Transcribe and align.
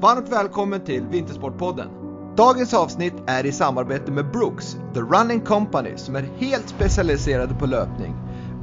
Varmt 0.00 0.28
välkommen 0.28 0.80
till 0.80 1.06
Vintersportpodden. 1.10 1.88
Dagens 2.36 2.74
avsnitt 2.74 3.14
är 3.26 3.46
i 3.46 3.52
samarbete 3.52 4.12
med 4.12 4.30
Brooks, 4.30 4.76
The 4.94 5.00
Running 5.00 5.40
Company, 5.40 5.92
som 5.96 6.16
är 6.16 6.28
helt 6.38 6.68
specialiserade 6.68 7.54
på 7.54 7.66
löpning. 7.66 8.14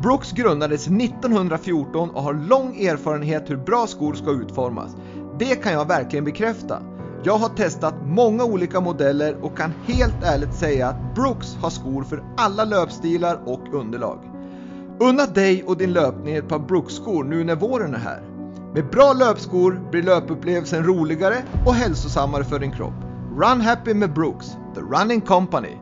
Brooks 0.01 0.31
grundades 0.31 0.87
1914 0.87 2.09
och 2.09 2.23
har 2.23 2.33
lång 2.33 2.75
erfarenhet 2.75 3.49
hur 3.49 3.57
bra 3.57 3.87
skor 3.87 4.13
ska 4.13 4.31
utformas. 4.31 4.95
Det 5.39 5.55
kan 5.55 5.73
jag 5.73 5.87
verkligen 5.87 6.25
bekräfta. 6.25 6.81
Jag 7.23 7.37
har 7.37 7.49
testat 7.49 7.95
många 8.05 8.43
olika 8.43 8.79
modeller 8.79 9.35
och 9.41 9.57
kan 9.57 9.73
helt 9.87 10.23
ärligt 10.23 10.53
säga 10.53 10.87
att 10.87 11.15
Brooks 11.15 11.55
har 11.61 11.69
skor 11.69 12.03
för 12.03 12.23
alla 12.37 12.65
löpstilar 12.65 13.39
och 13.45 13.73
underlag. 13.73 14.19
Unna 14.99 15.25
dig 15.25 15.63
och 15.63 15.77
din 15.77 15.93
löpning 15.93 16.35
ett 16.35 16.49
par 16.49 16.59
Brooks-skor 16.59 17.23
nu 17.23 17.43
när 17.43 17.55
våren 17.55 17.93
är 17.93 17.99
här. 17.99 18.30
Med 18.73 18.89
bra 18.89 19.13
löpskor 19.13 19.81
blir 19.91 20.03
löpupplevelsen 20.03 20.83
roligare 20.83 21.35
och 21.65 21.73
hälsosammare 21.73 22.43
för 22.43 22.59
din 22.59 22.71
kropp. 22.71 22.93
Run 23.37 23.61
Happy 23.61 23.93
med 23.93 24.13
Brooks, 24.13 24.47
The 24.75 24.81
Running 24.81 25.21
Company. 25.21 25.77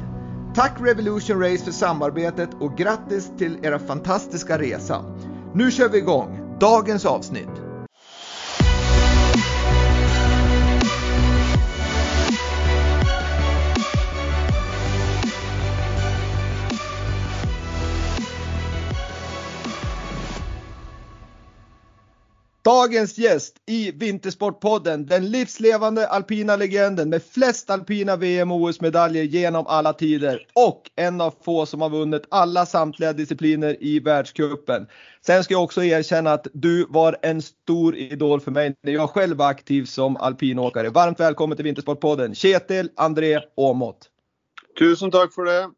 Tack 0.55 0.73
Revolution 0.81 1.43
Race 1.43 1.65
för 1.65 1.73
samarbetet 1.73 2.51
och 2.61 2.77
grattis 2.77 3.33
till 3.39 3.59
era 3.63 3.79
fantastiska 3.79 4.59
resa. 4.59 5.05
Nu 5.53 5.71
kör 5.71 5.89
vi 5.89 5.99
igång 5.99 6.57
dagens 6.61 7.07
avsnitt. 7.07 7.74
Dagens 22.65 23.19
gjest 23.19 23.57
i 23.67 23.93
Vintersportpodden, 23.93 25.07
den 25.07 25.31
livslevande 25.31 26.09
alpina 26.09 26.57
legenden 26.57 27.09
med 27.09 27.23
flest 27.23 27.71
alpina 27.71 28.17
VM 28.17 28.51
och 28.51 28.61
OS-medaljer 28.61 29.25
genom 29.25 29.67
alla 29.67 29.93
tider 29.93 30.47
och 30.53 30.91
en 30.97 31.21
av 31.21 31.35
få 31.45 31.67
som 31.67 31.81
har 31.81 31.91
vunnit 31.91 32.23
alla 32.31 32.67
samtliga 32.67 33.13
discipliner 33.13 33.77
i 33.81 34.01
världscupen. 34.01 34.87
Sen 35.27 35.45
ska 35.45 35.55
jag 35.55 35.65
också 35.65 35.85
erkänna 35.85 36.33
att 36.33 36.47
du 36.53 36.87
var 36.89 37.17
en 37.23 37.43
stor 37.43 37.97
idol 37.97 38.41
för 38.41 38.51
mig 38.51 38.75
när 38.83 38.93
jag 38.93 39.11
själv 39.11 39.37
var 39.37 39.49
aktiv 39.49 39.85
som 39.85 40.17
alpinåkare. 40.17 40.91
Varmt 40.91 41.21
välkommen 41.21 41.57
till 41.57 41.65
Vintersportpodden, 41.65 42.35
Kjetil 42.35 42.91
André 42.97 43.41
Åmot. 43.55 43.99
Tusen 44.79 45.11
tack 45.11 45.35
för 45.35 45.45
det. 45.45 45.71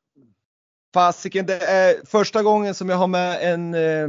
Fasiken, 0.94 1.46
det 1.46 1.62
är 1.62 2.06
första 2.06 2.42
gången 2.42 2.74
som 2.74 2.88
jag 2.88 2.96
har 2.96 3.06
med 3.06 3.52
en 3.52 3.74
eh, 3.74 4.08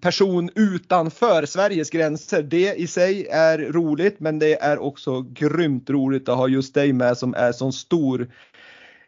person 0.00 0.50
utanför 0.54 1.46
Sveriges 1.46 1.90
gränser. 1.90 2.42
Det 2.42 2.74
i 2.74 2.86
sig 2.86 3.26
är 3.26 3.58
roligt 3.58 4.20
men 4.20 4.38
det 4.38 4.62
är 4.62 4.78
också 4.78 5.20
grymt 5.20 5.90
roligt 5.90 6.28
att 6.28 6.36
ha 6.36 6.48
just 6.48 6.74
dig 6.74 6.92
med 6.92 7.18
som 7.18 7.34
är 7.34 7.52
sån 7.52 7.72
stor 7.72 8.28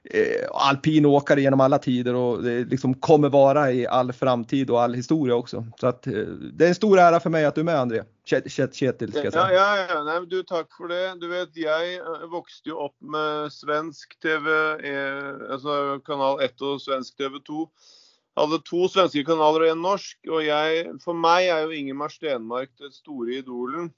eh, 0.04 0.48
alpinåkare 0.50 1.40
genom 1.40 1.60
alla 1.60 1.78
tider 1.78 2.14
och 2.14 2.42
det 2.42 2.64
liksom 2.64 2.94
kommer 2.94 3.28
vara 3.28 3.72
i 3.72 3.86
all 3.86 4.12
framtid 4.12 4.70
och 4.70 4.82
all 4.82 4.94
historia 4.94 5.34
också. 5.34 5.66
Så 5.80 5.86
att, 5.86 6.06
eh, 6.06 6.12
det 6.52 6.64
är 6.64 6.68
en 6.68 6.74
stor 6.74 6.98
ära 6.98 7.20
för 7.20 7.30
mig 7.30 7.44
att 7.44 7.54
du 7.54 7.60
är 7.60 7.64
med 7.64 7.80
André. 7.80 8.02
Kjetil 8.24 9.10
ska 9.12 9.24
jag 9.24 9.32
säga. 9.32 9.52
Ja, 9.52 9.76
ja, 9.78 9.86
ja. 9.88 10.02
Nej, 10.02 10.26
du, 10.26 10.42
tack 10.42 10.66
för 10.76 10.88
det. 10.88 11.20
Du 11.20 11.28
vet, 11.28 11.56
jag 11.56 11.80
växte 12.38 12.68
ju 12.68 12.74
upp 12.74 13.00
med 13.00 13.52
svensk 13.52 14.20
TV, 14.20 14.50
eh, 14.72 15.52
alltså 15.52 16.00
kanal 16.04 16.40
1 16.40 16.60
och 16.60 16.82
svensk 16.82 17.16
TV 17.16 17.38
2 17.46 17.68
hadde 18.36 18.62
to 18.66 18.86
svenske 18.92 19.24
kanaler 19.26 19.66
og 19.66 19.74
en 19.74 19.84
norsk. 19.84 20.18
Og 20.30 20.42
jeg, 20.44 20.90
for 21.04 21.16
meg 21.18 21.48
er 21.50 21.64
jo 21.64 21.76
Ingemar 21.76 22.12
Stenmark 22.12 22.72
den 22.80 22.92
store 22.94 23.40
idolen. 23.40 23.92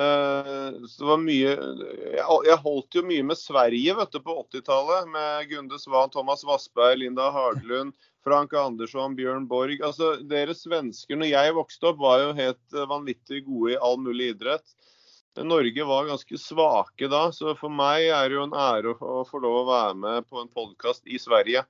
Uh, 0.00 0.86
så 0.86 1.02
det 1.02 1.08
var 1.08 1.18
mye 1.20 1.48
jeg, 1.50 2.22
jeg, 2.46 2.56
holdt 2.62 2.94
jo 2.94 3.02
mye 3.04 3.24
med 3.26 3.36
Sverige 3.36 3.96
vet 3.98 4.14
du, 4.14 4.20
på 4.24 4.36
80-tallet. 4.46 5.08
Med 5.12 5.50
Gunde 5.50 5.80
Svan, 5.82 6.12
Thomas 6.12 6.44
Vassberg, 6.46 7.00
Linda 7.02 7.30
Haglund, 7.34 7.96
Frank 8.24 8.54
Andersson, 8.56 9.16
Bjørn 9.18 9.48
Borg. 9.50 9.80
Altså, 9.84 10.14
Dere 10.28 10.56
svensker 10.56 11.20
når 11.20 11.32
jeg 11.32 11.56
vokste 11.56 11.90
opp, 11.90 12.00
var 12.04 12.24
jo 12.24 12.36
helt 12.38 12.80
vanvittig 12.92 13.44
gode 13.48 13.74
i 13.74 13.80
all 13.80 14.00
mulig 14.00 14.34
idrett. 14.36 14.76
Norge 15.40 15.84
var 15.86 16.08
ganske 16.08 16.38
svake 16.38 17.08
da, 17.08 17.30
så 17.32 17.54
for 17.56 17.72
meg 17.72 18.08
er 18.10 18.28
det 18.28 18.36
jo 18.36 18.44
en 18.44 18.56
ære 18.56 18.92
å 18.98 19.22
få 19.28 19.40
lov 19.40 19.60
å 19.60 19.68
være 19.68 19.94
med 19.96 20.26
på 20.28 20.40
en 20.42 20.50
podkast 20.52 21.06
i 21.06 21.20
Sverige. 21.22 21.62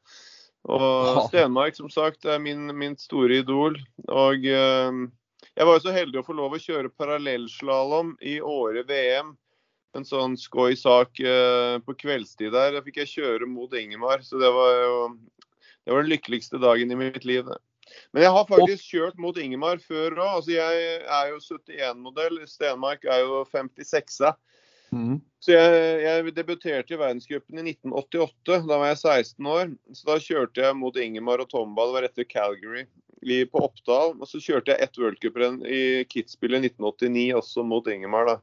Og 0.69 1.22
Stenmark 1.28 1.76
som 1.78 1.88
sagt 1.93 2.26
er 2.28 2.41
min, 2.43 2.69
min 2.76 2.97
store 3.00 3.41
idol. 3.41 3.78
Og 4.09 4.44
eh, 4.44 4.98
jeg 5.57 5.68
var 5.68 5.78
jo 5.78 5.84
så 5.86 5.95
heldig 5.95 6.21
å 6.21 6.27
få 6.27 6.36
lov 6.36 6.57
å 6.57 6.60
kjøre 6.60 6.92
parallellslalåm 7.01 8.16
i 8.21 8.39
Åre 8.45 8.84
VM. 8.89 9.33
En 9.97 10.07
sånn 10.07 10.36
skoj 10.39 10.77
sak 10.78 11.18
eh, 11.24 11.80
på 11.83 11.97
kveldstid 11.98 12.53
der. 12.54 12.77
Da 12.77 12.84
fikk 12.84 13.01
jeg 13.03 13.15
kjøre 13.16 13.48
mot 13.51 13.72
Ingemar. 13.74 14.22
Så 14.27 14.39
det 14.42 14.53
var 14.54 14.77
jo 14.84 14.95
det 15.84 15.95
var 15.95 16.04
den 16.04 16.12
lykkeligste 16.12 16.60
dagen 16.62 16.92
i 16.92 16.98
mitt 16.98 17.24
liv. 17.24 17.48
Men 18.12 18.22
jeg 18.22 18.34
har 18.34 18.47
faktisk 18.47 18.84
kjørt 18.92 19.16
mot 19.18 19.39
Ingemar 19.41 19.80
før 19.83 20.15
òg. 20.21 20.36
Altså, 20.36 20.53
jeg 20.54 21.01
er 21.01 21.33
jo 21.33 21.41
71-modell. 21.42 22.39
Stenmark 22.47 23.07
er 23.09 23.24
jo 23.24 23.41
56. 23.51 24.21
Mm. 24.91 25.21
Så 25.41 25.54
jeg, 25.54 26.01
jeg, 26.04 26.33
debuterte 26.37 26.95
i 26.95 26.98
verdenscupen 27.01 27.60
i 27.60 27.72
1988. 27.72 28.66
Da 28.69 28.81
var 28.81 28.91
jeg 28.91 29.01
16 29.01 29.51
år. 29.53 29.71
Så 29.97 30.09
da 30.10 30.19
kjørte 30.21 30.65
jeg 30.66 30.77
mot 30.77 30.98
Ingemar 31.01 31.42
og 31.42 31.51
Tomba. 31.53 31.87
Det 31.87 31.97
var 31.97 32.09
etter 32.09 32.28
Calgary 32.28 32.87
på 33.21 33.63
Oppdal. 33.65 34.16
Og 34.19 34.28
så 34.28 34.41
kjørte 34.42 34.75
jeg 34.75 34.84
ett 34.84 35.01
worldcuprenn 35.01 35.60
i 35.65 35.83
Kitzbühel 36.10 36.59
i 36.59 36.63
1989, 36.69 37.27
også 37.41 37.65
mot 37.66 37.89
Ingemar. 37.89 38.28
da. 38.28 38.39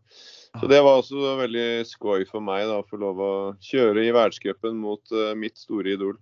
Så 0.58 0.70
det 0.72 0.80
var 0.82 1.02
også 1.02 1.36
veldig 1.44 1.68
skoj 1.86 2.26
for 2.30 2.42
meg 2.42 2.66
da, 2.66 2.80
å 2.80 2.88
få 2.88 2.98
lov 3.02 3.20
å 3.22 3.34
kjøre 3.62 4.08
i 4.08 4.14
verdenscupen 4.16 4.80
mot 4.82 5.14
uh, 5.14 5.36
mitt 5.38 5.58
store 5.60 5.94
idol. 5.94 6.16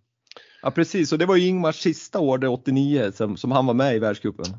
Ja 0.66 0.72
precis, 0.74 1.14
Og 1.14 1.22
det 1.22 1.28
var 1.30 1.38
jo 1.38 1.46
Ingmars 1.46 1.80
siste 1.84 2.20
år, 2.20 2.42
det 2.42 2.50
89, 2.50 3.12
som, 3.16 3.36
som 3.38 3.54
han 3.54 3.68
var 3.70 3.78
med 3.78 3.96
i 3.96 4.02
verdenscupen. 4.02 4.56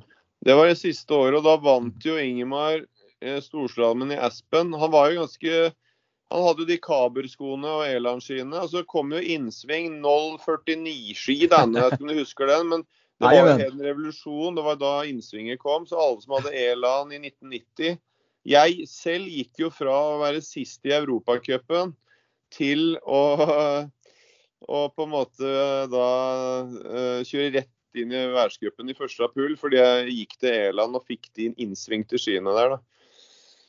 Det 0.47 0.55
var 0.55 0.71
det 0.71 0.79
siste 0.79 1.13
året, 1.13 1.41
og 1.41 1.45
da 1.45 1.57
vant 1.59 2.05
jo 2.07 2.15
Ingemar 2.21 2.85
storslalåmen 3.43 4.13
i 4.13 4.21
Aspen. 4.21 4.75
Han 4.77 4.93
var 4.93 5.11
jo 5.11 5.23
ganske 5.23 5.71
han 6.33 6.43
hadde 6.43 6.65
jo 6.65 6.69
de 6.69 6.79
Kaber-skoene 6.83 7.71
og 7.71 7.85
Elan-skiene. 7.87 8.59
Og 8.59 8.73
så 8.73 8.83
kom 8.89 9.13
jo 9.15 9.23
innsving 9.23 10.01
049-ski, 10.03 11.37
jeg 11.45 11.51
vet 11.51 11.95
ikke 11.95 12.03
om 12.03 12.11
du 12.11 12.19
husker 12.19 12.51
den. 12.51 12.73
Men 12.73 12.83
Det 13.17 13.31
var 13.31 13.37
jo 13.39 13.69
en 13.69 13.85
revolusjon. 13.85 14.57
Det 14.59 14.65
var 14.67 14.81
da 14.81 14.95
innsvinget 15.07 15.63
kom. 15.63 15.87
Så 15.87 16.01
alle 16.01 16.25
som 16.25 16.35
hadde 16.39 16.57
Elan 16.67 17.15
i 17.15 17.21
1990 17.23 18.01
Jeg 18.47 18.89
selv 18.91 19.31
gikk 19.31 19.63
jo 19.65 19.71
fra 19.75 19.95
å 19.95 20.19
være 20.21 20.43
sist 20.45 20.85
i 20.87 20.95
Europacupen 20.95 21.95
til 22.55 22.95
å, 23.03 23.23
å, 24.63 24.83
på 24.95 25.07
en 25.07 25.11
måte 25.11 25.55
da 25.91 26.11
uh, 26.63 27.25
kjøre 27.27 27.57
rett 27.57 27.99
inn 27.99 28.13
i 28.15 28.21
verdenscupen 28.31 28.93
i 28.93 28.95
første 28.95 29.27
pull, 29.35 29.57
fordi 29.59 29.81
jeg 29.81 30.15
gikk 30.15 30.37
til 30.45 30.55
Eland 30.69 30.95
og 30.95 31.03
fikk 31.11 31.27
de 31.35 31.49
innsvingte 31.59 32.21
skiene 32.23 32.55
der. 32.55 32.77
da. 32.77 32.96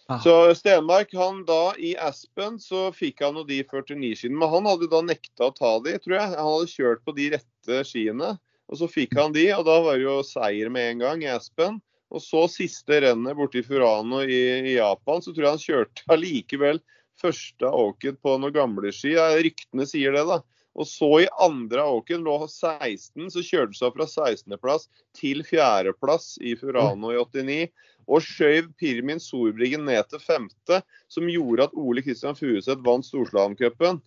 Ah. 0.07 0.19
Så 0.24 0.56
Stenmark, 0.56 1.12
han 1.13 1.42
da 1.45 1.74
i 1.75 1.92
Aspen, 2.00 2.56
så 2.63 2.88
fikk 2.95 3.25
han 3.25 3.36
jo 3.36 3.44
de 3.48 3.59
49-skiene. 3.63 4.38
Men 4.39 4.51
han 4.54 4.69
hadde 4.69 4.88
da 4.92 5.01
nekta 5.04 5.50
å 5.50 5.56
ta 5.56 5.74
de, 5.83 5.98
tror 6.00 6.15
jeg. 6.15 6.30
Han 6.31 6.51
hadde 6.54 6.71
kjørt 6.71 7.04
på 7.04 7.15
de 7.18 7.25
rette 7.36 7.81
skiene. 7.89 8.38
Og 8.71 8.80
så 8.80 8.88
fikk 8.92 9.18
han 9.19 9.36
de, 9.36 9.50
og 9.56 9.65
da 9.68 9.77
var 9.83 10.00
det 10.00 10.07
jo 10.07 10.21
seier 10.27 10.71
med 10.71 10.94
en 10.94 11.04
gang 11.04 11.25
i 11.25 11.31
Aspen. 11.31 11.81
Og 12.07 12.24
så 12.24 12.45
siste 12.51 13.01
rennet 13.04 13.36
borti 13.36 13.63
Furano 13.68 14.21
i, 14.24 14.39
i, 14.62 14.77
Japan, 14.77 15.24
så 15.24 15.33
tror 15.33 15.44
jeg 15.44 15.56
han 15.56 15.65
kjørte 15.65 16.06
allikevel 16.15 16.80
første 17.19 17.71
åket 17.74 18.21
på 18.24 18.38
noen 18.39 18.56
gamle 18.56 18.94
ski. 18.95 19.15
Ryktene 19.18 19.88
sier 19.89 20.15
det, 20.15 20.24
da. 20.30 20.39
Og 20.78 20.86
så 20.86 21.10
i 21.24 21.30
andre 21.42 21.84
åken 21.98 22.26
lå 22.26 22.38
16, 22.46 23.32
så 23.34 23.42
kjørte 23.42 23.74
han 23.74 23.80
seg 23.80 23.96
fra 23.96 24.08
16.-plass 24.08 24.88
til 25.18 25.42
4.-plass 25.48 26.36
i 26.46 26.54
Furano 26.60 27.14
i 27.14 27.18
89. 27.18 27.72
Og 28.08 28.24
skjøv 28.24 28.70
Pirmin 28.80 29.20
Sorbriggen 29.20 29.88
ned 29.90 30.06
til 30.12 30.22
femte, 30.24 30.80
som 31.12 31.28
gjorde 31.28 31.68
at 31.68 31.76
Ole 31.76 32.04
Kristian 32.06 32.38
Furuseth 32.38 32.86
vant 32.86 33.08
Storslalåmcupen. 33.08 34.00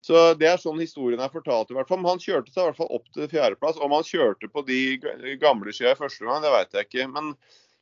Så 0.00 0.34
Det 0.40 0.48
er 0.48 0.60
sånn 0.60 0.80
historien 0.80 1.20
er 1.20 1.32
fortalt. 1.32 1.70
i 1.70 1.76
hvert 1.76 1.88
fall. 1.88 2.00
Men 2.00 2.16
han 2.16 2.22
kjørte 2.22 2.52
seg 2.52 2.62
i 2.62 2.68
hvert 2.70 2.80
fall 2.80 2.94
opp 2.96 3.10
til 3.12 3.28
fjerdeplass. 3.28 3.76
Om 3.76 3.92
han 3.98 4.06
kjørte 4.06 4.48
på 4.48 4.64
de 4.66 5.36
gamle 5.42 5.74
skia 5.76 5.92
første 5.98 6.24
gang, 6.24 6.40
det 6.42 6.54
vet 6.54 6.72
jeg 6.78 6.88
ikke. 6.88 7.08
Men, 7.12 7.34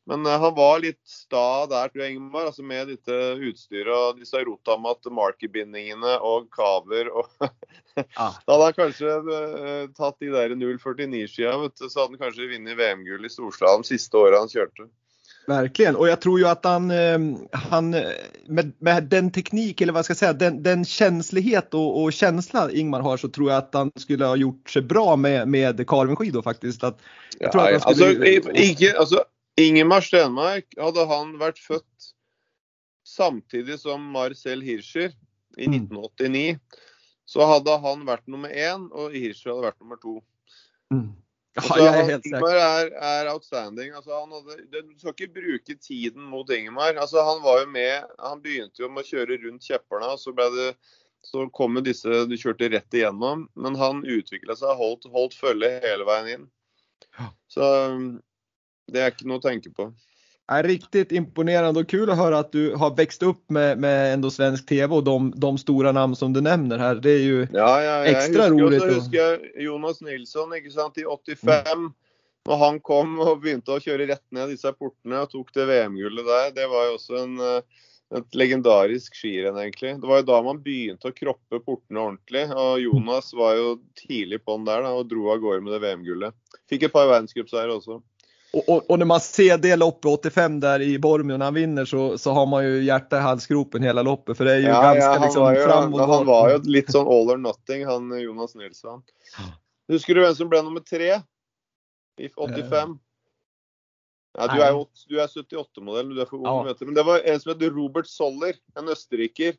men 0.09 0.27
eh, 0.27 0.39
han 0.41 0.55
var 0.57 0.81
litt 0.81 1.01
sta 1.05 1.67
der, 1.69 1.91
tror 1.93 2.05
jeg, 2.05 2.17
Ingemar. 2.17 2.49
Altså 2.49 2.65
med 2.67 2.89
dette 2.89 3.19
utstyret 3.45 3.93
og 3.93 4.21
disse 4.23 4.41
rotamat 4.41 5.11
markerbindingene 5.13 6.15
og 6.25 6.49
kaver. 6.55 7.11
Og 7.13 7.29
ja. 7.95 8.31
Da 8.33 8.55
hadde 8.55 8.71
han 8.71 8.79
kanskje 8.79 9.19
uh, 9.29 9.85
tatt 9.93 10.17
de 10.25 10.33
der 10.33 10.57
049-skia, 10.57 11.53
så 11.85 11.91
hadde 12.01 12.15
han 12.15 12.23
kanskje 12.23 12.49
vunnet 12.55 12.81
VM-gull 12.81 13.29
i 13.29 13.33
Storslalåm 13.33 13.85
siste 13.85 14.17
året 14.21 14.41
han 14.41 14.53
kjørte. 14.53 14.89
Verkligen. 15.49 15.97
Och 15.97 16.09
jag 16.09 16.21
tror 16.21 16.39
ju 16.39 16.47
att 16.47 16.65
han, 16.65 16.91
ehm, 16.91 17.37
han 17.53 17.91
med, 18.47 18.73
med 18.79 19.05
den 19.05 19.31
teknik, 19.31 19.81
eller 19.81 19.93
vad 19.93 20.05
ska 20.05 20.11
jag 20.13 20.19
säga, 20.19 20.33
den, 20.33 20.63
den 20.63 20.85
känslighet 20.85 21.75
och, 21.75 22.03
och, 22.03 22.13
känsla 22.13 22.71
Ingmar 22.71 23.01
har 23.01 23.17
så 23.17 23.29
tror 23.29 23.51
jag 23.51 23.59
att 23.59 23.75
han 23.75 23.91
skulle 23.97 24.25
ha 24.25 24.37
gjort 24.37 24.71
sig 24.71 24.83
bra 24.83 25.17
med, 25.17 25.49
med 25.49 25.89
Carvenskidor 25.89 26.43
faktiskt. 26.43 26.85
Att, 26.85 26.99
jag 27.39 27.53
tror 27.53 27.65
ja, 27.65 27.77
att 27.77 27.97
skulle... 27.97 28.37
alltså, 28.37 28.51
ikke, 28.51 28.95
alltså, 28.99 29.25
Ingemar 29.59 30.05
Stenmark, 30.07 30.69
hadde 30.79 31.05
han 31.11 31.35
vært 31.41 31.59
født 31.59 32.13
samtidig 33.09 33.79
som 33.81 34.05
Marcel 34.13 34.63
Hirscher 34.63 35.15
i 35.59 35.67
1989, 35.67 36.59
mm. 36.59 36.83
så 37.27 37.47
hadde 37.49 37.79
han 37.83 38.05
vært 38.07 38.29
nummer 38.31 38.53
én, 38.53 38.87
og 38.93 39.17
Hirscher 39.17 39.55
hadde 39.55 39.71
vært 39.71 39.81
nummer 39.83 39.99
to. 40.03 40.19
Mm. 40.95 41.09
Altså, 41.59 41.79
ja, 41.81 41.89
jeg 41.89 41.99
er 41.99 42.09
helt 42.13 42.29
Ingmar 42.29 42.57
er, 42.61 42.91
er, 43.03 43.29
outstanding. 43.33 43.91
Altså, 43.97 44.15
han 44.15 44.31
hadde, 44.37 44.85
du 44.85 44.93
skal 45.01 45.15
ikke 45.15 45.41
bruke 45.41 45.75
tiden 45.83 46.29
mot 46.31 46.51
Ingemar. 46.55 46.95
Altså, 46.95 47.23
han 47.27 47.43
var 47.43 47.65
jo 47.65 47.71
med 47.73 48.07
Han 48.23 48.43
begynte 48.45 48.85
jo 48.85 48.91
med 48.93 49.03
å 49.03 49.09
kjøre 49.09 49.41
rundt 49.43 49.67
kjepperne, 49.67 50.13
og 50.15 50.23
så, 50.23 50.35
ble 50.37 50.47
det, 50.55 50.69
så 51.27 51.49
kom 51.57 51.81
jo 51.81 51.83
disse 51.89 52.23
Du 52.31 52.37
kjørte 52.39 52.71
rett 52.71 52.95
igjennom. 52.95 53.49
Men 53.59 53.81
han 53.81 54.05
utvikla 54.07 54.55
seg, 54.61 54.77
holdt, 54.79 55.09
holdt 55.15 55.35
følge 55.39 55.73
hele 55.83 56.07
veien 56.07 56.31
inn. 56.37 56.47
Så 57.51 57.67
det 58.89 59.03
er 59.03 59.13
ikke 59.13 59.29
noe 59.29 59.41
å 59.41 59.45
tenke 59.45 59.73
på. 59.75 59.91
är 60.49 60.63
riktigt 60.63 61.13
imponerende 61.13 61.83
og 61.83 61.89
kul 61.91 62.09
å 62.09 62.17
høre 62.17 62.39
at 62.41 62.53
du 62.57 62.73
har 62.81 62.95
vokst 62.97 63.23
opp 63.27 63.43
med, 63.53 63.81
med 63.85 64.25
svensk 64.33 64.65
tv 64.69 64.97
og 64.97 65.05
de, 65.05 65.17
de 65.37 65.51
store 65.61 65.93
navn 65.93 66.17
som 66.17 66.33
du 66.33 66.41
nevner 66.41 66.81
her. 66.81 67.03
Det 67.05 67.13
er 67.19 67.25
jo 67.27 67.43
ja, 67.53 67.73
ja, 67.85 67.97
extra 68.09 68.49
husker, 68.49 68.57
roligt. 68.57 68.85
Jag 68.85 68.95
husker 68.95 69.61
Jonas 69.61 70.01
Nilsson 70.01 70.55
i 70.57 70.63
85. 71.05 71.53
Mm. 71.77 71.91
Når 72.49 72.63
han 72.63 72.81
kom 72.81 73.19
og 73.21 73.43
begynte 73.43 73.77
å 73.77 73.83
kjøre 73.83 74.09
rett 74.09 74.25
ned 74.33 74.49
disse 74.55 74.73
portene 74.73 75.21
og 75.21 75.29
tok 75.35 75.53
det 75.53 75.69
VM-gullet 75.69 76.25
der, 76.25 76.51
det 76.57 76.69
var 76.73 76.87
jo 76.89 76.97
også 76.97 77.19
en, 77.21 77.35
eh, 77.45 77.89
et 78.17 78.39
legendarisk 78.41 79.19
skirenn, 79.19 79.59
egentlig. 79.61 79.99
Det 80.01 80.09
var 80.09 80.23
jo 80.23 80.31
da 80.31 80.39
man 80.47 80.63
begynte 80.65 81.11
å 81.11 81.17
kroppe 81.17 81.61
portene 81.61 82.07
ordentlig. 82.07 82.47
Og 82.57 82.81
Jonas 82.87 83.35
var 83.37 83.59
jo 83.59 83.75
tidlig 84.01 84.41
på 84.47 84.57
den 84.57 84.65
der 84.71 84.87
da, 84.87 84.95
og 84.97 85.11
dro 85.11 85.29
av 85.35 85.43
gårde 85.45 85.67
med 85.67 85.77
det 85.77 85.83
VM-gullet. 85.85 86.39
Fikk 86.73 86.89
et 86.89 86.95
par 86.95 87.11
verdenscupseiere 87.11 87.77
også. 87.77 88.01
Och, 88.53 88.69
och, 88.69 88.91
och, 88.91 88.99
när 88.99 89.07
man 89.07 89.21
ser 89.21 89.59
det 89.59 89.77
loppet 89.77 90.05
85 90.05 90.61
där 90.61 90.81
i 90.83 90.99
Bormio 90.99 91.37
när 91.37 91.45
han 91.45 91.55
vinner 91.55 91.85
så, 91.85 92.19
så 92.19 92.33
har 92.33 92.47
man 92.47 92.65
ju 92.65 92.85
hjärta 92.85 93.17
i 93.17 93.21
halsgropen 93.21 93.83
hela 93.83 94.03
loppet 94.03 94.37
för 94.37 94.45
det 94.45 94.53
är 94.53 94.59
ju 94.59 94.65
ja, 94.65 94.83
ganska 94.83 95.15
ja, 95.15 95.25
liksom 95.25 95.55
jo, 95.57 95.65
fram 95.65 95.95
och 95.95 96.01
Han 96.01 96.27
var 96.27 96.51
ju 96.51 96.63
lite 96.63 96.93
sån 96.93 97.07
all 97.07 97.31
or 97.31 97.37
nothing 97.37 97.87
han 97.87 98.21
Jonas 98.21 98.55
Nilsson. 98.55 99.03
Husker 99.89 100.15
du 100.15 100.21
vem 100.21 100.35
som 100.35 100.49
ble 100.49 100.63
nummer 100.63 100.81
tre 100.81 101.21
i 102.21 102.29
85? 102.37 102.99
Ja, 104.39 104.47
du 104.47 104.61
er 104.63 104.71
jo 104.71 104.85
du 105.09 105.17
er 105.19 105.27
78-modell, 105.27 106.13
du 106.15 106.21
er 106.23 106.29
for 106.29 106.39
ung, 106.39 106.47
ja. 106.47 106.69
vet 106.69 106.79
du. 106.79 106.87
Men 106.87 106.95
det 106.95 107.05
var 107.09 107.25
en 107.25 107.41
som 107.41 107.53
het 107.53 107.65
Robert 107.75 108.07
Soller, 108.07 108.55
en 108.79 108.93
østerriker. 108.93 109.57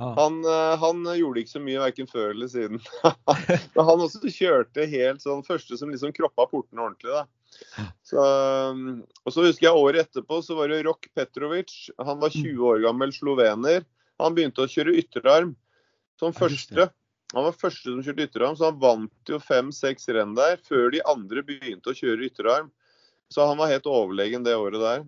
Han, 0.00 0.38
eh, 0.44 0.78
han, 0.80 1.04
gjorde 1.18 1.42
ikke 1.42 1.52
så 1.52 1.60
mye 1.62 1.82
verken 1.82 2.08
før 2.08 2.30
eller 2.32 2.48
siden. 2.48 2.80
Men 3.74 3.88
han 3.90 4.04
også 4.06 4.30
kjørte 4.32 4.86
helt 4.88 5.22
sånn 5.22 5.44
første 5.46 5.76
som 5.78 5.92
liksom 5.92 6.14
kroppa 6.16 6.46
portene 6.50 6.86
ordentlig. 6.86 7.12
da. 7.12 7.26
Så, 8.06 8.22
um, 8.72 9.02
og 9.24 9.34
så 9.34 9.44
husker 9.46 9.68
jeg 9.68 9.78
Året 9.78 10.06
etterpå 10.06 10.40
så 10.44 10.56
var 10.58 10.72
det 10.72 10.82
Rok 10.86 11.08
Petrovic. 11.16 11.74
Han 11.98 12.20
var 12.22 12.32
20 12.34 12.52
mm. 12.56 12.64
år 12.68 12.82
gammel 12.86 13.14
slovener. 13.14 13.86
Han 14.22 14.36
begynte 14.36 14.64
å 14.64 14.70
kjøre 14.70 14.96
ytterarm 15.00 15.54
som 16.20 16.34
første. 16.36 16.90
Han 17.32 17.46
var 17.48 17.56
første 17.56 17.88
som 17.88 18.02
kjørte 18.04 18.26
ytterarm, 18.28 18.56
så 18.58 18.68
han 18.68 18.80
vant 18.82 19.32
jo 19.32 19.40
fem-seks 19.40 20.10
renn 20.12 20.36
der 20.36 20.58
før 20.68 20.92
de 20.92 21.00
andre 21.08 21.44
begynte 21.46 21.92
å 21.92 21.96
kjøre 21.96 22.28
ytterarm. 22.28 22.70
Så 23.32 23.46
han 23.48 23.56
var 23.56 23.72
helt 23.72 23.88
overlegen 23.88 24.44
det 24.44 24.58
året 24.58 24.82
der. 24.82 25.04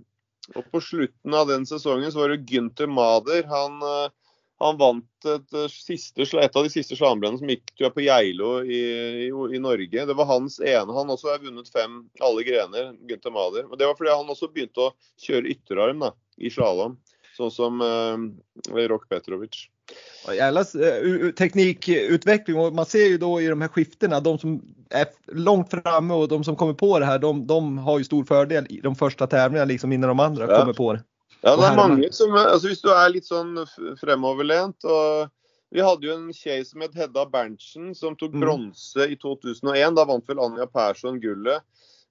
Og 0.57 0.67
på 0.73 0.81
slutten 0.85 1.37
av 1.37 1.49
den 1.49 1.67
sesongen 1.69 2.13
så 2.13 2.23
var 2.23 2.33
det 2.33 2.45
Gynter 2.49 2.89
Mader. 2.89 3.45
Han 3.51 3.77
uh, 3.85 4.13
han 4.59 4.79
vant 4.79 5.27
et, 5.27 5.55
eh, 5.55 5.69
siste, 5.69 6.23
et 6.23 6.57
av 6.57 6.65
de 6.65 6.71
siste 6.71 6.97
slalåmbrennene 6.97 7.41
som 7.41 7.51
gikk 7.51 7.73
tror 7.73 7.89
jeg, 7.89 7.95
på 7.97 8.05
Geilo 8.07 8.51
i, 8.63 8.81
i, 9.27 9.29
i, 9.29 9.61
Norge. 9.63 10.07
Det 10.07 10.17
var 10.17 10.31
hans 10.31 10.61
ene. 10.61 10.95
Han 10.95 11.11
også 11.11 11.33
har 11.33 11.43
vunnet 11.43 11.71
fem 11.73 12.05
alle 12.23 12.47
grener, 12.47 12.93
Gunther 13.09 13.35
Mader. 13.35 13.67
Men 13.69 13.81
det 13.81 13.89
var 13.91 13.99
fordi 13.99 14.15
han 14.15 14.31
også 14.31 14.53
begynte 14.55 14.89
å 14.89 14.95
kjøre 15.27 15.51
ytterarm 15.57 16.05
da, 16.07 16.13
i 16.39 16.53
slalåm, 16.55 16.99
sånn 17.37 17.55
som 17.55 17.83
uh, 17.83 18.87
Rok 18.89 19.09
Petrovic. 19.11 19.67
Jävla 20.33 20.63
uh, 20.63 21.31
teknikutveckling 21.37 22.57
och 22.57 22.73
man 22.73 22.87
ser 22.87 23.09
ju 23.11 23.19
då 23.19 23.41
i 23.41 23.47
de 23.47 23.61
här 23.61 23.69
skiftena, 23.69 24.21
de 24.21 24.39
som 24.39 24.63
är 24.91 25.07
långt 25.27 25.71
framme 25.71 26.15
och 26.15 26.29
de 26.29 26.45
som 26.45 26.57
kommer 26.57 26.75
på 26.75 26.99
det 26.99 27.07
här, 27.07 27.19
de, 27.19 27.47
de 27.47 27.79
har 27.79 27.99
ju 27.99 28.05
stor 28.05 28.25
fördel 28.25 28.67
i 28.71 28.81
de 28.81 28.95
första 28.97 29.27
tävlingarna 29.27 29.65
liksom 29.65 29.93
innan 29.93 30.09
de 30.09 30.21
andra 30.21 30.51
ja. 30.51 30.61
kommer 30.61 30.73
på 30.73 30.93
det. 30.93 31.03
Ja, 31.45 31.55
det 31.61 31.67
er 31.69 31.77
mange 31.77 32.09
som 32.17 32.33
altså 32.41 32.71
Hvis 32.71 32.83
du 32.85 32.91
er 32.95 33.11
litt 33.13 33.29
sånn 33.29 33.59
fremoverlent 34.01 34.87
og 34.89 35.29
Vi 35.75 35.83
hadde 35.85 36.09
jo 36.09 36.17
en 36.17 36.31
kjei 36.33 36.63
som 36.65 36.85
het 36.85 36.95
Hedda 36.97 37.27
Berntsen, 37.29 37.93
som 37.99 38.17
tok 38.17 38.37
mm. 38.37 38.43
bronse 38.45 39.09
i 39.11 39.17
2001. 39.19 39.97
Da 39.99 40.05
vant 40.07 40.29
vel 40.31 40.39
Anja 40.39 40.69
Persson 40.71 41.19
gullet. 41.19 41.65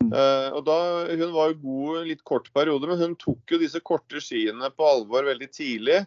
Uh, 0.04 0.50
og 0.58 0.66
da, 0.68 0.78
Hun 1.16 1.32
var 1.32 1.54
jo 1.54 1.62
god 1.62 2.02
en 2.02 2.10
litt 2.10 2.24
kort 2.28 2.50
periode, 2.52 2.90
men 2.90 3.00
hun 3.00 3.13
tok 3.22 3.54
jo 3.54 3.62
disse 3.62 3.80
korte 3.80 4.20
skiene 4.20 4.68
på 4.75 4.90
alvor 4.90 5.30
veldig 5.30 5.48
tidlig. 5.56 6.02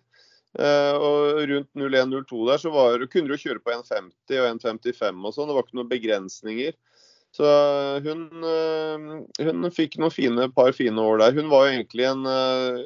Uh, 0.56 0.94
og 1.00 1.40
rundt 1.48 1.70
01-02 1.80 2.42
der 2.50 2.60
så 2.60 2.72
var, 2.72 3.02
kunne 3.12 3.32
du 3.32 3.40
kjøre 3.40 3.60
på 3.64 3.72
1,50 3.72 4.36
og 4.36 4.50
1,55 4.52 5.24
og 5.24 5.36
sånn. 5.36 5.48
Det 5.48 5.56
var 5.56 5.64
ikke 5.64 5.80
noen 5.80 5.92
begrensninger. 5.94 6.76
Så 7.36 7.48
hun, 8.00 8.20
eh, 8.48 9.44
hun, 9.44 9.66
fikk 9.74 9.98
noen 10.00 10.12
fine, 10.14 10.46
par 10.56 10.70
fine 10.72 11.02
år 11.02 11.20
der. 11.20 11.34
Hun 11.36 11.50
var 11.52 11.66
jo 11.66 11.74
egentlig 11.74 12.06
en 12.08 12.22
eh, 12.30 12.78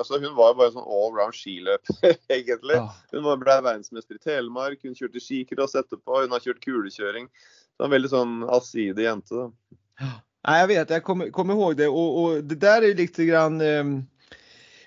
altså 0.00 0.20
Hun 0.22 0.32
var 0.38 0.52
jo 0.52 0.58
bare 0.60 0.70
en 0.70 0.76
sånn 0.78 0.92
allround 0.96 1.36
skiløper, 1.36 2.14
egentlig. 2.38 2.78
Hun 3.12 3.28
ble 3.42 3.58
verdensmester 3.66 4.16
i 4.16 4.22
Telemark, 4.22 4.80
hun 4.86 4.96
kjørte 4.96 5.20
skicross 5.20 5.76
etterpå, 5.76 6.22
hun 6.24 6.32
har 6.32 6.44
kjørt 6.44 6.62
kulekjøring. 6.64 7.28
Så 7.76 7.84
en 7.84 7.92
veldig 7.92 8.12
sånn 8.14 8.38
allsidig 8.48 9.04
jente. 9.04 9.44
da. 9.44 10.08
Nei, 10.42 10.56
jeg 10.62 10.70
vet, 10.72 10.96
jeg 10.96 11.04
kommer, 11.06 11.28
kom 11.30 11.52
ihåg 11.54 11.76
det 11.78 11.86
Og, 11.86 12.16
og 12.18 12.46
det 12.50 12.56
der 12.64 12.82
er 12.82 12.96
litt 12.98 13.20
grann 13.28 13.60
um 13.62 13.92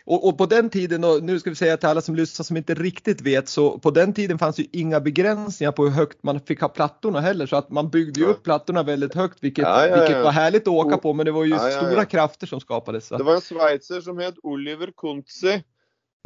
och, 0.05 0.27
och, 0.27 0.37
på 0.37 0.45
den 0.45 0.69
tiden, 0.69 1.03
och 1.03 1.23
nu 1.23 1.39
ska 1.39 1.49
vi 1.49 1.55
säga 1.55 1.77
till 1.77 1.89
alla 1.89 2.01
som 2.01 2.15
lyssnar 2.15 2.43
som 2.43 2.57
inte 2.57 2.73
riktigt 2.73 3.21
vet, 3.21 3.49
så 3.49 3.79
på 3.79 3.91
den 3.91 4.13
tiden 4.13 4.39
fanns 4.39 4.59
ju 4.59 4.65
inga 4.71 4.99
begränsningar 4.99 5.71
på 5.71 5.83
hur 5.83 5.91
högt 5.91 6.23
man 6.23 6.39
fick 6.39 6.61
ha 6.61 6.69
plattorna 6.69 7.19
heller. 7.19 7.45
Så 7.45 7.55
att 7.55 7.69
man 7.69 7.89
byggde 7.89 8.19
ju 8.19 8.25
upp 8.25 8.43
plattorna 8.43 8.83
väldigt 8.83 9.13
högt, 9.13 9.43
vilket, 9.43 9.63
ja, 9.63 9.87
ja, 9.87 9.87
ja. 9.87 9.99
vilket 9.99 10.23
var 10.23 10.31
härligt 10.31 10.61
att 10.61 10.73
åka 10.73 10.97
på, 10.97 11.13
men 11.13 11.25
det 11.25 11.31
var 11.31 11.45
ju 11.45 11.57
stora 11.57 12.05
krafter 12.05 12.47
som 12.47 12.59
skapades. 12.59 13.07
Så. 13.07 13.17
Det 13.17 13.23
var 13.23 13.35
en 13.35 13.41
schweizer 13.41 14.01
som 14.01 14.17
het 14.17 14.35
Oliver 14.43 14.91
Kuntzi. 14.97 15.63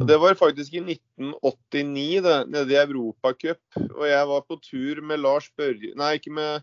Det 0.06 0.18
var 0.18 0.34
faktisk 0.34 0.74
i 0.74 0.78
1989, 0.78 2.20
det, 2.20 2.46
nede 2.46 2.72
i 2.72 2.76
Europacup. 2.76 3.58
Og 3.76 4.08
jeg 4.08 4.26
var 4.26 4.40
på 4.40 4.56
tur 4.56 5.02
med 5.02 5.20
Lars 5.20 5.50
Børje 5.56 5.92
Nei, 5.96 6.14
ikke 6.16 6.32
med 6.32 6.62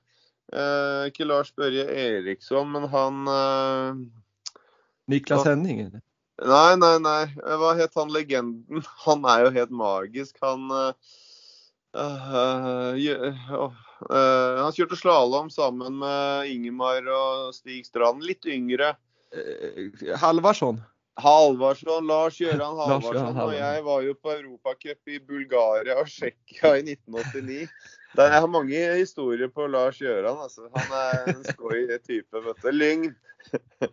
Eh, 0.53 1.05
ikke 1.09 1.25
Lars 1.27 1.51
Børje 1.51 1.83
Eriksson, 1.83 2.69
men 2.71 2.87
han 2.87 3.27
eh, 3.27 3.97
Niklas 5.11 5.43
Henning, 5.43 5.81
Henning? 5.83 6.03
Nei, 6.37 6.75
nei, 6.77 6.97
nei. 7.01 7.23
Hva 7.57 7.71
het 7.79 7.95
han 7.97 8.11
legenden? 8.13 8.83
Han 9.07 9.25
er 9.25 9.47
jo 9.47 9.53
helt 9.55 9.73
magisk. 9.73 10.37
Han 10.43 10.67
eh, 10.69 11.15
eh, 11.97 12.99
gjø- 13.01 13.31
åh, 13.57 13.79
eh, 14.11 14.59
Han 14.61 14.75
kjørte 14.75 14.99
slalåm 14.99 15.49
sammen 15.53 15.97
med 16.03 16.51
Ingemar 16.51 17.01
og 17.09 17.55
Stig 17.57 17.87
Strand. 17.89 18.21
Litt 18.27 18.45
yngre. 18.45 18.93
Eh, 19.33 19.89
Halvarsson? 20.21 20.83
Halvarsson, 21.17 22.05
Lars 22.05 22.37
Gøran 22.37 22.77
Lars 22.83 23.01
Gøran 23.07 23.33
Halvarsson. 23.33 23.41
Og 23.47 23.55
jeg 23.57 23.85
var 23.89 24.03
jo 24.05 24.13
på 24.21 24.35
Europacup 24.35 25.13
i 25.15 25.17
Bulgaria 25.17 25.97
og 25.97 26.11
Tsjekkia 26.11 26.75
i 26.77 26.85
1989. 26.93 27.65
Der 28.17 28.31
jeg 28.33 28.41
har 28.41 28.49
mange 28.49 28.83
historier 28.97 29.49
på 29.53 29.67
Lars 29.69 29.99
Gjøran. 30.01 30.39
Altså. 30.41 30.67
Han 30.73 30.93
er 30.99 31.31
en 31.35 31.43
skøy 31.45 31.85
type. 32.01 32.43
vet 32.47 32.63
du. 32.63 32.69
Lyng. 32.73 33.07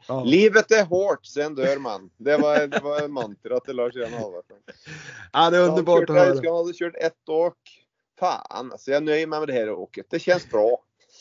Ah. 0.09 0.25
Livet 0.26 0.73
er 0.75 0.87
hårt, 0.88 1.28
en 1.38 1.54
dør 1.54 1.78
mann. 1.78 2.09
Det 2.19 2.38
var, 2.40 2.64
det 2.73 2.81
var 2.83 3.04
mantraet 3.12 3.69
til 3.69 3.76
Lars 3.78 3.95
Gjøran 3.95 4.16
Halvarsson. 4.19 4.61
Ja, 4.64 5.45
det 5.52 5.61
er 5.61 5.69
underbart 5.69 6.11
å 6.11 6.16
høre. 6.16 6.25
jeg 6.25 6.38
husker 6.38 6.50
han 6.50 6.59
hadde 6.62 6.78
kjørt 6.81 6.99
ett 7.11 7.35
åk. 7.37 7.75
Fan, 8.19 8.73
altså. 8.73 8.95
Jeg 8.95 9.04
nøyer 9.04 9.28
meg 9.28 9.45
med 9.45 9.52
det 9.52 9.59
her 9.59 9.75
åket. 9.75 10.09
Det 10.11 10.23
kjennes 10.25 10.49
bra. 10.50 10.66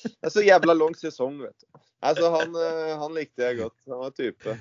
Det 0.03 0.29
er 0.29 0.33
så 0.33 0.43
jævla 0.45 0.75
lang 0.77 0.95
sesong, 0.97 1.37
vet 1.43 1.55
du. 1.59 1.83
Altså, 2.03 2.31
han, 2.33 2.55
eh, 2.59 2.95
han 2.99 3.13
likte 3.15 3.45
jeg 3.45 3.59
godt. 3.61 3.75
Han 3.91 4.01
var 4.01 4.15
type. 4.17 4.55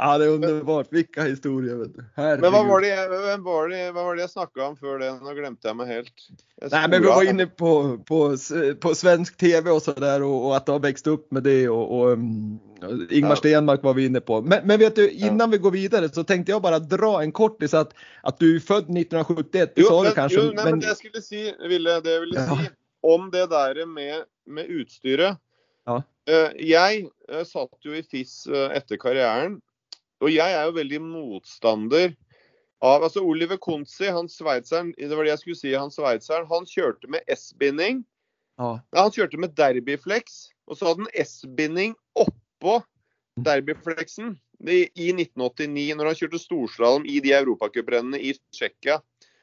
Ja, 0.00 0.14
det 0.16 0.26
er 0.26 0.34
underbart. 0.38 0.86
Vilka 0.94 1.26
historier. 1.28 1.76
Vet 1.82 1.96
du. 1.98 2.04
Herregud. 2.16 2.40
Men 2.46 2.54
hva 2.54 2.60
var 2.64 2.84
det, 2.86 2.92
hvem 3.10 3.42
var 3.44 3.66
det, 3.68 3.80
hva 3.92 4.04
var 4.06 4.16
det 4.16 4.22
jeg 4.24 4.30
snakka 4.32 4.62
om 4.70 4.76
før 4.80 4.94
det? 5.02 5.10
Nå 5.20 5.34
glemte 5.36 5.68
jeg 5.68 5.76
meg 5.76 5.90
helt. 5.92 6.24
Jeg 6.60 6.72
Nei, 6.72 6.80
men 6.88 7.04
vi 7.04 7.10
var 7.10 7.28
inne 7.28 7.46
på, 7.60 7.72
på, 8.08 8.20
på 8.80 8.92
svensk 8.96 9.36
tv 9.40 9.68
og 9.74 9.82
så 9.84 9.92
der, 9.98 10.24
og, 10.24 10.48
og 10.48 10.56
at 10.56 10.64
det 10.68 10.74
har 10.78 10.82
vokst 10.86 11.10
opp 11.12 11.26
med 11.36 11.44
det 11.44 11.58
og, 11.68 11.84
og 11.98 12.16
um, 12.16 12.58
Ingmar 13.12 13.36
Ja. 13.36 13.40
Stenmark 13.42 13.84
var 13.84 13.98
vi 14.00 14.06
inne 14.08 14.24
på. 14.24 14.40
Men, 14.40 14.64
men 14.64 14.80
vet 14.80 14.96
du, 14.96 15.04
innan 15.08 15.52
vi 15.52 15.60
går 15.60 15.76
videre, 15.76 16.08
så 16.08 16.24
tenkte 16.24 16.54
jeg 16.54 16.64
bare 16.64 16.80
dra 16.80 17.18
en 17.20 17.32
kortis 17.36 17.76
At, 17.76 17.92
at 18.24 18.40
du 18.40 18.54
er 18.54 18.64
født 18.64 18.88
1971, 18.88 19.74
det 19.76 19.84
Jo, 19.84 19.88
sa 19.92 20.02
du 20.08 20.14
kanskje? 20.16 20.40
jo, 20.46 20.52
nei, 20.56 20.64
men 20.70 20.80
det 20.80 20.88
jeg 20.94 21.00
skulle 21.04 21.24
si, 21.24 21.42
Ville, 21.68 22.00
det 22.04 22.16
jeg 22.16 22.24
ville 22.24 22.40
Ja. 22.40 22.56
si 22.56 22.70
om 23.04 23.30
det 23.32 23.46
der 23.52 23.84
med, 23.88 24.24
med 24.48 24.72
utstyret 24.80 25.36
Ja. 25.88 26.00
Eh, 26.28 26.56
Jeg 26.72 27.06
eh, 27.28 27.44
satt 27.48 27.84
jo 27.84 27.92
i 27.96 28.02
FIS 28.04 28.46
eh, 28.48 28.70
etter 28.76 28.96
karrieren, 29.00 29.60
og 30.20 30.32
jeg 30.32 30.56
er 30.56 30.68
jo 30.68 30.76
veldig 30.76 31.00
motstander 31.04 32.12
av 32.84 33.04
altså 33.04 33.22
Oliver 33.24 33.58
Konzi, 33.60 34.08
han 34.08 34.28
sveitseren, 34.32 34.94
det 34.96 35.12
var 35.12 35.26
det 35.26 35.34
jeg 35.34 35.42
skulle 35.42 35.60
si, 35.60 35.72
han 35.76 35.92
sveitseren, 35.92 36.48
han 36.48 36.68
kjørte 36.68 37.10
med 37.12 37.24
S-binding. 37.28 38.02
Ja. 38.60 38.78
Han 38.96 39.12
kjørte 39.12 39.40
med 39.40 39.54
derbyflex, 39.56 40.46
og 40.68 40.78
så 40.78 40.90
hadde 40.90 41.06
han 41.06 41.26
S-binding 41.26 41.94
oppå 42.20 42.78
derbyflexen 43.40 44.34
i, 44.64 44.82
i 44.96 45.12
1989, 45.12 45.94
når 45.96 46.10
han 46.10 46.18
kjørte 46.18 46.40
storslalåm 46.40 47.08
i 47.08 47.20
de 47.24 47.32
europacuprennene 47.36 48.20
i 48.20 48.34
Tsjekkia. 48.52 49.00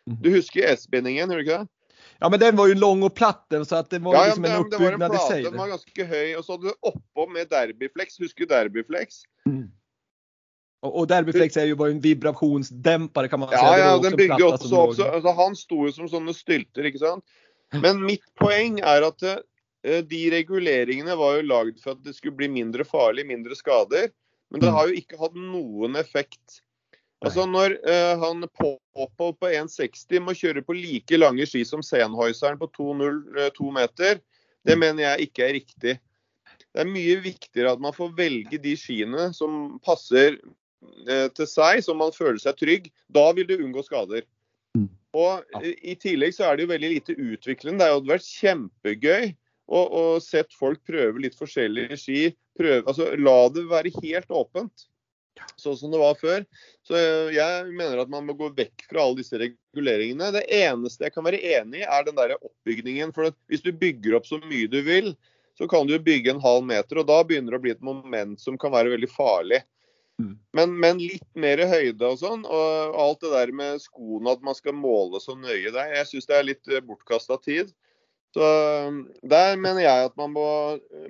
Mm. 0.09 0.19
Du 0.23 0.31
husker 0.33 0.69
S-bindingen, 0.73 1.29
gjør 1.29 1.41
du 1.41 1.45
ikke 1.45 1.61
det? 1.63 1.73
ja, 2.19 2.29
men 2.29 2.39
den 2.39 2.57
var 2.57 2.69
jo 2.69 2.77
lang 2.77 3.03
og 3.05 3.13
platt 3.17 3.45
så 3.67 3.81
det 3.89 3.99
var 4.01 4.15
Ja, 4.15 4.21
ja, 4.21 4.27
liksom 4.27 4.41
men 4.41 4.51
en 4.51 4.69
det, 4.69 4.79
var 4.79 4.93
en 4.93 4.93
uppbyggnad 4.93 5.15
i 5.15 5.23
sig. 5.27 5.43
den 5.43 5.57
var 5.57 5.67
ganske 5.73 6.05
høy. 6.05 6.35
Og 6.37 6.45
så 6.45 6.55
hadde 6.55 6.71
du 6.71 6.89
oppå 6.89 7.27
med 7.29 7.49
derbyflex. 7.51 8.17
Husker 8.23 8.45
du 8.45 8.53
derbyflex? 8.53 9.21
Mm. 9.45 9.67
Och, 10.79 10.99
och 10.99 11.07
Derbyflex 11.07 11.57
är 11.57 11.65
ju 11.65 11.75
bara 11.75 11.89
en 11.89 12.01
vibrationsdämpare 12.01 13.27
kan 13.27 13.39
man 13.39 13.49
säga. 13.49 13.61
Ja, 13.61 13.75
Det 13.77 13.83
var 13.83 13.89
ja, 13.89 13.97
den 13.97 14.17
bygger 14.17 14.39
jo 14.39 14.51
også 14.51 14.77
opp. 14.77 14.95
Så, 14.95 15.03
altså, 15.03 15.31
han 15.31 15.55
sto 15.55 15.85
jo 15.87 15.91
som 15.91 16.09
sånne 16.11 16.35
stylter, 16.37 16.85
ikke 16.85 17.01
sant. 17.01 17.25
Men 17.81 18.03
mitt 18.05 18.23
poeng 18.39 18.77
er 18.79 19.07
at 19.07 19.23
uh, 19.25 19.39
de 20.07 20.21
reguleringene 20.31 21.17
var 21.17 21.39
jo 21.39 21.47
lagd 21.49 21.81
for 21.83 21.97
at 21.97 22.03
det 22.05 22.13
skulle 22.15 22.37
bli 22.37 22.47
mindre 22.51 22.85
farlig, 22.87 23.25
mindre 23.27 23.57
skader. 23.57 24.11
Men 24.51 24.61
det 24.61 24.69
Mm. 24.69 24.75
har 24.77 24.87
jo 24.87 24.93
ikke 25.01 25.19
hatt 25.19 25.35
noen 25.35 25.95
effekt. 25.99 26.61
Altså 27.25 27.47
Når 27.49 27.79
uh, 27.81 28.13
han 28.21 28.45
Popo 28.53 29.31
på 29.33 29.49
1,60 29.49 30.21
må 30.21 30.35
kjøre 30.37 30.61
på 30.61 30.77
like 30.77 31.17
lange 31.17 31.45
ski 31.49 31.65
som 31.65 31.81
Sennheuseren 31.81 32.59
på 32.61 32.69
2,02 32.77 33.73
meter, 33.73 34.21
det 34.67 34.77
mener 34.77 35.03
jeg 35.03 35.27
ikke 35.27 35.43
er 35.47 35.53
riktig. 35.57 35.97
Det 36.73 36.83
er 36.83 36.89
mye 36.89 37.17
viktigere 37.23 37.73
at 37.73 37.81
man 37.81 37.95
får 37.95 38.13
velge 38.17 38.59
de 38.61 38.75
skiene 38.77 39.31
som 39.33 39.79
passer 39.83 40.37
eh, 40.37 40.55
til 41.37 41.47
seg, 41.49 41.81
så 41.83 41.93
man 41.97 42.13
føler 42.15 42.39
seg 42.41 42.57
trygg. 42.59 42.91
Da 43.13 43.29
vil 43.35 43.47
du 43.49 43.55
unngå 43.57 43.83
skader. 43.85 44.25
Mm. 44.77 44.89
Og 45.17 45.61
eh, 45.61 45.73
I 45.81 45.95
tillegg 45.99 46.35
så 46.35 46.47
er 46.47 46.57
det 46.57 46.67
jo 46.67 46.73
veldig 46.73 46.91
lite 46.93 47.15
utviklende. 47.15 47.83
Det 47.83 47.93
hadde 47.93 48.11
vært 48.11 48.27
kjempegøy 48.27 49.31
å, 49.67 49.79
å 49.79 50.03
sett 50.23 50.53
folk 50.57 50.83
prøve 50.87 51.23
litt 51.23 51.37
forskjellige 51.39 51.97
ski. 51.99 52.21
Prøve, 52.57 52.83
altså, 52.85 53.09
la 53.19 53.39
det 53.53 53.67
være 53.69 53.93
helt 53.99 54.31
åpent, 54.33 54.87
sånn 55.61 55.77
som 55.77 55.93
det 55.93 56.01
var 56.01 56.17
før. 56.19 56.45
Så 56.87 56.97
eh, 56.99 57.31
jeg 57.37 57.71
mener 57.71 58.03
at 58.03 58.11
man 58.11 58.27
må 58.27 58.35
gå 58.37 58.51
vekk 58.57 58.87
fra 58.89 59.05
alle 59.05 59.21
disse 59.21 59.39
reguleringene. 59.41 60.33
Det 60.35 60.45
eneste 60.59 61.07
jeg 61.07 61.15
kan 61.15 61.27
være 61.27 61.41
enig 61.59 61.83
i, 61.83 61.87
er 61.87 62.05
den 62.07 62.19
der 62.19 62.37
oppbygningen. 62.37 63.15
For 63.15 63.31
at 63.31 63.39
hvis 63.51 63.65
du 63.65 63.73
bygger 63.73 64.19
opp 64.19 64.29
så 64.29 64.41
mye 64.43 64.69
du 64.71 64.81
vil, 64.85 65.13
så 65.57 65.65
kan 65.69 65.89
du 65.89 65.95
bygge 65.97 66.35
en 66.35 66.43
halv 66.43 66.67
meter, 66.69 66.99
og 67.01 67.07
da 67.09 67.23
begynner 67.25 67.55
det 67.55 67.57
å 67.57 67.63
bli 67.63 67.71
et 67.73 67.85
moment 67.85 68.37
som 68.37 68.59
kan 68.61 68.69
være 68.75 68.91
veldig 68.93 69.07
farlig. 69.09 69.63
Mm. 70.17 70.37
Men, 70.57 70.71
men 70.81 71.01
litt 71.01 71.27
mer 71.37 71.61
høyde 71.69 72.07
og 72.09 72.21
sånn, 72.21 72.45
og 72.45 72.95
alt 72.97 73.21
det 73.21 73.33
der 73.35 73.51
med 73.53 73.83
skoene, 73.83 74.33
at 74.33 74.45
man 74.45 74.57
skal 74.57 74.73
måle 74.73 75.21
så 75.21 75.35
nøye 75.37 75.69
der, 75.69 75.93
jeg 75.99 76.09
syns 76.09 76.29
det 76.29 76.37
er 76.37 76.47
litt 76.47 76.71
bortkasta 76.87 77.37
tid. 77.43 77.73
Så 78.35 78.47
um, 78.87 79.03
Der 79.23 79.55
mener 79.57 79.81
jeg 79.81 80.09
at 80.09 80.17
man 80.19 80.33
må, 80.35 80.47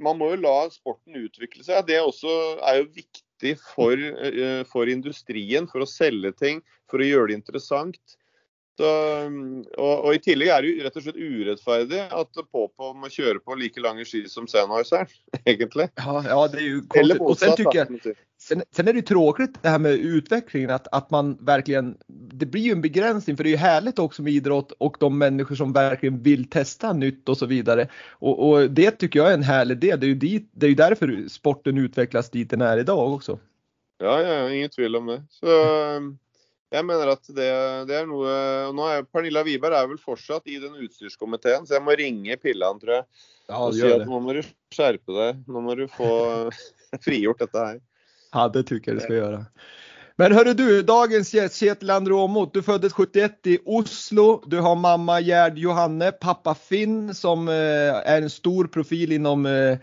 man 0.04 0.20
må 0.20 0.32
jo 0.34 0.42
la 0.44 0.58
sporten 0.72 1.18
utvikle 1.20 1.66
seg. 1.66 1.88
Det 1.88 2.00
også 2.04 2.30
er 2.62 2.82
jo 2.82 2.92
viktig 3.00 3.56
for, 3.62 3.98
eh, 3.98 4.62
for 4.70 4.90
industrien, 4.92 5.68
for 5.70 5.84
å 5.84 5.90
selge 5.90 6.32
ting, 6.38 6.62
for 6.90 7.02
å 7.02 7.10
gjøre 7.10 7.32
det 7.32 7.40
interessant. 7.42 8.18
Så, 8.78 8.90
um, 9.26 9.64
og, 9.78 9.94
og 10.06 10.16
I 10.16 10.20
tillegg 10.22 10.52
er 10.54 10.62
det 10.62 10.70
jo 10.70 10.84
rett 10.86 10.98
og 11.00 11.06
slett 11.06 11.18
urettferdig 11.18 12.02
at 12.14 12.42
Popo 12.52 12.92
må 12.94 13.10
kjøre 13.10 13.42
på 13.42 13.56
like 13.58 13.82
lange 13.82 14.06
ski 14.06 14.28
som 14.30 14.46
Sennheiser, 14.50 15.10
egentlig. 15.50 15.88
Ja, 15.96 16.24
ja, 16.28 16.48
det 16.48 16.58
är 16.58 16.62
ju 16.62 16.82
Eller 16.96 17.18
konstigt. 17.18 17.50
Och 17.50 17.58
sen 17.58 17.66
tycker. 17.74 18.18
Sen, 18.40 18.62
sen 18.72 18.88
är 18.88 18.94
det 18.94 19.00
ju 19.00 19.06
tråkigt 19.06 19.58
det 19.62 19.70
här 19.70 19.80
med 19.80 19.94
utvecklingen 19.94 20.70
att, 20.70 20.88
att 20.92 21.12
man 21.12 21.38
verkligen, 21.42 21.98
det 22.08 22.46
blir 22.46 22.62
ju 22.62 22.72
en 22.72 22.82
begränsning 22.82 23.38
för 23.38 23.44
det 23.44 23.50
är 23.50 23.52
ju 23.52 23.58
härligt 23.58 24.00
också 24.00 24.22
med 24.22 24.34
idrott 24.34 24.72
och 24.72 24.98
de 25.00 25.18
människor 25.18 25.56
som 25.56 25.74
verkligen 25.74 26.24
vill 26.24 26.50
testa 26.50 26.94
nytt 26.94 27.30
och 27.30 27.38
så 27.38 27.46
vidare. 27.46 27.88
Och, 28.12 28.50
och 28.50 28.72
det 28.72 28.92
tycker 28.92 29.20
jag 29.20 29.30
är 29.30 29.34
en 29.34 29.44
härlig 29.44 29.78
del. 29.80 30.00
Det 30.00 30.06
är 30.06 30.10
ju, 30.10 30.16
dit, 30.16 30.50
det 30.52 30.66
är 30.66 30.70
ju 30.70 30.76
därför 30.76 31.30
sporten 31.30 31.78
utvecklas 31.78 32.30
dit 32.30 32.50
den 32.50 32.62
är 32.62 32.78
idag 32.78 33.14
också. 33.14 33.40
Ja, 33.98 34.22
ja, 34.22 34.52
ingen 34.52 34.70
tvil 34.70 34.96
om 34.96 35.06
det. 35.06 35.24
Så 35.30 35.48
um, 35.96 36.18
jeg 36.74 36.84
mener 36.84 37.14
at 37.14 37.24
det, 37.32 37.48
det 37.88 37.96
er 37.96 38.08
noe 38.10 38.32
og 38.68 38.76
nå 38.76 38.88
er 38.92 39.06
Pernilla 39.08 39.44
Wiberg 39.48 39.78
er 39.78 39.90
vel 39.94 40.00
fortsatt 40.02 40.50
i 40.52 40.58
den 40.60 40.76
utstyrskomiteen, 40.84 41.68
så 41.68 41.78
jeg 41.78 41.86
må 41.86 41.96
ringe 41.96 42.36
Pillan, 42.42 42.82
tror 42.82 43.00
jeg. 43.00 43.08
Ja, 43.48 43.60
og 43.62 43.76
si 43.78 43.88
at 43.88 44.04
nå 44.08 44.20
må 44.24 44.36
du 44.36 44.42
skjerpe 44.76 45.16
deg. 45.16 45.44
Nå 45.48 45.64
må 45.64 45.78
du 45.80 45.86
få 45.92 46.10
frigjort 47.06 47.46
dette 47.46 47.68
her. 47.70 47.84
Ja, 48.34 48.48
det 48.52 48.66
tycker 48.68 48.92
jeg 48.92 49.00
du 49.00 49.06
skal 49.06 49.22
gjøre. 49.22 49.44
Men 50.18 50.34
hører 50.34 50.58
du, 50.58 50.66
dagens 50.82 51.30
gjest 51.30 51.60
Kjetil 51.62 51.92
Andromot, 51.94 52.50
du 52.50 52.64
föddes 52.66 52.96
71 52.98 53.52
i 53.54 53.58
Oslo. 53.80 54.42
Du 54.50 54.58
har 54.66 54.76
mamma 54.76 55.20
Gerd 55.22 55.60
Johanne, 55.62 56.10
pappa 56.18 56.56
Finn 56.58 57.14
som 57.16 57.46
er 57.54 58.02
en 58.18 58.32
stor 58.34 58.68
profil 58.74 59.14
innom 59.14 59.46
eh, 59.46 59.78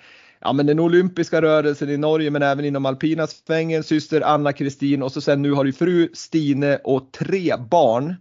ja, 0.44 0.52
men 0.52 0.66
den 0.66 0.80
olympiska 0.80 1.42
rörelsen 1.42 1.90
i 1.90 1.96
Norge 1.96 2.30
men 2.30 2.42
även 2.42 2.64
inom 2.64 2.86
alpina 2.86 3.26
svängen. 3.26 3.82
Syster 3.84 4.20
Anna 4.20 4.52
Kristin 4.52 5.02
och 5.02 5.12
så 5.12 5.20
sen 5.20 5.42
nu 5.42 5.52
har 5.52 5.64
du 5.64 5.72
fru 5.72 6.08
Stine 6.12 6.76
och 6.84 7.12
tre 7.12 7.54
barn. 7.70 8.14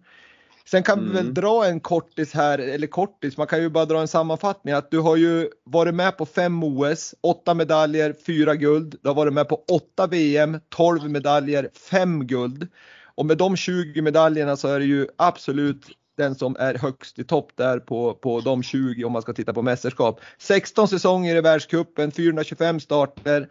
Sen 0.65 0.84
kan 0.84 1.00
vi 1.00 1.03
Mm. 1.06 1.15
väl 1.15 1.34
dra 1.34 1.65
en 1.65 1.80
kortis 1.80 2.34
här, 2.34 2.60
eller 2.60 2.88
kortis, 2.88 3.38
man 3.38 3.48
kan 3.48 3.62
ju 3.62 3.70
bara 3.70 3.86
dra 3.86 4.01
en 4.01 4.08
sammanfattning 4.08 4.74
att 4.74 4.92
du 4.92 5.00
har 5.00 5.15
ju 5.15 5.50
varit 5.63 5.96
med 5.96 6.18
på 6.18 6.25
fem 6.25 6.63
OS, 6.63 7.15
åtta 7.22 7.53
medaljer, 7.53 8.15
fyra 8.25 8.56
guld. 8.56 8.96
Du 9.01 9.10
har 9.10 9.15
varit 9.15 9.34
med 9.34 9.48
på 9.50 9.63
åtta 9.72 10.08
VM, 10.08 10.60
12 10.70 11.10
medaljer, 11.10 11.70
fem 11.92 12.27
guld. 12.27 12.68
Och 13.15 13.25
med 13.25 13.38
de 13.38 13.56
20 13.58 14.01
medaljerna 14.01 14.56
så 14.58 14.68
är 14.68 14.80
det 14.80 14.86
ju 14.86 15.08
absolut 15.18 15.86
den 16.17 16.36
som 16.36 16.55
är 16.60 16.75
högst 16.75 17.20
i 17.20 17.24
topp 17.24 17.51
där 17.55 17.79
på, 17.79 18.13
på 18.13 18.41
de 18.41 18.63
20 18.63 19.03
om 19.03 19.12
man 19.12 19.22
ska 19.22 19.34
titta 19.34 19.53
på 19.53 19.62
mästerskap. 19.62 20.20
16 20.38 20.88
säsonger 20.88 21.36
i 21.36 21.41
världscupen, 21.41 22.12
425 22.12 22.79
starter. 22.79 23.48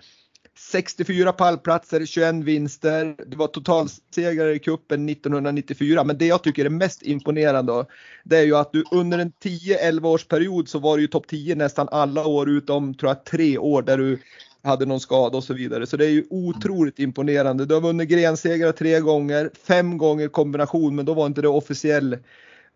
64 0.58 1.32
pallplatser, 1.32 2.06
21 2.06 2.34
vinster. 2.34 3.16
Du 3.26 3.36
var 3.36 3.46
totalsegrare 3.46 4.54
i 4.54 4.58
cupen 4.58 5.08
1994. 5.08 6.04
Men 6.04 6.18
det 6.18 6.26
jag 6.26 6.42
tycker 6.42 6.64
är 6.64 6.70
mest 6.70 7.02
imponerande 7.02 7.86
det 8.24 8.36
är 8.38 8.42
ju 8.42 8.56
att 8.56 8.72
du 8.72 8.84
under 8.90 9.18
en 9.18 9.32
10-11 9.44 10.06
års 10.06 10.24
period 10.24 10.68
så 10.68 10.78
var 10.78 10.96
du 10.96 11.02
ju 11.02 11.08
topp 11.08 11.26
10 11.26 11.54
nästan 11.54 11.88
alla 11.90 12.26
år 12.26 12.50
utom 12.50 12.94
tror 12.94 13.10
jag 13.10 13.24
tre 13.24 13.58
år 13.58 13.82
där 13.82 13.98
du 13.98 14.18
hade 14.62 14.86
någon 14.86 15.00
skada 15.00 15.36
och 15.36 15.44
så 15.44 15.54
vidare. 15.54 15.86
Så 15.86 15.96
det 15.96 16.06
är 16.06 16.10
ju 16.10 16.24
otroligt 16.30 16.98
imponerande. 16.98 17.66
Du 17.66 17.74
har 17.74 17.80
vunnit 17.80 18.08
grensegrar 18.08 18.72
tre 18.72 19.00
gånger, 19.00 19.50
fem 19.66 19.98
gånger 19.98 20.28
kombination 20.28 20.94
men 20.94 21.04
då 21.04 21.14
var 21.14 21.26
inte 21.26 21.42
det 21.42 21.48
officiell 21.48 22.18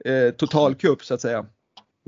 eh, 0.05 0.31
totalcup 0.31 1.05
så 1.05 1.15
att 1.15 1.21
säga. 1.21 1.47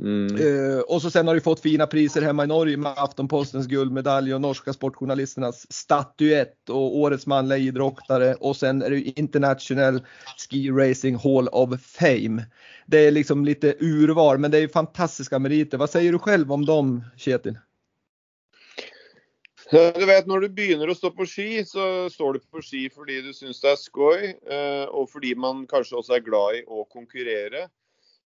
Mm. 0.03 0.37
Uh, 0.37 0.81
och 0.81 1.03
så 1.03 1.11
sen 1.11 1.27
har 1.27 1.35
du 1.35 1.41
fått 1.41 1.61
fina 1.61 1.87
priser 1.87 2.23
hemma 2.23 2.45
i 2.45 2.47
Norge 2.47 2.77
med 2.77 2.93
Aftonpostens 2.97 3.67
guldmedalj 3.67 4.35
och 4.35 4.41
norska 4.41 4.73
sportjournalisternas 4.73 5.73
statyett 5.73 6.69
och 6.69 6.97
årets 6.97 7.27
manliga 7.27 7.59
idrottare 7.59 8.35
och 8.35 8.57
sen 8.57 8.83
är 8.83 8.91
det 8.91 9.01
International 9.01 10.01
Ski 10.37 10.71
Racing 10.71 11.19
Hall 11.19 11.49
of 11.49 11.81
Fame. 11.81 12.45
Det 12.87 12.99
är 12.99 13.11
liksom 13.11 13.45
lite 13.45 13.75
urval 13.81 14.39
men 14.39 14.51
det 14.51 14.59
är 14.59 14.69
fantastiska 14.69 15.39
meriter. 15.39 15.79
Vad 15.79 15.91
säger 15.91 16.13
du 16.13 16.19
själv 16.19 16.53
om 16.53 16.67
dem 16.67 17.05
Kjetil? 17.17 17.59
Du 19.71 20.07
vet, 20.07 20.27
Når 20.27 20.41
du 20.41 20.49
begynner 20.49 20.89
å 20.89 20.95
stå 20.95 21.11
på 21.13 21.27
ski, 21.27 21.65
så 21.67 22.09
står 22.11 22.33
du 22.33 22.39
på 22.41 22.63
ski 22.65 22.87
fordi 22.89 23.21
du 23.21 23.35
syns 23.37 23.61
det 23.61 23.75
er 23.75 23.77
skoj, 23.77 24.31
eh, 24.49 24.87
og 24.89 25.11
fordi 25.13 25.35
man 25.37 25.67
kanskje 25.69 25.99
også 25.99 26.17
er 26.17 26.25
glad 26.25 26.57
i 26.57 26.63
å 26.65 26.87
konkurrere. 26.89 27.67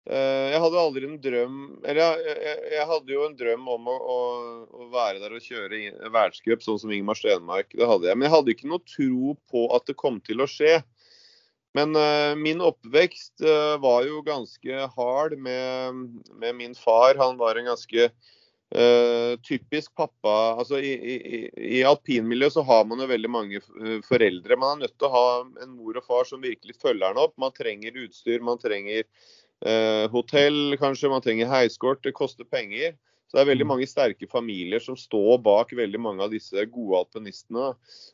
Eh, 0.03 0.47
jeg 0.51 0.59
hadde 0.59 0.79
aldri 0.81 1.07
en 1.07 1.19
drøm 1.23 1.59
Eller 1.87 2.01
jeg, 2.01 2.33
jeg, 2.43 2.55
jeg 2.73 2.87
hadde 2.89 3.13
jo 3.13 3.21
en 3.23 3.35
drøm 3.39 3.69
om 3.71 3.85
å, 3.87 3.93
å, 3.95 4.17
å 4.67 4.87
være 4.91 5.21
der 5.21 5.37
og 5.37 5.45
kjøre 5.45 5.79
verdenscup, 6.09 6.65
sånn 6.65 6.81
som 6.81 6.91
Ingmar 6.91 7.15
Stenmark. 7.15 7.71
Det 7.71 7.87
hadde 7.87 8.09
jeg. 8.09 8.19
Men 8.19 8.27
jeg 8.27 8.35
hadde 8.35 8.55
ikke 8.55 8.71
noe 8.71 8.83
tro 8.83 9.37
på 9.51 9.63
at 9.77 9.87
det 9.87 9.95
kom 9.99 10.19
til 10.27 10.43
å 10.43 10.49
skje. 10.49 10.81
Men 11.73 11.95
uh, 11.97 12.35
min 12.37 12.59
oppvekst 12.61 13.41
uh, 13.47 13.79
var 13.81 14.03
jo 14.05 14.19
ganske 14.27 14.87
hard 14.93 15.37
med, 15.41 16.03
med, 16.35 16.51
min 16.59 16.75
far. 16.77 17.15
Han 17.17 17.39
var 17.39 17.57
en 17.57 17.71
ganske 17.71 18.09
uh, 18.11 19.31
typisk 19.41 19.95
pappa. 19.97 20.35
Altså 20.59 20.77
I, 20.83 20.91
i, 20.93 21.39
i 21.79 21.85
alpinmiljøet 21.87 22.59
så 22.59 22.65
har 22.67 22.83
man 22.85 23.01
jo 23.01 23.09
veldig 23.09 23.31
mange 23.31 23.63
foreldre. 24.05 24.59
Man 24.59 24.75
er 24.75 24.83
nødt 24.85 24.99
til 24.99 25.09
å 25.09 25.15
ha 25.15 25.25
en 25.65 25.73
mor 25.79 25.97
og 25.97 26.05
far 26.05 26.29
som 26.29 26.43
virkelig 26.43 26.77
følger 26.83 27.09
en 27.09 27.23
opp. 27.23 27.33
Man 27.41 27.55
trenger 27.57 28.03
utstyr, 28.03 28.43
man 28.45 28.61
trenger 28.61 29.07
Eh, 29.63 30.09
hotell 30.11 30.75
kanskje, 30.79 31.09
man 31.09 31.23
trenger 31.23 31.51
heiskort. 31.51 32.03
Det 32.03 32.15
koster 32.15 32.43
penger. 32.43 32.97
Så 33.27 33.37
det 33.37 33.43
er 33.43 33.51
veldig 33.53 33.65
mm. 33.65 33.71
mange 33.71 33.87
sterke 33.89 34.27
familier 34.29 34.83
som 34.83 34.97
står 34.99 35.39
bak 35.41 35.71
veldig 35.73 36.01
mange 36.01 36.25
av 36.25 36.33
disse 36.33 36.65
gode 36.69 36.99
alpinistene. 36.99 37.71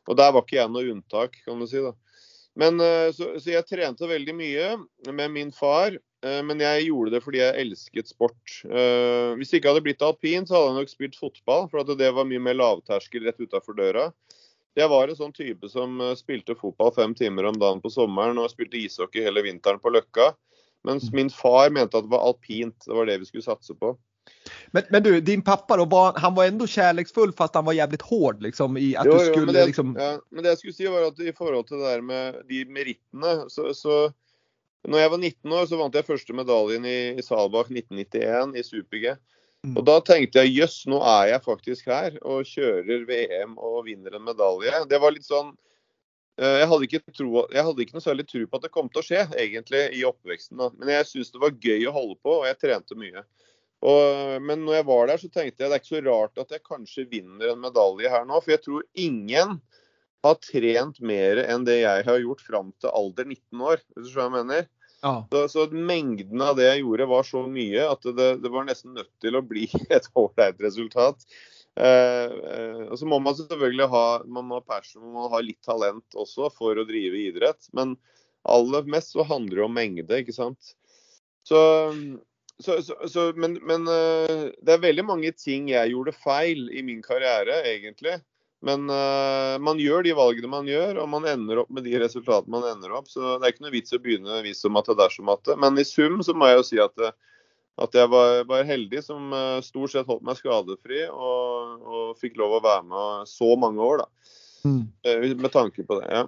Og 0.07 0.19
der 0.19 0.35
var 0.35 0.45
ikke 0.45 0.59
jeg 0.59 0.71
noe 0.71 0.93
unntak, 0.93 1.39
kan 1.45 1.59
du 1.59 1.67
si. 1.67 1.81
da. 1.83 1.95
Men, 2.59 2.79
eh, 2.83 3.09
så, 3.15 3.33
så, 3.39 3.55
jeg 3.55 3.67
trente 3.67 4.09
veldig 4.09 4.35
mye 4.37 4.69
med 5.09 5.33
min 5.33 5.51
far, 5.55 5.97
eh, 5.97 6.41
men 6.45 6.61
jeg 6.61 6.89
gjorde 6.89 7.15
det 7.15 7.23
fordi 7.25 7.41
jeg 7.41 7.65
elsket 7.65 8.11
sport. 8.13 8.59
Hvis 8.61 9.51
det 9.51 9.61
ikke 9.61 9.73
hadde 9.73 9.85
blitt 9.85 10.05
alpin, 10.05 10.45
så 10.45 10.57
hadde 10.57 10.73
jeg 10.73 10.83
nok 10.83 10.93
spilt 10.93 11.19
fotball, 11.19 11.69
for 11.71 11.95
det 11.97 12.11
var 12.15 12.29
mye 12.29 12.45
mer 12.49 12.59
lavterskel 12.59 13.25
rett 13.25 13.41
utafor 13.41 13.77
døra. 13.79 14.11
Jeg 14.77 14.87
var 14.87 15.09
en 15.09 15.17
sånn 15.17 15.33
type 15.35 15.67
som 15.67 15.97
spilte 16.15 16.53
fotball 16.55 16.93
fem 16.95 17.15
timer 17.17 17.49
om 17.49 17.57
dagen 17.59 17.81
på 17.83 17.89
sommeren 17.91 18.37
og 18.39 18.51
spilte 18.53 18.77
ishockey 18.79 19.25
hele 19.25 19.41
vinteren 19.43 19.81
på 19.81 19.91
Løkka. 19.91 20.29
Mens 20.87 21.09
mm. 21.09 21.15
min 21.15 21.29
far 21.33 21.73
mente 21.75 21.97
at 21.97 22.05
det 22.05 22.11
var 22.11 22.23
alpint, 22.29 22.77
det 22.85 22.95
var 22.95 23.09
det 23.09 23.17
vi 23.21 23.27
skulle 23.27 23.45
satse 23.45 23.75
på. 23.75 23.97
Men, 24.71 24.83
men 24.89 25.03
du, 25.03 25.21
din 25.21 25.41
pappa 25.41 25.77
då, 25.77 25.85
var, 25.85 26.13
han 26.17 26.35
var 26.35 26.45
ändå 26.45 26.67
kärleksfull 26.67 27.33
fast 27.33 27.55
han 27.55 27.65
var 27.65 27.73
jävligt 27.73 28.01
hård 28.01 28.43
liksom 28.43 28.77
i 28.77 28.95
att 28.95 29.05
jo, 29.05 29.13
du 29.13 29.19
skulle 29.19 29.39
jo, 29.39 29.45
men 29.45 29.55
det, 29.55 29.65
liksom... 29.65 29.95
Ja, 29.99 30.21
men 30.29 30.43
det 30.43 30.49
jeg 30.49 30.57
skulle 30.57 30.73
si 30.73 30.87
var 30.87 31.07
at 31.07 31.19
i 31.19 31.33
forhold 31.33 31.67
til 31.67 31.81
det 31.81 31.89
der 31.89 32.01
med 32.01 32.41
de 32.49 32.65
merittene, 32.65 33.49
så, 33.49 33.73
så 33.73 34.11
når 34.87 34.99
jeg 34.99 35.11
var 35.11 35.17
19 35.17 35.53
år, 35.53 35.65
så 35.65 35.79
vant 35.79 35.95
jeg 35.97 36.07
første 36.07 36.35
medaljen 36.35 36.85
i, 36.87 36.99
i 37.19 37.25
Salbach 37.25 37.71
1991 37.73 38.55
i 38.55 38.63
super-G. 38.63 39.15
Mm. 39.67 39.73
Og 39.75 39.83
da 39.89 39.97
tenkte 40.07 40.45
jeg 40.45 40.55
jøss, 40.55 40.77
nå 40.87 41.01
er 41.03 41.33
jeg 41.33 41.43
faktisk 41.43 41.89
her 41.91 42.15
og 42.21 42.47
kjører 42.47 43.03
VM 43.09 43.57
og 43.57 43.81
vinner 43.89 44.15
en 44.15 44.23
medalje. 44.23 44.85
Det 44.87 45.01
var 45.03 45.11
litt 45.15 45.27
sånn 45.27 45.51
jeg 46.39 46.69
hadde, 46.71 46.87
ikke 46.87 47.01
tro, 47.11 47.43
jeg 47.51 47.65
hadde 47.67 47.83
ikke 47.83 47.97
noe 47.97 48.05
særlig 48.05 48.25
tro 48.29 48.45
på 48.47 48.59
at 48.59 48.65
det 48.65 48.71
kom 48.71 48.89
til 48.91 49.01
å 49.01 49.05
skje, 49.05 49.25
egentlig, 49.41 49.81
i 49.97 50.05
oppveksten. 50.07 50.59
Da. 50.61 50.69
Men 50.77 50.93
jeg 50.93 51.09
syntes 51.09 51.33
det 51.35 51.43
var 51.43 51.57
gøy 51.59 51.87
å 51.89 51.95
holde 51.95 52.17
på, 52.23 52.37
og 52.39 52.47
jeg 52.47 52.59
trente 52.61 52.97
mye. 52.99 53.25
Og, 53.79 54.39
men 54.43 54.65
når 54.65 54.79
jeg 54.79 54.87
var 54.89 55.07
der, 55.07 55.21
så 55.21 55.29
tenkte 55.31 55.63
jeg 55.63 55.71
det 55.71 55.77
er 55.77 55.83
ikke 55.83 55.93
så 55.93 56.01
rart 56.07 56.41
at 56.41 56.55
jeg 56.55 56.65
kanskje 56.67 57.07
vinner 57.11 57.53
en 57.53 57.61
medalje 57.63 58.11
her 58.11 58.25
nå. 58.27 58.41
For 58.43 58.55
jeg 58.55 58.63
tror 58.65 58.87
ingen 58.99 59.59
har 60.25 60.41
trent 60.43 60.99
mer 60.99 61.39
enn 61.45 61.63
det 61.67 61.79
jeg 61.81 62.03
har 62.09 62.19
gjort 62.19 62.43
fram 62.43 62.73
til 62.81 62.91
alder 62.91 63.29
19 63.29 63.63
år. 63.71 63.83
Hvis 63.95 64.09
du 64.09 64.11
skjønner 64.11 64.35
hva 64.35 64.41
jeg 64.41 64.49
mener? 64.49 64.69
Ja. 64.99 65.13
Så, 65.31 65.45
så, 65.53 65.65
mengden 65.71 66.41
av 66.43 66.57
det 66.59 66.65
jeg 66.67 66.81
gjorde 66.83 67.07
var 67.07 67.27
så 67.27 67.45
mye 67.47 67.85
at 67.87 68.03
det, 68.03 68.29
det 68.43 68.51
var 68.51 68.67
nesten 68.67 68.97
nødt 68.97 69.11
til 69.23 69.37
å 69.39 69.43
bli 69.47 69.69
et 69.95 70.09
ålreit 70.19 70.59
resultat. 70.63 71.23
Eh, 71.77 72.31
eh, 72.53 72.85
og 72.89 72.95
så 72.99 73.07
må 73.07 73.19
man 73.23 73.35
selvfølgelig 73.37 73.87
ha 73.91 74.05
man 74.27 74.47
må 74.49 74.59
ha 74.59 74.65
passion, 74.65 75.05
man 75.13 75.31
litt 75.45 75.61
talent 75.65 76.17
også 76.17 76.49
for 76.55 76.79
å 76.79 76.87
drive 76.87 77.21
idrett. 77.29 77.69
Men 77.75 77.95
aller 78.49 78.87
mest 78.89 79.13
så 79.15 79.25
handler 79.27 79.61
det 79.61 79.67
om 79.67 79.77
mengde, 79.77 80.23
ikke 80.23 80.35
sant. 80.35 80.73
Så, 81.47 81.59
så, 82.61 82.79
så 82.81 83.29
men, 83.35 83.57
men, 83.67 83.87
eh, 83.89 84.49
det 84.61 84.75
er 84.75 84.87
veldig 84.87 85.05
mange 85.07 85.31
ting 85.37 85.69
jeg 85.71 85.93
gjorde 85.93 86.17
feil 86.17 86.67
i 86.71 86.83
min 86.85 87.01
karriere, 87.05 87.61
egentlig. 87.69 88.19
Men 88.59 88.89
uh, 88.91 89.55
man 89.63 89.79
gjør 89.79 90.03
de 90.03 90.11
valgene 90.17 90.49
man 90.51 90.65
gjør, 90.67 90.97
og 90.99 91.07
man 91.07 91.23
ender 91.31 91.61
opp 91.61 91.69
med 91.71 91.85
de 91.87 91.93
resultatene 92.01 92.51
man 92.51 92.65
ender 92.67 92.91
opp. 92.97 93.07
Så 93.07 93.37
det 93.37 93.47
er 93.47 93.53
ikke 93.53 93.63
noe 93.63 93.71
vits 93.71 93.95
å 93.95 94.01
begynne 94.03 94.41
vis 94.43 94.65
om 94.67 94.75
at 94.75 94.89
det 94.89 94.97
er 94.97 94.99
dersom 95.05 95.31
at 95.31 95.45
det. 95.47 95.55
Men 95.63 95.79
i 95.79 95.85
sum 95.87 96.19
så 96.27 96.35
må 96.35 96.49
jeg 96.49 96.59
jo 96.59 96.65
si 96.67 96.81
at 96.83 97.05
at 97.83 97.95
jeg 97.95 98.11
var, 98.11 98.43
var, 98.49 98.65
heldig 98.67 99.03
som 99.05 99.31
uh, 99.35 99.59
stort 99.65 99.93
sett 99.93 100.09
holdt 100.09 100.25
meg 100.27 100.39
skadefri 100.39 101.05
og, 101.09 101.79
og, 101.79 102.17
fikk 102.19 102.35
lov 102.39 102.57
å 102.57 102.65
være 102.65 102.83
med 102.89 103.29
så 103.31 103.53
mange 103.59 103.85
år. 103.85 104.03
da. 104.03 104.35
Mm. 104.67 104.83
Uh, 105.07 105.29
med 105.39 105.51
tanke 105.55 105.87
på 105.87 106.01
det. 106.01 106.11
ja. 106.11 106.27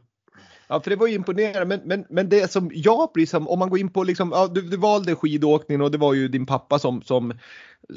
Ja, 0.71 0.77
for 0.79 0.89
det 0.89 0.95
var 1.01 1.09
jo 1.11 1.17
imponerende, 1.19 1.65
Men, 1.67 1.81
men, 1.83 2.05
men 2.09 2.29
det 2.31 2.45
som 2.51 2.69
jeg 2.71 3.09
liksom, 3.15 3.47
om 3.51 3.59
man 3.59 3.69
går 3.69 3.81
inn 3.81 3.89
på 3.91 4.05
liksom, 4.07 4.29
ja, 4.31 4.45
du, 4.47 4.61
du 4.61 4.77
valde 4.79 5.17
skidåkningen 5.19 5.83
og 5.83 5.91
det 5.91 5.99
var 5.99 6.15
jo 6.15 6.29
din 6.31 6.45
pappa 6.47 6.79
som, 6.79 7.01
som, 7.03 7.33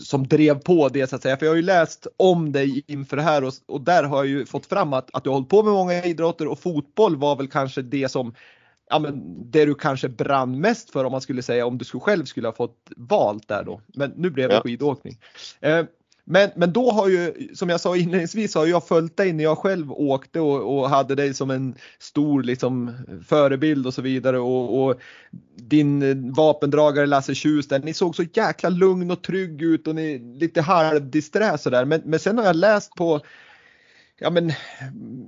som 0.03 0.25
drev 0.27 0.59
på 0.59 0.89
det 0.89 1.07
så 1.07 1.17
att 1.17 1.23
säga. 1.23 1.37
For 1.37 1.47
jeg 1.47 1.53
har 1.53 1.61
jo 1.61 1.69
lest 1.69 2.07
om 2.17 2.49
deg 2.53 2.83
innenfor 2.89 3.17
det 3.17 3.29
her, 3.29 3.47
og, 3.47 3.61
og 3.71 3.85
der 3.87 4.11
har 4.11 4.25
jeg 4.25 4.41
jo 4.41 4.49
fått 4.51 4.67
fram 4.67 4.99
at, 4.99 5.07
at 5.15 5.23
du 5.23 5.31
har 5.31 5.39
holdt 5.39 5.53
på 5.55 5.63
med 5.63 5.79
mange 5.79 6.01
idrotter 6.11 6.51
og 6.51 6.59
fotboll 6.59 7.15
var 7.23 7.39
vel 7.39 7.53
kanskje 7.53 7.87
det 7.87 8.11
som 8.11 8.35
ja, 8.91 8.99
men 8.99 9.23
det 9.51 9.65
du 9.65 9.75
kanske 9.75 10.09
brann 10.09 10.61
mest 10.61 10.91
för 10.91 11.05
om 11.05 11.13
man 11.13 11.21
skulle 11.21 11.43
säga 11.43 11.67
om 11.67 11.79
du 11.79 11.85
själv 11.85 12.25
skulle 12.25 12.49
ha 12.49 12.53
fått 12.53 12.91
valt 12.97 13.49
där 13.49 13.65
då. 13.65 13.81
Men 13.95 14.13
nu 14.17 14.31
blev 14.31 14.49
det 14.49 14.55
ja. 14.55 14.61
skidåkning. 14.61 15.19
Eh, 15.61 15.85
men, 16.27 16.51
men 16.57 16.73
då 16.73 16.91
har 16.91 17.09
ju, 17.09 17.49
som 17.55 17.69
jag 17.69 17.81
sa 17.81 17.97
inledningsvis, 17.97 18.55
har 18.55 18.67
jag 18.67 18.87
följt 18.87 19.17
dig 19.17 19.33
när 19.33 19.45
jag 19.45 19.59
själv 19.59 19.93
åkte 19.93 20.41
och, 20.41 20.79
och 20.79 20.91
hade 20.91 21.15
dig 21.15 21.35
som 21.35 21.51
en 21.51 21.75
stor 21.99 22.43
liksom, 22.43 22.93
förebild 23.27 23.87
och 23.87 23.95
så 23.95 24.03
vidare. 24.03 24.39
Och, 24.39 24.85
och 24.85 25.01
din 25.57 26.33
vapendragare 26.33 27.07
Lasse 27.07 27.35
Tjus 27.35 27.71
ni 27.71 27.95
såg 27.95 28.17
så 28.17 28.23
jäkla 28.33 28.69
lugn 28.69 29.11
och 29.11 29.23
trygg 29.23 29.63
ut 29.63 29.87
och 29.87 29.95
ni 29.95 30.19
lite 30.19 30.61
halvdisträ 30.61 31.59
sådär. 31.59 31.85
Men, 31.85 32.03
men 32.05 32.21
sen 32.21 32.39
har 32.39 32.45
jag 32.45 32.57
läst 32.57 32.95
på 32.95 33.21
ja, 34.19 34.31
men, 34.31 34.53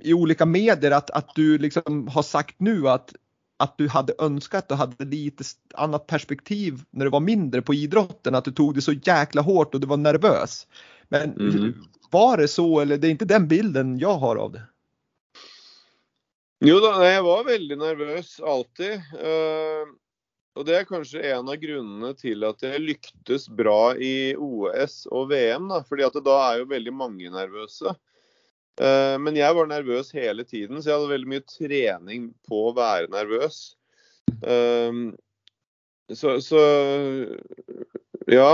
i 0.01 0.13
olika 0.13 0.45
medier 0.45 0.91
att, 0.91 1.09
att 1.09 1.35
du 1.35 1.57
liksom 1.57 2.07
har 2.07 2.23
sagt 2.23 2.55
nu 2.59 2.89
att 2.89 3.13
att 3.57 3.77
du 3.77 3.87
hade 3.87 4.13
önskat 4.19 4.63
at 4.63 4.69
du 4.69 4.75
hade 4.75 5.05
lite 5.05 5.43
annat 5.73 6.07
perspektiv 6.07 6.83
när 6.89 7.05
du 7.05 7.11
var 7.11 7.19
mindre 7.19 7.61
på 7.61 7.73
idrotten, 7.73 8.35
att 8.35 8.45
du 8.45 8.51
tog 8.51 8.75
det 8.75 8.81
så 8.81 8.93
jäkla 8.93 9.41
hårt 9.41 9.73
och 9.73 9.81
du 9.81 9.87
var 9.87 9.97
nervös. 9.97 10.67
Men 11.07 11.33
mm. 11.33 11.73
var 12.11 12.37
det 12.37 12.47
så 12.47 12.79
eller 12.79 12.97
det 12.97 13.07
är 13.07 13.11
inte 13.11 13.25
den 13.25 13.47
bilden 13.47 13.99
jag 13.99 14.17
har 14.17 14.35
av 14.35 14.51
det? 14.51 14.61
Jo 16.65 16.79
da, 16.81 16.91
jeg 17.05 17.21
var 17.21 17.43
veldig 17.45 17.75
nervøs 17.77 18.39
alltid. 18.41 19.03
Uh, 19.13 19.91
og 20.57 20.65
det 20.65 20.73
er 20.73 20.87
kanskje 20.89 21.21
en 21.35 21.51
av 21.53 21.59
grunnene 21.61 22.15
til 22.17 22.41
at 22.47 22.63
jeg 22.65 22.81
lyktes 22.81 23.45
bra 23.53 23.93
i 23.93 24.33
OS 24.33 25.03
og 25.13 25.29
VM. 25.29 25.67
Da, 25.69 25.83
fordi 25.85 26.07
at 26.07 26.17
da 26.25 26.37
er 26.47 26.63
jo 26.63 26.71
veldig 26.71 26.93
mange 26.97 27.29
nervøse. 27.29 27.93
Eh, 28.77 29.15
men 29.21 29.37
jeg 29.39 29.55
var 29.57 29.69
nervøs 29.69 30.11
hele 30.15 30.45
tiden, 30.45 30.81
så 30.81 30.91
jeg 30.91 30.99
hadde 30.99 31.13
veldig 31.13 31.31
mye 31.33 31.45
trening 31.49 32.27
på 32.47 32.67
å 32.67 32.75
være 32.77 33.09
nervøs. 33.13 33.61
Eh, 34.41 35.01
så, 36.15 36.37
så 36.43 36.61
ja. 38.27 38.51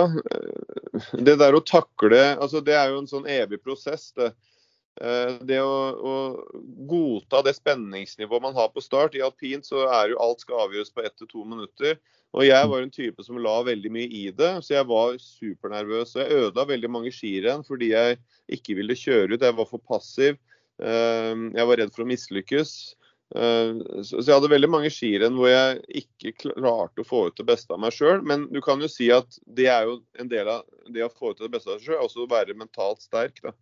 Det 1.13 1.36
der 1.41 1.55
å 1.57 1.63
takle 1.65 2.19
altså 2.38 2.62
Det 2.65 2.75
er 2.77 2.91
jo 2.91 2.99
en 3.01 3.09
sånn 3.09 3.29
evig 3.29 3.62
prosess. 3.63 4.12
det. 4.17 4.31
Eh, 5.01 5.36
det 5.41 5.58
å, 5.63 5.77
å, 5.97 6.15
godta 6.89 7.41
det 7.45 7.56
spenningsnivået 7.58 8.43
man 8.45 8.58
har 8.58 8.69
på 8.73 8.84
start. 8.84 9.17
I 9.17 9.23
alpint 9.25 9.65
så 9.65 9.88
er 9.88 10.13
jo 10.13 10.21
alt 10.21 10.43
skal 10.43 10.67
avgjøres 10.67 10.93
på 10.93 11.06
ett 11.06 11.15
til 11.17 11.29
to 11.32 11.45
minutter. 11.47 11.97
Og 12.34 12.47
jeg 12.47 12.69
var 12.69 12.82
en 12.82 12.93
type 12.93 13.25
som 13.25 13.38
la 13.41 13.60
veldig 13.65 13.91
mye 13.93 14.10
i 14.10 14.23
det, 14.34 14.56
så 14.65 14.79
jeg 14.79 14.89
var 14.89 15.19
supernervøs. 15.21 16.15
Og 16.15 16.23
jeg 16.23 16.39
ødela 16.39 16.65
veldig 16.69 16.89
mange 16.89 17.13
skirenn 17.13 17.65
fordi 17.65 17.91
jeg 17.93 18.17
ikke 18.58 18.77
ville 18.79 18.97
kjøre 18.97 19.36
ut. 19.36 19.45
Jeg 19.45 19.58
var 19.60 19.69
for 19.69 19.82
passiv. 19.82 20.41
Eh, 20.82 21.34
jeg 21.53 21.69
var 21.69 21.82
redd 21.82 21.93
for 21.93 22.06
å 22.06 22.10
mislykkes. 22.10 22.75
Eh, 23.34 23.69
så 24.06 24.19
jeg 24.21 24.34
hadde 24.36 24.49
veldig 24.51 24.69
mange 24.69 24.89
skirenn 24.93 25.38
hvor 25.38 25.49
jeg 25.49 26.03
ikke 26.03 26.36
klarte 26.43 27.01
å 27.01 27.08
få 27.08 27.27
ut 27.29 27.38
det 27.39 27.47
beste 27.49 27.73
av 27.73 27.82
meg 27.82 27.93
sjøl. 27.95 28.21
Men 28.25 28.45
du 28.53 28.62
kan 28.65 28.82
jo 28.82 28.89
si 28.91 29.10
at 29.13 29.41
det 29.45 29.69
er 29.73 29.89
jo 29.89 29.99
en 30.21 30.29
del 30.29 30.53
av 30.53 30.65
det 30.93 31.06
å 31.06 31.13
få 31.13 31.34
ut 31.34 31.41
det 31.41 31.53
beste 31.53 31.73
av 31.73 31.79
seg 31.79 31.93
sjøl, 31.93 32.03
også 32.06 32.25
å 32.25 32.34
være 32.34 32.58
mentalt 32.58 33.01
sterk. 33.06 33.41
da. 33.45 33.53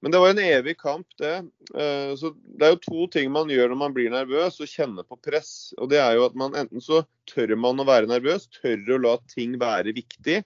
Men 0.00 0.14
det 0.14 0.20
var 0.22 0.32
en 0.32 0.40
evig 0.40 0.78
kamp, 0.80 1.06
det. 1.20 1.34
Eh, 1.76 2.12
så 2.16 2.32
det 2.56 2.66
er 2.66 2.72
jo 2.72 2.84
to 2.86 3.06
ting 3.12 3.32
man 3.32 3.50
gjør 3.52 3.68
når 3.68 3.80
man 3.82 3.96
blir 3.96 4.12
nervøs 4.12 4.56
og 4.62 4.70
kjenner 4.70 5.04
på 5.04 5.18
press. 5.20 5.74
Og 5.76 5.90
det 5.92 6.00
er 6.00 6.16
jo 6.16 6.24
at 6.24 6.38
man 6.40 6.56
enten 6.56 6.80
så 6.80 7.02
tør 7.28 7.52
man 7.60 7.82
å 7.82 7.88
være 7.88 8.08
nervøs, 8.08 8.48
tør 8.62 8.96
å 8.96 9.00
la 9.04 9.16
ting 9.32 9.58
være 9.60 9.92
viktig. 9.96 10.40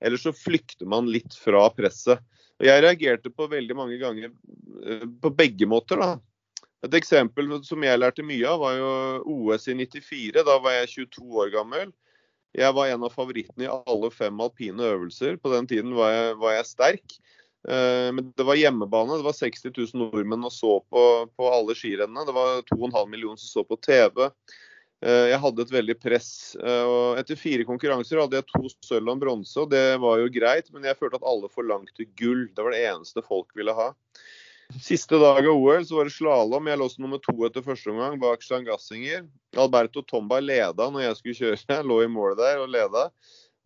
Eller 0.00 0.20
så 0.20 0.34
flykter 0.36 0.88
man 0.88 1.08
litt 1.12 1.36
fra 1.36 1.64
presset. 1.72 2.20
Og 2.60 2.68
Jeg 2.68 2.84
reagerte 2.84 3.32
på 3.32 3.48
veldig 3.48 3.76
mange 3.78 3.96
ganger 4.00 4.28
eh, 4.28 5.06
på 5.08 5.32
begge 5.32 5.68
måter. 5.68 5.96
da. 5.96 6.18
Et 6.84 6.96
eksempel 6.96 7.56
som 7.64 7.82
jeg 7.84 8.00
lærte 8.00 8.24
mye 8.24 8.44
av, 8.48 8.60
var 8.60 8.76
jo 8.76 8.92
OS 9.32 9.68
i 9.72 9.78
94. 9.80 10.44
Da 10.44 10.60
var 10.60 10.76
jeg 10.76 11.08
22 11.08 11.40
år 11.40 11.56
gammel. 11.56 11.88
Jeg 12.56 12.74
var 12.74 12.90
en 12.90 13.04
av 13.06 13.12
favorittene 13.14 13.64
i 13.64 13.72
alle 13.72 14.10
fem 14.12 14.40
alpine 14.42 14.92
øvelser. 14.92 15.36
På 15.40 15.52
den 15.52 15.68
tiden 15.70 15.96
var 15.96 16.12
jeg, 16.12 16.38
var 16.40 16.56
jeg 16.56 16.68
sterk. 16.68 17.20
Eh, 17.68 18.08
men 18.12 18.32
det 18.36 18.46
var 18.46 18.58
hjemmebane. 18.58 19.18
Det 19.20 19.26
var 19.26 19.36
60 19.36 19.72
000 19.76 20.02
nordmenn 20.06 20.48
og 20.48 20.52
så 20.54 20.78
på, 20.88 21.04
på 21.36 21.52
alle 21.52 21.76
skirennene. 21.76 22.26
Det 22.26 22.36
var 22.36 22.64
2,5 22.72 23.06
millioner 23.10 23.40
som 23.40 23.60
så 23.60 23.66
på 23.68 23.78
TV. 23.84 24.28
Eh, 25.00 25.26
jeg 25.32 25.40
hadde 25.44 25.64
et 25.64 25.72
veldig 25.74 25.96
press. 26.00 26.32
Eh, 26.60 26.84
og 26.84 27.20
Etter 27.20 27.40
fire 27.40 27.66
konkurranser 27.68 28.20
hadde 28.20 28.40
jeg 28.40 28.48
to 28.50 28.72
sølv 28.84 29.08
og 29.08 29.16
en 29.16 29.24
bronse, 29.24 29.56
og 29.62 29.72
det 29.72 29.96
var 30.02 30.20
jo 30.20 30.32
greit. 30.32 30.68
Men 30.74 30.88
jeg 30.88 30.98
følte 31.00 31.20
at 31.20 31.28
alle 31.28 31.52
forlangte 31.52 32.08
gull. 32.20 32.46
Det 32.54 32.66
var 32.66 32.76
det 32.76 32.84
eneste 32.90 33.24
folk 33.26 33.52
ville 33.58 33.76
ha. 33.76 33.92
Siste 34.78 35.18
dag 35.18 35.42
av 35.42 35.56
OL 35.56 35.82
så 35.82 35.96
var 35.98 36.06
det 36.06 36.14
slalåm. 36.14 36.68
Jeg 36.70 36.78
lå 36.78 36.86
som 36.92 37.04
nummer 37.04 37.18
to 37.22 37.34
etter 37.46 37.64
første 37.64 37.90
omgang 37.90 38.20
bak 38.22 38.44
Jean 38.46 38.66
Gassinger. 38.66 39.24
Alberto 39.58 40.04
Tomba 40.06 40.38
leda 40.44 40.86
når 40.92 41.08
jeg 41.08 41.16
skulle 41.18 41.38
kjøre. 41.40 41.62
Jeg 41.72 41.88
lå 41.90 42.02
i 42.04 42.10
målet 42.12 42.38
der 42.38 42.62
og 42.62 42.70
leda. 42.70 43.08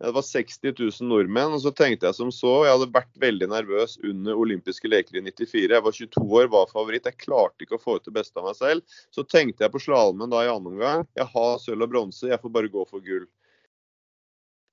Det 0.03 0.11
var 0.11 0.21
60 0.27 0.73
000 0.79 1.07
nordmenn. 1.07 1.53
og 1.55 1.61
Så 1.63 1.71
tenkte 1.71 2.09
jeg 2.09 2.17
som 2.17 2.31
så. 2.33 2.65
Jeg 2.65 2.75
hadde 2.75 2.91
vært 2.97 3.21
veldig 3.21 3.47
nervøs 3.47 3.95
under 4.03 4.35
olympiske 4.35 4.91
leker 4.91 5.21
i 5.21 5.23
94. 5.23 5.71
Jeg 5.71 5.85
var 5.85 5.95
22 5.95 6.25
år, 6.41 6.49
var 6.51 6.67
favoritt. 6.71 7.07
Jeg 7.07 7.21
klarte 7.23 7.63
ikke 7.63 7.79
å 7.79 7.81
få 7.81 7.95
ut 7.97 8.09
det 8.09 8.15
beste 8.17 8.41
av 8.41 8.49
meg 8.49 8.57
selv. 8.59 8.99
Så 9.15 9.23
tenkte 9.23 9.63
jeg 9.63 9.71
på 9.71 9.81
slalåmen 9.85 10.33
da 10.33 10.43
i 10.43 10.51
annen 10.51 10.73
omgang. 10.73 11.07
Jeg 11.15 11.31
har 11.31 11.57
sølv 11.63 11.87
og 11.87 11.93
bronse, 11.93 12.27
jeg 12.27 12.41
får 12.43 12.55
bare 12.57 12.71
gå 12.75 12.83
for 12.91 13.05
gull. 13.05 13.23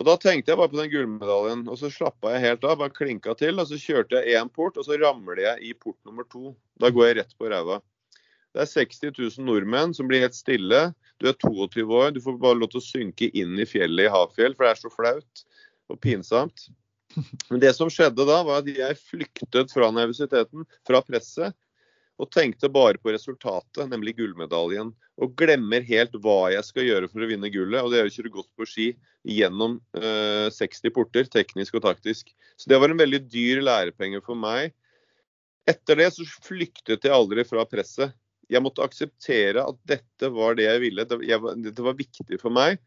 Og 0.02 0.08
Da 0.08 0.16
tenkte 0.18 0.50
jeg 0.50 0.58
bare 0.58 0.72
på 0.72 0.80
den 0.80 0.90
gullmedaljen, 0.90 1.60
og 1.70 1.78
så 1.78 1.86
slappa 1.94 2.32
jeg 2.34 2.42
helt 2.42 2.64
av. 2.66 2.80
Bare 2.80 2.90
klinka 2.90 3.36
til. 3.38 3.62
og 3.62 3.70
Så 3.70 3.78
kjørte 3.78 4.18
jeg 4.18 4.34
én 4.40 4.50
port, 4.50 4.74
og 4.74 4.88
så 4.88 4.98
ramler 4.98 5.38
jeg 5.38 5.70
i 5.70 5.72
port 5.78 5.98
nummer 6.02 6.26
to. 6.26 6.56
Da 6.82 6.90
går 6.90 7.06
jeg 7.12 7.18
rett 7.20 7.36
på 7.38 7.46
ræva. 7.52 7.78
Det 8.52 8.64
er 8.64 8.68
60 8.68 9.14
000 9.16 9.46
nordmenn 9.46 9.94
som 9.96 10.08
blir 10.10 10.24
helt 10.24 10.36
stille. 10.36 10.84
Du 11.20 11.28
er 11.30 11.38
22 11.40 11.86
år, 11.88 12.12
du 12.12 12.20
får 12.20 12.38
bare 12.42 12.60
lov 12.60 12.72
til 12.72 12.82
å 12.82 12.84
synke 12.84 13.30
inn 13.38 13.56
i 13.60 13.68
fjellet 13.68 14.08
i 14.08 14.12
Hafjell, 14.12 14.56
for 14.56 14.66
det 14.66 14.74
er 14.74 14.80
så 14.82 14.92
flaut 14.92 15.44
og 15.92 16.00
pinsomt. 16.04 16.68
Men 17.50 17.60
det 17.62 17.74
som 17.76 17.90
skjedde 17.92 18.26
da, 18.28 18.40
var 18.44 18.62
at 18.62 18.68
jeg 18.68 19.00
flyktet 19.00 19.72
fra 19.72 19.90
nervøsiteten, 19.94 20.66
fra 20.88 21.00
presset, 21.04 21.56
og 22.20 22.28
tenkte 22.30 22.68
bare 22.70 23.00
på 23.02 23.10
resultatet, 23.14 23.82
nemlig 23.90 24.14
gullmedaljen. 24.18 24.92
Og 25.22 25.32
glemmer 25.38 25.82
helt 25.86 26.14
hva 26.22 26.52
jeg 26.52 26.64
skal 26.68 26.86
gjøre 26.86 27.08
for 27.10 27.24
å 27.24 27.28
vinne 27.30 27.50
gullet. 27.52 27.80
Og 27.82 27.90
det 27.90 27.98
er 27.98 28.08
å 28.08 28.12
kjøre 28.12 28.34
godt 28.36 28.50
på 28.58 28.68
ski 28.68 28.88
gjennom 29.26 29.78
eh, 29.96 30.46
60 30.52 30.94
porter, 30.94 31.26
teknisk 31.32 31.80
og 31.80 31.86
taktisk. 31.88 32.30
Så 32.60 32.70
det 32.70 32.78
var 32.78 32.92
en 32.92 33.00
veldig 33.00 33.24
dyr 33.32 33.62
lærepenge 33.64 34.22
for 34.26 34.38
meg. 34.38 34.74
Etter 35.68 35.98
det 35.98 36.12
så 36.14 36.26
flyktet 36.44 37.08
jeg 37.08 37.14
aldri 37.14 37.46
fra 37.48 37.64
presset. 37.66 38.14
Jeg 38.52 38.64
måtte 38.64 38.84
akseptere 38.84 39.64
at 39.64 39.78
dette 39.88 40.28
var 40.34 40.58
det 40.58 40.68
jeg 40.68 40.82
ville. 40.84 41.06
Det, 41.08 41.84
var 41.84 41.98
viktig 41.98 42.38
for 42.42 42.52
meg. 42.54 42.80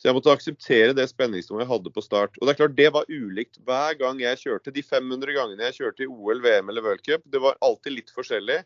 Så 0.00 0.08
jeg 0.08 0.16
måtte 0.16 0.32
akseptere 0.34 0.94
det 0.96 1.06
spenningsnivået 1.10 1.64
jeg 1.64 1.70
hadde 1.70 1.92
på 1.94 2.02
start. 2.02 2.38
Og 2.40 2.46
Det 2.46 2.54
er 2.54 2.60
klart 2.62 2.78
det 2.78 2.90
var 2.96 3.10
ulikt 3.10 3.60
hver 3.66 3.98
gang 4.00 4.22
jeg 4.22 4.40
kjørte. 4.42 4.74
De 4.74 4.82
500 4.82 5.36
gangene 5.36 5.68
jeg 5.70 5.78
kjørte 5.78 6.06
i 6.06 6.10
OL, 6.10 6.42
VM 6.42 6.72
eller 6.72 6.84
World 6.84 7.04
Cup, 7.06 7.22
det 7.30 7.42
var 7.42 7.60
alltid 7.64 8.00
litt 8.00 8.10
forskjellig. 8.14 8.62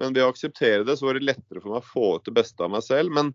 Men 0.00 0.16
ved 0.16 0.24
å 0.24 0.32
akseptere 0.32 0.82
det, 0.86 0.96
så 0.98 1.06
var 1.06 1.18
det 1.18 1.28
lettere 1.28 1.62
for 1.62 1.76
meg 1.76 1.84
å 1.84 1.92
få 1.92 2.08
ut 2.18 2.26
det 2.26 2.34
beste 2.34 2.66
av 2.66 2.72
meg 2.74 2.82
selv. 2.82 3.14
Men 3.14 3.30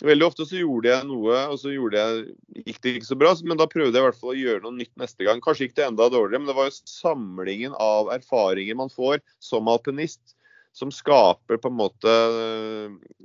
veldig 0.00 0.26
ofte 0.30 0.46
så 0.48 0.56
gjorde 0.62 0.88
jeg 0.88 1.08
noe, 1.10 1.42
og 1.52 1.60
så 1.60 1.74
jeg, 1.74 2.24
gikk 2.64 2.80
det 2.80 2.94
ikke 2.96 3.10
så 3.10 3.20
bra. 3.20 3.34
Men 3.44 3.60
da 3.60 3.68
prøvde 3.68 3.92
jeg 3.92 4.00
i 4.00 4.08
hvert 4.08 4.20
fall 4.22 4.32
å 4.32 4.40
gjøre 4.40 4.64
noe 4.64 4.78
nytt 4.78 4.94
neste 5.00 5.28
gang. 5.28 5.44
Kanskje 5.44 5.68
gikk 5.68 5.76
det 5.76 5.88
enda 5.90 6.08
dårligere, 6.08 6.40
men 6.40 6.48
det 6.48 6.56
var 6.56 6.70
jo 6.70 6.78
samlingen 6.88 7.76
av 7.76 8.08
erfaringer 8.16 8.80
man 8.80 8.92
får 8.92 9.20
som 9.44 9.68
alpinist 9.68 10.38
som 10.72 10.92
skaper 10.94 11.58
på 11.58 11.68
en 11.68 11.78
måte 11.78 12.12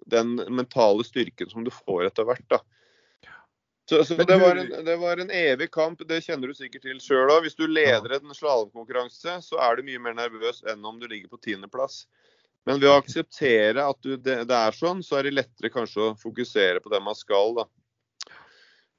den 0.06 0.36
mentale 0.50 1.06
styrken 1.06 1.50
som 1.50 1.66
du 1.66 1.72
får 1.74 2.10
etter 2.10 2.28
hvert. 2.28 2.48
da. 2.50 2.62
Så, 3.90 4.04
så 4.06 4.16
det, 4.18 4.38
var 4.42 4.56
en, 4.56 4.86
det, 4.86 4.96
var 4.98 5.18
en, 5.22 5.30
evig 5.30 5.72
kamp, 5.72 6.02
det 6.08 6.24
kjenner 6.26 6.50
du 6.50 6.58
sikkert 6.58 6.88
til 6.88 6.98
sjøl 7.02 7.30
òg. 7.30 7.44
Hvis 7.46 7.58
du 7.58 7.68
leder 7.70 8.18
en 8.18 8.34
slalåmkonkurranse, 8.34 9.38
så 9.46 9.60
er 9.62 9.78
du 9.78 9.86
mye 9.86 10.02
mer 10.02 10.16
nervøs 10.18 10.64
enn 10.72 10.86
om 10.86 10.98
du 10.98 11.06
ligger 11.06 11.30
på 11.30 11.42
tiendeplass. 11.46 12.08
Men 12.66 12.82
ved 12.82 12.90
å 12.90 12.98
akseptere 12.98 13.84
at 13.86 14.00
du, 14.02 14.16
det, 14.18 14.40
det, 14.50 14.58
er 14.58 14.74
sånn, 14.74 15.04
så 15.06 15.20
er 15.20 15.28
det 15.28 15.36
lettere 15.36 15.70
kanskje 15.70 16.02
å 16.02 16.16
fokusere 16.18 16.82
på 16.82 16.90
det 16.90 17.02
man 17.06 17.18
skal. 17.18 17.54
da. 17.60 17.68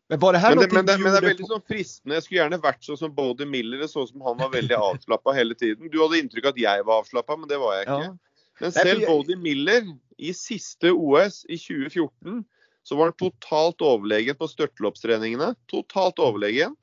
Men, 0.06 0.20
men, 0.22 0.36
det, 0.38 0.68
men, 0.70 0.86
det, 0.86 0.98
men, 1.02 1.10
det, 1.10 1.18
er 1.18 1.28
veldig 1.32 1.48
sånn 1.50 1.64
fristende. 1.66 2.14
Jeg 2.14 2.28
skulle 2.28 2.40
gjerne 2.44 2.60
vært 2.62 2.86
sånn 2.86 3.00
som 3.00 3.14
Bodie 3.16 3.48
Miller, 3.50 3.82
sånn 3.90 4.06
som 4.06 4.22
han 4.22 4.38
var 4.38 4.52
veldig 4.54 4.78
avslappa 4.78 5.34
hele 5.34 5.58
tiden. 5.58 5.90
Du 5.90 5.98
hadde 5.98 6.22
inntrykk 6.22 6.46
av 6.46 6.54
at 6.54 6.62
jeg 6.62 6.86
var 6.86 7.02
avslappa, 7.02 7.40
men 7.40 7.50
det 7.50 7.58
var 7.58 7.74
jeg 7.80 7.88
ikke. 7.88 7.98
Ja. 8.06 8.14
Men 8.60 8.72
selv 8.72 9.06
Bodie 9.06 9.36
Miller 9.36 9.88
i 10.16 10.32
siste 10.34 10.92
OS 10.92 11.44
i 11.48 11.58
2014 11.58 12.44
så 12.86 12.96
var 12.96 13.10
han 13.10 13.18
totalt 13.18 13.82
overlegen 13.82 14.36
på 14.38 14.48
størteloppstreningene. 14.48 15.52
Totalt 15.66 16.20
overlegen, 16.22 16.76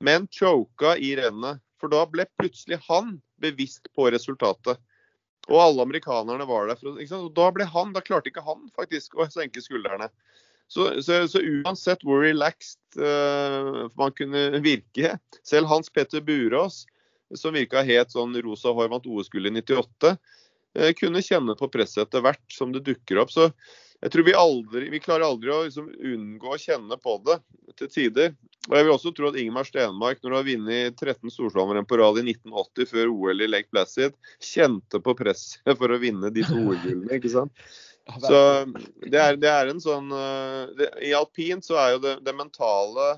men 0.00 0.26
choka 0.32 0.96
i 0.96 1.12
rennet. 1.18 1.60
For 1.76 1.92
da 1.92 2.06
ble 2.08 2.24
plutselig 2.40 2.78
han 2.86 3.18
bevisst 3.42 3.90
på 3.94 4.08
resultatet. 4.10 4.80
Og 5.46 5.60
alle 5.60 5.84
amerikanerne 5.84 6.46
var 6.48 6.70
der. 6.70 6.80
For, 6.80 6.96
og 7.20 7.28
da 7.36 7.50
ble 7.54 7.66
han, 7.68 7.92
da 7.92 8.02
klarte 8.02 8.32
ikke 8.32 8.46
han 8.46 8.64
faktisk 8.78 9.18
å 9.20 9.28
senke 9.30 9.62
skuldrene. 9.62 10.08
Så, 10.72 10.88
så, 11.04 11.20
så 11.30 11.38
uansett 11.44 12.00
hvor 12.02 12.24
relaxed 12.24 12.98
uh, 12.98 13.86
man 13.94 14.16
kunne 14.16 14.58
virke, 14.64 15.12
selv 15.46 15.70
Hans 15.70 15.92
Petter 15.92 16.24
Burås, 16.24 16.86
som 17.38 17.54
virka 17.54 17.84
helt 17.86 18.10
sånn 18.14 18.34
rosa 18.42 18.72
hår, 18.74 18.88
vant 18.90 19.06
OS-gullet 19.06 19.52
i 19.52 19.60
98, 19.60 20.16
uh, 20.16 20.42
kunne 20.98 21.24
kjenne 21.24 21.56
på 21.58 21.68
presset 21.72 22.04
etter 22.06 22.24
hvert 22.24 22.44
som 22.52 22.72
det 22.74 22.84
dukker 22.86 23.22
opp. 23.22 23.32
Så 23.32 23.50
jeg 24.02 24.12
tror 24.12 24.26
vi 24.26 24.34
aldri 24.36 24.90
vi 24.92 25.00
klarer 25.00 25.26
aldri 25.26 25.52
å 25.52 25.62
liksom 25.64 25.88
unngå 25.88 26.52
å 26.52 26.60
kjenne 26.60 26.98
på 27.00 27.16
det 27.26 27.38
til 27.80 27.90
tider. 27.92 28.34
Og 28.66 28.74
jeg 28.74 28.86
vil 28.86 28.94
også 28.96 29.12
tro 29.14 29.30
at 29.30 29.38
Ingemar 29.38 29.66
Stenmark, 29.68 30.20
når 30.20 30.32
han 30.32 30.40
har 30.40 30.48
vunnet 30.48 30.98
13 30.98 31.32
storslalåmrenn 31.32 31.86
på 31.88 31.98
rad 32.00 32.18
i 32.18 32.24
1980 32.32 32.90
før 32.90 33.12
OL 33.12 33.44
i 33.44 33.48
Lake 33.48 33.70
Placid, 33.70 34.16
kjente 34.42 35.00
på 35.02 35.14
presset 35.18 35.78
for 35.78 35.94
å 35.94 36.00
vinne 36.02 36.32
de 36.34 36.44
to 36.46 36.58
OL-gullene, 36.58 37.20
ikke 37.20 37.32
sant. 37.32 37.66
Så 38.22 38.38
det 39.02 39.18
er, 39.18 39.38
det 39.38 39.50
er 39.50 39.70
en 39.70 39.80
sånn 39.82 40.12
eh, 40.14 40.74
det, 40.78 40.92
I 41.02 41.14
alpint 41.18 41.66
så 41.66 41.74
er 41.82 41.96
jo 41.96 42.02
det, 42.04 42.12
det 42.22 42.36
mentale 42.38 43.16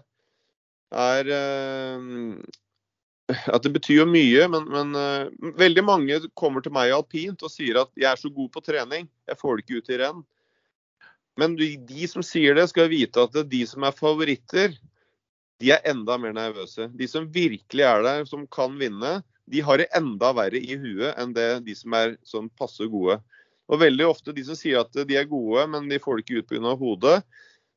er 0.96 1.28
uh, 1.28 2.38
at 3.28 3.62
det 3.64 3.72
betyr 3.74 4.02
jo 4.02 4.08
mye, 4.08 4.48
men, 4.48 4.66
men 4.72 4.96
uh, 4.96 5.52
veldig 5.58 5.84
mange 5.84 6.18
kommer 6.38 6.64
til 6.64 6.72
meg 6.74 6.94
alpint 6.96 7.42
og 7.44 7.52
sier 7.52 7.82
at 7.82 7.90
jeg 7.98 8.08
er 8.10 8.20
så 8.20 8.30
god 8.32 8.50
på 8.54 8.62
trening, 8.64 9.08
jeg 9.28 9.40
får 9.40 9.56
det 9.56 9.64
ikke 9.64 9.80
ut 9.80 9.90
i 9.92 9.98
renn. 10.02 10.22
Men 11.38 11.54
de, 11.58 11.74
de, 11.86 12.06
som 12.10 12.24
sier 12.24 12.56
det, 12.58 12.66
skal 12.72 12.90
vite 12.90 13.22
at 13.28 13.36
de 13.46 13.62
som 13.68 13.84
er 13.86 13.94
favoritter, 13.94 14.72
de 15.62 15.72
er 15.74 15.84
enda 15.86 16.16
mer 16.18 16.34
nervøse. 16.34 16.88
De 16.98 17.06
som 17.10 17.28
virkelig 17.34 17.84
er 17.86 18.02
der, 18.06 18.24
som 18.26 18.46
kan 18.50 18.74
vinne, 18.80 19.20
de 19.48 19.62
har 19.64 19.78
det 19.80 19.90
enda 19.96 20.32
verre 20.36 20.58
i 20.58 20.76
huet 20.78 21.14
enn 21.18 21.34
det 21.36 21.46
de 21.66 21.76
som 21.78 21.94
er 21.96 22.16
sånn 22.26 22.50
passe 22.58 22.84
gode. 22.90 23.20
Og 23.68 23.82
veldig 23.82 24.08
ofte 24.08 24.34
de 24.34 24.44
som 24.46 24.58
sier 24.58 24.80
at 24.80 24.94
de 25.06 25.18
er 25.18 25.28
gode, 25.30 25.66
men 25.70 25.86
de 25.90 26.00
får 26.02 26.18
det 26.18 26.24
ikke 26.24 26.42
ut 26.42 26.50
pga. 26.50 26.74
hodet, 26.80 27.18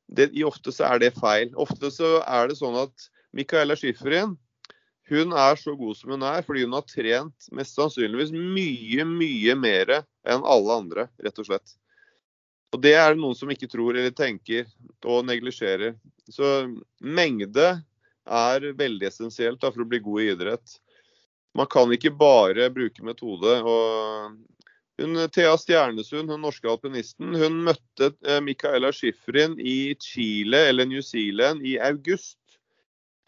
det, 0.08 0.30
ofte 0.44 0.72
så 0.74 0.88
er 0.88 1.02
det 1.02 1.14
feil. 1.18 1.52
Ofte 1.54 1.92
så 1.92 2.18
er 2.24 2.50
det 2.50 2.58
sånn 2.58 2.76
at 2.82 3.08
Micaela 3.36 3.76
Schifrin 3.78 4.34
hun 5.10 5.32
er 5.34 5.58
så 5.58 5.74
god 5.76 5.96
som 5.98 6.14
hun 6.14 6.24
er 6.26 6.44
fordi 6.46 6.64
hun 6.66 6.76
har 6.76 6.84
trent 6.86 7.48
mest 7.54 7.78
sannsynligvis 7.78 8.32
mye, 8.32 9.06
mye 9.08 9.56
mer 9.58 9.96
enn 9.98 10.44
alle 10.46 10.76
andre, 10.82 11.08
rett 11.22 11.40
og 11.42 11.48
slett. 11.48 11.74
Og 12.72 12.80
Det 12.80 12.94
er 12.96 13.12
det 13.12 13.20
noen 13.20 13.36
som 13.36 13.50
ikke 13.52 13.68
tror 13.68 13.96
eller 13.96 14.14
tenker 14.16 14.68
og 15.04 15.26
neglisjerer. 15.28 15.96
Så 16.30 16.70
mengde 17.04 17.74
er 18.24 18.72
veldig 18.78 19.08
essensielt 19.10 19.60
da, 19.60 19.68
for 19.72 19.84
å 19.84 19.88
bli 19.88 20.00
god 20.00 20.22
i 20.22 20.30
idrett. 20.32 20.78
Man 21.52 21.68
kan 21.68 21.92
ikke 21.92 22.14
bare 22.16 22.70
bruke 22.72 23.04
metode. 23.04 23.58
hun, 25.02 25.28
Thea 25.34 25.56
Stjernesund, 25.58 26.30
den 26.30 26.40
norske 26.40 26.68
alpinisten, 26.70 27.34
hun 27.34 27.60
møtte 27.66 28.14
Michaela 28.22 28.40
Micaela 28.40 28.92
Schifrin 28.92 29.58
i 29.60 29.94
Chile 30.00 30.68
eller 30.70 30.86
New 30.86 31.02
Zealand 31.02 31.66
i 31.66 31.78
august. 31.78 32.38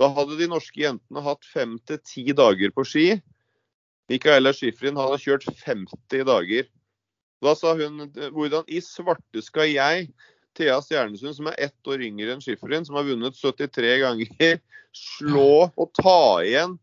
Da 0.01 0.11
hadde 0.11 0.39
de 0.41 0.49
norske 0.51 0.83
jentene 0.83 1.23
hatt 1.23 1.47
fem 1.47 1.77
til 1.87 2.01
ti 2.03 2.25
dager 2.37 2.73
på 2.75 2.85
ski. 2.89 3.09
Micaela 4.11 4.53
Schifrin 4.53 4.99
hadde 5.01 5.21
kjørt 5.23 5.47
50 5.65 6.27
dager. 6.29 6.69
Da 7.45 7.55
sa 7.59 7.75
hun 7.79 8.09
hvordan 8.35 8.67
i 8.73 8.81
svarte 8.85 9.43
skal 9.45 9.71
jeg, 9.71 10.09
Thea 10.55 10.79
Stjernesund, 10.83 11.35
som 11.37 11.51
er 11.51 11.59
ett 11.67 11.91
år 11.91 12.03
yngre 12.07 12.35
enn 12.35 12.43
Schifrin, 12.43 12.87
som 12.87 12.99
har 12.99 13.07
vunnet 13.09 13.37
73 13.39 13.97
ganger, 14.05 14.61
slå 14.95 15.67
og 15.67 15.89
ta 15.99 16.45
igjen 16.47 16.77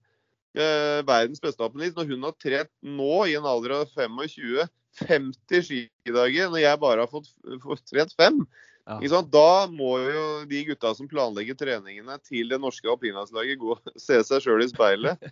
eh, 0.58 1.00
verdens 1.08 1.39
beste 1.43 1.63
alpinist 1.63 1.95
når 1.95 2.10
hun 2.12 2.28
har 2.28 2.36
trent 2.36 2.71
nå, 2.84 3.13
i 3.28 3.38
en 3.39 3.47
alder 3.47 3.78
av 3.80 3.93
25, 3.95 4.67
50 5.06 5.63
skidager, 5.69 6.52
når 6.52 6.65
jeg 6.65 6.82
bare 6.82 7.06
har 7.06 7.12
fått, 7.12 7.32
fått 7.63 7.86
trent 7.88 8.15
fem. 8.19 8.43
Ja. 8.86 9.22
Da 9.22 9.67
må 9.70 9.96
jo 10.02 10.24
de 10.50 10.62
gutta 10.65 10.94
som 10.98 11.10
planlegger 11.10 11.58
treningene 11.60 12.17
til 12.26 12.50
det 12.50 12.58
norske 12.62 12.89
alpinlandslaget, 12.89 13.62
se 14.00 14.22
seg 14.26 14.44
sjøl 14.44 14.63
i 14.65 14.70
speilet. 14.72 15.28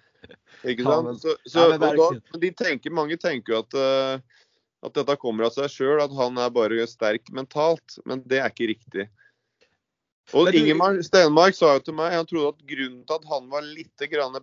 Ikke 0.64 0.86
sant? 0.90 1.24
Så, 1.24 1.36
så, 1.50 1.70
da, 1.82 2.10
de 2.44 2.52
tenker, 2.54 2.94
mange 2.94 3.18
tenker 3.20 3.56
jo 3.56 3.62
at, 3.64 3.80
uh, 3.80 4.44
at 4.86 5.00
dette 5.00 5.18
kommer 5.22 5.50
av 5.50 5.56
seg 5.58 5.72
sjøl, 5.74 5.98
at 6.04 6.14
han 6.16 6.38
er 6.40 6.54
bare 6.54 6.86
sterk 6.90 7.32
mentalt. 7.36 7.98
Men 8.06 8.22
det 8.30 8.44
er 8.44 8.54
ikke 8.54 8.70
riktig. 8.74 9.10
Og. 10.38 10.52
Ingemar 10.54 11.00
Stenmark 11.02 11.58
sa 11.58 11.74
jo 11.78 11.88
til 11.88 11.96
meg 11.98 12.14
han 12.14 12.28
trodde 12.30 12.54
at 12.54 12.68
grunnen 12.70 13.02
til 13.02 13.18
at 13.18 13.24
han 13.32 13.48
var 13.50 13.66
litt 13.66 13.90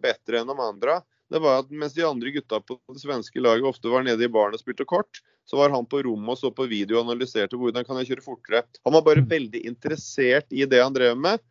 bedre 0.03 0.41
enn 0.41 0.51
de 0.51 0.57
andre, 0.59 0.97
det 1.31 1.41
var 1.43 1.63
at 1.63 1.71
mens 1.71 1.95
de 1.95 2.03
andre 2.07 2.33
gutta 2.35 2.59
på 2.63 2.79
det 2.91 3.03
svenske 3.03 3.43
laget 3.43 3.67
ofte 3.67 3.91
var 3.91 4.03
nede 4.07 4.27
i 4.27 4.31
baren 4.31 4.55
og 4.55 4.63
spilte 4.63 4.87
kort, 4.87 5.23
så 5.47 5.59
var 5.61 5.75
han 5.75 5.87
på 5.87 6.03
rommet 6.03 6.35
og 6.35 6.41
så 6.41 6.51
på 6.55 6.67
video 6.71 6.99
og 6.99 7.07
analyserte 7.07 7.59
hvordan 7.59 7.87
kan 7.87 8.01
jeg 8.01 8.11
kjøre 8.11 8.25
fortere. 8.25 8.65
Han 8.85 8.97
var 8.97 9.05
bare 9.07 9.23
mm. 9.23 9.29
veldig 9.31 9.63
interessert 9.69 10.51
i 10.51 10.67
det 10.67 10.83
han 10.83 10.95
drev 10.97 11.19
med. 11.19 11.43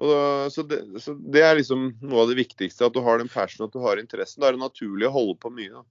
Og, 0.00 0.52
så, 0.52 0.62
det, 0.64 0.80
så, 1.02 1.14
det, 1.14 1.42
er 1.44 1.58
liksom 1.58 1.90
noe 2.00 2.22
av 2.22 2.30
det 2.30 2.38
viktigste, 2.38 2.86
at 2.86 2.94
du 2.94 3.02
har 3.04 3.20
den 3.20 3.28
passionen, 3.28 3.68
at 3.68 3.74
du 3.74 3.82
har 3.84 4.00
interessen. 4.00 4.40
Da 4.40 4.48
er 4.48 4.56
det 4.56 4.62
naturlig 4.62 5.10
å 5.10 5.16
holde 5.18 5.36
på 5.42 5.52
mye. 5.52 5.74
Da. 5.74 5.84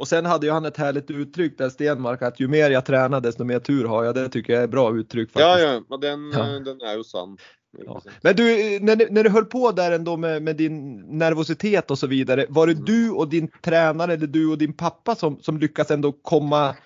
Og 0.00 0.08
sen 0.08 0.26
hadde 0.30 0.48
jo 0.48 0.54
han 0.54 0.68
et 0.68 0.78
herlig 0.80 1.04
uttrykk 1.10 1.58
der 1.58 1.72
Stenmark 1.72 2.22
at 2.24 2.40
jo 2.40 2.48
mer 2.50 2.72
jeg 2.72 2.86
trener, 2.86 3.20
desto 3.24 3.44
mer 3.44 3.60
tur 3.64 3.90
har 3.90 4.08
jeg. 4.08 4.16
Det 4.16 4.24
syns 4.30 4.48
jeg 4.54 4.60
er 4.62 4.68
et 4.68 4.72
bra 4.72 4.86
uttrykk. 4.94 5.34
faktisk. 5.34 5.44
Ja, 5.44 5.58
ja, 5.60 5.74
men 5.90 6.02
den, 6.06 6.24
ja. 6.32 6.46
den 6.70 6.80
er 6.86 6.96
jo 7.00 7.04
sann. 7.06 7.36
Ja. 7.84 8.02
Men 8.22 8.36
du, 8.36 8.44
när, 8.80 9.10
när 9.10 9.24
du 9.24 9.30
höll 9.30 9.44
på 9.44 9.72
där 9.72 9.92
ändå 9.92 10.16
med, 10.16 10.42
med, 10.42 10.56
din 10.56 10.96
nervositet 11.18 11.90
och 11.90 11.98
så 11.98 12.06
vidare, 12.06 12.46
var 12.48 12.66
det 12.66 12.72
mm. 12.72 12.84
du 12.84 13.10
och 13.10 13.28
din 13.28 13.48
tränare 13.62 14.12
eller 14.12 14.26
du 14.26 14.48
och 14.48 14.58
din 14.58 14.72
pappa 14.72 15.14
som, 15.14 15.38
som 15.40 15.58
lyckas 15.58 15.90
ändå 15.90 16.12
komma 16.12 16.76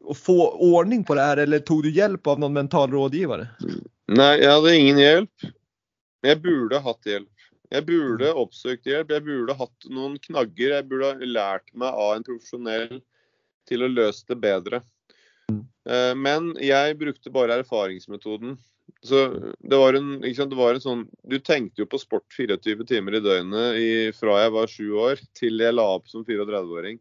och 0.00 0.16
få 0.16 0.50
ordning 0.50 1.04
på 1.04 1.14
det 1.14 1.20
här 1.20 1.36
eller 1.36 1.58
tog 1.58 1.82
du 1.82 1.90
hjälp 1.90 2.26
av 2.26 2.40
någon 2.40 2.52
mental 2.52 2.90
rådgivare? 2.90 3.48
Mm. 3.62 3.84
Nej, 4.06 4.40
jag 4.40 4.52
hade 4.52 4.76
ingen 4.76 4.98
hjälp. 4.98 5.30
Jag 6.20 6.42
borde 6.42 6.78
hatt 6.78 7.06
hjälp. 7.06 7.28
Jeg 7.70 7.86
burde 7.86 8.30
mm. 8.30 8.38
oppsøkt 8.38 8.86
hjelp. 8.86 9.10
Jeg 9.10 9.24
burde 9.24 9.56
hatt 9.56 9.86
noen 9.88 10.18
knagger. 10.20 10.74
Jeg 10.76 10.88
burde 10.90 11.26
lært 11.26 11.72
meg 11.72 11.88
av 11.88 12.16
en 12.16 12.26
profesjonell 12.26 13.00
til 13.68 13.84
å 13.84 13.88
løse 13.88 14.26
det 14.28 14.36
bedre. 14.42 14.82
Mm. 15.48 15.62
Eh, 15.88 16.12
men 16.18 16.52
jeg 16.60 16.98
brukte 17.00 17.32
bare 17.32 17.62
erfaringsmetoden. 17.62 18.58
Så 19.02 19.22
det 19.58 19.78
var, 19.78 19.96
en, 19.98 20.10
sant, 20.34 20.52
det 20.52 20.58
var 20.58 20.76
en, 20.76 20.82
sånn 20.82 21.00
Du 21.26 21.38
tenkte 21.42 21.82
jo 21.82 21.88
på 21.90 21.98
sport 21.98 22.26
24 22.36 22.86
timer 22.86 23.16
i 23.18 23.22
døgnet 23.24 23.78
i, 23.80 23.88
fra 24.14 24.36
jeg 24.44 24.52
var 24.54 24.70
sju 24.70 24.92
år 25.08 25.22
til 25.38 25.58
jeg 25.64 25.74
la 25.74 25.86
opp 25.96 26.06
som 26.10 26.22
34-åring. 26.26 27.00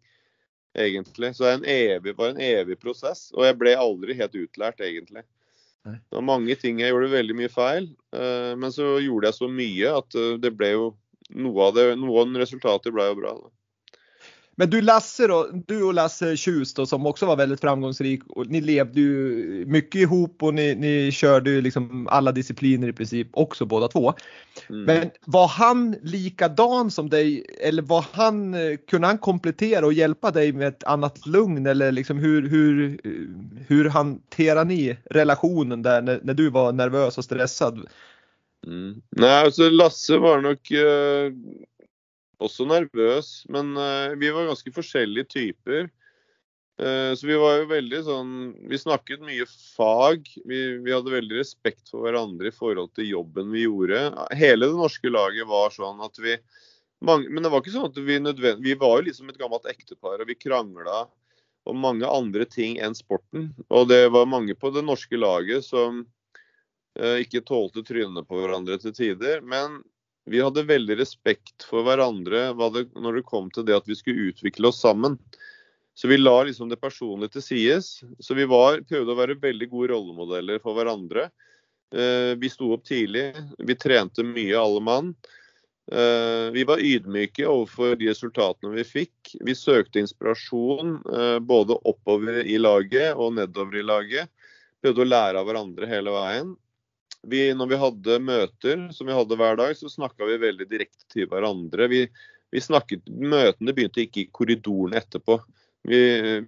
Egentlig. 0.71 1.33
Så 1.35 1.49
det 1.49 1.75
evig, 1.75 2.15
var 2.17 2.31
en 2.31 2.41
evig 2.41 2.79
prosess. 2.79 3.27
Og 3.35 3.45
jeg 3.45 3.59
ble 3.59 3.75
aldri 3.77 4.15
helt 4.17 4.37
utlært, 4.39 4.81
egentlig. 4.81 5.25
Det 5.83 6.13
var 6.13 6.25
mange 6.25 6.55
ting 6.61 6.79
jeg 6.79 6.93
gjorde 6.93 7.09
veldig 7.09 7.35
mye 7.39 7.49
feil, 7.49 7.87
eh, 8.13 8.51
men 8.53 8.69
så 8.73 8.99
gjorde 9.01 9.31
jeg 9.31 9.37
så 9.39 9.47
mye 9.49 9.93
at 9.97 10.17
eh, 10.19 10.35
det 10.37 10.51
ble 10.53 10.69
jo 10.75 10.83
noe 11.41 11.65
av 11.65 11.73
det, 11.77 11.85
noen 11.97 12.37
resultater 12.37 12.93
ble 12.93 13.07
jo 13.07 13.17
bra. 13.17 13.31
Da. 13.39 13.49
Men 14.55 14.69
du 14.69 14.81
Lasse 14.81 15.27
då, 15.27 15.49
du 15.67 15.83
och 15.83 15.93
Lasse 15.93 16.37
Tjus 16.37 16.73
då, 16.73 16.85
som 16.85 17.05
också 17.05 17.25
var 17.25 17.35
väldigt 17.35 17.61
framgångsrik 17.61 18.21
och 18.27 18.47
ni 18.47 18.61
levde 18.61 19.01
ju 19.01 19.65
mycket 19.67 20.01
ihop 20.01 20.43
och 20.43 20.53
ni, 20.53 20.75
ni 20.75 21.11
körde 21.11 21.49
ju 21.49 21.61
liksom 21.61 22.07
alla 22.07 22.31
discipliner 22.31 22.87
i 22.87 22.93
princip 22.93 23.27
också 23.31 23.65
båda 23.65 23.87
två. 23.87 24.13
Mm. 24.69 24.83
Men 24.83 25.09
var 25.25 25.47
han 25.47 25.95
likadan 26.01 26.91
som 26.91 27.09
dig 27.09 27.45
eller 27.61 27.81
var 27.81 28.05
han, 28.11 28.55
kunde 28.89 29.07
han 29.07 29.17
komplettera 29.17 29.85
och 29.85 29.93
hjälpa 29.93 30.31
dig 30.31 30.53
med 30.53 30.67
ett 30.67 30.83
annat 30.83 31.25
lugn 31.25 31.65
eller 31.65 31.91
liksom 31.91 32.17
hur, 32.17 32.49
hur, 32.49 32.99
hur 33.67 33.89
hanterar 33.89 34.65
ni 34.65 34.97
relationen 35.05 35.81
där 35.81 36.01
när, 36.01 36.19
när 36.23 36.33
du 36.33 36.49
var 36.49 36.71
nervös 36.71 37.17
och 37.17 37.23
stressad? 37.23 37.87
Mm. 38.67 39.01
Nej, 39.09 39.45
alltså 39.45 39.69
Lasse 39.69 40.17
var 40.17 40.41
nog 40.41 40.71
uh 40.71 41.33
også 42.41 42.67
nervøs. 42.69 43.41
Men 43.51 43.73
uh, 43.77 44.13
vi 44.19 44.31
var 44.33 44.49
ganske 44.49 44.73
forskjellige 44.75 45.29
typer. 45.35 45.89
Uh, 46.81 47.13
så 47.17 47.27
vi 47.29 47.37
var 47.37 47.59
jo 47.59 47.67
veldig 47.69 47.99
sånn 48.07 48.33
Vi 48.71 48.79
snakket 48.81 49.23
mye 49.25 49.45
fag. 49.49 50.25
Vi, 50.45 50.59
vi, 50.81 50.93
hadde 50.93 51.13
veldig 51.13 51.39
respekt 51.41 51.91
for 51.91 52.07
hverandre 52.07 52.49
i 52.49 52.55
forhold 52.55 52.93
til 52.97 53.11
jobben 53.11 53.53
vi 53.53 53.67
gjorde. 53.67 54.07
Hele 54.37 54.71
det 54.71 54.79
norske 54.79 55.11
laget 55.11 55.49
var 55.49 55.73
sånn 55.75 56.01
at 56.05 56.21
vi 56.21 56.37
mange, 57.01 57.29
Men 57.29 57.45
det 57.45 57.51
var 57.53 57.63
ikke 57.63 57.75
sånn 57.75 57.89
at 57.89 57.97
vi 57.97 58.21
nødvendig 58.21 58.71
Vi 58.71 58.77
var 58.81 58.99
jo 58.99 59.09
liksom 59.09 59.31
et 59.31 59.41
gammelt 59.41 59.67
ektepar, 59.69 60.21
og 60.21 60.29
vi 60.29 60.37
krangla 60.37 61.07
om 61.69 61.77
mange 61.77 62.07
andre 62.09 62.47
ting 62.49 62.79
enn 62.81 62.95
sporten. 62.97 63.51
Og 63.69 63.85
det 63.91 64.07
var 64.09 64.25
mange 64.25 64.55
på 64.57 64.71
det 64.73 64.81
norske 64.81 65.17
laget 65.19 65.61
som 65.67 65.99
uh, 66.97 67.17
ikke 67.21 67.43
tålte 67.45 67.83
trynene 67.85 68.23
på 68.25 68.39
hverandre 68.39 68.79
til 68.81 68.95
tider. 68.97 69.43
Men 69.45 69.83
vi 70.31 70.41
hadde 70.41 70.63
veldig 70.67 70.97
respekt 70.99 71.65
for 71.67 71.85
hverandre 71.85 72.49
når 72.55 73.19
det 73.19 73.27
kom 73.27 73.49
til 73.53 73.67
det 73.67 73.75
at 73.77 73.89
vi 73.89 73.97
skulle 73.99 74.31
utvikle 74.31 74.71
oss 74.71 74.81
sammen. 74.83 75.17
Så 75.93 76.07
vi 76.07 76.17
la 76.17 76.37
liksom 76.47 76.69
det 76.71 76.79
personlige 76.79 77.35
til 77.35 77.43
sides. 77.45 77.89
Så 78.19 78.37
vi 78.37 78.47
var, 78.49 78.79
prøvde 78.87 79.11
å 79.11 79.19
være 79.19 79.39
veldig 79.41 79.67
gode 79.71 79.91
rollemodeller 79.91 80.61
for 80.63 80.77
hverandre. 80.77 81.27
Eh, 81.91 82.31
vi 82.39 82.49
sto 82.49 82.71
opp 82.73 82.87
tidlig. 82.87 83.33
Vi 83.59 83.75
trente 83.75 84.23
mye, 84.23 84.55
alle 84.55 84.81
mann. 84.87 85.11
Eh, 85.91 86.47
vi 86.55 86.63
var 86.63 86.79
ydmyke 86.79 87.43
overfor 87.49 87.97
de 87.99 88.07
resultatene 88.13 88.71
vi 88.77 88.87
fikk. 88.87 89.35
Vi 89.43 89.55
søkte 89.57 89.99
inspirasjon 89.99 90.95
eh, 91.11 91.37
både 91.43 91.75
oppover 91.83 92.45
i 92.45 92.55
laget 92.61 93.19
og 93.19 93.35
nedover 93.35 93.81
i 93.81 93.85
laget. 93.85 94.31
Prøvde 94.81 95.03
å 95.03 95.11
lære 95.11 95.41
av 95.41 95.49
hverandre 95.49 95.91
hele 95.91 96.15
veien 96.15 96.55
vi, 97.27 97.53
når 97.53 97.69
vi 97.69 97.79
hadde 97.81 98.19
møter, 98.23 98.85
som 98.95 99.07
vi 99.07 99.15
hadde 99.15 99.37
hver 99.37 99.57
dag, 99.59 99.73
så 99.77 99.89
snakka 99.89 100.25
vi 100.25 100.39
veldig 100.41 100.67
direkte 100.69 101.05
til 101.11 101.27
hverandre. 101.29 101.87
Vi, 101.91 102.05
vi 102.51 102.61
snakket, 102.61 103.05
Møtene 103.07 103.75
begynte 103.77 104.03
ikke 104.05 104.23
i 104.23 104.29
korridoren 104.33 104.97
etterpå. 104.97 105.37
Vi, 105.87 105.99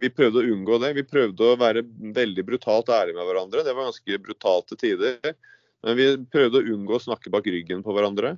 vi, 0.02 0.10
prøvde 0.14 0.42
å 0.42 0.50
unngå 0.54 0.78
det. 0.82 0.94
Vi 0.98 1.06
prøvde 1.10 1.46
å 1.54 1.60
være 1.62 1.86
veldig 2.16 2.46
brutalt 2.46 2.92
ærlige 2.94 3.18
med 3.18 3.30
hverandre. 3.30 3.66
Det 3.66 3.74
var 3.74 3.90
ganske 3.90 4.20
brutalt 4.26 4.70
til 4.72 4.82
tider. 4.82 5.38
Men 5.84 5.98
vi 6.00 6.10
prøvde 6.32 6.62
å 6.62 6.76
unngå 6.76 6.98
å 6.98 7.06
snakke 7.06 7.34
bak 7.34 7.48
ryggen 7.50 7.82
på 7.86 7.96
hverandre. 7.96 8.36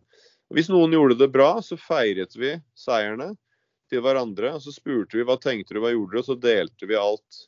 Hvis 0.54 0.70
noen 0.70 0.94
gjorde 0.94 1.18
det 1.20 1.32
bra, 1.34 1.58
så 1.66 1.78
feiret 1.80 2.36
vi 2.38 2.54
seierne 2.78 3.34
til 3.92 4.04
hverandre. 4.06 4.56
og 4.56 4.64
Så 4.64 4.76
spurte 4.76 5.18
vi 5.18 5.26
hva 5.28 5.38
tenkte 5.42 5.76
du, 5.76 5.82
hva 5.84 5.94
gjorde 5.94 6.16
du, 6.16 6.22
og 6.22 6.28
så 6.30 6.38
delte 6.40 6.90
vi 6.90 7.00
alt. 7.00 7.46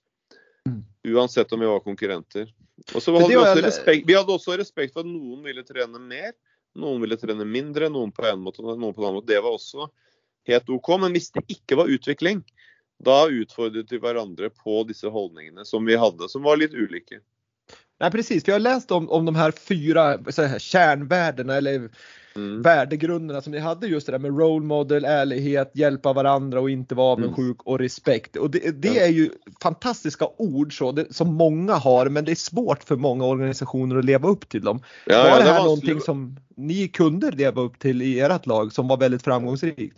Mm. 0.67 0.81
Uansett 1.13 1.53
om 1.53 1.63
vi 1.63 1.71
var 1.71 1.85
konkurrenter. 1.85 2.51
Hadde 2.93 3.27
vi, 3.27 3.37
også 3.39 3.63
respekt, 3.65 4.07
vi 4.07 4.15
hadde 4.15 4.33
også 4.33 4.57
respekt 4.59 4.93
for 4.93 5.05
at 5.05 5.09
noen 5.09 5.41
ville 5.45 5.63
trene 5.65 5.99
mer, 6.01 6.35
noen 6.77 7.01
ville 7.01 7.17
trene 7.17 7.45
mindre, 7.47 7.89
noen 7.89 8.11
på 8.13 8.25
en 8.29 8.43
måte, 8.43 8.61
noen 8.61 8.93
på 8.93 9.01
en 9.01 9.07
annen 9.07 9.17
måte. 9.21 9.31
Det 9.31 9.41
var 9.41 9.57
også 9.57 9.89
helt 10.47 10.69
OK. 10.69 10.91
Men 11.01 11.15
hvis 11.17 11.31
det 11.35 11.43
ikke 11.51 11.79
var 11.79 11.89
utvikling, 11.91 12.43
da 13.03 13.25
utfordret 13.29 13.91
vi 13.91 13.99
hverandre 14.01 14.49
på 14.53 14.83
disse 14.89 15.09
holdningene 15.09 15.65
som 15.65 15.85
vi 15.85 15.97
hadde, 15.97 16.29
som 16.29 16.45
var 16.45 16.61
litt 16.61 16.73
ulike. 16.73 17.21
Nej 17.99 18.11
precis, 18.11 18.43
för 18.45 18.51
jag 18.51 18.55
har 18.55 18.67
läst 18.67 18.91
om, 18.91 19.09
om 19.09 19.25
de 19.25 19.35
här 19.35 19.51
fyra 19.51 20.31
så 20.31 20.43
här, 20.43 20.59
kärnvärdena 20.59 21.55
eller 21.55 21.89
mm. 22.37 22.61
värdegrunderna 22.61 23.41
som 23.41 23.51
ni 23.51 23.59
hade 23.59 23.87
just 23.87 24.05
det 24.05 24.11
där 24.11 24.19
med 24.19 24.37
role 24.37 24.65
model, 24.65 25.05
ärlighet, 25.05 25.71
hjälpa 25.73 26.13
varandra 26.13 26.59
och 26.59 26.69
inte 26.69 26.95
vara 26.95 27.11
avundsjuk 27.11 27.37
mm. 27.37 27.63
och 27.65 27.79
respekt. 27.79 28.35
Och 28.35 28.51
det, 28.51 28.81
det 28.81 28.99
är 28.99 29.09
ju 29.09 29.29
fantastiska 29.61 30.27
ord 30.37 30.77
så, 30.77 30.91
det, 30.91 31.13
som 31.13 31.33
många 31.33 31.73
har 31.73 32.09
men 32.09 32.25
det 32.25 32.31
är 32.31 32.35
svårt 32.35 32.83
för 32.83 32.95
många 32.95 33.25
organisationer 33.25 33.95
att 33.95 34.05
leva 34.05 34.29
upp 34.29 34.49
till 34.49 34.63
dem. 34.63 34.83
Ja, 35.05 35.23
var 35.23 35.29
ja, 35.29 35.37
det 35.37 35.43
här 35.43 35.53
det 35.53 35.59
var 35.59 35.65
någonting 35.65 36.01
som 36.01 36.37
ni 36.55 36.87
kunde 36.87 37.31
leva 37.31 37.61
upp 37.61 37.79
till 37.79 38.01
i 38.01 38.19
ert 38.19 38.45
lag 38.45 38.73
som 38.73 38.87
var 38.87 38.97
väldigt 38.97 39.23
framgångsrikt? 39.23 39.97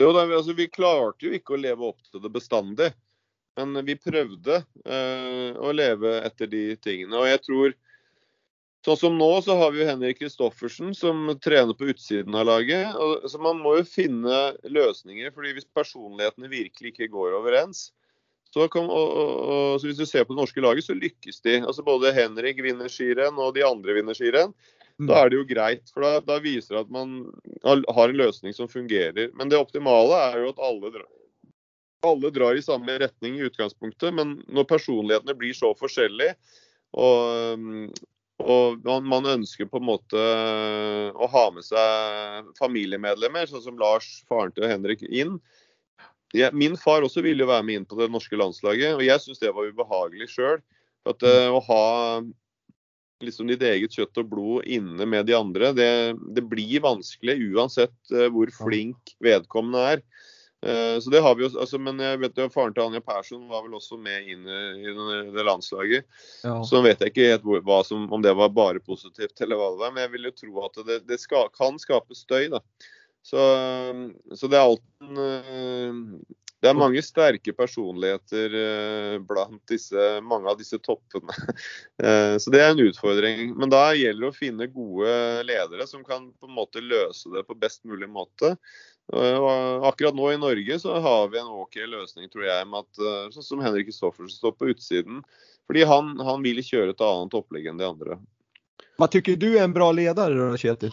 Jo, 0.00 0.12
da, 0.12 0.22
altså, 0.36 0.52
Vi 0.52 0.68
klarte 0.68 1.26
jo 1.26 1.34
ikke 1.34 1.56
å 1.56 1.60
leve 1.60 1.88
opp 1.90 2.02
til 2.06 2.22
det 2.22 2.30
bestandig. 2.30 2.92
Men 3.58 3.84
vi 3.84 3.96
prøvde 3.98 4.60
eh, 4.86 5.56
å 5.58 5.72
leve 5.74 6.20
etter 6.22 6.46
de 6.46 6.76
tingene. 6.78 7.16
Og 7.18 7.26
jeg 7.26 7.40
tror 7.42 7.72
Sånn 8.88 8.96
som 8.96 9.16
nå 9.20 9.28
så 9.44 9.52
har 9.60 9.74
vi 9.74 9.82
jo 9.82 9.86
Henrik 9.90 10.22
Kristoffersen 10.22 10.94
som 10.96 11.26
trener 11.44 11.76
på 11.76 11.90
utsiden 11.92 12.32
av 12.40 12.46
laget. 12.48 12.94
Så 13.28 13.36
man 13.44 13.60
må 13.60 13.74
jo 13.76 13.84
finne 13.84 14.38
løsninger. 14.64 15.28
fordi 15.34 15.52
hvis 15.58 15.68
personlighetene 15.76 16.48
virkelig 16.48 16.94
ikke 16.94 17.10
går 17.12 17.36
overens, 17.36 17.90
så, 18.48 18.64
kan, 18.72 18.88
og, 18.88 19.10
og, 19.12 19.74
så 19.76 19.90
hvis 19.90 20.00
du 20.00 20.06
ser 20.08 20.24
på 20.24 20.32
det 20.32 20.40
norske 20.40 20.64
laget, 20.64 20.86
så 20.86 20.96
lykkes 20.96 21.42
de. 21.44 21.58
Altså 21.60 21.84
Både 21.84 22.14
Henrik 22.16 22.62
vinner 22.64 22.88
skirenn 22.88 23.36
og 23.36 23.52
de 23.58 23.66
andre 23.66 23.98
vinner 23.98 24.16
skirenn. 24.16 24.56
Mm. 24.96 25.10
Da 25.10 25.20
er 25.20 25.28
det 25.28 25.42
jo 25.42 25.48
greit, 25.52 25.92
for 25.92 26.06
da, 26.06 26.24
da 26.24 26.40
viser 26.40 26.78
det 26.78 26.86
at 26.86 26.94
man 26.94 27.18
har 27.68 28.08
en 28.08 28.20
løsning 28.24 28.56
som 28.56 28.72
fungerer. 28.72 29.34
Men 29.36 29.52
det 29.52 29.60
optimale 29.60 30.16
er 30.30 30.40
jo 30.46 30.54
at 30.54 30.64
alle 30.64 30.94
drar, 30.96 31.10
alle 32.08 32.32
drar 32.32 32.56
i 32.56 32.64
samme 32.64 32.96
retning 33.04 33.36
i 33.36 33.44
utgangspunktet. 33.52 34.16
Men 34.16 34.38
når 34.48 34.72
personlighetene 34.72 35.36
blir 35.36 35.52
så 35.52 35.76
forskjellige, 35.76 36.38
og, 36.96 37.68
og 38.38 38.84
man 39.02 39.26
ønsker 39.26 39.66
på 39.66 39.80
en 39.80 39.88
måte 39.88 40.24
å 41.12 41.28
ha 41.30 41.44
med 41.54 41.66
seg 41.66 42.50
familiemedlemmer, 42.58 43.48
sånn 43.50 43.64
som 43.64 43.80
Lars, 43.80 44.06
faren 44.30 44.54
til 44.54 44.68
Henrik, 44.70 45.02
inn. 45.02 45.38
Min 46.54 46.76
far 46.78 47.02
også 47.02 47.22
ville 47.24 47.42
jo 47.42 47.50
være 47.50 47.64
med 47.66 47.80
inn 47.80 47.88
på 47.88 47.98
det 47.98 48.10
norske 48.12 48.38
landslaget, 48.38 48.94
og 48.98 49.02
jeg 49.04 49.24
syns 49.24 49.40
det 49.42 49.54
var 49.56 49.70
ubehagelig 49.70 50.30
sjøl. 50.34 50.60
Uh, 51.08 51.48
å 51.56 51.60
ha 51.64 51.84
liksom 53.24 53.48
ditt 53.48 53.62
eget 53.64 53.94
kjøtt 53.96 54.20
og 54.20 54.28
blod 54.30 54.66
inne 54.68 55.06
med 55.08 55.26
de 55.26 55.34
andre. 55.38 55.72
Det, 55.72 55.90
det 56.36 56.44
blir 56.46 56.84
vanskelig 56.84 57.38
uansett 57.54 57.96
uh, 58.12 58.28
hvor 58.34 58.52
flink 58.52 59.14
vedkommende 59.24 59.86
er. 59.94 60.04
Uh, 60.66 60.98
så 60.98 61.12
det 61.14 61.20
har 61.22 61.36
vi 61.38 61.44
jo, 61.44 61.52
altså, 61.62 61.78
Men 61.78 62.00
jeg 62.02 62.18
vet 62.18 62.40
jo, 62.40 62.48
faren 62.50 62.74
til 62.74 62.82
Anja 62.82 63.02
Persson 63.04 63.44
var 63.50 63.62
vel 63.66 63.76
også 63.78 63.98
med 64.02 64.26
inn 64.26 64.42
i, 64.48 64.94
det, 65.34 65.44
landslaget. 65.46 66.08
Ja. 66.42 66.56
Så 66.66 66.82
vet 66.82 67.04
jeg 67.04 67.14
ikke 67.14 67.60
hvor, 67.62 67.84
som, 67.86 68.08
om 68.12 68.24
det 68.24 68.34
var 68.38 68.50
bare 68.54 68.82
positivt 68.82 69.38
eller 69.44 69.60
hva 69.60 69.70
det 69.74 69.82
var. 69.84 69.94
Men 69.94 70.06
jeg 70.06 70.14
vil 70.16 70.30
jo 70.30 70.36
tro 70.42 70.66
at 70.66 70.82
det, 70.88 71.02
det 71.10 71.20
skal, 71.22 71.52
kan 71.54 71.78
skape 71.82 72.18
støy. 72.18 72.50
da. 72.56 72.62
Så, 73.22 73.38
så, 74.34 74.48
det 74.48 74.56
er 74.56 74.64
alltid 74.64 76.22
det 76.58 76.66
er 76.72 76.78
mange 76.78 77.00
sterke 77.06 77.52
personligheter 77.54 78.54
eh, 78.58 79.16
blant 79.22 79.60
disse, 79.70 80.06
mange 80.26 80.50
av 80.50 80.58
disse 80.58 80.80
toppene. 80.82 81.34
Eh, 81.98 82.36
så 82.38 82.52
det 82.54 82.60
er 82.62 82.68
en 82.70 82.78
utfordring. 82.84 83.56
Men 83.58 83.72
da 83.72 83.88
gjelder 83.98 84.22
det 84.22 84.28
å 84.30 84.36
finne 84.36 84.68
gode 84.70 85.10
ledere 85.48 85.82
som 85.90 86.04
kan 86.06 86.28
på 86.38 86.46
en 86.46 86.54
måte 86.54 86.78
løse 86.78 87.26
det 87.32 87.42
på 87.48 87.56
best 87.58 87.82
mulig 87.90 88.06
måte. 88.06 88.52
Akkurat 89.08 90.14
nå 90.14 90.32
i 90.32 90.38
Norge 90.38 90.78
så 90.82 90.98
har 91.00 91.28
vi 91.32 91.38
en 91.40 91.52
OK 91.62 91.78
løsning, 91.88 92.28
tror 92.28 92.44
jeg, 92.44 92.66
med 92.68 92.84
at 92.84 92.98
eh, 93.00 93.28
sånn 93.32 93.46
som 93.46 93.62
Henrik 93.64 93.88
Kristoffersen 93.88 94.36
står 94.36 94.56
på 94.58 94.68
utsiden. 94.74 95.22
Fordi 95.68 95.84
han, 95.88 96.10
han 96.24 96.44
vil 96.44 96.60
kjøre 96.64 96.92
et 96.92 97.04
annet 97.04 97.36
opplegg 97.36 97.68
enn 97.68 97.80
de 97.80 97.86
andre. 97.88 98.18
Hva 98.98 99.08
syns 99.12 99.38
du 99.40 99.48
er 99.54 99.62
en 99.64 99.76
bra 99.76 99.88
leder, 99.94 100.36
Kjetil? 100.60 100.92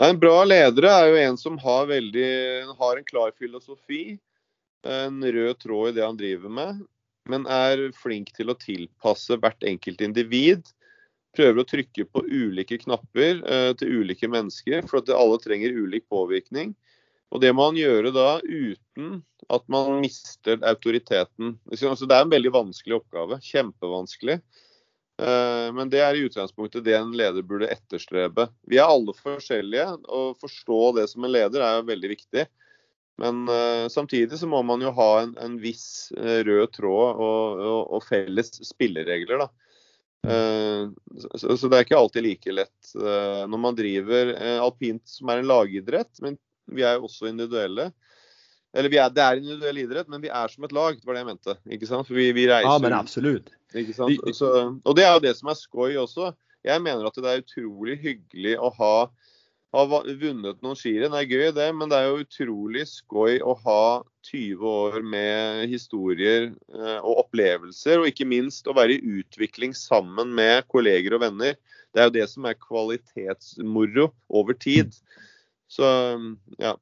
En 0.00 0.18
bra 0.18 0.44
leder 0.46 0.86
er 0.88 1.06
jo 1.10 1.16
en 1.20 1.36
som 1.36 1.58
har, 1.60 1.86
veldig, 1.90 2.30
har 2.78 2.96
en 2.96 3.04
klar 3.04 3.34
filosofi, 3.36 4.18
en 4.86 5.20
rød 5.20 5.58
tråd 5.60 5.90
i 5.90 5.96
det 5.98 6.06
han 6.06 6.16
driver 6.16 6.54
med, 6.56 6.78
men 7.28 7.44
er 7.52 7.90
flink 7.98 8.30
til 8.32 8.48
å 8.48 8.56
tilpasse 8.56 9.36
hvert 9.42 9.66
enkelt 9.68 10.00
individ. 10.00 10.64
Prøver 11.36 11.62
å 11.62 11.66
trykke 11.68 12.06
på 12.10 12.24
ulike 12.26 12.80
knapper 12.82 13.42
eh, 13.46 13.72
til 13.78 14.00
ulike 14.02 14.30
mennesker, 14.30 14.86
for 14.90 15.00
at 15.00 15.12
alle 15.14 15.38
trenger 15.42 15.76
ulik 15.76 16.08
påvirkning. 16.10 16.74
Og 17.30 17.42
Det 17.44 17.52
må 17.54 17.68
han 17.68 17.78
gjøre 17.78 18.10
da 18.14 18.40
uten 18.42 19.20
at 19.50 19.66
man 19.70 20.00
mister 20.02 20.58
autoriteten. 20.66 21.54
Altså, 21.70 22.06
det 22.06 22.16
er 22.16 22.26
en 22.26 22.32
veldig 22.32 22.50
vanskelig 22.54 22.98
oppgave. 22.98 23.38
Kjempevanskelig. 23.46 24.40
Eh, 25.20 25.68
men 25.76 25.90
det 25.92 26.00
er 26.02 26.16
i 26.16 26.24
utgangspunktet 26.26 26.86
det 26.86 26.96
en 26.98 27.12
leder 27.16 27.46
burde 27.46 27.70
etterstrebe. 27.70 28.48
Vi 28.70 28.80
er 28.80 28.90
alle 28.90 29.14
forskjellige, 29.14 29.86
og 30.08 30.40
forstå 30.42 30.80
det 30.98 31.06
som 31.12 31.26
en 31.26 31.34
leder 31.34 31.64
er 31.66 31.86
veldig 31.86 32.12
viktig. 32.16 32.46
Men 33.20 33.42
uh, 33.52 33.84
samtidig 33.92 34.38
så 34.40 34.46
må 34.48 34.62
man 34.64 34.80
jo 34.80 34.94
ha 34.96 35.08
en, 35.20 35.34
en 35.44 35.58
viss 35.60 36.08
uh, 36.16 36.40
rød 36.46 36.70
tråd 36.72 37.18
og, 37.20 37.58
og, 37.60 37.80
og 37.98 38.06
felles 38.06 38.54
spilleregler. 38.64 39.42
da. 39.42 39.69
Uh, 40.26 40.90
så, 41.16 41.56
så, 41.56 41.68
det 41.68 41.78
er 41.78 41.86
ikke 41.86 41.96
alltid 41.96 42.26
like 42.26 42.52
lett 42.52 42.90
når 42.92 43.60
man 43.60 43.76
driver 43.78 44.34
alpint, 44.60 45.02
som 45.08 45.30
er 45.32 45.40
en 45.40 45.48
lagidrett. 45.48 46.12
Men 46.24 46.36
vi 46.70 46.84
er 46.86 46.98
jo 46.98 47.08
også 47.08 47.30
individuelle. 47.30 47.90
Eller 48.70 48.92
er, 48.94 49.10
det 49.10 49.22
er 49.22 49.40
individuell 49.40 49.80
idrett, 49.82 50.10
men 50.10 50.22
vi 50.22 50.30
er 50.30 50.52
som 50.52 50.66
et 50.66 50.74
lag, 50.74 50.98
det 50.98 51.06
var 51.06 51.16
det 51.16 51.24
jeg 51.24 51.30
mente. 51.32 51.56
ikke 51.74 51.88
sant? 51.90 52.06
For 52.06 52.18
vi, 52.18 52.28
vi 52.36 52.46
reiser 52.50 52.68
Ja, 52.68 52.76
men 52.82 52.94
absolutt. 52.94 53.50
Ikke 53.74 53.96
sant? 53.96 54.30
Så, 54.36 54.50
og 54.78 54.98
det 54.98 55.06
er 55.06 55.16
jo 55.16 55.24
det 55.24 55.34
som 55.38 55.50
er 55.50 55.58
skoj 55.58 55.98
også. 56.04 56.30
Jeg 56.66 56.82
mener 56.84 57.08
at 57.08 57.18
det 57.18 57.30
er 57.30 57.42
utrolig 57.42 57.96
hyggelig 58.02 58.54
å 58.60 58.70
ha, 58.76 58.94
ha 59.74 59.84
vunnet 59.86 60.62
noen 60.64 60.78
skirenn. 60.78 61.14
Det 61.14 61.20
er 61.20 61.30
gøy, 61.30 61.48
det, 61.54 61.68
men 61.78 61.90
det 61.90 61.98
er 62.00 62.08
jo 62.08 62.24
utrolig 62.24 62.86
skoj 62.90 63.38
å 63.46 63.54
ha 63.62 63.84
20 64.26 64.66
år 64.66 64.98
med 65.06 65.70
historier 65.70 66.50
eh, 66.50 66.98
og 66.98 67.24
opplevelser, 67.26 68.00
og 68.00 68.10
ikke 68.10 68.28
minst 68.28 68.68
å 68.68 68.76
være 68.76 68.98
i 68.98 69.16
utvikling 69.20 69.76
sammen 69.78 70.34
med 70.36 70.66
kolleger 70.72 71.16
og 71.16 71.24
venner. 71.24 71.56
Det 71.94 72.02
er 72.02 72.10
jo 72.10 72.16
det 72.18 72.26
som 72.30 72.46
er 72.46 72.58
kvalitetsmoro 72.58 74.10
over 74.28 74.58
tid. 74.58 74.94
Så 75.70 75.86
ja. 76.58 76.74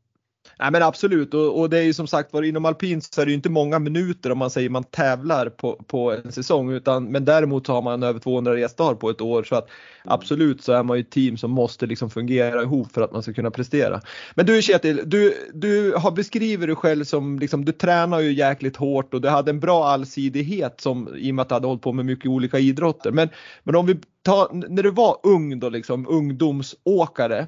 Nej 0.61 0.71
men 0.71 0.83
absolut 0.83 1.35
och, 1.35 1.61
och, 1.61 1.71
det 1.71 1.79
är 1.79 1.83
ju 1.83 1.95
som 1.95 2.07
sagt 2.07 2.33
var 2.33 2.43
inom 2.43 2.65
alpin 2.65 3.03
så 3.03 3.21
är 3.21 3.27
det 3.27 3.31
ju 3.31 3.37
inte 3.37 3.51
många 3.51 3.79
minuter 3.79 4.33
om 4.33 4.39
man 4.39 4.51
säger 4.51 4.71
man 4.71 4.85
tävlar 4.85 5.49
på, 5.49 5.85
på 5.87 6.13
en 6.13 6.33
säsong 6.33 6.71
utan 6.71 7.05
men 7.05 7.25
däremot 7.25 7.67
har 7.67 7.83
man 7.83 8.03
över 8.03 8.21
200 8.21 8.55
resdagar 8.55 8.95
på 8.95 9.11
ett 9.11 9.21
år 9.21 9.43
så 9.43 9.55
att 9.55 9.69
absolut 10.05 10.63
så 10.63 10.73
är 10.73 10.83
man 10.83 10.97
ju 10.97 11.01
ett 11.01 11.11
team 11.11 11.37
som 11.37 11.51
måste 11.51 11.87
liksom 11.87 12.11
fungera 12.11 12.63
ihop 12.63 12.93
för 12.93 13.03
att 13.03 13.13
man 13.13 13.23
ska 13.23 13.33
kunna 13.33 13.51
prestera. 13.51 14.01
Men 14.35 14.47
du 14.47 14.63
Kjetil, 14.63 15.03
du, 15.05 15.35
du 15.55 15.95
har 15.97 16.11
beskriver 16.11 16.67
dig 16.67 16.77
själv 16.77 17.05
som 17.05 17.39
liksom, 17.39 17.65
du 17.65 17.73
tränar 17.73 18.21
ju 18.21 18.33
jäkligt 18.33 18.77
hårt 18.77 19.15
och 19.15 19.21
du 19.21 19.29
hade 19.29 19.51
en 19.51 19.61
bra 19.61 19.89
allsidighet 19.89 20.81
som 20.81 21.17
i 21.17 21.31
och 21.31 21.35
med 21.35 21.43
att 21.43 21.49
du 21.49 21.55
hade 21.55 21.67
hållit 21.67 21.83
på 21.83 21.93
med 21.93 22.07
mycket 22.07 22.27
olika 22.27 22.59
idrotter. 22.59 23.13
Men, 23.13 23.29
men 23.63 23.75
om 23.75 23.87
vi 23.87 23.97
tar, 24.23 24.69
när 24.69 24.83
du 24.83 24.91
var 24.91 25.17
ung 25.23 25.61
då 25.61 25.69
liksom, 25.69 26.07
ungdomsåkare. 26.09 27.47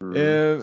Mm. 0.00 0.16
Eh, 0.16 0.62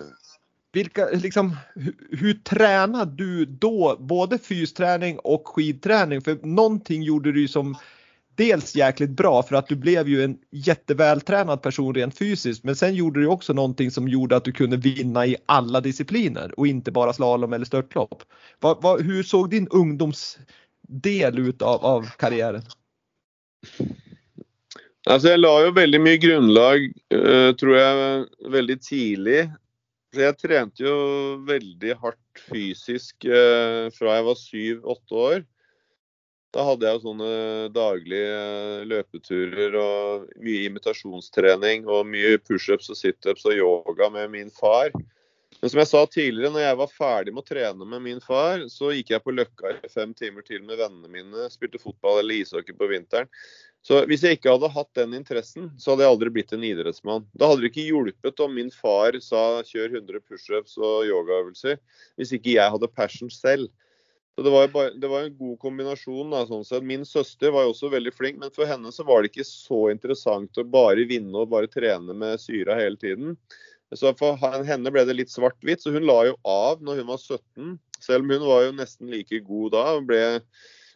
vilka, 0.73 1.09
liksom, 1.09 1.57
hur, 1.75 1.95
hur 2.11 2.33
tränar 2.33 3.05
du 3.05 3.45
då 3.45 3.97
både 3.99 4.37
fysträning 4.37 5.19
och 5.19 5.47
skidträning? 5.47 6.21
För 6.21 6.45
någonting 6.45 7.03
gjorde 7.03 7.31
du 7.31 7.47
som 7.47 7.75
dels 8.39 8.75
jäkligt 8.75 9.09
bra 9.09 9.43
för 9.43 9.55
att 9.55 9.67
du 9.67 9.75
blev 9.75 10.07
ju 10.09 10.23
en 10.23 10.37
jättevältränad 10.51 11.61
person 11.61 11.95
rent 11.95 12.17
fysiskt 12.17 12.63
men 12.63 12.75
sen 12.75 12.95
gjorde 12.95 13.19
du 13.19 13.27
också 13.27 13.53
någonting 13.53 13.91
som 13.91 14.07
gjorde 14.07 14.35
att 14.35 14.43
du 14.43 14.51
kunde 14.51 14.77
vinna 14.77 15.25
i 15.25 15.35
alla 15.45 15.81
discipliner 15.81 16.59
och 16.59 16.67
inte 16.67 16.91
bara 16.91 17.13
slalom 17.13 17.53
eller 17.53 17.65
störtlopp. 17.65 18.23
Va, 18.59 18.79
va, 18.81 18.97
hur 18.97 19.23
såg 19.23 19.49
din 19.49 19.67
ungdomsdel 19.67 21.39
ut 21.39 21.61
av, 21.61 21.85
av 21.85 22.09
karriären? 22.17 22.63
Altså, 25.09 25.29
jeg 25.31 25.39
la 25.39 25.53
jo 25.63 25.71
veldig 25.73 25.99
mye 26.03 26.19
grunnlag, 26.21 26.83
uh, 27.15 27.51
tror 27.59 27.75
jeg, 27.75 28.25
veldig 28.51 28.75
tidlig. 28.83 29.39
Jeg 30.17 30.37
trente 30.41 30.81
jo 30.81 30.93
veldig 31.45 31.93
hardt 32.01 32.41
fysisk 32.49 33.27
eh, 33.29 33.89
fra 33.93 34.15
jeg 34.17 34.25
var 34.25 34.37
syv-åtte 34.39 35.19
år. 35.21 35.43
Da 36.49 36.63
hadde 36.65 36.89
jeg 36.89 37.03
sånne 37.03 37.29
daglige 37.75 38.39
eh, 38.39 38.87
løpeturer 38.89 39.77
og 39.77 40.25
mye 40.41 40.65
imitasjonstrening 40.65 41.85
og 41.85 42.09
mye 42.09 42.39
pushups 42.41 42.89
og 42.89 42.97
situps 42.97 43.45
og 43.45 43.59
yoga 43.59 44.09
med 44.15 44.33
min 44.33 44.49
far. 44.49 44.89
Men 45.59 45.69
som 45.69 45.81
jeg 45.81 45.91
sa 45.91 46.01
tidligere, 46.07 46.53
når 46.55 46.63
jeg 46.63 46.79
var 46.79 46.91
ferdig 46.95 47.35
med 47.35 47.43
å 47.43 47.49
trene 47.49 47.89
med 47.93 48.01
min 48.01 48.21
far, 48.23 48.65
så 48.71 48.93
gikk 48.95 49.13
jeg 49.13 49.25
på 49.25 49.33
Løkka 49.35 49.75
i 49.75 49.91
fem 49.93 50.13
timer 50.17 50.45
til 50.47 50.63
med 50.65 50.79
vennene 50.79 51.11
mine, 51.11 51.49
spilte 51.53 51.81
fotball 51.81 52.23
eller 52.23 52.41
ishockey 52.41 52.73
på 52.79 52.89
vinteren. 52.89 53.29
Så 53.85 54.01
Hvis 54.09 54.23
jeg 54.25 54.37
ikke 54.37 54.51
hadde 54.51 54.69
hatt 54.73 54.89
den 54.97 55.13
interessen, 55.15 55.69
så 55.79 55.93
hadde 55.93 56.03
jeg 56.03 56.13
aldri 56.13 56.31
blitt 56.35 56.51
en 56.53 56.65
idrettsmann. 56.67 57.25
Da 57.39 57.47
hadde 57.47 57.63
det 57.63 57.71
ikke 57.71 57.87
hjulpet 57.87 58.41
om 58.43 58.51
min 58.57 58.71
far 58.75 59.15
sa 59.23 59.61
kjør 59.65 60.01
100 60.01 60.19
pushups 60.27 60.75
og 60.77 61.07
yogaøvelser, 61.07 61.79
hvis 62.19 62.33
ikke 62.35 62.57
jeg 62.57 62.73
hadde 62.75 62.91
passion 62.91 63.31
selv. 63.31 63.69
Så 64.35 64.43
Det 64.43 64.51
var, 64.51 64.67
bare, 64.71 64.91
det 64.95 65.07
var 65.11 65.25
en 65.25 65.35
god 65.35 65.57
kombinasjon. 65.59 66.29
Da, 66.31 66.45
sånn 66.47 66.63
sett. 66.67 66.85
Min 66.87 67.01
søster 67.07 67.51
var 67.51 67.65
jo 67.65 67.73
også 67.73 67.89
veldig 67.91 68.13
flink, 68.15 68.37
men 68.39 68.53
for 68.55 68.69
henne 68.69 68.91
så 68.95 69.03
var 69.07 69.23
det 69.23 69.33
ikke 69.33 69.47
så 69.47 69.89
interessant 69.91 70.59
å 70.59 70.63
bare 70.63 71.07
vinne 71.09 71.41
og 71.41 71.49
bare 71.51 71.67
trene 71.71 72.15
med 72.15 72.39
syra 72.39 72.77
hele 72.79 72.99
tiden. 72.99 73.35
Så 73.97 74.11
For 74.19 74.37
henne 74.39 74.91
ble 74.93 75.03
det 75.07 75.17
litt 75.17 75.31
svart-hvitt, 75.33 75.81
så 75.81 75.91
hun 75.91 76.05
la 76.07 76.19
jo 76.29 76.35
av 76.47 76.83
når 76.85 77.01
hun 77.01 77.09
var 77.09 77.19
17. 77.19 77.79
Selv 77.99 78.23
om 78.23 78.35
hun 78.35 78.45
var 78.47 78.67
jo 78.67 78.75
nesten 78.77 79.09
like 79.11 79.41
god 79.47 79.73
da. 79.75 79.85
ble 80.07 80.21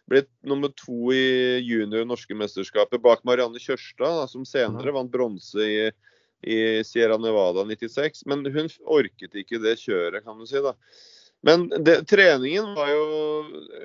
ble 0.10 0.24
nummer 0.48 0.72
to 0.76 1.14
i 1.16 1.60
junior 1.64 2.06
norske 2.08 2.36
mesterskapet 2.36 3.02
bak 3.04 3.24
Marianne 3.28 3.62
Kjørstad, 3.62 4.28
som 4.32 4.46
senere 4.48 4.94
vant 4.96 5.12
bronse 5.12 5.64
i, 5.64 5.90
i, 6.44 6.58
Sierra 6.88 7.18
Nevada 7.22 7.66
96. 7.70 8.26
Men 8.30 8.46
hun 8.46 8.72
orket 8.84 9.36
ikke 9.44 9.62
det 9.64 9.80
kjøret, 9.84 10.24
kan 10.26 10.40
du 10.40 10.48
si. 10.50 10.60
da. 10.64 10.76
Men 11.44 11.66
det, 11.84 12.06
treningen 12.08 12.70
var 12.72 12.88
jo 12.88 13.08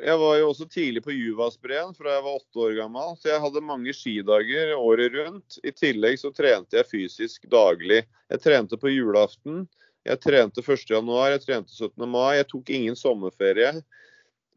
Jeg 0.04 0.18
var 0.20 0.36
jo 0.38 0.50
også 0.52 0.68
tidlig 0.70 1.00
på 1.02 1.10
Juvasbreen 1.10 1.90
fra 1.96 2.12
jeg 2.14 2.22
var 2.22 2.38
åtte 2.38 2.60
år 2.66 2.76
gammel. 2.78 3.16
Så 3.18 3.32
jeg 3.32 3.42
hadde 3.42 3.64
mange 3.66 3.94
skidager 3.96 4.76
året 4.78 5.16
rundt. 5.16 5.58
I 5.66 5.74
tillegg 5.74 6.20
så 6.20 6.30
trente 6.34 6.78
jeg 6.78 6.90
fysisk 6.90 7.48
daglig. 7.50 8.04
Jeg 8.30 8.44
trente 8.44 8.78
på 8.78 8.94
julaften. 8.94 9.66
Jeg 10.06 10.22
trente 10.22 10.62
1.1, 10.62 11.10
jeg 11.34 11.42
trente 11.42 11.74
17. 11.74 12.06
mai. 12.08 12.38
Jeg 12.38 12.46
tok 12.52 12.70
ingen 12.72 12.96
sommerferie. 12.96 13.74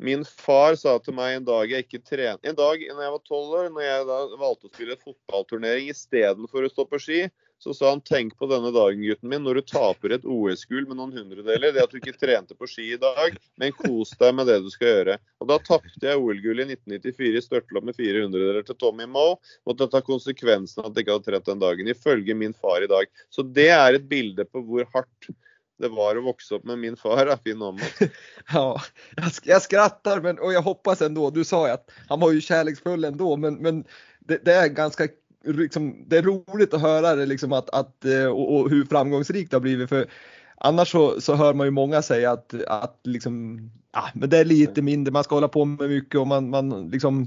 Min 0.01 0.23
far 0.25 0.73
sa 0.81 0.95
til 0.97 1.13
meg 1.13 1.35
en 1.37 1.45
dag 1.45 1.69
jeg 1.69 1.85
ikke 1.85 1.99
trener 2.01 2.39
En 2.49 2.57
dag 2.57 2.81
når 2.87 3.03
jeg 3.05 3.13
var 3.13 3.21
tolv 3.27 3.51
år, 3.59 3.67
når 3.69 3.83
jeg 3.85 4.05
da 4.09 4.17
valgte 4.41 4.65
å 4.65 4.71
spille 4.73 4.97
fotballturnering 4.97 5.91
istedenfor 5.93 6.65
å 6.65 6.71
stå 6.71 6.85
på 6.89 6.99
ski, 7.03 7.19
så 7.61 7.75
sa 7.77 7.91
han 7.91 8.01
tenk 8.01 8.33
på 8.39 8.47
denne 8.49 8.71
dagen, 8.73 9.03
gutten 9.05 9.29
min, 9.29 9.43
når 9.45 9.59
du 9.59 9.67
taper 9.69 10.15
et 10.15 10.25
OS-gull 10.25 10.87
med 10.89 10.97
noen 10.97 11.13
hundredeler. 11.19 11.75
Det 11.75 11.83
at 11.83 11.93
du 11.93 11.99
ikke 11.99 12.15
trente 12.17 12.57
på 12.57 12.65
ski 12.69 12.87
i 12.95 12.97
dag, 13.01 13.37
men 13.61 13.75
kos 13.77 14.15
deg 14.17 14.33
med 14.39 14.49
det 14.49 14.57
du 14.65 14.71
skal 14.73 14.89
gjøre. 14.89 15.19
Og 15.43 15.51
Da 15.51 15.59
tapte 15.67 16.09
jeg 16.09 16.17
OL-gullet 16.17 16.73
i 16.73 16.79
1994 16.79 17.37
i 17.37 17.45
størtelopp 17.45 17.85
med 17.91 17.99
400-deler 17.99 18.65
til 18.65 18.79
Tommy 18.81 19.05
Moe. 19.05 19.37
Måtte 19.69 19.85
ta 19.93 20.01
konsekvensen 20.01 20.81
av 20.81 20.89
at 20.89 20.97
jeg 20.97 21.05
ikke 21.05 21.19
hadde 21.19 21.29
trent 21.29 21.53
den 21.53 21.61
dagen, 21.61 21.93
ifølge 21.93 22.39
min 22.41 22.57
far 22.57 22.81
i 22.81 22.89
dag. 22.89 23.13
Så 23.29 23.45
det 23.45 23.69
er 23.77 23.99
et 23.99 24.09
bilde 24.09 24.49
på 24.49 24.65
hvor 24.65 24.89
hardt 24.97 25.29
det 25.81 25.89
var 25.89 26.17
å 26.17 26.23
vokse 26.25 26.55
opp 26.55 26.65
med 26.69 26.79
min 26.79 26.97
far, 26.97 27.31
Finn 27.43 27.61
ja, 28.53 28.81
jag, 29.43 29.61
skrattar 29.61 30.21
men, 30.21 30.39
och 30.39 30.53
jag 30.53 30.61
hoppas 30.61 31.01
ändå, 31.01 31.29
du 31.29 31.43
sa 31.43 31.67
ju 31.67 31.73
att 31.73 31.91
han 32.09 32.19
var 32.19 32.31
ju 32.31 32.41
kärleksfull 32.41 33.03
ändå, 33.03 33.37
men, 33.37 33.55
men 33.55 33.83
det, 34.19 34.45
det, 34.45 34.53
är 34.53 34.67
ganska 34.67 35.07
liksom, 35.43 36.05
det 36.07 36.17
är 36.17 36.21
roligt 36.21 36.73
att 36.73 36.81
höra 36.81 37.15
det 37.15 37.25
liksom 37.25 37.53
att, 37.53 37.69
att 37.69 38.05
eh, 38.05 38.25
och, 38.25 38.55
och 38.55 38.69
hur 38.69 38.85
framgångsrikt 38.85 39.51
det 39.51 39.55
har 39.55 39.61
blivit. 39.61 39.89
För 39.89 40.09
annars 40.57 40.91
så, 40.91 41.21
så 41.21 41.35
hör 41.35 41.53
man 41.53 41.67
ju 41.67 41.71
många 41.71 42.01
säga 42.01 42.31
att, 42.31 42.53
att 42.67 42.99
liksom, 43.03 43.59
ja, 43.93 44.09
men 44.13 44.29
det 44.29 44.37
är 44.37 44.45
lite 44.45 44.81
mindre, 44.81 45.11
man 45.11 45.23
ska 45.23 45.35
hålla 45.35 45.47
på 45.47 45.65
med 45.65 45.89
mycket 45.89 46.19
og 46.19 46.27
man, 46.27 46.49
man 46.49 46.89
liksom 46.89 47.25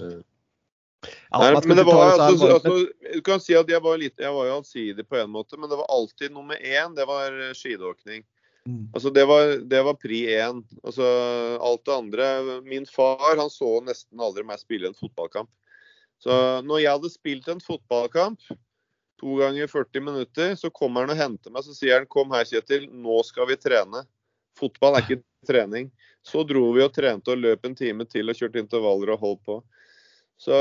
ja, 1.30 1.40
Nei, 1.40 1.60
men 1.64 1.76
det 1.76 1.84
var, 1.84 2.20
altså, 2.20 2.46
altså, 2.46 2.86
du 3.14 3.20
kan 3.20 3.40
si 3.40 3.52
at 3.58 3.68
jeg 3.68 3.82
var, 3.84 3.98
litt, 4.00 4.14
jeg 4.20 4.32
var 4.32 4.46
jo 4.48 4.54
allsidig 4.56 5.04
på 5.08 5.18
en 5.20 5.32
måte, 5.34 5.58
men 5.60 5.68
det 5.68 5.76
var 5.76 5.90
alltid 5.92 6.32
nummer 6.32 6.56
én. 6.56 6.94
Det 6.96 7.04
var 7.04 7.34
skidåkning. 7.58 8.24
Mm. 8.68 8.88
Altså 8.96 9.10
det 9.12 9.24
var, 9.28 9.56
det 9.68 9.82
var 9.84 9.96
pri 10.00 10.22
én. 10.32 10.62
Altså 10.84 11.04
alt 11.60 11.84
det 11.84 11.92
andre 11.92 12.28
Min 12.64 12.86
far 12.88 13.36
han 13.36 13.50
så 13.52 13.76
nesten 13.84 14.20
aldri 14.20 14.44
meg 14.46 14.62
spille 14.62 14.88
en 14.88 14.96
fotballkamp. 14.98 15.50
Så 16.22 16.36
når 16.64 16.80
jeg 16.80 16.96
hadde 16.96 17.12
spilt 17.12 17.50
en 17.52 17.60
fotballkamp 17.60 18.40
to 19.20 19.36
ganger 19.38 19.68
40 19.70 20.04
minutter, 20.04 20.54
så 20.56 20.70
kommer 20.72 21.04
han 21.04 21.12
og 21.12 21.20
henter 21.20 21.52
meg. 21.52 21.66
Så 21.66 21.76
sier 21.76 22.00
han 22.00 22.08
kom 22.10 22.32
her, 22.34 22.46
Kjetil, 22.48 22.88
nå 22.88 23.20
skal 23.26 23.48
vi 23.50 23.58
trene. 23.60 24.04
Fotball 24.58 24.96
er 24.96 25.04
ikke 25.04 25.22
trening. 25.48 25.90
Så 26.24 26.42
dro 26.48 26.70
vi 26.72 26.82
og 26.84 26.92
trente 26.94 27.34
og 27.34 27.42
løp 27.42 27.66
en 27.68 27.76
time 27.76 28.06
til 28.08 28.32
og 28.32 28.38
kjørte 28.38 28.62
intervaller 28.62 29.12
og 29.14 29.26
holdt 29.26 29.42
på. 29.44 29.58
Så 30.40 30.56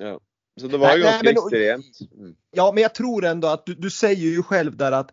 ja. 0.00 0.16
Så 0.56 0.68
det 0.70 0.78
var 0.78 0.94
jo 0.94 1.02
ganske 1.02 1.32
ekstremt. 1.34 2.02
Mm. 2.14 2.34
Ja, 2.54 2.72
men 2.72 2.82
jeg 2.84 2.94
tror 2.94 3.24
ändå 3.24 3.48
at 3.50 3.66
du, 3.66 3.74
du 3.74 3.88
sier 3.90 4.36
jo 4.36 4.42
selv 4.48 4.76
der 4.76 4.92
att 4.92 5.10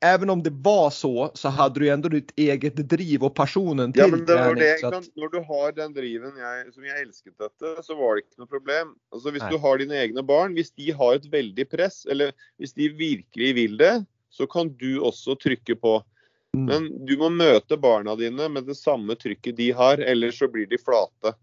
även 0.00 0.30
om 0.30 0.42
det 0.42 0.50
var 0.50 0.90
så, 0.90 1.30
så 1.34 1.48
hadde 1.48 1.80
du 1.80 1.88
ändå 1.88 2.08
ditt 2.08 2.32
eget 2.36 2.76
driv 2.76 3.24
og 3.24 3.34
passionen 3.34 3.92
til 3.92 4.02
ja, 4.04 4.08
men 4.12 4.24
det 4.26 4.36
var 4.38 4.54
det, 4.58 4.70
at... 4.84 5.08
Når 5.18 5.32
du 5.32 5.38
har 5.48 5.72
den 5.76 5.94
driven 5.96 6.36
jeg, 6.38 6.68
som 6.74 6.86
jeg 6.86 7.02
elsket 7.02 7.34
dette, 7.38 7.72
så 7.82 7.96
var 7.98 8.14
det 8.16 8.26
ikke 8.26 8.44
noe 8.44 8.52
problem. 8.52 8.92
Altså 9.14 9.32
Hvis 9.34 9.46
Nei. 9.46 9.50
du 9.54 9.58
har 9.64 9.82
dine 9.82 9.98
egne 10.04 10.24
barn, 10.26 10.54
hvis 10.58 10.70
de 10.78 10.92
har 10.94 11.18
et 11.18 11.26
veldig 11.32 11.66
press, 11.70 12.04
eller 12.10 12.32
hvis 12.62 12.76
de 12.78 12.92
virkelig 12.98 13.50
vil 13.58 13.76
det, 13.80 13.96
så 14.30 14.46
kan 14.46 14.70
du 14.78 15.00
også 15.02 15.38
trykke 15.40 15.78
på. 15.80 15.98
Mm. 16.56 16.64
Men 16.68 16.88
du 17.08 17.16
må 17.20 17.30
møte 17.32 17.76
barna 17.80 18.14
dine 18.16 18.48
med 18.52 18.68
det 18.68 18.78
samme 18.78 19.16
trykket 19.18 19.58
de 19.58 19.72
har, 19.76 20.00
ellers 20.00 20.38
så 20.38 20.48
blir 20.52 20.68
de 20.70 20.78
flate. 20.80 21.34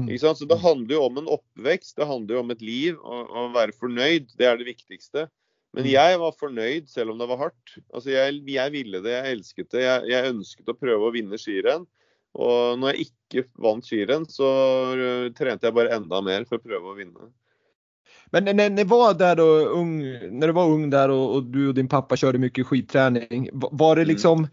Mm. 0.00 0.08
Så 0.18 0.32
Det 0.48 0.58
handler 0.58 0.94
jo 0.94 1.02
om 1.04 1.18
en 1.18 1.28
oppvekst, 1.28 1.96
det 1.96 2.08
handler 2.08 2.38
jo 2.38 2.40
om 2.40 2.50
et 2.54 2.62
liv. 2.64 2.96
Å 3.02 3.50
være 3.54 3.76
fornøyd, 3.76 4.32
det 4.38 4.48
er 4.48 4.56
det 4.56 4.70
viktigste. 4.70 5.28
Men 5.72 5.86
mm. 5.86 5.90
jeg 5.92 6.18
var 6.18 6.38
fornøyd 6.38 6.88
selv 6.90 7.12
om 7.12 7.20
det 7.20 7.28
var 7.30 7.42
hardt. 7.44 7.74
Altså 7.94 8.10
jeg, 8.10 8.40
jeg 8.50 8.74
ville 8.74 9.02
det, 9.04 9.12
jeg 9.14 9.36
elsket 9.36 9.68
det. 9.70 9.84
Jeg, 9.84 10.06
jeg, 10.10 10.32
ønsket 10.34 10.72
å 10.72 10.78
prøve 10.78 11.08
å 11.08 11.14
vinne 11.14 11.38
skirenn. 11.38 11.86
Og 12.38 12.78
når 12.78 12.94
jeg 12.94 13.10
ikke 13.10 13.46
vant 13.62 13.86
skirenn, 13.86 14.26
så 14.30 14.48
øh, 14.94 15.28
trente 15.34 15.66
jeg 15.66 15.76
bare 15.76 15.94
enda 15.96 16.20
mer 16.22 16.46
for 16.46 16.58
å 16.58 16.64
prøve 16.64 16.92
å 16.92 16.98
vinne. 16.98 17.30
Men 18.32 18.44
när 18.44 18.70
ni 18.70 18.84
var 18.84 19.14
där 19.14 19.36
då, 19.36 19.44
ung, 19.58 20.02
när 20.38 20.46
du 20.46 20.52
var 20.52 20.64
ung 20.64 20.90
där 20.90 21.08
och, 21.08 21.34
och, 21.34 21.42
du 21.44 21.68
och 21.68 21.74
din 21.74 21.88
pappa 21.88 22.16
körde 22.16 22.38
mycket 22.38 22.66
skidträning, 22.66 23.48
var 23.52 23.96
det 23.96 24.02
mm. 24.02 24.12
liksom. 24.12 24.48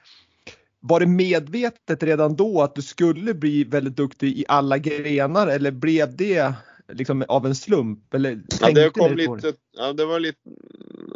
Var 0.80 0.99
det 0.99 1.05
medvetet 1.05 2.03
redan 2.03 2.36
då 2.36 2.61
att 2.61 2.76
du 2.76 2.82
skulle 2.82 3.34
bli 3.34 3.63
väldigt 3.63 3.95
duktig 3.95 4.38
i 4.38 4.45
alla 4.47 4.78
grenar 4.78 5.47
eller 5.47 5.72
blev 5.72 6.15
det 6.15 6.53
liksom 6.93 7.24
av 7.28 7.45
en 7.45 7.55
slump? 7.55 8.13
Eller 8.13 8.41
ja, 8.61 8.72
det 8.72 8.89
kom 8.89 9.15
litt, 9.15 9.45
ja, 9.78 9.93
det 9.93 10.05
var 10.05 10.20
litt 10.20 10.39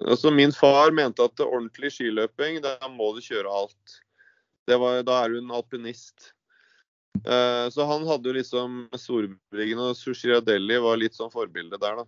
altså 0.06 0.32
Min 0.34 0.54
far 0.56 0.94
mente 0.96 1.24
at 1.26 1.44
ordentlig 1.44 1.94
skiløping, 1.96 2.62
da 2.64 2.78
må 2.92 3.12
du 3.16 3.22
kjøre 3.26 3.52
alt. 3.62 3.98
Var, 4.70 5.02
da 5.04 5.18
er 5.24 5.34
du 5.34 5.42
en 5.42 5.54
alpinist. 5.58 6.32
Uh, 7.28 7.68
så 7.74 7.86
han 7.90 8.06
hadde 8.08 8.30
jo 8.30 8.38
liksom 8.38 8.86
Storbriggen 8.96 9.82
og 9.84 9.98
Sushiadelli 10.00 10.78
var 10.82 11.00
litt 11.02 11.18
sånn 11.18 11.32
forbilde 11.34 11.80
der, 11.82 12.02
da. 12.02 12.06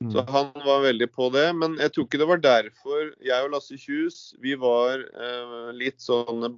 Mm. 0.00 0.10
Så 0.14 0.24
han 0.32 0.50
var 0.64 0.82
veldig 0.86 1.10
på 1.12 1.28
det. 1.34 1.46
Men 1.56 1.76
jeg 1.80 1.94
tror 1.94 2.08
ikke 2.08 2.22
det 2.22 2.30
var 2.30 2.44
derfor 2.44 3.12
jeg 3.24 3.46
og 3.46 3.52
Lasse 3.54 3.78
Kjus 3.80 4.20
vi 4.42 4.56
var 4.58 5.04
uh, 5.14 5.70
litt 5.76 6.00
sånne 6.02 6.54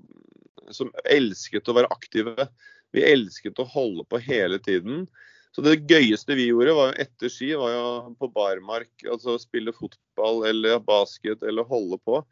som 0.73 0.93
elsket 1.11 1.69
å 1.69 1.77
være 1.77 1.91
aktive. 1.93 2.49
Vi 2.95 3.05
elsket 3.05 3.61
å 3.61 3.69
holde 3.69 4.07
på 4.09 4.21
hele 4.23 4.61
tiden. 4.63 5.07
Så 5.53 5.65
det 5.65 5.83
gøyeste 5.91 6.37
vi 6.39 6.49
gjorde 6.49 6.75
var 6.77 6.93
jo 6.93 7.05
etter 7.05 7.33
ski, 7.33 7.51
var 7.61 7.75
jo 7.75 7.89
på 8.21 8.31
barmark. 8.33 8.93
Altså 9.05 9.37
spille 9.41 9.75
fotball 9.77 10.47
eller 10.49 10.81
basket 10.85 11.45
eller 11.45 11.69
holde 11.69 11.99
på. 12.01 12.23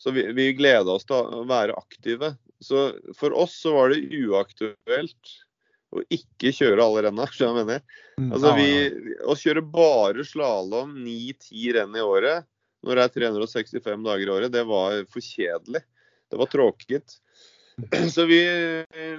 Så 0.00 0.14
vi, 0.16 0.24
vi 0.32 0.52
gleda 0.56 0.96
oss 0.96 1.04
til 1.04 1.18
å 1.20 1.44
være 1.48 1.76
aktive. 1.76 2.32
Så 2.64 2.88
for 3.18 3.36
oss 3.36 3.58
så 3.60 3.74
var 3.76 3.92
det 3.92 4.08
uaktuelt 4.16 5.34
å 5.90 6.04
ikke 6.14 6.54
kjøre 6.56 6.84
alle 6.84 7.04
renna, 7.08 7.26
skjønner 7.34 7.52
du 7.52 7.58
hva 7.58 7.60
jeg 7.60 7.68
mener? 7.68 7.98
Mm, 8.20 8.30
altså 8.36 8.54
vi, 8.56 8.70
å 9.28 9.36
kjøre 9.36 9.66
bare 9.74 10.24
slalåm 10.24 10.96
ni-ti 11.04 11.68
renn 11.76 11.96
i 11.96 12.04
året 12.04 12.48
når 12.86 12.96
det 12.96 13.04
er 13.04 13.16
365 13.18 14.04
dager 14.06 14.24
i 14.24 14.32
året, 14.32 14.52
det 14.54 14.62
var 14.64 15.02
for 15.12 15.20
kjedelig. 15.20 15.82
Det 16.30 16.38
var 16.40 16.48
tråkigt. 16.48 17.18
Så 18.14 18.24
vi, 18.28 18.40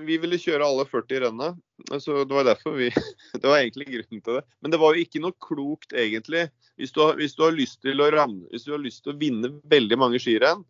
vi, 0.05 0.17
ville 0.21 0.39
kjøre 0.39 0.65
alle 0.65 0.85
40 0.89 1.23
renna. 1.25 1.51
Så 1.99 2.23
det 2.23 2.35
var 2.35 2.45
derfor 2.45 2.75
vi 2.77 2.89
Det 3.41 3.45
var 3.47 3.59
egentlig 3.59 3.87
grunnen 3.89 4.21
til 4.21 4.39
det. 4.39 4.43
Men 4.61 4.73
det 4.73 4.81
var 4.81 4.95
jo 4.95 5.05
ikke 5.05 5.21
noe 5.23 5.37
klokt, 5.41 5.93
egentlig. 5.93 6.47
Hvis 6.79 6.93
du 6.95 7.01
har, 7.03 7.15
hvis 7.19 7.35
du 7.37 7.45
har 7.45 7.55
lyst 7.55 7.81
til 7.85 8.03
å 8.03 8.09
ramme, 8.13 8.45
hvis 8.51 8.67
du 8.67 8.73
har 8.75 8.83
lyst 8.83 9.03
til 9.05 9.15
å 9.15 9.19
vinne 9.21 9.53
veldig 9.71 9.99
mange 9.99 10.21
skirenn, 10.21 10.63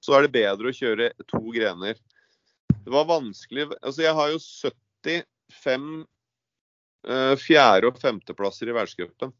så 0.00 0.16
er 0.16 0.24
det 0.24 0.34
bedre 0.36 0.70
å 0.70 0.76
kjøre 0.76 1.10
to 1.28 1.42
grener. 1.52 1.98
Det 2.70 2.92
var 2.92 3.08
vanskelig 3.10 3.68
Altså, 3.82 4.04
jeg 4.06 4.16
har 4.16 4.30
jo 4.32 4.40
75 4.40 5.88
uh, 7.08 7.34
fjerde- 7.40 7.90
og 7.90 8.00
femteplasser 8.00 8.70
i 8.70 8.76
verdenscupen. 8.76 9.34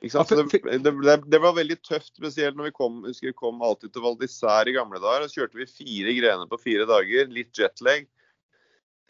Ja, 0.00 0.24
for, 0.24 0.44
for... 0.50 0.70
Det, 0.70 0.92
det, 1.02 1.16
det, 1.26 1.38
var 1.42 1.56
veldig 1.56 1.76
tøft, 1.82 2.12
spesielt 2.14 2.56
når 2.56 2.68
vi 2.68 2.74
kom, 2.76 3.00
vi 3.22 3.32
kom 3.34 3.62
alltid 3.66 3.92
til 3.92 4.04
Val 4.04 4.14
d'Isère 4.20 4.70
i 4.70 4.76
gamle 4.76 5.00
dager. 5.02 5.26
Så 5.26 5.40
kjørte 5.40 5.58
vi 5.58 5.66
fire 5.66 6.14
grener 6.20 6.50
på 6.50 6.60
fire 6.62 6.86
dager, 6.86 7.26
litt 7.34 7.58
jetlag. 7.58 8.06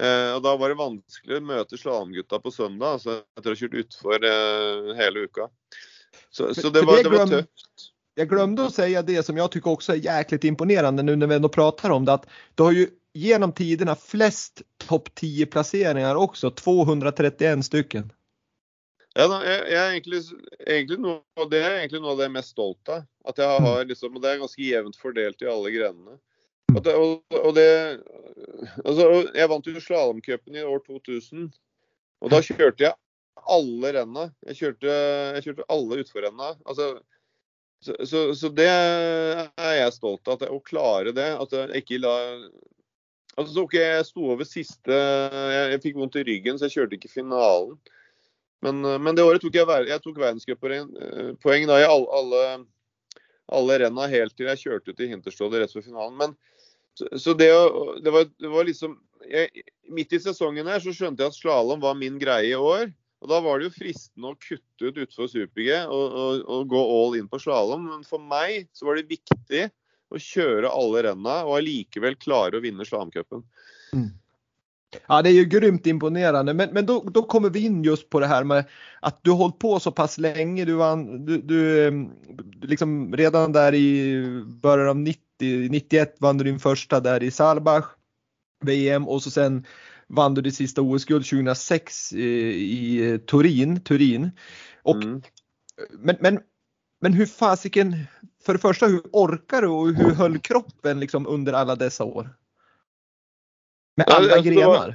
Eh, 0.01 0.31
og 0.37 0.43
Da 0.47 0.55
var 0.57 0.73
det 0.73 0.79
vanskelig 0.81 1.41
å 1.41 1.45
møte 1.45 1.81
slalåmgutta 1.81 2.41
på 2.41 2.55
søndag, 2.55 2.97
altså 2.99 3.21
etter 3.37 3.53
å 3.53 3.57
ha 3.57 3.61
kjørt 3.61 3.79
utfor 3.83 4.27
eh, 4.31 4.91
hele 4.99 5.29
uka. 5.29 5.51
Så, 6.31 6.55
så 6.55 6.73
det, 6.73 6.87
var, 6.89 7.03
det 7.05 7.13
var 7.13 7.37
tøft. 7.37 7.93
Jag 8.19 8.29
glömde 8.29 8.67
att 8.67 8.75
säga 8.75 9.03
det 9.03 9.23
som 9.23 9.37
jag 9.37 9.51
tycker 9.53 9.71
också 9.71 9.93
är 9.93 9.97
jäkligt 9.97 10.45
imponerande 10.45 11.03
nu 11.03 11.17
när 11.17 11.27
vi 11.27 11.35
ändå 11.35 11.49
pratar 11.49 11.91
om 11.91 12.05
det 12.05 12.13
att 12.13 12.27
du 12.55 12.63
har 12.63 12.73
ju 12.73 12.89
genom 13.15 13.53
tiderna 13.53 13.95
flest 13.95 14.63
topp 14.77 15.15
10 15.15 15.47
placeringar 15.47 16.15
också, 16.15 16.51
231 16.51 17.65
stycken. 17.65 18.13
Ja, 19.19 19.27
jeg, 19.43 19.63
jeg 19.67 19.79
er 19.83 19.93
egentlig, 19.97 20.21
egentlig 20.63 20.99
noe, 21.03 21.47
Det 21.51 21.59
er 21.59 21.81
egentlig 21.81 22.01
noe 22.05 22.13
av 22.13 22.21
det 22.21 22.29
jeg 22.29 22.31
er 22.31 22.37
mest 22.37 22.53
stolt 22.55 22.93
av. 22.95 23.07
At 23.27 23.41
jeg 23.43 23.65
har 23.65 23.81
mm. 23.83 23.89
liksom, 23.91 24.15
og 24.15 24.23
Det 24.23 24.31
er 24.31 24.43
ganske 24.45 24.63
jevnt 24.69 24.99
fordelt 25.01 25.43
i 25.43 25.51
alle 25.51 25.73
grenene. 25.75 26.19
Og 26.77 26.85
det, 26.85 26.95
og, 26.95 27.39
og 27.41 27.55
det, 27.57 27.69
altså, 28.85 29.09
jeg 29.35 29.51
vant 29.51 29.67
jo 29.67 29.83
slalåmcupen 29.83 30.61
i 30.61 30.65
år 30.69 30.83
2000. 30.87 31.49
Og 32.23 32.33
da 32.35 32.43
kjørte 32.45 32.87
jeg 32.87 32.95
alle 33.49 33.93
renna. 33.97 34.29
Jeg 34.47 34.61
kjørte, 34.61 34.97
jeg 35.39 35.47
kjørte 35.49 35.69
alle 35.75 36.01
utforrenna. 36.05 36.55
Altså, 36.69 36.91
så, 37.83 37.95
så, 38.07 38.25
så, 38.39 38.51
det 38.55 38.71
er 38.71 39.77
jeg 39.81 39.95
stolt 39.97 40.31
av. 40.31 40.47
Å 40.47 40.63
klare 40.67 41.15
det. 41.17 41.31
At 41.43 41.59
jeg 41.59 41.83
ikke 41.83 42.03
la 42.05 42.17
Altså, 43.39 43.63
OK, 43.63 43.77
jeg 43.79 44.07
sto 44.09 44.33
over 44.33 44.47
siste 44.49 44.91
Jeg, 44.91 45.67
jeg 45.71 45.83
fikk 45.85 45.99
vondt 46.01 46.17
i 46.19 46.25
ryggen, 46.27 46.57
så 46.59 46.67
jeg 46.67 46.75
kjørte 46.75 46.99
ikke 46.99 47.13
finalen. 47.13 47.77
Men, 48.65 48.85
eh, 48.85 48.99
men, 48.99 49.15
det 49.15 49.27
året 49.27 49.43
tok 49.43 49.57
jeg, 49.59 49.87
jeg 49.89 50.03
tok 50.05 50.21
verdenscuppoeng 50.21 50.93
eh, 50.99 51.73
i 51.79 51.87
alle, 51.87 52.07
alle, 52.21 52.45
alle 53.59 53.81
renna 53.85 54.09
helt 54.11 54.37
til 54.37 54.51
jeg 54.51 54.65
kjørte 54.65 54.95
ut 54.95 55.03
i 55.05 55.11
Hinterstålet 55.13 55.63
rett 55.63 55.75
før 55.75 55.87
finalen. 55.87 56.17
Men, 56.19 56.37
så, 56.99 57.11
så 57.15 57.35
det, 57.39 57.51
det, 58.05 58.15
var, 58.15 58.31
det, 58.35 58.51
var, 58.51 58.67
liksom 58.67 58.97
jeg, 59.29 59.67
Midt 59.95 60.17
i 60.17 60.23
sesongen 60.23 60.69
her 60.69 60.83
så 60.83 60.95
skjønte 60.95 61.23
jeg 61.25 61.33
at 61.33 61.39
slalåm 61.39 61.85
var 61.85 61.99
min 61.99 62.19
greie 62.21 62.53
i 62.53 62.59
år. 62.59 62.91
Og 63.19 63.31
Da 63.33 63.41
var 63.43 63.59
det 63.59 63.67
jo 63.69 63.75
fristende 63.75 64.31
å 64.31 64.39
kutte 64.39 64.91
ut 64.91 65.01
utfor 65.03 65.31
super-G 65.31 65.73
og, 65.91 66.05
og, 66.07 66.43
og, 66.47 66.69
gå 66.71 66.83
all 66.95 67.17
in 67.19 67.27
på 67.31 67.41
slalåm. 67.43 67.89
Men 67.91 68.07
for 68.07 68.23
meg 68.23 68.69
så 68.77 68.87
var 68.87 68.99
det 68.99 69.11
viktig 69.11 69.65
å 70.09 70.21
kjøre 70.23 70.71
alle 70.73 71.03
renna 71.09 71.41
og 71.47 71.59
allikevel 71.59 72.17
klare 72.21 72.59
å 72.59 72.65
vinne 72.65 72.87
slalåmcupen. 72.87 73.43
Mm. 73.93 74.11
Ja, 75.07 75.23
det 75.23 75.31
är 75.31 75.33
ju 75.33 75.45
grymt 75.45 75.87
imponerande. 75.87 76.55
Men, 76.55 76.71
men 76.73 76.87
då, 76.87 77.05
då 77.15 77.23
kommer 77.23 77.51
vi 77.51 77.61
in 77.61 77.85
just 77.85 78.11
på 78.11 78.21
det 78.21 78.27
här 78.27 78.45
med 78.45 78.65
att 79.01 79.19
du 79.23 79.31
har 79.31 79.39
hållit 79.39 79.59
på 79.59 79.81
så 79.81 79.93
pass 79.93 80.19
länge. 80.19 80.65
Du, 80.65 80.75
vann, 80.75 81.27
du, 81.27 81.39
du 81.39 82.11
liksom 82.63 83.17
redan 83.17 83.53
där 83.53 83.75
i 83.75 84.23
början 84.63 84.89
av 84.89 84.97
90, 84.97 85.21
91 85.71 86.17
vann 86.21 86.39
du 86.39 86.45
din 86.45 86.59
första 86.59 87.01
där 87.01 87.23
i 87.23 87.31
Salbach 87.31 87.85
VM 88.65 89.09
och 89.09 89.23
så 89.23 89.31
sen 89.31 89.67
vann 90.07 90.35
du 90.35 90.43
ditt 90.43 90.55
sista 90.55 90.83
OS-guld 90.83 91.27
2006 91.27 92.13
i, 92.13 92.25
i 92.25 93.19
Turin. 93.19 93.81
Turin. 93.81 94.31
Och, 94.83 94.97
mm. 94.97 95.23
men, 95.99 96.17
men, 96.21 96.41
men 97.01 97.13
hur 97.13 97.27
fasiken, 97.27 97.97
för 98.45 98.53
det 98.53 98.59
första 98.59 98.87
hur 98.87 99.03
orkar 99.13 99.63
du 99.63 99.69
och 99.69 99.87
hur 99.87 100.15
höll 100.15 100.39
kroppen 100.39 101.01
liksom 101.01 101.27
under 101.27 101.53
alla 101.53 101.77
dessa 101.77 102.05
år? 102.05 102.38
Med 103.99 104.11
alle 104.15 104.39
altså, 104.39 104.51
grener? 104.51 104.95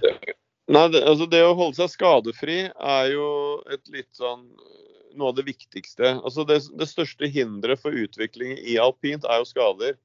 Nei, 0.71 0.85
det, 0.93 1.01
altså 1.03 1.27
det 1.27 1.41
å 1.43 1.55
holde 1.59 1.75
seg 1.75 1.91
skadefri 1.91 2.59
er 2.71 3.09
jo 3.11 3.27
et 3.73 3.83
litt 3.91 4.11
sånn 4.15 4.45
noe 5.17 5.29
av 5.29 5.37
det 5.37 5.45
viktigste. 5.45 6.15
Altså 6.23 6.45
det, 6.47 6.59
det 6.79 6.87
største 6.89 7.27
hinderet 7.29 7.81
for 7.81 7.95
utvikling 7.95 8.55
i 8.57 8.79
alpint 8.81 9.27
er 9.29 9.41
jo 9.41 9.49
skader. 9.49 9.97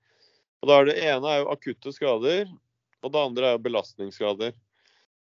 Og 0.60 0.70
da 0.70 0.80
er 0.80 0.90
Det 0.90 0.96
ene 1.12 1.30
er 1.30 1.42
jo 1.42 1.52
akutte 1.54 1.92
skader, 1.94 2.50
og 3.04 3.14
det 3.14 3.22
andre 3.22 3.46
er 3.48 3.56
jo 3.56 3.64
belastningsskader. 3.68 4.56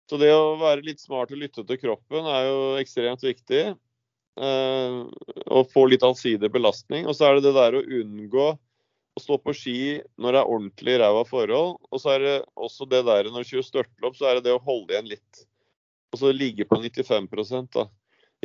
Så 0.09 0.17
det 0.21 0.31
å 0.33 0.57
være 0.61 0.87
litt 0.87 1.03
smart 1.03 1.35
og 1.35 1.43
lytte 1.43 1.67
til 1.69 1.81
kroppen 1.83 2.29
er 2.31 2.47
jo 2.47 2.63
ekstremt 2.81 3.25
viktig. 3.27 3.65
Eh, 4.39 4.99
og 5.51 5.73
få 5.75 5.85
litt 5.91 6.07
allsidig 6.07 6.49
belastning. 6.55 7.09
Og 7.11 7.19
så 7.19 7.29
er 7.29 7.37
det 7.37 7.49
det 7.49 7.57
der 7.59 7.77
å 7.77 7.85
unngå 8.01 8.49
å 9.19 9.23
stå 9.23 9.39
på 9.43 9.55
ski 9.57 9.79
når 10.21 10.35
det 10.35 10.41
er 10.41 10.53
ordentlig 10.55 10.97
ræva 11.03 11.25
forhold. 11.29 11.79
Og 11.91 12.03
så 12.03 12.15
er 12.15 12.25
det 12.25 12.35
også 12.57 12.89
det 12.91 13.05
der 13.09 13.31
når 13.31 13.45
du 13.45 13.53
kjører 13.53 13.69
størtlopp, 13.69 14.19
så 14.19 14.31
er 14.31 14.39
det 14.39 14.49
det 14.49 14.57
å 14.57 14.65
holde 14.65 14.95
igjen 14.95 15.13
litt. 15.17 15.45
Og 16.15 16.23
så 16.23 16.33
ligge 16.33 16.67
på 16.69 16.81
95% 16.81 17.73
da. 17.77 17.89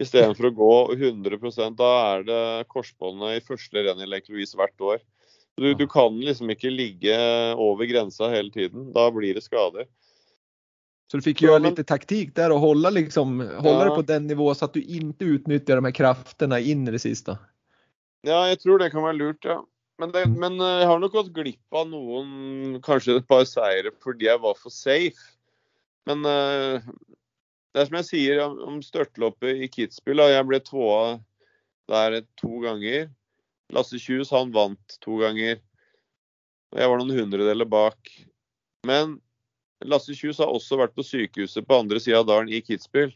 Istedenfor 0.01 0.49
å 0.49 0.55
gå 0.57 0.75
100% 0.95 1.75
Da 1.77 1.89
er 2.15 2.23
det 2.25 2.43
korsbåndet 2.73 3.37
i 3.37 3.43
første 3.45 3.83
renn 3.85 4.01
Louise 4.01 4.57
hvert 4.57 4.81
år. 4.81 5.03
Du, 5.61 5.67
du, 5.77 5.85
kan 5.85 6.15
liksom 6.17 6.49
ikke 6.49 6.71
ligge 6.73 7.13
over 7.61 7.85
grensa 7.85 8.31
hele 8.33 8.49
tiden. 8.49 8.89
Da 8.95 9.05
blir 9.13 9.37
det 9.37 9.45
skader. 9.45 9.85
Så 11.11 11.19
du 11.19 11.25
fikk 11.27 11.43
gjøre 11.45 11.67
litt 11.67 11.83
taktikk 11.85 12.31
der 12.33 12.49
og 12.55 12.63
holde, 12.63 12.89
liksom, 12.95 13.37
holde 13.61 13.83
ja. 13.83 13.85
det 13.85 13.97
på 13.99 14.05
den 14.07 14.25
nivåen, 14.31 14.57
så 14.57 14.65
at 14.65 14.73
du 14.73 14.81
ikke 14.81 15.35
utnytter 15.35 15.77
de 15.77 15.85
her 15.85 15.93
kreftene 15.93 16.57
inn 16.57 16.87
i 16.87 16.95
det 16.95 17.03
siste? 17.03 17.35
Ja, 18.25 18.47
jeg 18.49 18.63
tror 18.63 18.81
det 18.81 18.89
kan 18.95 19.05
være 19.05 19.19
lurt, 19.19 19.45
ja. 19.45 19.59
Men, 20.01 20.11
det, 20.13 20.23
men, 20.29 20.57
eh, 20.61 20.79
jeg 20.81 20.89
har 20.89 21.01
nok 21.01 21.13
gått 21.13 21.33
glipp 21.35 21.77
av 21.77 21.87
noen, 21.89 22.79
kanskje 22.85 23.19
et 23.19 23.27
par 23.29 23.45
seire 23.49 23.93
fordi 24.03 24.29
jeg 24.29 24.41
var 24.41 24.57
for 24.59 24.73
safe. 24.73 25.33
Men 26.09 26.25
uh, 26.27 26.83
det 27.71 27.81
er 27.81 27.87
som 27.87 27.99
jeg 28.01 28.07
sier 28.09 28.41
om, 28.43 28.57
om 28.67 28.79
størtloppet 28.83 29.61
i 29.63 29.69
Kitzbühel. 29.71 30.25
Jeg 30.33 30.47
ble 30.49 30.59
tvåa 30.65 31.05
der 31.91 32.19
to 32.39 32.59
ganger. 32.63 33.07
Lasse 33.73 34.01
Kjus 34.01 34.33
han 34.33 34.51
vant 34.53 34.97
to 35.03 35.17
ganger. 35.21 35.61
Og 36.73 36.81
jeg 36.81 36.91
var 36.91 36.99
noen 36.99 37.15
hundredeler 37.15 37.69
bak. 37.69 38.11
Men 38.89 39.17
Lasse 39.87 40.15
Kjus 40.17 40.41
har 40.43 40.51
også 40.51 40.77
vært 40.81 40.95
på 40.97 41.05
sykehuset 41.07 41.65
på 41.67 41.79
andre 41.79 42.01
sida 42.03 42.21
av 42.21 42.27
dalen 42.29 42.51
i 42.51 42.61
Kitzbühel. 42.65 43.13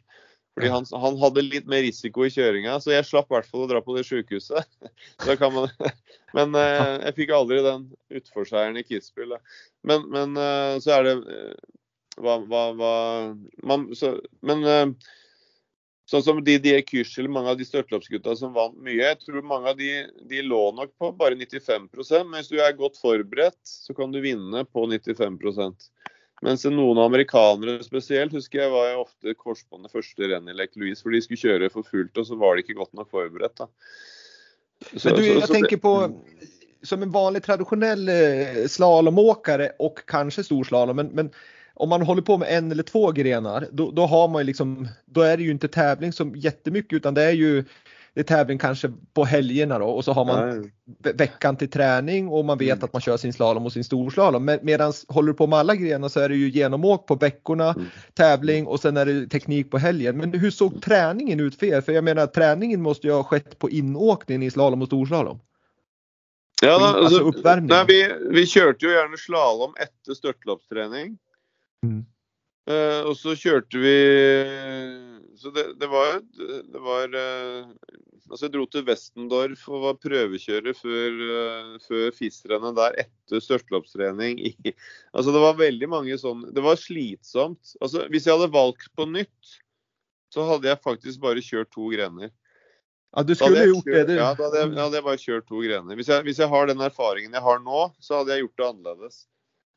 Fordi 0.57 0.69
han, 0.73 0.85
han, 0.89 1.17
hadde 1.21 1.43
litt 1.45 1.67
mer 1.69 1.83
risiko 1.85 2.23
i 2.25 2.31
kjøringa, 2.33 2.79
så 2.81 2.89
jeg 2.95 3.05
slapp 3.05 3.27
i 3.29 3.35
hvert 3.35 3.49
fall 3.51 3.67
å 3.67 3.69
dra 3.69 3.81
på 3.85 3.93
det 3.93 4.07
sykehuset. 4.07 4.65
Man, 5.53 5.67
men 6.37 6.57
eh, 6.57 6.93
jeg 7.05 7.13
fikk 7.19 7.33
aldri 7.37 7.59
den 7.61 7.83
utforseieren 8.17 8.79
i 8.79 8.83
Kitzbühel. 8.87 9.35
Men, 9.85 10.07
men, 10.09 10.33
eh, 10.41 10.79
så 10.81 10.95
er 10.95 11.05
det 11.05 11.13
eh, 11.35 11.75
hva, 12.17 12.39
hva, 12.49 12.63
hva 12.73 12.93
man, 13.69 13.85
så, 13.93 14.15
Men 14.41 14.65
sånn 16.09 16.23
som 16.25 16.41
de 16.41 16.57
Kyrschel, 16.87 17.29
mange 17.29 17.53
av 17.53 17.59
de 17.59 17.67
størtloppsgutta 17.67 18.33
som 18.39 18.55
vant 18.57 18.73
mye, 18.81 18.97
jeg 19.03 19.19
tror 19.21 19.45
mange 19.45 19.69
av 19.69 19.77
de, 19.77 19.91
de 20.25 20.41
lå 20.41 20.63
nok 20.73 20.95
på 20.97 21.11
bare 21.19 21.37
95% 21.37 22.25
men 22.25 22.39
hvis 22.39 22.49
du 22.49 22.57
er 22.57 22.73
godt 22.79 22.97
forberedt, 22.97 23.61
så 23.61 23.93
kan 23.93 24.09
du 24.09 24.23
vinne 24.25 24.65
på 24.65 24.87
95 24.89 25.37
mens 26.45 26.65
noen 26.69 26.99
amerikanere 27.01 27.79
spesielt 27.85 28.35
husker 28.35 28.61
jeg 28.61 28.73
var 28.73 28.91
jeg 28.91 28.99
ofte 29.01 29.33
korsbåndet 29.39 29.93
første 29.93 30.29
renn 30.29 30.49
i 30.51 30.55
Lake 30.57 30.77
Louise, 30.77 31.01
for 31.01 31.15
de 31.15 31.21
skulle 31.23 31.41
kjøre 31.41 31.71
for 31.73 31.87
fullt, 31.87 32.17
og 32.17 32.29
så 32.29 32.37
var 32.37 32.55
de 32.55 32.65
ikke 32.65 32.77
godt 32.77 32.93
nok 32.97 33.09
forberedt. 33.09 33.57
da. 33.57 33.69
Så, 34.93 35.09
Men 35.09 35.17
du, 35.17 35.23
jeg 35.25 35.49
tenker 35.49 35.81
på 35.81 35.93
som 36.85 37.01
en 37.03 37.11
vanlig 37.11 37.41
tradisjonell 37.43 38.09
eh, 38.13 38.59
slalomåkare 38.69 39.71
og 39.83 40.03
kanskje 40.09 40.45
storslalom, 40.45 40.99
men, 41.01 41.09
men 41.17 41.31
om 41.79 41.89
man 41.89 42.01
håller 42.01 42.21
på 42.21 42.37
med 42.37 42.53
en 42.53 42.71
eller 42.71 42.83
två 42.83 43.11
grenar, 43.11 43.67
då, 43.71 43.91
då, 43.91 44.05
har 44.05 44.27
man 44.27 44.45
liksom, 44.45 44.87
då 45.05 45.21
är 45.21 45.37
det 45.37 45.43
ju 45.43 45.51
inte 45.51 45.67
tävling 45.67 46.13
som 46.13 46.35
jättemycket 46.35 46.93
utan 46.93 47.13
det 47.13 47.23
är 47.23 47.31
ju 47.31 47.63
det 48.17 48.21
är 48.21 48.37
tävling 48.37 48.57
kanske 48.57 48.91
på 49.13 49.25
helgerna 49.25 49.79
då 49.79 49.85
och 49.85 50.05
så 50.05 50.13
har 50.13 50.25
man 50.25 50.71
Nej. 51.03 51.13
veckan 51.13 51.57
till 51.57 51.69
träning 51.69 52.27
och 52.27 52.45
man 52.45 52.57
vet 52.57 52.73
mm. 52.73 52.85
att 52.85 52.93
man 52.93 53.01
kör 53.01 53.17
sin 53.17 53.33
slalom 53.33 53.65
och 53.65 53.73
sin 53.73 53.83
storslalom. 53.83 54.45
Med, 54.45 54.63
Medan 54.63 54.93
håller 55.07 55.27
du 55.27 55.33
på 55.33 55.47
med 55.47 55.59
alla 55.59 55.75
grenar 55.75 56.09
så 56.09 56.19
är 56.19 56.29
det 56.29 56.35
ju 56.35 56.49
genomåk 56.49 57.07
på 57.07 57.15
veckorna, 57.15 57.69
mm. 57.69 57.85
tävling 58.13 58.67
och 58.67 58.79
sen 58.79 58.97
är 58.97 59.05
det 59.05 59.27
teknik 59.27 59.71
på 59.71 59.77
helgen. 59.77 60.17
Men 60.17 60.33
hur 60.33 60.51
såg 60.51 60.81
träningen 60.81 61.39
ut 61.39 61.55
för 61.55 61.65
er? 61.65 61.81
För 61.81 61.91
jag 61.91 62.03
menar 62.03 62.27
träningen 62.27 62.81
måste 62.81 63.07
ju 63.07 63.13
ha 63.13 63.23
skett 63.23 63.59
på 63.59 63.69
inåkningen 63.69 64.43
i 64.43 64.51
slalom 64.51 64.81
och 64.81 64.87
storslalom. 64.87 65.39
Ja, 66.61 66.79
da, 66.79 66.85
altså, 66.85 67.25
altså 67.25 67.59
nei, 67.59 67.83
vi, 67.87 68.01
vi, 68.33 68.45
kjørte 68.49 68.87
jo 68.87 68.95
gjerne 68.95 69.17
slalåm 69.21 69.77
etter 69.77 70.17
størtloppstrening. 70.17 71.17
Mm. 71.85 72.05
Uh, 72.67 73.01
og 73.07 73.13
så 73.15 73.31
kjørte 73.39 73.79
vi 73.79 73.95
Så 75.39 75.53
det, 75.55 75.63
det 75.79 75.87
var, 75.87 76.17
det 76.73 76.81
var 76.83 77.13
uh, 77.13 77.69
Altså, 78.27 78.47
jeg 78.47 78.53
dro 78.55 78.65
til 78.71 78.83
Westendorf 78.87 79.67
og 79.71 79.83
var 79.85 79.99
prøvekjører 80.03 80.75
før, 80.75 81.21
uh, 81.27 81.77
før 81.85 82.09
FIS-rennet 82.15 82.75
der 82.77 82.97
etter 83.05 83.43
størtloppstrening. 83.43 84.41
altså, 85.15 85.31
det 85.31 85.43
var 85.43 85.61
veldig 85.61 85.89
mange 85.91 86.17
sånn 86.21 86.43
Det 86.55 86.63
var 86.65 86.79
slitsomt. 86.81 87.75
Altså, 87.79 88.07
hvis 88.11 88.27
jeg 88.27 88.37
hadde 88.37 88.51
valgt 88.53 88.91
på 88.97 89.07
nytt, 89.09 89.55
så 90.33 90.43
hadde 90.49 90.69
jeg 90.69 90.83
faktisk 90.83 91.23
bare 91.23 91.43
kjørt 91.43 91.71
to 91.73 91.87
grener. 91.93 92.33
Ja, 93.15 93.23
du 93.23 93.33
skulle 93.37 93.63
gjort 93.69 93.87
kjørt, 93.87 93.95
det, 93.95 94.17
du. 94.17 94.19
Ja, 94.19 94.33
da 94.35 94.49
hadde, 94.49 94.59
jeg, 94.59 94.75
hadde 94.75 94.99
jeg 94.99 95.05
bare 95.07 95.21
kjørt 95.23 95.47
to 95.47 95.63
grener. 95.63 95.97
Hvis 95.97 96.11
jeg, 96.11 96.25
hvis 96.27 96.41
jeg 96.43 96.51
har 96.51 96.69
den 96.69 96.83
erfaringen 96.83 97.37
jeg 97.37 97.45
har 97.45 97.61
nå, 97.63 97.87
så 98.03 98.19
hadde 98.19 98.35
jeg 98.35 98.43
gjort 98.43 98.59
det 98.59 98.67
annerledes. 98.67 99.21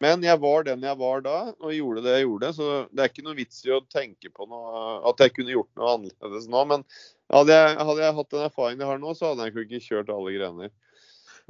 Men 0.01 0.23
jeg 0.25 0.41
var 0.41 0.65
den 0.65 0.85
jeg 0.85 0.97
var 0.97 1.25
da, 1.25 1.39
og 1.61 1.73
gjorde 1.77 2.03
det 2.07 2.15
jeg 2.17 2.25
gjorde. 2.25 2.53
Så 2.57 2.69
det 2.89 3.03
er 3.05 3.11
ikke 3.13 3.25
noe 3.27 3.37
vits 3.37 3.59
i 3.67 3.73
å 3.77 3.83
tenke 3.93 4.31
på 4.33 4.47
noe, 4.49 4.95
at 5.11 5.21
jeg 5.21 5.35
kunne 5.37 5.53
gjort 5.53 5.73
noe 5.77 5.97
annerledes 5.97 6.47
nå. 6.49 6.63
Men 6.71 6.87
hadde 7.33 7.59
jeg, 7.59 7.75
hadde 7.91 8.07
jeg 8.07 8.17
hatt 8.21 8.31
den 8.33 8.47
erfaringen 8.47 8.85
jeg 8.85 8.91
har 8.95 9.03
nå, 9.03 9.13
så 9.17 9.33
hadde 9.33 9.49
jeg 9.49 9.67
ikke 9.67 9.83
kjørt 9.85 10.15
alle 10.15 10.33
grener. 10.39 10.73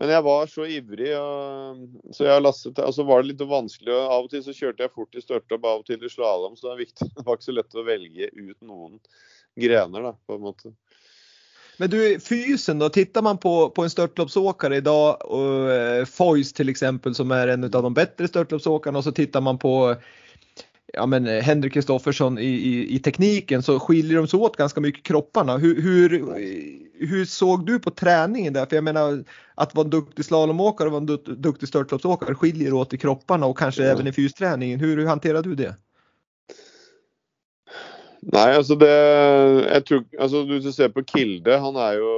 Men 0.01 0.11
jeg 0.15 0.25
var 0.25 0.47
så 0.49 0.65
ivrig, 0.65 1.11
og, 1.19 1.81
så 2.17 2.39
lastet, 2.41 2.79
og 2.81 3.01
var 3.07 3.23
det 3.23 3.35
litt 3.35 3.43
vanskelig. 3.45 3.93
Og 3.93 4.15
av 4.17 4.27
og 4.27 4.31
til 4.33 4.43
så 4.47 4.55
kjørte 4.57 4.87
jeg 4.87 4.95
fort 4.95 5.19
i 5.19 5.23
størtopp, 5.23 5.67
av 5.69 5.83
og 5.83 5.87
til 5.87 6.07
i 6.07 6.11
slalåm. 6.11 6.57
Så 6.57 6.67
det, 6.67 6.73
er 6.73 6.83
viktig, 6.87 7.11
det 7.19 7.27
var 7.27 7.39
ikke 7.39 7.51
så 7.51 7.57
lett 7.59 7.77
å 7.77 7.87
velge 7.87 8.31
ut 8.33 8.57
noen 8.67 8.97
grener, 9.61 10.09
da, 10.09 10.15
på 10.27 10.39
en 10.39 10.47
måte. 10.47 10.73
Men 11.81 11.91
du, 11.91 12.21
fysen 12.21 12.79
då, 12.79 12.89
tittar 12.89 13.23
man 13.23 13.39
på, 13.39 13.71
på 13.71 13.83
en 13.83 13.91
störtloppsåkare 13.91 14.77
idag, 14.77 15.31
och, 15.31 15.71
eh, 15.71 16.05
Foyce 16.05 16.53
till 16.53 16.69
exempel 16.69 17.15
som 17.15 17.31
är 17.31 17.49
en 17.49 17.65
av 17.65 17.71
de 17.71 17.95
bättre 17.95 18.29
störtloppsåkarna 18.29 18.99
och 18.99 19.05
så 19.05 19.13
tittar 19.13 19.41
man 19.41 19.59
på 19.59 19.97
ja, 20.93 21.07
men 21.07 21.27
eh, 21.27 21.43
Henrik 21.43 21.73
Kristoffersson 21.73 22.39
i, 22.39 22.47
i, 22.47 22.95
i, 22.95 22.99
tekniken 22.99 23.63
så 23.63 23.81
skiljer 23.81 24.17
de 24.17 24.29
sig 24.29 24.39
åt 24.39 24.57
ganska 24.57 24.81
mycket 24.81 25.03
kropparna. 25.03 25.57
Hur, 25.57 25.83
hur, 25.83 26.11
hur, 27.07 27.25
såg 27.25 27.67
du 27.67 27.79
på 27.79 27.91
träningen 27.91 28.53
där? 28.53 28.67
För 28.67 28.77
jag 28.77 28.85
menar 28.85 29.25
att 29.55 29.75
vara 29.75 29.85
en 29.85 29.91
duktig 29.91 30.25
slalomåkare 30.25 30.89
och 30.89 30.93
vara 30.93 31.17
en 31.27 31.41
duktig 31.43 31.69
störtloppsåkare 31.69 32.35
skiljer 32.35 32.73
åt 32.73 32.95
i 32.95 32.99
kropparna 32.99 33.47
och 33.47 33.59
kanske 33.59 33.83
ja. 33.83 33.93
även 33.93 34.07
i 34.07 34.13
fysträningen. 34.13 34.81
Hur, 34.81 34.97
hur 34.97 35.07
hanterar 35.07 35.43
du 35.43 35.55
det? 35.55 35.75
Nei, 38.21 38.49
altså 38.53 38.77
det 38.77 38.91
jeg 38.93 39.85
tror, 39.89 40.03
altså 40.21 40.43
Du 40.45 40.73
ser 40.73 40.91
på 40.93 41.05
Kilde, 41.09 41.55
han 41.63 41.77
er 41.81 41.97
jo 41.97 42.15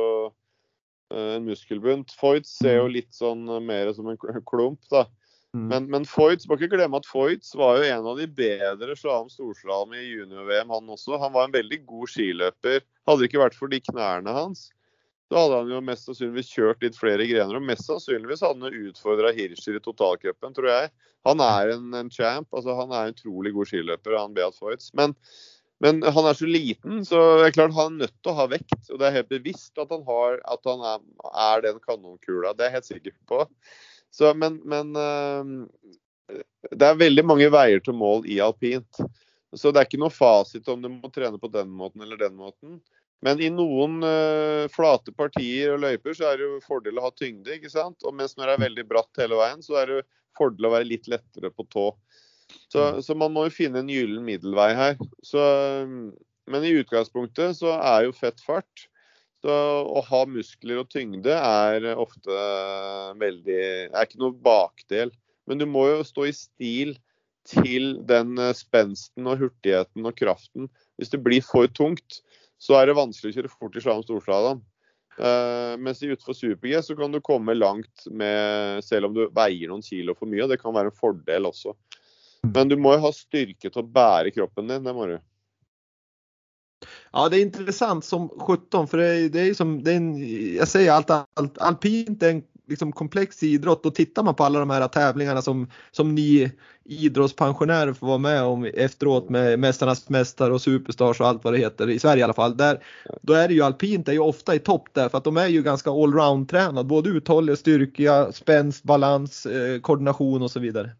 uh, 1.14 1.34
en 1.36 1.46
muskelbunt. 1.46 2.14
Foyts 2.18 2.56
ser 2.58 2.80
jo 2.80 2.88
mm. 2.88 2.94
litt 2.96 3.12
sånn 3.14 3.44
uh, 3.46 3.60
mer 3.62 3.92
som 3.94 4.10
en 4.10 4.18
klump, 4.18 4.82
da. 4.90 5.06
Mm. 5.52 5.66
Men, 5.68 5.88
men 5.92 6.04
Foyts, 6.08 6.46
må 6.48 6.56
ikke 6.56 6.72
glemme 6.72 6.96
at 6.96 7.06
Foyts 7.06 7.52
var 7.60 7.76
jo 7.78 7.88
en 7.92 8.06
av 8.08 8.18
de 8.18 8.26
bedre 8.26 8.94
slalåm 8.96 9.28
storslalåm 9.30 9.92
i 9.98 10.06
junior-VM, 10.06 10.72
han 10.72 10.94
også. 10.94 11.18
Han 11.20 11.34
var 11.34 11.48
en 11.48 11.56
veldig 11.58 11.82
god 11.90 12.08
skiløper. 12.08 12.80
Hadde 13.06 13.20
det 13.20 13.28
ikke 13.28 13.42
vært 13.42 13.58
for 13.58 13.72
de 13.72 13.82
knærne 13.84 14.32
hans, 14.32 14.70
så 15.28 15.38
hadde 15.38 15.58
han 15.60 15.74
jo 15.74 15.82
mest 15.84 16.08
sannsynligvis 16.08 16.50
kjørt 16.56 16.82
litt 16.84 16.96
flere 16.96 17.26
grener. 17.28 17.58
Og 17.60 17.68
mest 17.68 17.86
sannsynligvis 17.88 18.42
hadde 18.44 18.64
han 18.64 18.88
utfordra 18.88 19.32
Hirscher 19.36 19.76
i 19.76 19.84
totalcupen, 19.84 20.56
tror 20.56 20.72
jeg. 20.72 20.92
Han 21.28 21.44
er 21.44 21.76
en, 21.76 21.86
en 22.00 22.10
champ. 22.12 22.48
altså 22.52 22.74
Han 22.80 22.92
er 22.92 23.10
en 23.10 23.16
utrolig 23.16 23.52
god 23.56 23.70
skiløper, 23.70 24.16
han 24.18 24.34
Beat 24.36 24.56
Foyts. 24.56 24.90
Men 24.98 25.14
men 25.82 26.02
han 26.02 26.26
er 26.30 26.36
så 26.38 26.46
liten, 26.46 27.00
så 27.04 27.20
det 27.40 27.48
er 27.48 27.54
klart 27.56 27.74
han 27.74 27.96
er 27.96 28.04
nødt 28.04 28.14
til 28.22 28.30
å 28.30 28.36
ha 28.38 28.44
vekt. 28.52 28.84
Og 28.92 29.00
det 29.00 29.08
er 29.08 29.16
helt 29.16 29.32
bevisst 29.32 29.80
at 29.82 29.90
han, 29.90 30.04
har, 30.06 30.38
at 30.54 30.68
han 30.68 30.84
er, 30.86 31.00
er, 31.32 31.64
den 31.64 31.80
kanonkula. 31.82 32.52
Det 32.54 32.62
er 32.62 32.70
jeg 32.70 32.76
helt 32.76 32.90
sikker 32.90 33.16
på. 33.26 33.40
Så, 34.14 34.30
men, 34.38 34.60
men 34.68 34.94
uh, 34.94 36.38
det 36.70 36.86
er 36.86 37.00
veldig 37.00 37.26
mange 37.26 37.50
veier 37.50 37.82
til 37.82 37.98
mål 37.98 38.28
i 38.30 38.38
alpint. 38.44 39.02
Så 39.58 39.72
det 39.72 39.82
er 39.82 39.90
ikke 39.90 40.00
noe 40.04 40.14
fasit 40.14 40.70
om 40.70 40.84
du 40.84 40.88
må 40.92 41.10
trene 41.12 41.40
på 41.40 41.50
den 41.50 41.74
måten 41.74 42.06
eller 42.06 42.20
den 42.20 42.38
måten. 42.38 42.78
Men 43.22 43.42
i 43.42 43.50
noen 43.50 44.00
uh, 44.06 44.70
flate 44.70 45.14
partier 45.18 45.74
og 45.74 45.82
løyper 45.82 46.14
så 46.14 46.30
er 46.30 46.38
det 46.38 46.46
jo 46.46 46.62
fordel 46.62 47.02
å 47.02 47.08
ha 47.08 47.14
tyngde. 47.14 47.58
ikke 47.58 47.74
sant? 47.74 47.98
Og 48.06 48.14
mens 48.14 48.38
når 48.38 48.52
det 48.52 48.54
er 48.54 48.66
veldig 48.68 48.86
bratt 48.90 49.22
hele 49.22 49.42
veien, 49.42 49.66
så 49.66 49.82
er 49.82 49.96
det 49.96 50.02
fordel 50.38 50.70
å 50.70 50.76
være 50.76 50.92
litt 50.94 51.10
lettere 51.10 51.50
på 51.50 51.66
tå. 51.74 51.90
Så, 52.72 52.80
mm. 52.80 53.02
så, 53.04 53.16
man 53.18 53.34
må 53.34 53.46
jo 53.46 53.54
finne 53.54 53.82
en 53.82 53.90
gyllen 53.92 54.24
middelvei 54.26 54.70
her. 54.76 54.96
Så, 55.24 55.42
men 56.50 56.66
i 56.66 56.74
utgangspunktet 56.80 57.58
så 57.58 57.76
er 57.78 58.08
jo 58.08 58.16
fett 58.16 58.40
fart. 58.44 58.88
Så 59.42 59.52
å 59.52 60.02
ha 60.06 60.22
muskler 60.30 60.84
og 60.84 60.90
tyngde 60.92 61.34
er 61.34 61.88
ofte 61.98 62.42
veldig 63.18 63.62
er 63.90 64.04
ikke 64.04 64.20
noe 64.22 64.36
bakdel. 64.38 65.10
Men 65.50 65.58
du 65.58 65.66
må 65.66 65.88
jo 65.90 66.04
stå 66.06 66.28
i 66.28 66.36
stil 66.36 66.94
til 67.48 67.96
den 68.06 68.38
spensten 68.54 69.26
og 69.26 69.40
hurtigheten 69.40 70.06
og 70.06 70.14
kraften. 70.18 70.68
Hvis 70.94 71.10
det 71.10 71.24
blir 71.24 71.42
for 71.42 71.66
tungt, 71.74 72.20
så 72.62 72.78
er 72.78 72.86
det 72.86 72.98
vanskelig 72.98 73.32
å 73.32 73.40
kjøre 73.40 73.50
fort 73.50 73.76
i 73.76 73.82
slalåm 73.82 74.04
storslalåm. 74.06 74.62
Uh, 75.18 75.74
mens 75.82 76.00
i 76.00 76.08
utfor 76.08 76.32
super-G 76.32 76.78
så 76.86 76.94
kan 76.96 77.12
du 77.12 77.18
komme 77.20 77.52
langt 77.52 78.06
med 78.08 78.80
selv 78.86 79.10
om 79.10 79.16
du 79.16 79.26
veier 79.34 79.68
noen 79.68 79.84
kilo 79.84 80.14
for 80.16 80.30
mye. 80.30 80.46
og 80.46 80.54
Det 80.54 80.60
kan 80.62 80.74
være 80.74 80.92
en 80.92 81.00
fordel 81.02 81.50
også. 81.50 81.74
Men 82.42 82.68
du 82.68 82.76
må 82.76 82.96
jo 82.96 83.04
ha 83.06 83.12
styrke 83.14 83.70
til 83.70 83.82
å 83.82 83.86
bære 83.86 84.32
kroppen 84.34 84.70
din. 84.70 84.84
det 84.84 84.94
må 84.96 85.06
du. 85.06 85.18
Ja, 87.12 87.28
det 87.28 87.38
er 87.38 87.44
interessant 87.44 88.04
som 88.04 88.30
17 88.40 88.88
for 88.90 88.98
det, 88.98 89.28
det 89.34 89.42
er 89.44 89.54
som, 89.54 89.76
det 89.84 89.92
er 89.92 90.00
en, 90.00 90.08
Jeg 90.18 90.66
sier 90.70 90.94
alt, 90.94 91.12
alt 91.12 91.60
alpint 91.62 92.22
er 92.24 92.36
en 92.36 92.42
liksom 92.70 92.92
kompleks 92.96 93.42
idrott 93.42 93.86
Og 93.86 93.94
tittar 93.94 94.24
man 94.26 94.36
på 94.38 94.46
alle 94.46 94.62
de 94.62 94.70
her 94.70 94.86
konkurransene 94.88 95.42
som, 95.44 95.66
som 95.92 96.14
ni 96.14 96.46
idrettspensjonærer 96.82 97.94
får 97.94 98.08
være 98.08 98.22
med 98.24 98.38
om 98.42 98.64
etterpå, 98.66 99.30
med 99.30 99.60
'Mesternes 99.62 100.02
mester' 100.10 100.50
og 100.50 100.60
Superstars 100.60 101.20
og 101.20 101.28
alt 101.28 101.44
hva 101.44 101.52
det 101.54 101.60
heter 101.62 101.92
i 101.92 101.98
Sverige 102.02 102.24
i 102.24 102.26
alle 102.26 102.34
fall. 102.34 102.56
der, 102.58 102.80
da 103.22 103.36
er 103.38 103.48
det 103.48 103.58
jo 103.60 103.64
alpint 103.68 104.08
er 104.08 104.18
jo 104.18 104.26
ofte 104.26 104.56
i 104.56 104.64
topp 104.66 104.90
der. 104.94 105.08
For 105.08 105.22
de 105.22 105.30
er 105.38 105.52
jo 105.52 105.62
ganske 105.62 105.90
allround-trent. 105.90 106.74
både 106.82 107.14
uthålliga, 107.14 107.56
styrke, 107.56 108.34
spenst, 108.34 108.82
balans, 108.82 109.46
eh, 109.46 109.78
så 110.50 110.60
vidare. 110.60 110.96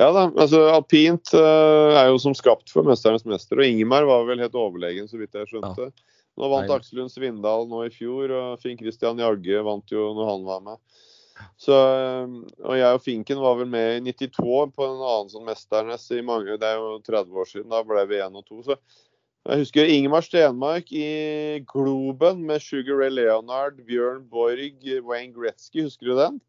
Ja 0.00 0.08
da, 0.14 0.24
altså 0.40 0.62
alpint 0.72 1.34
uh, 1.36 1.92
er 2.00 2.08
jo 2.08 2.20
som 2.22 2.32
skapt 2.36 2.72
for 2.72 2.86
'Mesternes 2.86 3.26
mester'. 3.28 3.60
Og 3.60 3.66
Ingemar 3.66 4.06
var 4.08 4.24
vel 4.28 4.40
helt 4.40 4.56
overlegen, 4.56 5.08
så 5.08 5.20
vidt 5.20 5.36
jeg 5.36 5.50
skjønte. 5.50 5.90
Ja. 5.90 6.12
Nå 6.40 6.48
vant 6.48 6.70
Nei. 6.70 6.76
Aksel 6.78 7.00
Lund 7.02 7.12
Svindal 7.12 7.66
nå 7.68 7.82
i 7.84 7.92
fjor, 7.92 8.32
og 8.32 8.62
Finn 8.62 8.78
Christian 8.80 9.20
Jagge 9.20 9.60
vant 9.66 9.92
jo 9.92 10.12
når 10.16 10.30
han 10.30 10.46
var 10.48 10.62
med. 10.64 10.80
Så, 11.60 11.74
eh, 11.74 12.34
og 12.62 12.76
jeg 12.78 12.96
og 12.96 13.02
Finken 13.02 13.40
var 13.42 13.56
vel 13.58 13.68
med 13.70 14.08
i 14.08 14.12
92 14.14 14.72
på 14.76 14.86
en 14.86 15.00
annen 15.00 15.30
sånn 15.32 15.46
Mesternes 15.46 16.04
i 16.14 16.20
mange 16.24 16.58
Det 16.60 16.68
er 16.68 16.78
jo 16.78 17.00
30 17.02 17.40
år 17.42 17.48
siden. 17.50 17.72
Da 17.72 17.82
ble 17.86 18.04
vi 18.08 18.20
1 18.22 18.38
og 18.38 18.46
2. 18.48 18.60
Så 18.68 18.78
jeg 19.42 19.64
husker 19.64 19.90
Ingemar 19.90 20.22
Stenmark 20.22 20.92
i 20.94 21.64
Globen 21.66 22.44
med 22.46 22.62
Sugar 22.62 23.00
Ray 23.00 23.10
Leonard, 23.10 23.80
Bjørn 23.88 24.22
Borg, 24.30 24.86
Wayne 25.02 25.34
Gretzky. 25.34 25.82
Husker 25.82 26.12
du 26.12 26.14
den? 26.20 26.40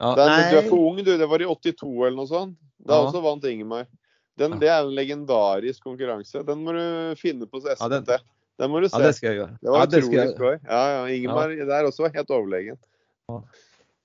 Ja, 0.00 0.14
den, 0.16 0.34
du 0.48 0.58
er 0.58 0.68
for 0.68 0.90
ung, 0.90 1.00
du. 1.04 1.12
Det 1.20 1.26
var 1.28 1.42
i 1.44 1.46
82 1.48 1.88
eller 2.06 2.16
noe 2.16 2.28
sånt. 2.28 2.58
Da 2.80 2.96
ja. 2.96 3.08
også 3.08 3.20
vant 3.20 3.44
Ingemar. 3.44 3.88
Den, 4.40 4.56
det 4.60 4.70
er 4.72 4.86
en 4.86 4.94
legendarisk 4.96 5.84
konkurranse. 5.84 6.40
Den 6.46 6.62
må 6.64 6.72
du 6.72 6.84
finne 7.20 7.48
på 7.48 7.60
SVT. 7.60 7.82
Ja, 7.82 7.88
den, 7.92 8.06
den, 8.08 8.70
må 8.72 8.80
du 8.80 8.88
se. 8.88 8.96
Ja, 8.96 9.10
det 9.10 9.18
skal 9.18 9.28
jeg 9.28 9.42
gjøre. 9.42 9.58
Det 9.60 9.74
var 9.74 9.90
utrolig 9.90 10.28
skoj. 10.32 10.54
Ja, 10.64 10.84
ja, 10.94 11.02
Ingemar 11.12 11.52
ja. 11.52 11.68
der 11.68 11.90
også 11.90 12.06
var 12.06 12.16
helt 12.16 12.32
overlegen. 12.32 12.80
Ja. 13.28 13.42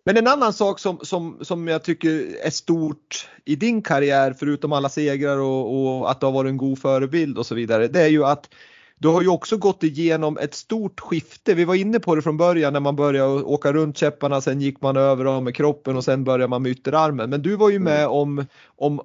Men 0.05 0.19
en 0.19 0.27
annen 0.29 0.53
sak 0.53 0.79
som, 0.83 0.99
som, 1.01 1.31
som 1.41 1.63
jeg 1.67 1.83
tycker 1.83 2.19
är 2.45 2.53
stort 2.53 3.29
i 3.45 3.55
din 3.55 3.81
karriär, 3.81 4.35
förutom 4.39 4.73
alle 4.73 4.89
segrar 4.89 5.39
og, 5.41 5.71
og 5.73 6.09
at 6.11 6.19
du 6.21 6.27
har 6.27 6.35
vært 6.35 6.51
en 6.51 6.59
god 6.61 6.77
förebild 6.79 7.37
och 7.37 7.45
så 7.45 7.55
vidare, 7.55 7.87
det 7.87 8.03
är 8.03 8.13
ju 8.13 8.25
att 8.25 8.49
du 8.97 9.07
har 9.07 9.21
ju 9.21 9.27
också 9.27 9.57
gått 9.57 9.83
igenom 9.83 10.37
ett 10.37 10.53
stort 10.53 10.99
skifte. 10.99 11.53
Vi 11.53 11.65
var 11.65 11.75
inne 11.75 11.99
på 11.99 12.15
det 12.15 12.21
från 12.21 12.37
början 12.37 12.73
när 12.73 12.79
man 12.79 12.95
började 12.95 13.43
åka 13.43 13.73
runt 13.73 13.97
käpparna, 13.97 14.41
sen 14.41 14.61
gick 14.61 14.81
man 14.81 14.97
över 14.97 15.25
dem 15.25 15.43
med 15.43 15.55
kroppen 15.55 15.97
och 15.97 16.03
sen 16.03 16.23
började 16.23 16.47
man 16.47 16.61
med 16.61 16.71
ytterarmen. 16.71 17.29
Men 17.29 17.41
du 17.41 17.55
var 17.55 17.69
ju 17.69 17.79
med 17.79 17.99
mm. 17.99 18.11
om, 18.11 18.45
om 18.65 19.01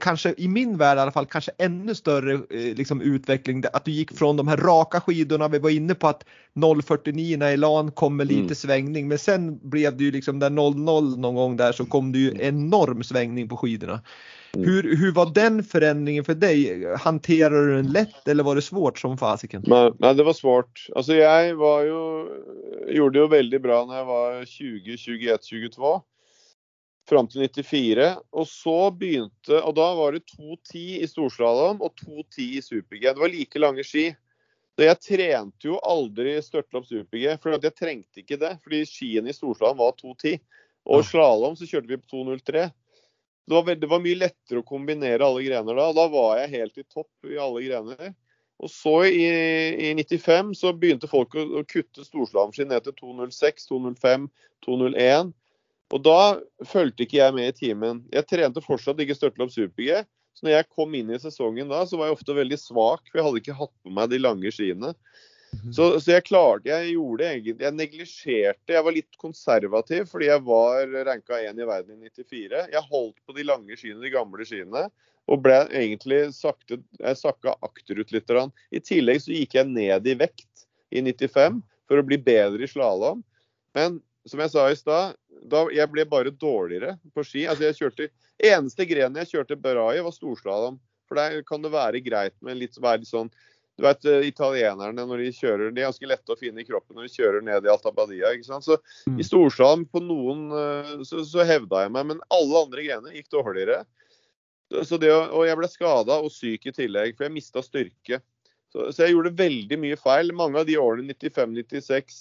kanske 0.00 0.34
i 0.36 0.48
min 0.48 0.76
värld 0.76 0.98
i 0.98 1.00
alla 1.00 1.12
fall, 1.12 1.26
kanske 1.26 1.50
ännu 1.58 1.94
större 1.94 2.32
eh, 2.32 2.40
liksom, 2.50 3.00
utveckling. 3.00 3.64
Att 3.72 3.84
du 3.84 3.90
gick 3.90 4.18
från 4.18 4.36
de 4.36 4.48
här 4.48 4.56
raka 4.56 5.00
skidorna, 5.00 5.48
vi 5.48 5.58
var 5.58 5.70
inne 5.70 5.94
på 5.94 6.08
att 6.08 6.24
0,49 6.54 7.48
i 7.48 7.56
LAN 7.56 7.90
kom 7.90 8.16
med 8.16 8.26
lite 8.26 8.40
mm. 8.40 8.54
svängning, 8.54 9.08
men 9.08 9.18
sen 9.18 9.70
blev 9.70 9.96
det 9.96 10.04
ju 10.04 10.10
liksom 10.10 10.38
där 10.38 10.50
0,0 10.50 11.16
någon 11.16 11.34
gång 11.34 11.56
där 11.56 11.72
så 11.72 11.84
kom 11.84 12.12
det 12.12 12.18
ju 12.18 12.36
enorm 12.40 13.02
svängning 13.02 13.48
på 13.48 13.56
skidorna. 13.56 14.00
Mm. 14.58 14.70
Hur, 14.70 14.96
hur 14.96 15.12
var 15.12 15.34
den 15.34 15.64
förändringen 15.64 16.24
för 16.24 16.34
dig? 16.34 16.84
Hanterade 16.96 17.66
du 17.66 17.76
den 17.76 17.92
lätt 17.92 18.28
eller 18.28 18.44
var 18.44 18.54
det 18.54 18.62
svårt 18.62 18.98
som 18.98 19.18
fasiken? 19.18 19.64
Nej, 19.66 20.14
det 20.14 20.22
var 20.22 20.32
svårt. 20.32 20.86
Alltså 20.94 21.14
jag 21.14 21.54
var 21.54 21.82
ju, 21.82 22.28
gjorde 22.94 23.18
ju 23.18 23.28
väldigt 23.28 23.62
bra 23.62 23.86
när 23.86 23.96
jag 23.96 24.04
var 24.04 24.44
20, 24.44 24.96
21, 24.96 25.44
22. 25.44 26.02
Fram 27.08 27.28
til 27.28 27.40
94. 27.40 28.16
Og 28.30 28.48
så 28.48 28.90
begynte 28.90 29.62
Og 29.62 29.74
da 29.74 29.94
var 29.94 30.12
det 30.12 30.26
2.10 30.34 31.04
i 31.04 31.06
storslalåm 31.06 31.78
og 31.80 31.94
2.10 32.06 32.42
i 32.58 32.62
super-G. 32.62 33.06
Det 33.06 33.20
var 33.20 33.28
like 33.28 33.58
lange 33.58 33.84
ski. 33.84 34.10
Så 34.74 34.84
jeg 34.84 35.00
trente 35.02 35.70
jo 35.70 35.78
aldri 35.86 36.34
størtlopp 36.42 36.86
super-G, 36.86 37.38
for 37.42 37.54
jeg 37.54 37.74
trengte 37.78 38.20
ikke 38.20 38.36
det. 38.42 38.56
Fordi 38.66 38.82
skiene 38.86 39.30
i 39.30 39.38
storslalåm 39.38 39.78
var 39.78 39.94
2.10. 40.02 40.36
Og 40.88 41.06
slalåm 41.06 41.56
så 41.56 41.66
kjørte 41.68 41.94
vi 41.94 42.02
på 42.02 42.26
2.03 42.26 42.68
det 43.48 43.54
var, 43.54 43.74
det 43.80 43.88
var, 43.88 44.00
mye 44.04 44.20
lettere 44.20 44.60
å 44.60 44.66
kombinere 44.66 45.24
alle 45.24 45.44
grener 45.46 45.78
da. 45.78 45.86
Da 45.96 46.04
var 46.12 46.38
jeg 46.42 46.52
helt 46.52 46.80
i 46.80 46.84
topp 46.84 47.30
i 47.30 47.38
alle 47.40 47.62
grener. 47.64 48.12
Og 48.58 48.70
så 48.72 48.94
i, 49.06 49.24
i 49.88 49.90
95 49.94 50.52
så 50.58 50.74
begynte 50.74 51.08
folk 51.10 51.36
å, 51.38 51.44
å 51.60 51.64
kutte 51.68 52.04
storslalåmski 52.04 52.66
ned 52.68 52.84
til 52.84 52.96
2.06, 52.98 53.68
2.05, 53.70 54.26
2.01. 54.66 55.32
Og 55.94 56.04
da 56.04 56.20
fulgte 56.68 57.06
ikke 57.06 57.20
jeg 57.22 57.36
med 57.38 57.48
i 57.48 57.56
timen. 57.56 58.02
Jeg 58.12 58.28
trente 58.28 58.64
fortsatt 58.64 59.00
ikke 59.00 59.16
størtelopp 59.16 59.54
super-G. 59.54 60.02
Så 60.36 60.46
når 60.46 60.58
jeg 60.58 60.68
kom 60.74 60.92
inn 60.94 61.08
i 61.14 61.18
sesongen 61.22 61.70
da, 61.72 61.80
så 61.88 61.98
var 61.98 62.10
jeg 62.10 62.18
ofte 62.18 62.36
veldig 62.36 62.58
svak, 62.60 63.08
for 63.08 63.18
jeg 63.18 63.26
hadde 63.26 63.40
ikke 63.42 63.56
hatt 63.58 63.72
på 63.82 63.94
meg 63.94 64.12
de 64.12 64.20
lange 64.20 64.52
skiene. 64.54 64.92
Mhm. 65.48 65.72
Så, 65.72 65.84
så, 66.00 66.10
jeg 66.12 66.26
klarte 66.28 66.68
Jeg 66.68 66.90
gjorde 66.92 67.24
egentlig 67.24 67.64
Jeg 67.64 67.74
neglisjerte 67.74 68.74
Jeg 68.74 68.84
var 68.84 68.94
litt 68.94 69.18
konservativ 69.20 70.08
fordi 70.10 70.28
jeg 70.28 70.42
var 70.44 70.92
ranka 71.08 71.38
én 71.40 71.56
i 71.56 71.68
verden 71.68 72.02
i 72.04 72.10
94. 72.12 72.66
Jeg 72.74 72.84
holdt 72.90 73.16
på 73.24 73.36
de 73.36 73.46
lange 73.48 73.78
skiene, 73.78 74.02
de 74.04 74.12
gamle 74.12 74.44
skiene, 74.44 74.84
og 75.28 75.42
ble 75.44 75.62
egentlig 75.72 76.20
sakte 76.36 76.80
Jeg 77.00 77.20
sakka 77.20 77.56
akterut 77.64 78.12
litt. 78.12 78.34
I 78.70 78.82
tillegg 78.84 79.24
så 79.24 79.32
gikk 79.32 79.56
jeg 79.56 79.70
ned 79.72 80.06
i 80.06 80.18
vekt 80.20 80.68
i 80.92 81.02
95 81.04 81.62
for 81.88 82.00
å 82.00 82.06
bli 82.06 82.20
bedre 82.20 82.64
i 82.64 82.70
slalåm. 82.70 83.24
Men 83.76 84.00
som 84.28 84.40
jeg 84.42 84.52
sa 84.52 84.68
i 84.68 84.76
stad, 84.76 85.16
jeg 85.72 85.88
ble 85.92 86.04
bare 86.08 86.32
dårligere 86.34 86.96
på 87.14 87.24
ski. 87.24 87.46
Altså 87.48 87.68
jeg 87.68 87.78
kjørte 87.80 88.10
Eneste 88.38 88.84
grenen 88.86 89.18
jeg 89.24 89.32
kjørte 89.32 89.56
bra 89.58 89.88
i, 89.96 90.02
var 90.04 90.14
storslalåm. 90.14 90.76
For 91.08 91.18
der 91.18 91.40
kan 91.48 91.64
det 91.64 91.72
være 91.72 92.02
greit 92.04 92.36
med 92.44 92.60
litt, 92.60 92.76
være 92.78 93.02
litt 93.02 93.10
sånn 93.10 93.30
du 93.78 93.84
vet, 93.84 94.04
eh, 94.10 94.24
Italienerne 94.26 95.04
når 95.06 95.20
de 95.22 95.28
kjører, 95.36 95.68
de 95.70 95.82
er 95.84 95.86
ganske 95.86 96.08
lette 96.10 96.34
å 96.34 96.38
finne 96.38 96.64
i 96.64 96.66
kroppen 96.66 96.98
når 96.98 97.06
de 97.06 97.12
kjører 97.14 97.44
ned 97.46 97.66
i 97.66 97.70
Alta 97.70 97.92
Badia. 97.94 98.32
ikke 98.34 98.48
sant? 98.48 98.66
Så 98.66 98.74
mm. 99.06 99.20
I 99.22 99.26
Storsalen 99.26 99.84
på 99.86 100.02
noen 100.02 100.48
eh, 100.50 100.96
så, 101.06 101.22
så 101.22 101.46
hevda 101.46 101.84
jeg 101.84 101.92
meg, 101.94 102.08
men 102.10 102.24
alle 102.34 102.64
andre 102.64 102.86
grener 102.88 103.14
gikk 103.14 103.30
dårligere. 103.36 103.84
Så 104.84 104.98
det, 105.00 105.12
og 105.14 105.46
jeg 105.46 105.56
ble 105.56 105.68
skada 105.70 106.18
og 106.20 106.34
syk 106.34 106.66
i 106.68 106.74
tillegg, 106.74 107.14
for 107.16 107.28
jeg 107.28 107.36
mista 107.38 107.62
styrke. 107.64 108.18
Så, 108.68 108.90
så, 108.90 109.04
jeg 109.04 109.14
gjorde 109.14 109.38
veldig 109.38 109.78
mye 109.80 110.00
feil. 110.00 110.34
Mange 110.36 110.60
av 110.60 110.66
de 110.68 110.74
årene 110.82 111.14
95-96 111.14 112.18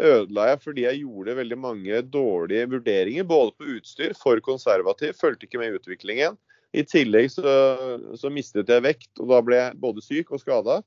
ødela 0.00 0.46
jeg 0.48 0.60
fordi 0.62 0.86
jeg 0.86 1.02
gjorde 1.02 1.34
veldig 1.36 1.58
mange 1.60 1.98
dårlige 2.14 2.70
vurderinger, 2.78 3.26
både 3.28 3.52
på 3.58 3.74
utstyr, 3.74 4.14
for 4.16 4.40
konservativ, 4.46 5.18
fulgte 5.18 5.50
ikke 5.50 5.60
med 5.60 5.74
i 5.74 5.82
utviklingen. 5.82 6.38
I 6.72 6.84
tillegg 6.88 7.28
så, 7.32 7.52
så, 8.16 8.30
mistet 8.32 8.70
jeg 8.72 8.84
vekt, 8.84 9.10
og 9.20 9.28
da 9.28 9.40
ble 9.44 9.58
jeg 9.58 9.78
både 9.80 10.04
syk 10.04 10.32
og 10.32 10.40
skada. 10.40 10.80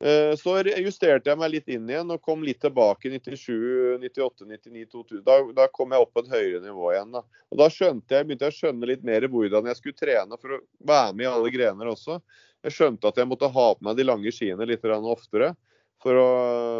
Eh, 0.00 0.32
så 0.40 0.54
justerte 0.80 1.28
jeg 1.28 1.38
meg 1.38 1.52
litt 1.52 1.68
inn 1.68 1.88
igjen 1.90 2.10
og 2.10 2.22
kom 2.24 2.42
litt 2.42 2.62
tilbake 2.64 3.10
i 3.10 3.18
97, 3.20 4.00
98, 4.00 4.46
99, 4.48 4.86
2000. 4.94 5.22
Da, 5.26 5.36
da, 5.60 5.68
kom 5.70 5.92
jeg 5.94 6.06
opp 6.06 6.14
på 6.16 6.24
et 6.24 6.32
høyere 6.32 6.62
nivå 6.64 6.90
igjen. 6.94 7.12
Da. 7.14 7.22
Og 7.52 7.60
da 7.60 7.68
jeg, 7.70 8.00
begynte 8.00 8.48
jeg 8.48 8.54
å 8.54 8.58
skjønne 8.58 8.90
litt 8.90 9.04
mer 9.06 9.28
hvordan 9.30 9.68
jeg 9.70 9.78
skulle 9.78 10.00
trene 10.00 10.40
for 10.40 10.56
å 10.56 10.62
være 10.90 11.14
med 11.14 11.28
i 11.28 11.30
alle 11.30 11.52
grener 11.54 11.92
også. 11.92 12.18
Jeg 12.66 12.76
skjønte 12.76 13.12
at 13.12 13.20
jeg 13.20 13.28
måtte 13.28 13.52
ha 13.52 13.66
på 13.76 13.86
meg 13.86 14.00
de 14.00 14.08
lange 14.08 14.32
skiene 14.34 14.66
litt 14.68 14.84
oftere 14.84 15.54
for 16.00 16.16
å, 16.16 16.28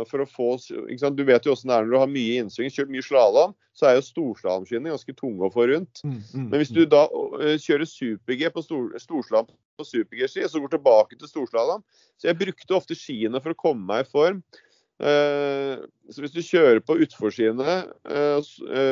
for 0.09 0.25
å 0.25 0.29
få 0.29 0.49
Du 1.13 1.25
vet 1.29 1.45
jo 1.45 1.53
åssen 1.53 1.71
det 1.71 1.77
er 1.77 1.85
når 1.85 1.93
du 1.93 1.99
har 2.01 2.13
mye 2.13 2.39
innsving. 2.41 2.73
Kjørt 2.73 2.93
mye 2.93 3.05
slalåm, 3.05 3.53
så 3.77 3.91
er 3.91 3.99
jo 3.99 4.07
storslalåmskiene 4.07 4.93
ganske 4.93 5.17
tunge 5.19 5.47
å 5.47 5.53
få 5.53 5.67
rundt. 5.71 6.03
Mm, 6.05 6.17
mm, 6.23 6.47
Men 6.47 6.63
hvis 6.63 6.73
du 6.73 6.83
mm. 6.83 6.91
da 6.95 7.05
uh, 7.11 7.55
kjører 7.61 7.89
super-G 7.89 8.51
på 8.55 8.65
stor, 8.65 8.89
storslalåm 9.03 9.51
på 9.51 9.87
super-G-ski, 9.89 10.47
så 10.49 10.63
går 10.63 10.75
tilbake 10.75 11.21
til 11.21 11.31
storslalåm 11.31 11.85
Så 12.17 12.31
jeg 12.31 12.41
brukte 12.41 12.77
ofte 12.77 12.99
skiene 12.99 13.43
for 13.45 13.55
å 13.55 13.61
komme 13.61 13.87
meg 13.93 14.07
i 14.07 14.11
form. 14.11 14.43
Så 15.01 16.21
hvis 16.21 16.35
du 16.35 16.43
kjører 16.45 16.83
på 16.85 16.99
utforskiene 17.01 17.77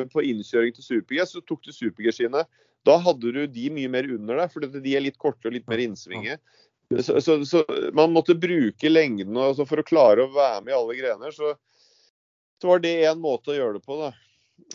på 0.08 0.22
innkjøring 0.24 0.72
til 0.72 0.86
super-G, 0.86 1.26
så 1.28 1.42
tok 1.44 1.66
du 1.66 1.74
super-G-skiene. 1.74 2.46
Da 2.88 2.94
hadde 3.04 3.34
du 3.34 3.42
de 3.50 3.66
mye 3.74 3.90
mer 3.92 4.08
under 4.14 4.40
deg, 4.40 4.52
for 4.54 4.64
de 4.64 4.94
er 4.96 5.04
litt 5.04 5.18
kortere 5.20 5.52
og 5.52 5.58
litt 5.58 5.68
mer 5.68 5.82
innsvinge. 5.84 6.38
Så, 6.88 7.20
så, 7.20 7.34
så, 7.46 7.64
man 7.92 8.12
måtte 8.12 8.34
bruke 8.34 8.88
lengden 8.88 9.36
altså 9.36 9.66
for 9.68 9.82
å 9.82 9.84
klare 9.84 10.24
å 10.24 10.32
være 10.32 10.62
med 10.64 10.72
i 10.72 10.76
alle 10.78 10.96
grener. 10.96 11.34
Så, 11.36 11.52
så 12.60 12.70
var 12.70 12.80
det 12.84 12.94
én 13.04 13.20
måte 13.20 13.52
å 13.52 13.58
gjøre 13.58 13.76
det 13.76 13.84
på. 13.84 13.98
da. 14.00 14.14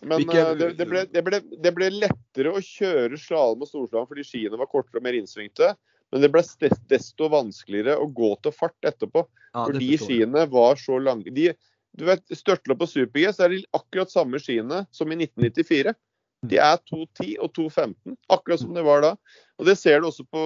Men 0.01 0.21
Hvilke... 0.21 0.43
uh, 0.45 0.53
det, 0.57 0.69
det, 0.77 0.87
ble, 0.89 1.03
det, 1.09 1.23
ble, 1.25 1.41
det, 1.65 1.73
ble, 1.75 1.89
lettere 2.05 2.53
å 2.53 2.61
kjøre 2.63 3.19
slalåm 3.19 3.65
og 3.65 3.71
storslalåm 3.71 4.07
fordi 4.11 4.27
skiene 4.27 4.59
var 4.61 4.69
kortere 4.71 5.01
og 5.01 5.07
mer 5.07 5.17
innsvingte. 5.17 5.73
Men 6.13 6.21
det 6.21 6.29
ble 6.29 6.43
desto 6.91 7.27
vanskeligere 7.33 7.97
å 7.97 8.05
gå 8.05 8.35
til 8.45 8.53
fart 8.53 8.85
etterpå. 8.85 9.25
Ja, 9.25 9.65
fordi 9.65 9.95
skiene 9.97 10.45
var 10.51 10.77
så 10.77 10.99
lange. 11.01 11.33
De, 11.33 11.49
du 11.97 12.05
vet, 12.05 12.25
Størtlopp 12.29 12.83
på 12.83 12.89
super-G 12.91 13.33
så 13.33 13.47
er 13.47 13.55
de 13.55 13.63
akkurat 13.73 14.13
samme 14.13 14.41
skiene 14.41 14.83
som 14.93 15.09
i 15.09 15.17
1994. 15.17 15.95
De 16.43 16.59
er 16.59 16.79
2.10 16.91 17.35
og 17.43 17.51
2.15, 17.55 18.15
akkurat 18.33 18.61
som 18.61 18.73
det 18.75 18.83
var 18.85 19.03
da. 19.05 19.11
Og 19.59 19.67
Det 19.69 19.77
ser 19.79 20.01
du 20.01 20.09
også 20.09 20.25
på 20.27 20.43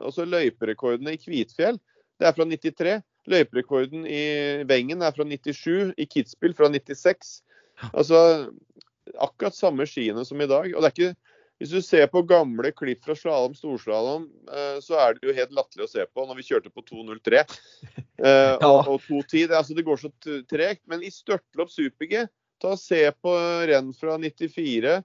altså 0.00 0.26
løyperekordene 0.28 1.16
i 1.16 1.20
Kvitfjell. 1.20 1.78
Det 2.20 2.28
er 2.28 2.36
fra 2.36 2.44
93. 2.48 3.00
Løyperekorden 3.26 4.06
i 4.06 4.22
Wengen 4.68 5.02
er 5.02 5.14
fra 5.16 5.24
97, 5.26 5.94
i 5.96 6.06
Kitzbühel 6.06 6.54
fra 6.56 6.68
96. 6.70 7.40
Altså 7.92 8.20
akkurat 9.22 9.56
samme 9.56 9.86
skiene 9.88 10.24
som 10.24 10.40
i 10.40 10.50
dag. 10.50 10.68
Og 10.74 10.82
det 10.82 10.90
er 10.90 10.94
ikke 10.94 11.14
hvis 11.56 11.72
du 11.72 11.80
ser 11.80 12.04
på 12.12 12.20
gamle 12.28 12.68
klipp 12.76 13.06
fra 13.06 13.14
slalåm, 13.16 13.54
storslalåm, 13.56 14.26
eh, 14.52 14.76
så 14.84 14.98
er 15.00 15.16
det 15.16 15.24
jo 15.24 15.36
helt 15.38 15.54
latterlig 15.56 15.86
å 15.86 15.92
se 15.94 16.04
på 16.04 16.24
når 16.28 16.36
vi 16.36 16.44
kjørte 16.50 16.72
på 16.72 16.84
2.03 16.84 17.38
eh, 18.28 18.66
og 18.66 19.00
2.10. 19.06 19.46
Det, 19.48 19.56
altså, 19.56 19.76
det 19.76 19.86
går 19.86 20.02
så 20.02 20.10
tregt. 20.50 20.82
Men 20.90 21.00
i 21.00 21.12
størtlopp 21.12 21.72
super-G, 21.72 22.26
ta 22.62 22.74
se 22.80 23.02
på 23.22 23.36
renn 23.70 23.92
fra 23.96 24.16
94, 24.20 24.98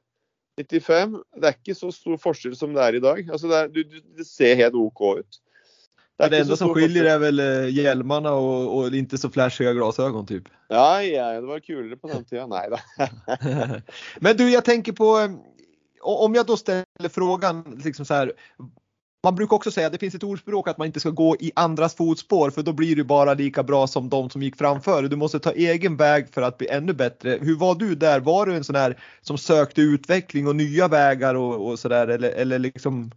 95. 0.62 1.16
Det 1.38 1.50
er 1.50 1.58
ikke 1.58 1.78
så 1.78 1.92
stor 1.96 2.20
forskjell 2.22 2.58
som 2.58 2.76
det 2.76 2.84
er 2.84 2.98
i 3.00 3.04
dag. 3.04 3.24
Altså, 3.30 3.50
det, 3.52 3.62
er, 3.62 3.72
du, 3.72 4.02
det 4.20 4.28
ser 4.28 4.60
helt 4.60 4.78
OK 4.80 5.02
ut. 5.22 5.42
Det, 6.22 6.30
det 6.30 6.42
enda 6.44 6.58
som 6.60 6.70
skiljer 6.76 7.08
er 7.10 7.22
vel 7.22 7.42
eh, 7.42 7.70
hjelmene 7.74 8.30
og, 8.38 8.74
og 8.76 8.98
ikke 8.98 9.18
så 9.18 9.32
flashiga 9.34 9.72
glasögon 9.74 10.28
typ? 10.30 10.52
Ja, 10.70 11.02
ja, 11.02 11.32
det 11.40 11.50
var 11.50 11.64
kulere 11.66 11.98
på 11.98 12.12
den 12.12 12.28
tida. 12.28 12.46
Nei 12.52 12.68
da. 12.70 12.82
Men 14.24 14.38
du, 14.38 14.46
jeg 14.52 14.62
tenker 14.68 14.94
på 14.98 15.10
om 16.02 16.36
jeg 16.36 16.46
da 16.50 16.58
stiller 16.58 17.14
frågan 17.14 17.64
liksom 17.84 18.06
så 18.06 18.14
här, 18.14 18.32
man 19.24 19.36
brukar 19.36 19.56
också 19.56 19.72
säga, 19.72 19.90
det 19.90 19.98
finns 19.98 20.16
ett 20.16 20.24
ordspråk 20.24 20.68
att 20.68 20.78
man 20.78 20.88
inte 20.88 21.00
ska 21.00 21.10
gå 21.10 21.36
i 21.40 21.52
andras 21.56 21.96
fotspår 21.96 22.50
för 22.50 22.62
då 22.62 22.74
blir 22.74 22.96
du 22.96 23.04
bara 23.04 23.34
lika 23.34 23.64
bra 23.64 23.88
som 23.88 24.10
de 24.10 24.30
som 24.30 24.44
gick 24.44 24.56
framför. 24.56 25.04
Du 25.04 25.16
måste 25.16 25.40
ta 25.40 25.52
egen 25.52 25.98
väg 25.98 26.34
för 26.34 26.42
att 26.42 26.58
bli 26.58 26.68
ännu 26.68 26.94
bättre. 26.94 27.38
Hur 27.42 27.56
var 27.56 27.76
du 27.76 27.96
där? 27.96 28.20
Var 28.20 28.46
du 28.46 28.56
en 28.56 28.64
sån 28.64 28.76
här 28.76 28.98
som 29.22 29.38
sökte 29.38 29.82
utveckling 29.82 30.48
och 30.48 30.56
nya 30.56 30.88
vägar 30.88 31.36
och, 31.36 31.68
och 31.68 31.80
sådär 31.80 32.08
eller, 32.08 32.30
eller 32.30 32.60
liksom 32.60 33.12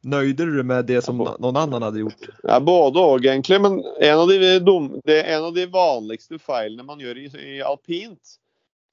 nöjde 0.00 0.44
du 0.44 0.54
dig 0.54 0.64
med 0.64 0.84
det 0.84 1.02
som 1.02 1.18
någon 1.18 1.56
annan 1.56 1.82
hade 1.82 2.00
gjort? 2.00 2.28
Ja, 2.42 2.60
både 2.60 3.00
og 3.00 3.24
egentlig, 3.24 3.60
men 3.60 3.82
en 4.00 4.18
av 4.18 4.28
de, 4.28 4.58
dum, 4.58 5.00
det, 5.04 5.22
en 5.22 5.44
av 5.44 5.54
de 5.54 5.66
vanligste 5.66 6.38
feilene 6.38 6.82
man 6.82 7.00
gjør 7.00 7.18
i, 7.18 7.28
i 7.56 7.62
alpint, 7.62 8.38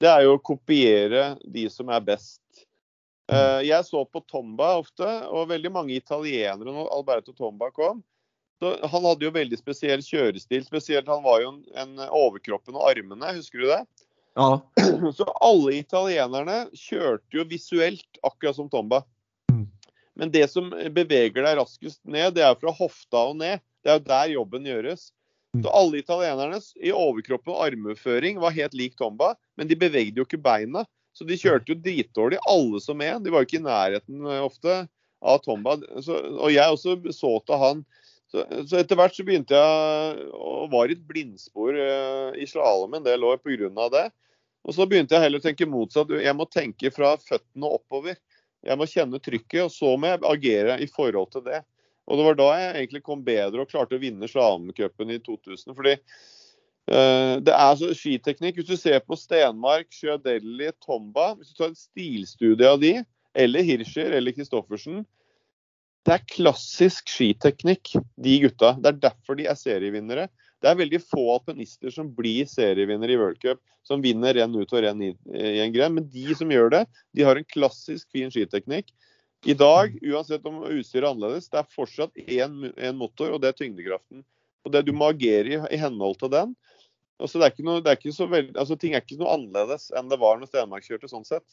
det 0.00 0.10
er 0.10 0.24
jo 0.26 0.38
å 0.38 0.42
kopiere 0.42 1.36
de 1.44 1.68
som 1.70 1.90
er 1.92 2.00
best. 2.00 2.41
Eh, 3.32 3.60
jeg 3.68 3.84
så 3.88 4.04
på 4.04 4.20
Tomba 4.28 4.74
ofte, 4.80 5.08
og 5.32 5.50
veldig 5.52 5.72
mange 5.72 5.96
italienere 5.96 6.72
når 6.74 6.90
Alberto 6.92 7.34
Tomba 7.36 7.70
kom. 7.74 8.02
Så 8.62 8.76
han 8.86 9.06
hadde 9.08 9.26
jo 9.26 9.34
veldig 9.34 9.58
spesiell 9.58 10.02
kjørestil. 10.04 10.62
Spesielt 10.66 11.08
han 11.10 11.24
var 11.24 11.40
jo 11.42 11.54
en, 11.54 11.62
en 11.74 12.02
overkroppen 12.06 12.76
og 12.78 12.90
armene, 12.92 13.32
husker 13.38 13.64
du 13.64 13.70
det? 13.72 13.80
Ja. 14.38 14.60
Så 15.16 15.26
alle 15.42 15.80
italienerne 15.80 16.58
kjørte 16.76 17.40
jo 17.40 17.46
visuelt 17.48 18.22
akkurat 18.22 18.56
som 18.56 18.70
Tomba. 18.70 19.02
Mm. 19.52 19.66
Men 20.14 20.32
det 20.34 20.46
som 20.52 20.70
beveger 20.70 21.42
deg 21.42 21.58
raskest 21.58 22.00
ned, 22.04 22.36
det 22.36 22.46
er 22.46 22.56
fra 22.60 22.72
hofta 22.76 23.26
og 23.32 23.40
ned. 23.40 23.64
Det 23.82 23.90
er 23.90 23.98
jo 23.98 24.06
der 24.06 24.32
jobben 24.36 24.68
gjøres. 24.70 25.10
Mm. 25.56 25.64
Så 25.64 25.74
alle 25.76 26.00
italienerne 26.00 26.60
i 26.80 26.94
overkroppen 26.94 27.52
og 27.52 27.66
armføring 27.66 28.40
var 28.40 28.54
helt 28.56 28.76
lik 28.78 28.94
Tomba, 28.96 29.34
men 29.58 29.68
de 29.68 29.76
bevegde 29.76 30.22
jo 30.22 30.28
ikke 30.28 30.40
beina. 30.40 30.86
Så 31.12 31.26
de 31.28 31.36
kjørte 31.36 31.74
jo 31.74 31.78
dritdårlig, 31.78 32.40
alle 32.48 32.80
som 32.80 33.00
en. 33.04 33.22
De 33.22 33.32
var 33.32 33.42
jo 33.42 33.50
ikke 33.50 33.60
i 33.60 33.66
nærheten 33.66 34.28
eh, 34.28 34.44
ofte 34.44 34.78
av 35.22 35.42
Tomba. 35.44 35.76
Så, 36.04 36.16
og 36.38 36.52
jeg 36.52 36.72
også 36.72 36.96
så 37.14 37.34
til 37.46 37.60
han. 37.62 37.84
Så, 38.32 38.46
så, 38.64 38.78
etter 38.80 38.96
hvert 38.96 39.14
så 39.16 39.24
begynte 39.28 39.58
jeg 39.58 40.28
å 40.32 40.66
være 40.72 40.94
i 40.94 40.96
et 40.96 41.04
blindspor 41.04 41.76
uh, 41.76 42.30
i 42.32 42.46
slalåm 42.48 42.96
en 42.96 43.04
del 43.04 43.26
år 43.28 43.42
pga. 43.44 43.88
det. 43.92 44.06
Og 44.64 44.76
så 44.76 44.86
begynte 44.88 45.14
jeg 45.14 45.26
heller 45.26 45.42
å 45.42 45.44
tenke 45.44 45.68
motsatt. 45.68 46.14
Jeg 46.16 46.36
må 46.38 46.46
tenke 46.48 46.92
fra 46.94 47.12
føttene 47.20 47.68
oppover. 47.76 48.16
Jeg 48.62 48.78
må 48.78 48.86
kjenne 48.88 49.20
trykket, 49.20 49.66
og 49.66 49.72
så 49.74 49.92
må 49.98 50.08
jeg 50.08 50.22
agere 50.24 50.78
i 50.80 50.88
forhold 50.88 51.32
til 51.34 51.44
det. 51.44 51.60
Og 52.08 52.18
det 52.18 52.26
var 52.26 52.38
da 52.38 52.48
jeg 52.56 52.70
egentlig 52.78 53.02
kom 53.04 53.24
bedre 53.26 53.62
og 53.62 53.70
klarte 53.70 53.98
å 53.98 54.02
vinne 54.02 54.28
slalåmcupen 54.30 55.12
i 55.12 55.20
2000. 55.22 55.74
fordi 55.76 55.98
det 56.90 57.52
er 57.54 57.74
så, 57.78 57.92
skiteknikk. 57.94 58.58
Hvis 58.58 58.68
du 58.68 58.76
ser 58.76 58.98
på 59.06 59.16
Stenmark, 59.16 59.86
Sjødelli, 59.94 60.72
Tomba, 60.82 61.32
hvis 61.38 61.52
du 61.52 61.60
tar 61.60 61.70
en 61.70 61.78
stilstudie 61.78 62.68
av 62.68 62.80
de, 62.82 62.96
eller 63.38 63.64
Hirscher 63.64 64.12
eller 64.12 64.34
Christoffersen 64.36 65.04
Det 66.04 66.12
er 66.12 66.24
klassisk 66.28 67.08
skiteknikk, 67.08 67.94
de 68.18 68.38
gutta. 68.42 68.74
Det 68.82 68.90
er 68.90 69.02
derfor 69.04 69.38
de 69.38 69.46
er 69.46 69.58
serievinnere. 69.58 70.26
Det 70.62 70.70
er 70.70 70.78
veldig 70.78 70.98
få 71.02 71.22
alpinister 71.36 71.90
som 71.94 72.10
blir 72.14 72.46
serievinnere 72.50 73.14
i 73.14 73.20
worldcup, 73.20 73.60
som 73.86 74.02
vinner 74.02 74.34
renn 74.34 74.54
ut 74.54 74.74
og 74.74 74.82
renn 74.82 75.00
i, 75.02 75.12
i 75.34 75.62
en 75.62 75.72
gren. 75.74 75.94
Men 75.94 76.10
de 76.10 76.34
som 76.38 76.50
gjør 76.50 76.74
det, 76.74 76.82
de 77.14 77.24
har 77.26 77.38
en 77.38 77.46
klassisk 77.46 78.10
fin 78.14 78.30
skiteknikk. 78.34 78.90
I 79.46 79.56
dag, 79.58 79.94
uansett 80.06 80.44
om 80.46 80.60
utstyret 80.68 81.02
er 81.02 81.08
annerledes, 81.08 81.48
det 81.50 81.58
er 81.58 81.72
fortsatt 81.74 82.18
én 82.26 82.98
motor, 82.98 83.34
og 83.34 83.42
det 83.42 83.50
er 83.50 83.58
tyngdekraften. 83.58 84.22
Og 84.62 84.74
det 84.74 84.84
Du 84.86 84.92
må 84.94 85.08
agere 85.10 85.56
i, 85.56 85.58
i 85.74 85.80
henhold 85.82 86.20
til 86.20 86.30
den. 86.30 86.54
Altså, 87.22 87.38
det 87.38 87.46
er 87.46 87.54
ikke 87.54 87.66
noe, 87.66 87.82
det 87.82 87.92
er 87.92 87.98
ikke 88.00 88.14
så 88.16 88.26
veld, 88.30 88.56
altså, 88.58 88.76
ting 88.78 88.96
er 88.96 89.04
ikke 89.04 89.20
noe 89.20 89.36
annerledes 89.36 89.90
enn 89.98 90.10
det 90.10 90.18
var 90.20 90.40
når 90.40 90.50
Stenmark 90.50 90.86
kjørte. 90.86 91.10
sånn 91.10 91.28
sett. 91.28 91.46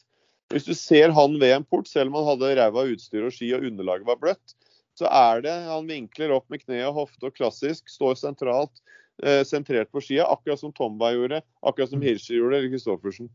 Hvis 0.50 0.66
du 0.66 0.72
ser 0.74 1.14
han 1.14 1.36
ved 1.38 1.54
en 1.54 1.66
port, 1.66 1.86
selv 1.86 2.10
om 2.10 2.18
han 2.18 2.32
hadde 2.32 2.56
ræva 2.58 2.86
utstyr 2.90 3.28
og 3.28 3.34
ski 3.34 3.52
og 3.54 3.66
underlaget 3.68 4.08
var 4.08 4.18
bløtt, 4.18 4.56
så 4.98 5.06
er 5.06 5.44
det 5.44 5.52
han 5.68 5.86
vinkler 5.88 6.34
opp 6.34 6.48
med 6.50 6.64
kne 6.64 6.82
og 6.88 6.96
hofte 7.04 7.30
og 7.30 7.36
klassisk, 7.36 7.86
står 7.88 8.18
sentralt, 8.18 8.82
eh, 9.22 9.44
sentrert 9.46 9.92
på 9.94 10.02
skia, 10.02 10.26
akkurat 10.26 10.60
som 10.60 10.74
Tomba 10.74 11.12
gjorde, 11.14 11.40
akkurat 11.62 11.92
som 11.92 12.02
Hirscher 12.02 12.40
gjorde, 12.40 12.58
eller 12.58 12.74
Christoffersen. 12.74 13.30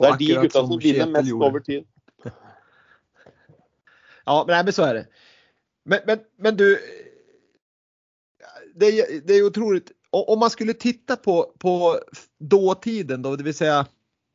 Det 0.00 0.08
er 0.08 0.18
de 0.18 0.30
gutta 0.46 0.64
som 0.64 0.80
vinner 0.80 1.12
mest 1.12 1.36
over 1.36 1.64
tid. 1.64 1.88
Ja, 4.22 4.44
men, 4.46 4.54
jeg 4.54 4.74
er 4.84 4.94
det. 4.94 5.06
Men, 5.82 6.04
men, 6.06 6.20
men 6.38 6.54
du, 6.54 6.66
det, 8.78 8.90
det 9.26 9.38
jo 9.40 9.48
otroligt 9.48 9.90
om 10.12 10.38
man 10.38 10.50
skulle 10.50 10.74
titta 10.74 11.16
på, 11.16 11.52
på 11.58 11.98
dåtiden 12.38 13.22
då, 13.22 13.36
det 13.36 13.44
vill 13.44 13.54
säga 13.54 13.86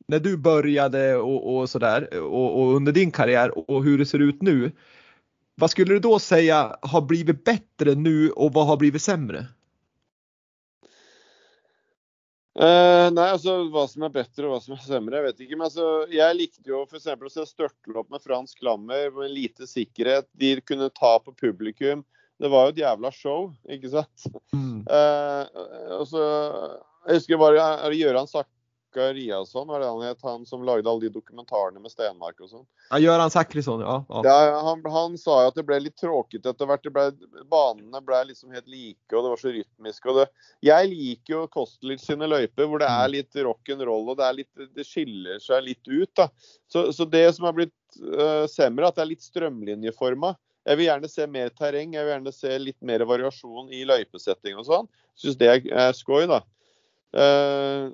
när 0.08 0.18
du 0.18 0.36
började 0.36 1.16
och, 1.16 1.56
och 1.56 1.70
sådär 1.70 2.18
och, 2.18 2.60
och, 2.60 2.76
under 2.76 2.92
din 2.92 3.10
karriär 3.10 3.70
och 3.70 3.84
hur 3.84 3.98
det 3.98 4.06
ser 4.06 4.18
ut 4.18 4.42
nu. 4.42 4.72
Vad 5.54 5.70
skulle 5.70 5.94
du 5.94 6.00
då 6.00 6.18
säga 6.18 6.76
har 6.82 7.00
blivit 7.00 7.44
bättre 7.44 7.94
nu 7.94 8.30
och 8.30 8.52
vad 8.52 8.66
har 8.66 8.76
blivit 8.76 9.02
sämre? 9.02 9.46
Uh, 12.58 13.06
nei, 13.14 13.28
altså 13.30 13.52
Hva 13.70 13.84
som 13.86 14.02
er 14.02 14.10
bedre 14.16 14.48
og 14.48 14.56
hva 14.56 14.56
som 14.64 14.74
er 14.74 14.80
sämre, 14.82 15.14
jeg 15.14 15.26
vet 15.28 15.42
ikke. 15.44 15.56
Men 15.58 15.66
altså, 15.68 15.84
jeg 16.10 16.34
likte 16.34 16.72
jo 16.72 16.80
f.eks. 16.88 17.06
å 17.06 17.30
se 17.30 17.44
størtlopp 17.46 18.08
med 18.10 18.24
Frans 18.24 18.56
Klammer 18.58 19.12
med 19.14 19.30
lite 19.30 19.68
sikkerhet. 19.70 20.26
De 20.34 20.56
kunne 20.66 20.88
ta 20.90 21.12
på 21.22 21.36
publikum 21.38 22.02
det 22.38 22.50
var 22.52 22.68
jo 22.68 22.74
et 22.74 22.84
jævla 22.84 23.10
show, 23.14 23.48
ikke 23.70 23.90
sant. 23.90 24.28
Mm. 24.54 24.84
Eh, 24.86 25.64
og 25.98 26.06
så, 26.06 26.22
Jeg 27.08 27.18
husker 27.18 27.40
bare 27.40 27.64
er 27.64 27.90
det 27.90 27.98
Gøran 27.98 28.28
Sakariasson, 28.30 29.66
var 29.66 29.82
det 29.82 29.88
han 29.88 30.04
het? 30.06 30.22
Han 30.22 30.44
som 30.46 30.62
lagde 30.66 30.90
alle 30.90 31.08
de 31.08 31.10
dokumentarene 31.16 31.82
med 31.82 31.90
Stenmark 31.90 32.38
og 32.44 32.52
sånn. 32.52 32.64
Ja, 32.92 33.00
Gøran 33.02 33.32
Sakrisson, 33.34 33.82
ja. 33.82 33.96
ja. 34.06 34.22
ja 34.28 34.62
han, 34.68 34.84
han, 34.86 35.18
sa 35.18 35.40
jo 35.42 35.50
at 35.50 35.58
det 35.58 35.66
ble 35.66 35.80
litt 35.82 35.98
tråkete 35.98 36.52
etter 36.52 36.70
hvert. 36.70 36.90
Ble, 36.94 37.08
banene 37.50 38.02
ble 38.06 38.24
liksom 38.30 38.54
helt 38.54 38.70
like, 38.70 39.08
og 39.10 39.18
det 39.18 39.32
var 39.32 39.42
så 39.42 39.54
rytmisk. 39.58 40.06
og 40.06 40.20
det, 40.20 40.28
Jeg 40.70 40.92
liker 40.94 41.34
jo 41.34 41.44
Kostelitz 41.58 42.06
sine 42.06 42.30
løyper 42.30 42.70
hvor 42.70 42.84
det 42.84 42.90
er 42.90 43.06
mm. 43.08 43.14
litt 43.16 43.40
rock'n'roll 43.48 44.12
og 44.14 44.20
det, 44.20 44.34
litt, 44.44 44.68
det 44.78 44.86
skiller 44.86 45.42
seg 45.42 45.66
litt 45.72 45.90
ut. 45.90 46.12
da. 46.14 46.30
Så, 46.70 46.90
så 46.94 47.08
det 47.08 47.26
som 47.34 47.50
har 47.50 47.58
blitt 47.58 48.02
uh, 48.04 48.44
semra, 48.46 48.92
at 48.92 49.00
det 49.00 49.08
er 49.08 49.16
litt 49.16 49.26
strømlinjeforma. 49.26 50.36
Jeg 50.68 50.78
vil 50.78 50.88
gjerne 50.90 51.08
se 51.08 51.26
mer 51.32 51.52
terreng, 51.56 51.94
jeg 51.96 52.04
vil 52.04 52.12
gjerne 52.12 52.34
se 52.36 52.58
litt 52.60 52.78
mer 52.84 53.04
variasjon 53.08 53.70
i 53.72 53.86
løypesetting 53.88 54.58
og 54.60 54.66
sånn. 54.68 54.90
Syns 55.18 55.38
det 55.40 55.48
er 55.48 55.96
skoj, 55.96 56.26
da. 56.28 56.42
Eh, 57.16 57.88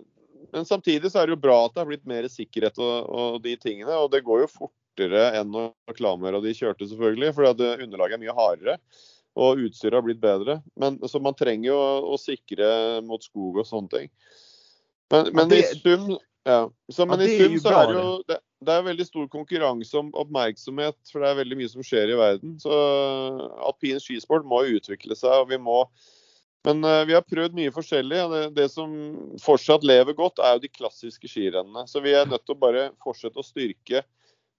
men 0.55 0.67
samtidig 0.67 1.13
så 1.13 1.21
er 1.21 1.29
det 1.29 1.37
jo 1.37 1.45
bra 1.45 1.61
at 1.65 1.75
det 1.75 1.85
har 1.85 1.89
blitt 1.89 2.09
mer 2.09 2.27
sikkerhet 2.31 2.79
og, 2.83 2.97
og 3.07 3.39
de 3.45 3.55
tingene. 3.61 3.95
Og 3.95 4.11
det 4.13 4.25
går 4.27 4.45
jo 4.45 4.53
fortere 4.53 5.29
enn 5.39 5.53
når 5.55 5.97
Klamer 5.97 6.37
og 6.37 6.47
de 6.47 6.55
kjørte, 6.57 6.89
selvfølgelig. 6.91 7.33
For 7.37 7.51
underlaget 7.55 8.19
er 8.19 8.25
mye 8.25 8.37
hardere. 8.37 8.79
Og 9.35 9.65
utstyret 9.67 9.99
har 9.99 10.05
blitt 10.07 10.23
bedre. 10.23 10.61
Men, 10.79 11.01
så 11.11 11.23
man 11.23 11.35
trenger 11.39 11.73
jo 11.73 11.79
å, 11.79 11.95
å 12.15 12.21
sikre 12.21 12.69
mot 13.07 13.23
skog 13.23 13.63
og 13.63 13.71
sånne 13.71 13.95
ting. 13.97 14.13
Men, 15.15 15.31
men 15.35 15.51
det, 15.51 15.63
i 15.63 15.79
sum 15.79 16.15
ja. 16.45 16.71
Så, 16.93 17.07
men 17.09 17.23
i 17.25 17.35
sum 17.39 17.55
så 17.63 17.73
er 17.73 17.89
det 17.89 17.97
jo 17.97 18.09
det, 18.29 18.39
det 18.67 18.75
er 18.75 18.87
veldig 18.89 19.07
stor 19.07 19.29
konkurranse 19.33 19.97
om 19.99 20.11
oppmerksomhet, 20.21 20.97
for 21.11 21.23
det 21.23 21.31
er 21.31 21.39
veldig 21.43 21.59
mye 21.61 21.71
som 21.73 21.85
skjer 21.87 22.13
i 22.13 22.19
verden. 22.19 22.57
Så 22.63 22.75
alpin 23.69 24.01
skisport 24.03 24.47
må 24.49 24.65
utvikle 24.75 25.17
seg, 25.19 25.45
og 25.45 25.51
vi 25.53 25.61
må 25.61 25.85
Men 26.65 26.79
uh, 26.81 27.03
vi 27.05 27.13
har 27.13 27.21
prøvd 27.29 27.53
mye 27.53 27.73
forskjellig. 27.75 28.19
og 28.25 28.31
det, 28.33 28.45
det, 28.57 28.71
som 28.73 28.93
fortsatt 29.45 29.83
lever 29.85 30.17
godt, 30.17 30.41
er 30.41 30.55
jo 30.57 30.63
de 30.63 30.71
klassiske 30.73 31.29
skirennene. 31.29 31.85
Så 31.85 32.01
vi 32.01 32.15
er 32.17 32.25
nødt 32.25 32.47
til 32.47 32.57
å 32.57 32.63
bare 32.63 32.87
fortsette 33.05 33.37
å 33.37 33.45
styrke 33.45 34.01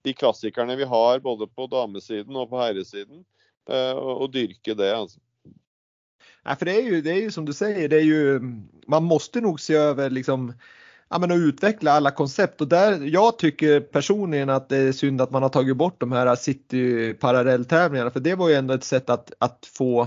de 0.06 0.14
klassikerne 0.14 0.76
vi 0.78 0.86
har, 0.86 1.18
både 1.24 1.48
på 1.50 1.66
damesiden 1.66 2.38
og 2.38 2.52
på 2.52 2.60
herresiden, 2.62 3.24
uh, 3.66 3.94
og, 3.98 4.12
og, 4.20 4.28
dyrke 4.36 4.76
det. 4.78 4.92
altså. 4.94 5.18
Nei, 6.46 6.54
for 6.54 6.70
det 6.70 6.76
er, 6.76 6.86
jo, 6.86 7.02
det 7.02 7.12
er 7.12 7.22
jo 7.24 7.34
som 7.34 7.46
du 7.48 7.50
sier, 7.56 7.88
det 7.90 7.98
er 7.98 8.06
jo 8.06 8.38
man 8.86 9.06
måste 9.10 9.42
nok 9.42 9.58
se 9.58 9.74
over 9.74 10.14
liksom 10.14 10.52
ja, 11.08 11.18
men 11.18 11.30
att 11.30 11.36
utveckla 11.36 11.92
alla 11.92 12.10
koncept 12.10 12.60
och 12.60 12.68
där 12.68 13.00
jag 13.00 13.38
tycker 13.38 13.80
personligen 13.80 14.50
att 14.50 14.68
det 14.68 14.76
är 14.76 14.92
synd 14.92 15.20
att 15.20 15.30
man 15.30 15.42
har 15.42 15.48
tagit 15.48 15.76
bort 15.76 16.00
de 16.00 16.12
här 16.12 16.36
city 16.36 17.14
parallelltävlingarna 17.14 18.10
för 18.10 18.20
det 18.20 18.34
var 18.34 18.48
ju 18.48 18.54
ändå 18.54 18.74
ett 18.74 18.84
sätt 18.84 19.10
att, 19.10 19.32
att 19.38 19.68
få 19.72 20.06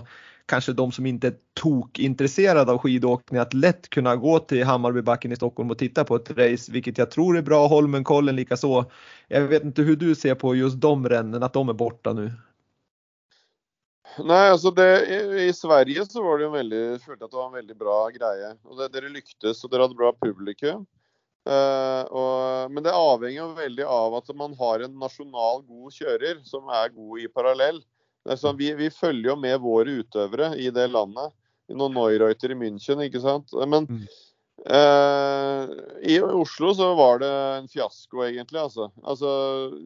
kanske 0.49 0.73
de 0.73 0.91
som 0.91 1.05
inte 1.05 1.27
är 1.27 1.33
tokintresserade 1.53 2.71
av 2.71 2.77
skidåkning 2.77 3.39
att 3.39 3.53
lätt 3.53 3.89
kunna 3.89 4.15
gå 4.15 4.39
till 4.39 4.63
Hammarbybacken 4.63 5.31
i 5.31 5.35
Stockholm 5.35 5.71
och 5.71 5.77
titta 5.77 6.03
på 6.03 6.15
ett 6.15 6.31
race, 6.31 6.71
vilket 6.71 6.97
jag 6.97 7.11
tror 7.11 7.37
är 7.37 7.41
bra. 7.41 7.67
Holmenkollen 7.67 8.35
likaså. 8.35 8.85
Jag 9.27 9.41
vet 9.41 9.63
inte 9.63 9.81
hur 9.81 9.95
du 9.95 10.15
ser 10.15 10.35
på 10.35 10.55
just 10.55 10.81
de 10.81 11.09
rennen, 11.09 11.43
att 11.43 11.53
de 11.53 11.69
är 11.69 11.73
borta 11.73 12.13
nu. 12.13 12.31
Nei, 14.17 14.45
altså 14.49 14.71
det, 14.75 14.87
i, 15.45 15.49
Sverige 15.55 16.03
så 16.09 16.23
var 16.23 16.39
det 16.39 16.47
jo 16.47 16.53
veldig, 16.53 16.81
følte 17.03 17.27
at 17.27 17.31
det 17.31 17.37
var 17.37 17.49
en 17.49 17.59
veldig 17.59 17.75
bra 17.79 17.97
greie. 18.13 18.53
Og 18.67 18.79
det, 18.79 18.89
Dere 18.95 19.11
lyktes, 19.13 19.61
og 19.63 19.71
dere 19.71 19.85
hadde 19.85 19.99
bra 19.99 20.11
publikum. 20.17 20.87
Uh, 21.47 22.03
og, 22.11 22.73
men 22.73 22.83
det 22.85 22.93
avhenger 22.93 23.39
jo 23.39 23.53
veldig 23.57 23.85
av 23.89 24.17
at 24.19 24.27
man 24.37 24.51
har 24.59 24.83
en 24.83 24.97
nasjonal 25.01 25.63
god 25.65 25.95
kjører 25.95 26.41
som 26.45 26.67
er 26.81 26.91
god 26.93 27.23
i 27.23 27.29
parallell. 27.31 27.79
Sånn, 28.37 28.57
vi, 28.59 28.73
vi, 28.77 28.89
følger 28.93 29.31
jo 29.31 29.37
med 29.39 29.61
våre 29.63 30.01
utøvere 30.01 30.51
i 30.59 30.67
det 30.73 30.89
landet. 30.91 31.31
I 31.69 31.77
noen 31.77 31.95
Neureuter 31.95 32.51
i 32.53 32.57
München, 32.57 33.01
ikke 33.05 33.21
sant. 33.23 33.53
Men 33.69 33.87
uh, 34.67 35.63
i 36.03 36.19
Oslo 36.21 36.73
så 36.77 36.91
var 36.99 37.23
det 37.23 37.31
en 37.31 37.69
fiasko, 37.71 38.25
egentlig. 38.27 38.59
Altså, 38.61 38.89
altså 39.01 39.31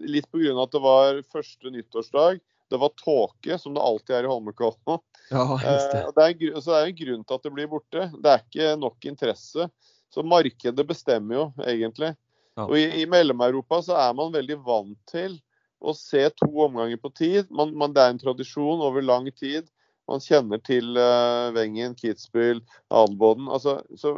litt 0.08 0.28
pga. 0.32 0.56
at 0.64 0.74
det 0.74 0.84
var 0.84 1.22
første 1.32 1.72
nyttårsdag. 1.76 2.42
Det 2.72 2.80
var 2.82 2.94
tåke, 3.00 3.58
som 3.60 3.76
det 3.76 3.84
alltid 3.84 4.16
er 4.18 4.28
i 4.28 4.32
Holmenkollen. 4.32 5.02
Ja, 5.32 5.44
det. 5.56 6.04
Uh, 6.04 6.10
det, 6.14 6.24
er, 6.24 6.60
så 6.60 6.74
det 6.74 6.80
er 6.80 6.90
en 6.90 6.98
grunn 6.98 7.22
til 7.24 7.38
at 7.38 7.46
det 7.46 7.52
blir 7.56 7.70
borte. 7.72 8.08
Det 8.22 8.32
er 8.32 8.42
ikke 8.44 8.74
nok 8.78 9.06
interesse. 9.08 9.68
Så 10.14 10.24
markedet 10.28 10.84
bestemmer 10.86 11.38
jo, 11.38 11.46
egentlig. 11.64 12.12
Ja. 12.58 12.66
Og 12.68 12.76
i, 12.78 12.84
i 13.02 13.06
Mellom-Europa 13.10 13.80
så 13.88 13.96
er 13.98 14.12
man 14.18 14.34
veldig 14.36 14.60
vant 14.66 15.00
til 15.10 15.40
å 15.84 15.94
se 15.98 16.26
to 16.38 16.50
omganger 16.68 17.00
på 17.02 17.12
tid. 17.18 17.48
Man, 17.52 17.74
man, 17.80 17.96
det 17.96 18.04
er 18.04 18.14
en 18.14 18.22
tradisjon 18.22 18.84
over 18.84 19.04
lang 19.04 19.30
tid. 19.32 19.68
Man 20.12 20.22
kjenner 20.24 20.60
til 20.64 21.00
uh, 21.00 21.50
Wengen, 21.56 21.96
Kitzbühel, 21.98 22.62
Adelboden. 22.94 23.48
Altså, 23.52 23.80
så, 23.98 24.18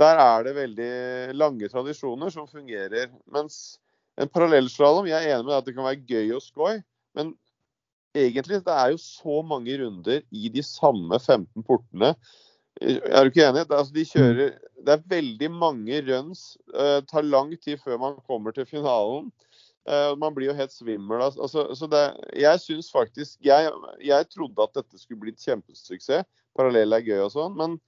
der 0.00 0.20
er 0.22 0.46
det 0.46 0.56
veldig 0.56 0.92
lange 1.36 1.68
tradisjoner 1.70 2.32
som 2.32 2.48
fungerer. 2.50 3.12
Mens 3.34 3.78
en 4.18 4.30
parallellslalåm 4.30 5.08
Jeg 5.10 5.24
er 5.24 5.36
enig 5.36 5.46
med 5.46 5.58
at 5.58 5.66
det 5.66 5.74
kan 5.76 5.86
være 5.86 6.06
gøy 6.08 6.36
og 6.36 6.42
skøy, 6.42 6.80
men 7.16 7.32
egentlig 8.18 8.60
det 8.66 8.74
er 8.74 8.92
jo 8.92 9.00
så 9.00 9.40
mange 9.46 9.78
runder 9.80 10.20
i 10.34 10.50
de 10.52 10.64
samme 10.66 11.20
15 11.20 11.64
portene 11.66 12.14
er 12.80 13.24
du 13.24 13.32
ikke 13.32 13.46
enig? 13.46 13.66
Altså, 13.66 13.92
de 13.94 14.04
kjører, 14.06 14.54
det 14.86 14.94
er 14.94 15.04
veldig 15.10 15.50
mange 15.50 16.00
runs. 16.06 16.42
Det 16.70 16.88
uh, 17.02 17.04
tar 17.10 17.26
lang 17.26 17.52
tid 17.58 17.80
før 17.82 17.98
man 17.98 18.18
kommer 18.26 18.54
til 18.54 18.66
finalen. 18.68 19.32
Uh, 19.88 20.14
man 20.20 20.34
blir 20.36 20.50
jo 20.50 20.56
helt 20.58 20.74
svimmel. 20.74 21.22
Altså, 21.24 21.66
så 21.74 21.88
det, 21.90 22.04
jeg 22.38 22.62
syns 22.62 22.90
faktisk 22.94 23.38
jeg, 23.44 23.72
jeg, 24.04 24.28
trodde 24.34 24.62
at 24.62 24.76
dette 24.78 25.00
skulle 25.00 25.20
bli 25.24 25.34
et 25.34 25.42
kjempesuksess. 25.42 26.26
Parallell 26.58 26.94
er 26.94 27.06
gøy 27.06 27.24
og 27.24 27.32
sånn. 27.34 27.56
Men 27.58 27.78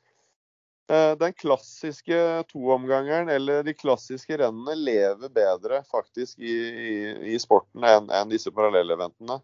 den 0.90 1.34
klassiske 1.38 2.16
toomgangeren 2.50 3.28
eller 3.30 3.62
de 3.62 3.74
klassiske 3.78 4.38
rennene 4.40 4.74
lever 4.74 5.30
bedre 5.30 5.82
faktisk 5.90 6.38
i, 6.42 6.54
i, 6.66 6.94
i 7.34 7.38
sporten 7.38 7.86
enn 7.86 8.10
en 8.10 8.32
disse 8.32 8.50
parallelleventene. 8.54 9.36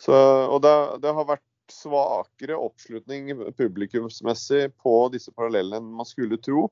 Så, 0.00 0.14
og 0.48 0.62
det, 0.64 0.72
det 1.04 1.12
har 1.14 1.28
vært 1.28 1.44
svakere 1.72 2.56
oppslutning 2.58 3.30
publikumsmessig 3.58 4.70
på 4.82 4.96
disse 5.12 5.34
parallellene 5.36 5.82
enn 5.82 5.92
man 6.00 6.08
skulle 6.08 6.40
tro. 6.40 6.66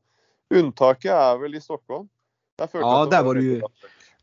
Unntaket 0.51 1.13
er 1.15 1.39
vel 1.43 1.55
i 1.55 1.63
Stockholm. 1.63 2.09
Där 2.61 2.69
ja, 2.73 3.07
der 3.07 3.23
var 3.23 3.35
ju, 3.35 3.63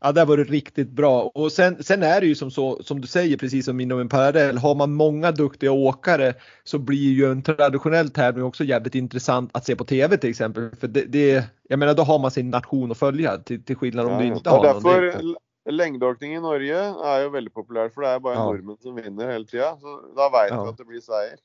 ja, 0.00 0.12
det 0.12 0.24
var 0.24 0.38
vært 0.38 0.50
riktigt 0.50 0.90
bra. 0.90 1.22
Och 1.34 1.52
sen, 1.52 1.82
sen 1.82 2.02
är 2.02 2.20
det 2.20 2.26
ju 2.26 2.34
som 2.34 2.50
så, 2.50 2.82
som 2.82 3.00
du 3.00 3.06
säger, 3.06 3.36
precis 3.36 3.64
som 3.64 3.80
inom 3.80 4.00
en 4.00 4.08
parallell. 4.08 4.58
Har 4.58 4.74
man 4.74 4.92
många 4.92 5.32
duktiga 5.32 5.72
åkare 5.72 6.34
så 6.64 6.78
blir 6.78 7.12
ju 7.12 7.30
en 7.30 7.42
traditionell 7.42 8.10
tävling 8.10 8.44
också 8.44 8.64
jävligt 8.64 8.94
intressant 8.94 9.50
att 9.52 9.66
se 9.66 9.76
på 9.76 9.84
TV 9.84 10.16
till 10.16 10.30
exempel. 10.30 10.70
För 10.80 10.88
det, 10.88 11.04
det 11.04 11.44
jag 11.68 11.78
menar, 11.78 11.94
då 11.94 12.02
har 12.02 12.18
man 12.18 12.30
sin 12.30 12.50
nation 12.50 12.90
att 12.90 12.98
följa 12.98 13.38
till, 13.38 13.64
till 13.64 13.76
skillnad 13.76 14.06
om 14.06 14.12
ja, 14.12 14.18
du 14.18 14.26
inte 14.26 14.50
har 14.50 14.64
därför, 14.64 15.22
någon. 15.22 15.36
Lengdeåkning 15.70 16.34
i 16.34 16.40
Norge 16.40 16.76
er 16.80 17.24
jo 17.26 17.32
veldig 17.34 17.50
populært, 17.52 17.92
for 17.92 18.00
det 18.00 18.14
er 18.14 18.22
bare 18.24 18.38
ja. 18.38 18.44
nordmenn 18.48 18.78
som 18.80 18.94
vinner 18.96 19.28
hele 19.28 19.44
tida. 19.44 19.74
Så 19.80 19.98
da 20.16 20.30
veit 20.32 20.52
ja. 20.54 20.62
vi 20.62 20.70
at 20.72 20.78
det 20.78 20.86
blir 20.88 21.02
seier. 21.04 21.36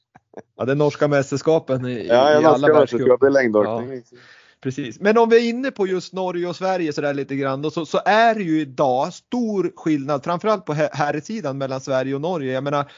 Ja, 0.55 0.65
det 0.65 0.75
norska 0.79 1.07
mästerskapen 1.11 1.85
i, 1.85 2.07
ja, 2.07 2.21
i 2.31 2.45
alla 2.45 2.71
världscuper. 2.73 3.29
längdåkning. 3.29 3.99
Ja. 3.99 4.21
Precis. 4.63 4.99
Men 4.99 5.17
om 5.17 5.29
vi 5.29 5.35
är 5.35 5.49
inne 5.49 5.71
på 5.71 5.87
just 5.87 6.13
Norge 6.13 6.47
och 6.47 6.55
Sverige 6.55 6.93
så 6.93 7.01
där 7.01 7.13
lite 7.13 7.35
grann 7.35 7.71
så, 7.71 7.85
så 7.85 8.01
är 8.05 8.35
det 8.35 8.43
ju 8.43 8.61
idag 8.61 9.13
stor 9.13 9.71
skillnad 9.75 10.23
framförallt 10.23 10.65
på 10.65 10.73
herrsidan 10.73 11.57
mellan 11.57 11.81
Sverige 11.81 12.15
och 12.15 12.21
Norge. 12.21 12.53
Jag 12.53 12.63
menar, 12.63 12.91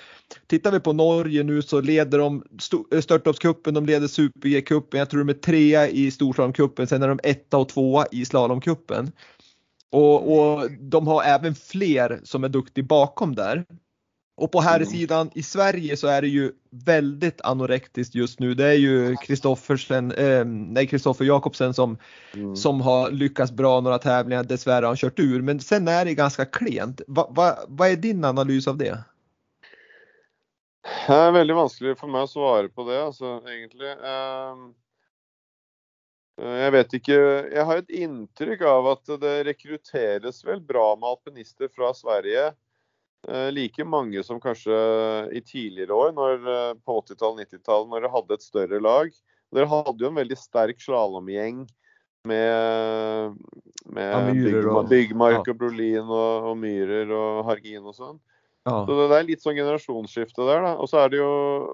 tittar 0.47 0.71
vi 0.71 0.79
på 0.79 0.93
Norge 0.93 1.43
nu 1.43 1.61
så 1.61 1.81
leder 1.81 2.19
de 2.19 2.43
störtloppscupen, 3.01 3.73
de 3.73 3.85
leder 3.85 4.07
super-G-cupen, 4.07 4.99
jag 4.99 5.09
tror 5.09 5.19
de 5.23 5.29
är 5.29 5.33
trea 5.33 5.87
i 5.87 6.11
storslalomcupen, 6.11 6.87
sen 6.87 7.03
är 7.03 7.07
de 7.07 7.19
etta 7.23 7.57
och 7.57 7.69
tvåa 7.69 8.05
i 8.11 8.25
slalomcupen. 8.25 9.11
Och, 9.91 10.37
och 10.37 10.71
de 10.71 11.07
har 11.07 11.23
även 11.23 11.55
fler 11.55 12.19
som 12.23 12.43
är 12.43 12.49
duktiga 12.49 12.85
bakom 12.85 13.35
där. 13.35 13.65
Och 14.37 14.51
på 14.51 14.61
här 14.61 14.75
mm. 14.75 14.89
sidan 14.89 15.31
i 15.35 15.43
Sverige 15.43 15.97
så 15.97 16.07
är 16.07 16.21
det 16.21 16.27
ju 16.27 16.51
väldigt 16.69 17.41
anorektiskt 17.41 18.15
just 18.15 18.39
nu. 18.39 18.53
Det 18.53 18.65
är 18.65 18.73
ju 18.73 19.15
Kristoffersen, 19.15 20.11
eh, 20.11 20.45
nej 20.45 20.87
Kristoffer 20.87 21.25
Jakobsen 21.25 21.73
som, 21.73 21.97
mm. 22.33 22.55
som 22.55 22.81
har 22.81 23.11
lyckats 23.11 23.51
bra 23.51 23.81
några 23.81 23.97
tävlingar. 23.97 24.43
Dessvärre 24.43 24.83
har 24.83 24.87
han 24.87 24.97
kört 24.97 25.19
ur, 25.19 25.41
men 25.41 25.59
sen 25.59 25.87
är 25.87 26.05
det 26.05 26.13
ganska 26.13 26.45
klent. 26.45 27.01
Va, 27.07 27.27
va, 27.31 27.57
vad 27.67 27.89
är 27.89 27.95
din 27.95 28.25
analys 28.25 28.67
av 28.67 28.77
det? 28.77 28.97
Det 31.07 31.13
är 31.13 31.31
väldigt 31.31 31.55
vanskelig 31.55 31.97
for 31.97 32.07
meg 32.07 32.27
å 32.27 32.29
svare 32.29 32.69
på 32.69 32.83
det, 32.89 32.97
altså, 33.03 33.39
egentlig. 33.49 33.89
Um, 33.89 34.75
Eh, 36.41 36.57
jeg 36.65 36.73
vet 36.75 36.93
ikke 36.97 37.17
Jeg 37.17 37.65
har 37.67 37.79
et 37.79 37.93
inntrykk 37.95 38.65
av 38.67 38.91
at 38.95 39.11
det 39.21 39.35
rekrutteres 39.47 40.41
vel 40.47 40.61
bra 40.61 40.93
med 40.99 41.09
alpinister 41.13 41.71
fra 41.71 41.93
Sverige. 41.95 42.51
Eh, 43.27 43.51
like 43.51 43.85
mange 43.85 44.21
som 44.23 44.39
kanskje 44.41 44.75
i 45.33 45.41
tidligere 45.41 45.93
år, 45.93 46.11
når, 46.13 46.35
eh, 46.45 46.73
på 46.85 46.99
80-tallet 47.01 47.47
90-tallet, 47.49 47.89
når 47.89 48.03
dere 48.03 48.13
hadde 48.13 48.37
et 48.37 48.45
større 48.45 48.81
lag. 48.81 49.15
Dere 49.55 49.71
hadde 49.71 50.03
jo 50.03 50.11
en 50.11 50.19
veldig 50.19 50.37
sterk 50.37 50.83
slalåmgjeng 50.83 51.63
med, 52.25 53.35
med 53.93 54.11
ja, 54.11 54.19
Bygg, 54.29 54.69
Byggmark 54.89 55.49
og 55.49 55.57
Brolin 55.57 56.05
og, 56.05 56.51
og, 56.51 56.55
Myhrer 56.59 57.13
og 57.13 57.43
Hargin 57.49 57.85
og 57.85 57.97
sånn. 57.97 58.19
Ja. 58.65 58.81
Så 58.85 58.97
det 58.97 59.17
er 59.17 59.27
litt 59.27 59.45
sånn 59.45 59.57
generasjonsskifte 59.57 60.45
der. 60.45 60.61
da. 60.65 60.75
Og 60.81 60.89
så 60.89 61.01
har 61.01 61.13
det 61.13 61.21
jo 61.21 61.31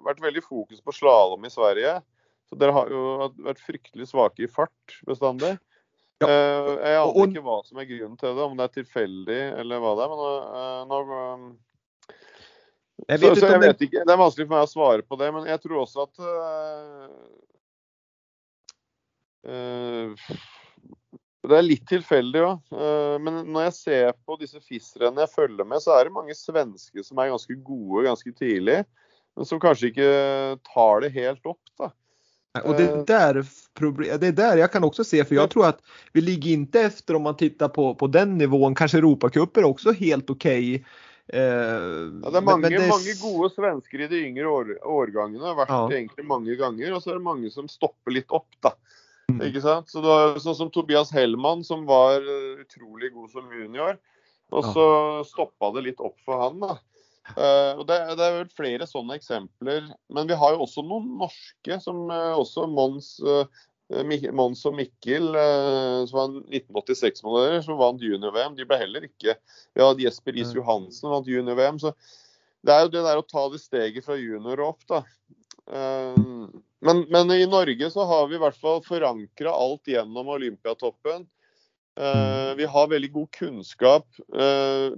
vært 0.08 0.24
veldig 0.24 0.44
fokus 0.44 0.84
på 0.84 0.96
slalåm 0.96 1.48
i 1.48 1.52
Sverige. 1.52 2.00
Så 2.52 2.60
dere 2.60 2.76
har 2.76 2.92
jo 2.92 3.04
vært 3.44 3.64
fryktelig 3.64 4.10
svake 4.12 4.44
i 4.48 4.52
fart 4.52 5.00
bestandig. 5.08 5.56
Ja. 6.22 6.28
Uh, 6.30 6.72
jeg 6.78 7.02
aner 7.02 7.28
ikke 7.32 7.44
hva 7.46 7.58
som 7.66 7.82
er 7.82 7.90
grunnen 7.90 8.18
til 8.20 8.38
det, 8.38 8.46
om 8.46 8.56
det 8.58 8.66
er 8.68 8.78
tilfeldig 8.78 9.42
eller 9.64 9.82
hva 9.82 9.92
det 9.98 10.04
er. 10.06 10.10
Men 10.12 10.20
nå, 10.22 10.30
nå 10.92 10.98
jeg 13.10 13.18
vet 13.24 13.34
så, 13.34 13.42
så, 13.42 13.50
jeg 13.56 13.64
vet 13.64 13.84
ikke. 13.88 14.04
Det 14.06 14.14
er 14.14 14.22
vanskelig 14.22 14.46
for 14.46 14.56
meg 14.56 14.66
å 14.68 14.70
svare 14.72 15.04
på 15.08 15.18
det, 15.18 15.30
men 15.34 15.50
jeg 15.50 15.62
tror 15.64 15.78
også 15.82 16.06
at 16.06 16.16
uh, 19.50 20.36
Det 21.42 21.56
er 21.58 21.66
litt 21.66 21.88
tilfeldig 21.90 22.42
òg. 22.46 22.76
men 23.26 23.34
når 23.50 23.62
jeg 23.72 23.78
ser 23.80 24.12
på 24.22 24.38
disse 24.38 24.60
FIS-rennene 24.62 25.26
jeg 25.26 25.34
følger 25.34 25.66
med, 25.66 25.82
så 25.82 25.96
er 25.96 26.06
det 26.06 26.14
mange 26.14 26.36
svensker 26.38 27.02
som 27.08 27.18
er 27.18 27.32
ganske 27.34 27.56
gode 27.66 28.06
ganske 28.06 28.32
tidlig. 28.38 28.84
Men 29.34 29.48
som 29.50 29.62
kanskje 29.64 29.90
ikke 29.90 30.12
tar 30.70 31.02
det 31.02 31.16
helt 31.18 31.50
opp. 31.50 31.64
da. 31.82 31.90
Och 32.60 32.76
det 32.76 32.84
är, 32.84 33.06
där, 33.06 33.46
det 34.18 34.28
är 34.28 34.32
där 34.32 34.58
jag 34.58 34.72
kan 34.72 34.84
också 34.84 35.04
se, 35.04 35.26
för 35.26 35.36
jag 35.36 35.50
tror 35.50 35.68
att 35.68 35.80
vi 36.14 36.22
ligger 36.22 36.52
inte 36.52 36.82
efter 36.82 37.16
om 37.16 37.24
man 37.24 37.38
tittar 37.38 37.70
på, 37.70 37.96
på 37.96 38.08
den 38.08 38.38
nivån. 38.38 38.76
Kanske 38.76 38.98
Europacuper 38.98 39.62
är 39.62 39.66
också 39.66 39.92
helt 39.92 40.30
okej. 40.30 40.76
Okay. 40.76 40.86
Eh, 41.34 41.42
ja, 42.24 42.30
det 42.30 42.38
er 42.38 42.42
mange, 42.42 42.62
men, 42.62 42.72
men 42.72 42.82
det... 42.82 42.88
mange, 42.90 43.14
gode 43.22 43.50
svensker 43.56 44.02
i 44.04 44.08
de 44.08 44.20
yngre 44.28 44.48
år, 44.52 44.74
årgangene. 44.84 45.46
Har 45.46 45.56
vært 45.62 45.72
ja. 45.72 45.86
egentlig 45.96 46.26
mange 46.28 46.56
ganger. 46.60 46.92
Og 46.92 47.04
så 47.04 47.14
er 47.14 47.22
det 47.22 47.28
mange 47.30 47.52
som 47.54 47.72
stopper 47.72 48.18
litt 48.18 48.36
opp, 48.36 48.50
da. 48.60 48.76
Mm. 49.32 49.40
Ikke 49.48 49.64
sant? 49.64 49.88
Så 49.88 50.04
var 50.04 50.36
Sånn 50.44 50.58
som 50.60 50.72
Tobias 50.76 51.14
Hellmann, 51.16 51.64
som 51.64 51.86
var 51.88 52.20
utrolig 52.60 53.14
god 53.16 53.32
som 53.32 53.48
junior. 53.56 53.96
Og 54.52 54.74
så 54.74 54.84
ja. 54.84 55.24
stoppa 55.30 55.72
det 55.78 55.86
litt 55.88 56.04
opp 56.04 56.18
for 56.28 56.44
han. 56.44 56.60
da. 56.60 56.76
Uh, 57.30 57.78
og 57.78 57.84
det, 57.86 57.98
det, 58.18 58.26
er 58.26 58.38
vel 58.40 58.54
flere 58.56 58.88
sånne 58.90 59.18
eksempler. 59.20 59.86
Men 60.14 60.30
vi 60.30 60.38
har 60.38 60.56
jo 60.56 60.66
også 60.66 60.84
noen 60.86 61.12
norske, 61.22 61.78
som 61.84 62.08
uh, 62.10 62.34
også 62.40 62.66
Mons, 62.72 63.14
uh, 63.24 63.46
Mons 64.34 64.64
og 64.68 64.76
Mikkel, 64.78 65.34
som 66.08 66.16
var 66.18 66.36
1986-modeller, 66.48 67.60
som 67.66 67.80
vant 67.80 68.04
junior-VM. 68.04 68.56
De 68.56 68.64
ble 68.68 68.78
heller 68.80 69.04
ikke 69.04 69.36
Vi 69.36 69.84
hadde 69.84 70.06
Jesper 70.06 70.38
Riis 70.38 70.54
Johansen 70.56 71.02
som 71.02 71.12
vant 71.12 71.28
junior-VM. 71.28 71.82
Så 71.84 71.92
det 72.64 72.72
er 72.72 72.86
jo 72.86 72.94
det 72.94 73.04
der 73.04 73.20
å 73.20 73.26
ta 73.28 73.44
det 73.52 73.60
steget 73.60 74.08
fra 74.08 74.16
junior 74.16 74.64
og 74.64 74.78
opp, 74.78 74.86
da. 74.88 75.02
Men, 75.68 77.04
men, 77.12 77.34
i 77.36 77.50
Norge 77.52 77.92
så 77.92 78.06
har 78.08 78.32
vi 78.32 78.38
i 78.38 78.42
hvert 78.42 78.58
fall 78.64 78.80
forankra 78.86 79.52
alt 79.52 79.92
gjennom 79.92 80.32
Olympiatoppen. 80.38 81.28
Vi 82.58 82.72
har 82.78 82.92
veldig 82.96 83.12
god 83.12 83.30
kunnskap 83.36 84.22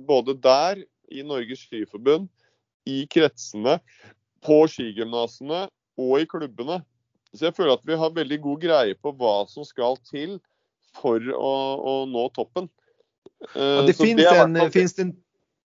både 0.05 0.38
der 0.43 0.86
i 1.11 1.23
Norges 1.25 1.65
Skiforbund, 1.67 2.29
i 2.89 3.03
kretsene 3.11 3.77
på 4.43 4.63
skigymnasene 4.71 5.65
og 5.99 6.15
i 6.19 6.27
klubbene. 6.29 6.81
Så 7.33 7.47
jeg 7.47 7.57
føler 7.57 7.77
at 7.77 7.85
vi 7.87 7.97
har 7.97 8.13
veldig 8.13 8.39
god 8.43 8.61
greie 8.61 8.97
på 8.99 9.13
hva 9.17 9.35
som 9.49 9.65
skal 9.65 9.97
til 10.09 10.37
for 10.93 11.21
å, 11.33 11.53
å 11.79 11.93
nå 12.09 12.27
toppen. 12.35 12.69
Ja, 13.55 13.83
det, 13.87 13.95
finnes 13.97 14.23
det 14.23 14.39
en, 14.39 14.53
det 14.55 14.83
en 15.01 15.15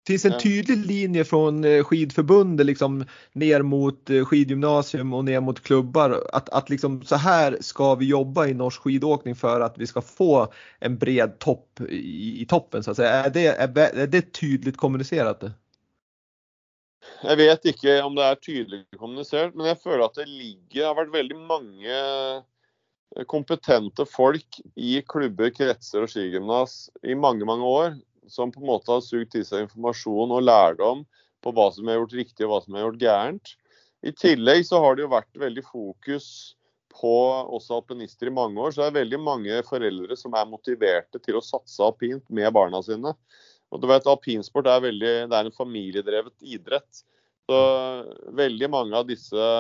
finns 0.07 0.25
en 0.25 0.39
tydlig 0.39 0.87
linje 0.87 1.25
från 1.25 1.65
eh, 1.65 1.85
skidförbundet 1.85 2.67
liksom 2.67 3.05
ner 3.33 3.63
mot 3.63 4.11
eh, 4.11 4.25
skidgymnasium 4.25 5.15
och 5.15 5.25
ner 5.25 5.41
mot 5.41 5.63
klubbar 5.63 6.23
att, 6.33 6.49
att 6.49 6.71
liksom 6.71 7.03
så 7.03 7.17
här 7.17 7.57
ska 7.61 7.95
vi 7.95 8.07
jobba 8.07 8.47
i 8.47 8.55
norsk 8.55 8.83
skidåkning 8.83 9.37
för 9.37 9.61
att 9.61 9.79
vi 9.79 9.87
ska 9.87 10.01
få 10.01 10.53
en 10.79 10.99
bred 10.99 11.39
topp 11.39 11.81
i, 11.89 12.43
i 12.43 12.47
toppen 12.47 12.83
så 12.83 12.91
att 12.91 12.97
säga. 12.97 13.11
Är 13.11 13.31
det, 13.31 13.47
är, 13.47 13.79
är 13.79 14.07
det 14.07 14.33
tydligt 14.33 14.77
kommunicerat? 14.77 15.45
Jeg 17.23 17.39
vet 17.39 17.65
ikke 17.67 17.97
om 18.03 18.15
det 18.15 18.25
er 18.27 18.39
tydelig 18.39 18.81
kommunisert, 18.99 19.55
men 19.59 19.67
jeg 19.71 19.81
føler 19.83 20.05
at 20.07 20.19
det 20.19 20.29
ligger, 20.29 20.69
Det 20.75 20.85
har 20.87 20.97
vært 20.99 21.15
veldig 21.15 21.39
mange 21.39 21.97
eh, 21.99 23.25
kompetente 23.27 24.07
folk 24.07 24.59
i 24.75 25.01
klubber, 25.03 25.51
kretser 25.55 26.07
og 26.07 26.11
skigymnas 26.11 26.91
i 27.03 27.15
mange 27.19 27.47
mange 27.47 27.67
år 27.67 27.97
som 28.31 28.53
på 28.53 28.61
en 28.63 28.71
måte 28.71 28.93
har 28.93 29.03
sugd 29.05 29.33
til 29.33 29.45
seg 29.47 29.67
informasjon 29.67 30.35
og 30.37 30.45
lærdom 30.45 31.05
på 31.43 31.53
hva 31.55 31.69
som 31.75 31.89
er 31.89 31.99
gjort 31.99 32.17
riktig 32.19 32.47
og 32.47 32.53
hva 32.53 32.61
som 32.65 32.77
er 32.77 32.87
gjort 32.87 33.03
gærent. 33.03 33.55
I 34.03 34.13
tillegg 34.19 34.67
så 34.67 34.81
har 34.83 34.97
det 34.97 35.05
jo 35.05 35.13
vært 35.13 35.39
veldig 35.39 35.65
fokus 35.67 36.27
på 36.93 37.15
også 37.57 37.79
alpinister 37.79 38.29
i 38.29 38.35
mange 38.35 38.61
år. 38.61 38.75
Så 38.75 38.83
det 38.83 38.91
er 38.91 39.01
veldig 39.01 39.21
mange 39.23 39.63
foreldre 39.67 40.19
som 40.19 40.35
er 40.39 40.51
motiverte 40.51 41.23
til 41.23 41.39
å 41.39 41.45
satse 41.45 41.83
alpint 41.83 42.25
med 42.31 42.53
barna 42.55 42.83
sine. 42.85 43.15
Og 43.73 43.81
du 43.81 43.89
vet, 43.89 44.07
Alpinsport 44.07 44.69
er, 44.69 44.85
veldig, 44.85 45.13
det 45.33 45.39
er 45.39 45.49
en 45.49 45.57
familiedrevet 45.57 46.35
idrett. 46.45 47.03
Så 47.49 47.59
veldig 48.37 48.69
mange 48.71 48.99
av 48.99 49.09
disse 49.09 49.51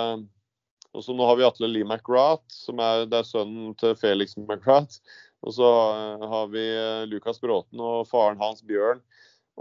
og 0.93 1.01
så 1.01 1.15
Nå 1.17 1.25
har 1.25 1.39
vi 1.39 1.45
Atle 1.47 1.71
Lee 1.71 1.87
McGrath, 1.89 2.45
som 2.53 2.81
er, 2.85 3.07
det 3.09 3.23
er 3.23 3.25
sønnen 3.25 3.71
til 3.81 3.95
Felix 3.97 4.35
McGrath. 4.37 4.99
Og 5.43 5.55
så 5.57 5.69
eh, 5.69 6.25
har 6.33 6.51
vi 6.53 6.65
eh, 6.71 7.05
Lukas 7.11 7.41
Bråten 7.43 7.83
og 7.83 8.07
faren 8.11 8.41
hans 8.43 8.63
Bjørn. 8.67 9.03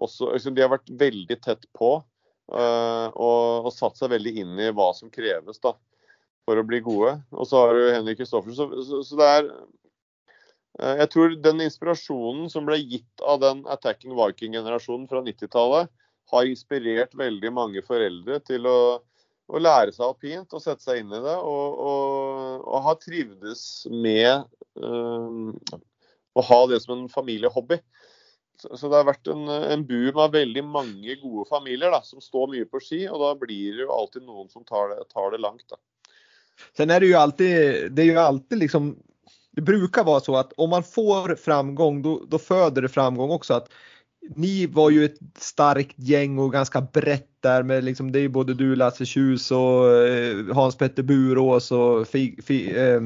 Også, 0.02 0.30
liksom, 0.34 0.56
de 0.56 0.64
har 0.64 0.72
vært 0.72 0.92
veldig 1.02 1.38
tett 1.44 1.66
på 1.76 1.98
uh, 2.00 3.08
og, 3.12 3.66
og, 3.66 3.74
satt 3.76 4.00
seg 4.00 4.14
veldig 4.14 4.32
inn 4.40 4.62
i 4.64 4.70
hva 4.72 4.86
som 4.96 5.12
kreves 5.12 5.60
da, 5.60 5.74
for 6.48 6.62
å 6.62 6.64
bli 6.64 6.80
gode. 6.86 7.18
Og 7.36 7.50
så 7.50 7.60
har 7.60 7.76
du 7.76 7.90
Henrik 7.90 8.22
Kristoffersen. 8.22 8.56
Så, 8.56 8.86
så, 8.88 9.02
så, 9.04 9.18
det 9.20 9.28
er 9.34 9.50
Jeg 11.02 11.10
tror 11.12 11.36
den 11.44 11.66
inspirasjonen 11.66 12.48
som 12.54 12.70
ble 12.70 12.80
gitt 12.80 13.26
av 13.28 13.42
den 13.44 13.66
Attacking 13.68 14.16
Viking-generasjonen 14.16 15.10
fra 15.12 15.26
90-tallet, 15.28 15.92
har 16.32 16.48
inspirert 16.48 17.12
veldig 17.20 17.52
mange 17.52 17.84
foreldre 17.84 18.40
til 18.48 18.70
å 18.72 18.80
å 19.52 19.60
lære 19.62 19.94
seg 19.94 20.06
alpint 20.08 20.56
og 20.56 20.64
sette 20.64 20.84
seg 20.84 21.02
inn 21.02 21.12
i 21.12 21.22
det. 21.24 21.38
Og, 21.38 21.80
og, 21.84 22.66
og 22.66 22.86
ha 22.88 22.96
trivdes 23.02 23.64
med 23.92 24.46
um, 24.80 25.52
å 26.34 26.46
ha 26.48 26.62
det 26.72 26.82
som 26.84 26.96
en 26.98 27.12
familiehobby. 27.12 27.82
Så, 28.62 28.76
så 28.78 28.90
det 28.92 29.00
har 29.00 29.10
vært 29.10 29.30
en, 29.32 29.48
en, 29.50 29.86
boom 29.88 30.20
av 30.22 30.36
veldig 30.36 30.64
mange 30.68 31.18
gode 31.22 31.48
familier 31.50 31.92
da, 31.94 32.02
som 32.06 32.22
står 32.24 32.52
mye 32.54 32.68
på 32.70 32.82
ski. 32.84 33.04
Og 33.10 33.24
da 33.24 33.34
blir 33.40 33.78
det 33.78 33.88
jo 33.88 33.96
alltid 33.96 34.28
noen 34.28 34.50
som 34.52 34.66
tar 34.68 34.94
det, 34.94 35.06
tar 35.12 35.34
det 35.34 35.42
langt. 35.44 35.66
Da. 35.72 35.80
Sen 36.78 36.94
er 36.94 37.02
det 37.02 37.12
jo 37.12 37.20
alltid, 37.20 37.90
det 37.96 38.06
er 38.06 38.14
jo 38.14 38.22
alltid 38.22 38.64
liksom 38.66 38.94
det 39.52 39.62
brukar 39.62 40.04
vara 40.04 40.20
så 40.20 40.36
att 40.36 40.54
om 40.54 40.70
man 40.70 40.84
får 40.84 41.36
framgång 41.36 42.02
da 42.02 42.20
då 42.28 42.40
föder 42.40 42.82
det 42.82 42.90
framgång 42.90 43.32
också. 43.32 43.54
Att 43.54 43.70
ni 44.36 44.66
var 44.66 44.90
ju 44.90 45.06
ett 45.06 45.18
starkt 45.38 46.00
gäng 46.00 46.40
och 46.40 46.52
ganska 46.52 46.82
brett 46.82 47.28
där 47.40 47.64
med 47.64 47.84
liksom, 47.84 48.12
det 48.12 48.20
är 48.20 48.30
både 48.30 48.54
du 48.54 48.76
Lasse 48.76 49.06
Tjus 49.06 49.52
och 49.52 49.98
eh, 49.98 50.46
Hans 50.54 50.76
Petter 50.76 51.04
Burås 51.04 51.72
och 51.72 52.08
fi, 52.08 52.40
fi, 52.44 52.78
eh, 52.78 53.02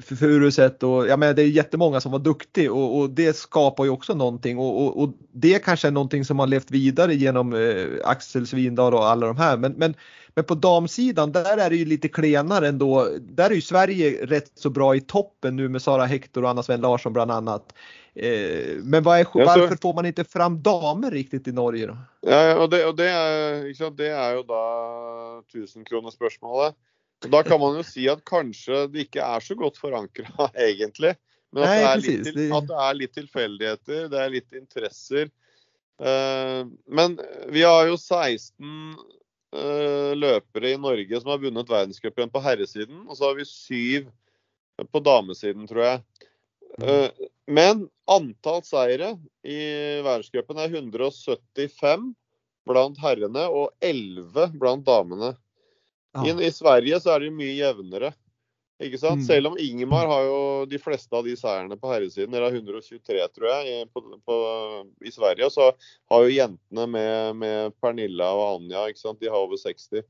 Furuset 0.00 0.82
och 0.82 1.06
ja 1.08 1.16
men 1.16 1.36
det 1.36 1.42
är 1.42 1.46
jättemånga 1.46 2.00
som 2.00 2.12
var 2.12 2.18
duktiga 2.18 2.72
och, 2.72 2.98
och 2.98 3.10
det 3.10 3.36
skapar 3.36 3.84
ju 3.84 3.90
också 3.90 4.14
någonting 4.14 4.58
och, 4.58 4.84
och, 4.84 5.02
och, 5.02 5.12
det 5.32 5.64
kanske 5.64 5.88
är 5.88 5.92
någonting 5.92 6.24
som 6.24 6.38
har 6.38 6.46
levt 6.46 6.70
vidare 6.70 7.14
genom 7.14 7.54
eh, 7.54 7.86
Axel 8.04 8.46
Svindal 8.46 8.94
och 8.94 9.06
alla 9.06 9.26
de 9.26 9.36
här 9.36 9.56
men, 9.56 9.72
men, 9.72 9.94
men 10.34 10.44
på 10.44 10.54
damsidan 10.54 11.32
där 11.32 11.56
är 11.56 11.70
det 11.70 11.76
ju 11.76 11.84
lite 11.84 12.08
klenare 12.08 12.68
ändå. 12.68 13.08
Där 13.20 13.50
är 13.50 13.54
ju 13.54 13.60
Sverige 13.60 14.26
rätt 14.26 14.52
så 14.54 14.70
bra 14.70 14.96
i 14.96 15.00
toppen 15.00 15.56
nu 15.56 15.68
med 15.68 15.82
Sara 15.82 16.04
Hector 16.04 16.44
och 16.44 16.50
Anna 16.50 16.62
Sven 16.62 16.80
Larsson 16.80 17.12
bland 17.12 17.30
annat. 17.30 17.72
Eh, 18.18 18.76
men 18.82 19.06
är, 19.06 19.44
varför 19.44 19.76
får 19.82 19.94
man 19.94 20.06
ikke 20.06 20.24
fram 20.24 20.62
damer 20.62 21.10
riktig 21.10 21.48
i 21.48 21.52
Norge, 21.52 21.86
da? 21.86 21.96
Ja, 22.26 22.56
og 22.58 22.70
det, 22.72 22.80
og 22.88 22.96
det, 22.98 23.06
er, 23.06 23.90
det 23.94 24.08
er, 24.10 24.32
jo 24.34 24.42
da 24.48 24.62
tusenkronerspørsmålet. 25.52 26.74
Da 27.30 27.42
kan 27.46 27.60
man 27.62 27.78
jo 27.78 27.84
si 27.86 28.08
at 28.10 28.24
kanskje 28.26 28.88
det 28.90 29.06
ikke 29.06 29.22
er 29.22 29.44
så 29.44 29.54
godt 29.58 29.78
forankra, 29.78 30.48
egentlig. 30.68 31.14
Men 31.54 31.68
at, 31.68 31.70
Nei, 31.70 31.94
det 32.02 32.34
litt, 32.34 32.56
at, 32.58 32.66
det 32.66 32.80
er 32.88 32.98
litt, 32.98 33.14
tilfeldigheter, 33.14 34.10
det 34.10 34.24
er 34.24 34.34
litt 34.34 34.58
interesser. 34.58 35.30
Men 35.98 37.16
vi 37.54 37.62
har 37.66 37.86
jo 37.88 37.96
16 37.96 38.58
uh, 38.58 39.62
eh, 39.62 40.12
løpere 40.18 40.74
i 40.74 40.78
Norge 40.78 41.20
som 41.22 41.32
har 41.32 41.40
vunnet 41.42 41.70
verdenscupen 41.70 42.34
på 42.34 42.42
herresiden. 42.42 43.04
Og 43.06 43.18
så 43.18 43.30
har 43.30 43.38
vi 43.38 43.46
syv 43.46 44.10
på 44.90 45.02
damesiden, 45.02 45.66
tror 45.70 45.84
jeg. 45.86 46.27
Uh, 46.76 47.08
men 47.48 47.86
antall 48.10 48.62
seire 48.66 49.14
i 49.46 49.58
verdenscupen 50.04 50.60
er 50.60 50.74
175 50.74 52.10
blant 52.68 52.98
herrene 53.00 53.46
og 53.48 53.70
11 53.84 54.52
blant 54.60 54.84
damene. 54.86 55.32
Ja. 56.16 56.24
I, 56.28 56.34
I, 56.48 56.50
Sverige 56.52 57.00
så 57.02 57.14
er 57.14 57.24
det 57.24 57.34
mye 57.36 57.56
jevnere. 57.56 58.12
Ikke 58.78 59.00
sant? 59.00 59.24
Mm. 59.24 59.26
Selv 59.26 59.50
om 59.50 59.56
Ingemar 59.58 60.06
har 60.06 60.26
jo 60.28 60.42
de 60.70 60.78
fleste 60.78 61.10
av 61.16 61.26
de 61.26 61.34
seirene 61.38 61.74
på 61.80 61.90
herresiden, 61.90 62.34
eller 62.34 62.54
123 62.54 63.24
tror 63.34 63.48
jeg, 63.50 63.72
i, 63.72 63.78
på, 63.90 64.02
på, 64.22 64.36
i 65.02 65.10
Sverige. 65.10 65.48
Og 65.48 65.54
så 65.54 65.72
har 66.12 66.24
jo 66.24 66.36
jentene 66.36 66.84
med, 66.92 67.40
med, 67.40 67.74
Pernilla 67.82 68.30
og 68.36 68.44
Anja, 68.52 68.86
ikke 68.86 69.02
sant? 69.02 69.18
de 69.22 69.32
har 69.32 69.40
over 69.40 69.58
60. 69.58 70.04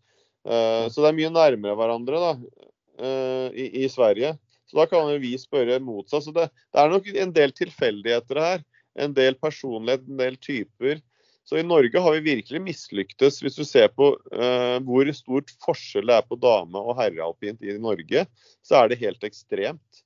Uh, 0.45 0.53
eh, 0.53 0.85
så 0.93 1.01
det 1.01 1.09
er 1.09 1.17
mye 1.17 1.33
nærmere 1.33 1.79
hverandre 1.81 2.21
da, 2.21 2.35
uh, 3.01 3.49
i, 3.57 3.71
i 3.87 3.89
Sverige. 3.93 4.35
Så 4.69 4.77
da 4.77 4.87
kan 4.89 5.11
vi 5.23 5.33
spørre 5.41 5.81
motsatt. 5.81 6.27
Så 6.27 6.35
det, 6.37 6.49
det 6.75 6.83
er 6.83 6.91
nok 6.93 7.09
en 7.15 7.35
del 7.37 7.55
tilfeldigheter 7.57 8.43
her. 8.43 8.65
En 8.99 9.15
del 9.17 9.39
personlighet, 9.41 10.05
en 10.09 10.21
del 10.21 10.37
typer. 10.43 11.01
Så 11.49 11.57
i 11.57 11.65
Norge 11.65 12.01
har 12.05 12.13
vi 12.19 12.35
virkelig 12.35 12.61
mislyktes. 12.61 13.39
Hvis 13.41 13.57
du 13.57 13.65
ser 13.65 13.89
på 13.97 14.11
uh, 14.13 14.77
hvor 14.85 15.09
stort 15.17 15.55
forskjell 15.65 16.11
det 16.11 16.19
er 16.19 16.27
på 16.29 16.37
dame- 16.37 16.83
og 16.83 16.99
herrealpint 16.99 17.65
i 17.65 17.79
Norge, 17.81 18.27
så 18.61 18.83
er 18.83 18.91
det 18.91 19.01
helt 19.01 19.25
ekstremt. 19.25 20.03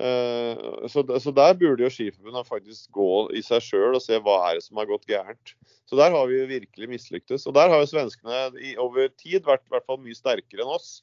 Uh, 0.00 0.88
så, 0.90 1.04
så, 1.22 1.30
der 1.36 1.54
burde 1.60 1.84
jo 1.84 1.92
Skiforbundet 1.92 2.48
faktisk 2.48 2.90
gå 2.96 3.10
i 3.36 3.42
seg 3.44 3.62
sjøl 3.62 3.98
og 3.98 4.02
se 4.02 4.18
hva 4.18 4.40
er 4.48 4.58
det 4.58 4.66
som 4.66 4.80
har 4.82 4.90
gått 4.90 5.06
gærent. 5.06 5.54
Så 5.86 5.98
der 6.00 6.10
har 6.16 6.26
vi 6.26 6.40
jo 6.40 6.50
virkelig 6.50 6.90
mislyktes. 6.96 7.46
Og 7.46 7.54
der 7.54 7.70
har 7.70 7.84
jo 7.84 7.90
svenskene 7.92 8.42
i, 8.58 8.74
over 8.74 9.12
tid 9.14 9.46
vært 9.46 9.62
i 9.68 9.74
hvert 9.76 9.86
fall 9.86 10.02
mye 10.02 10.18
sterkere 10.18 10.66
enn 10.66 10.74
oss. 10.74 10.96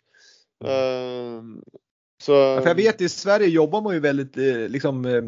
Uh, 0.60 1.56
så... 2.22 2.32
Ja, 2.32 2.62
för 2.62 2.68
jag 2.68 2.76
vet 2.76 3.02
i 3.02 3.10
Sverige 3.10 3.48
jobbar 3.48 3.82
man 3.82 3.94
ju 3.94 4.00
väldigt 4.00 4.38
eh, 4.38 4.44
liksom, 4.44 5.06
eh, 5.06 5.22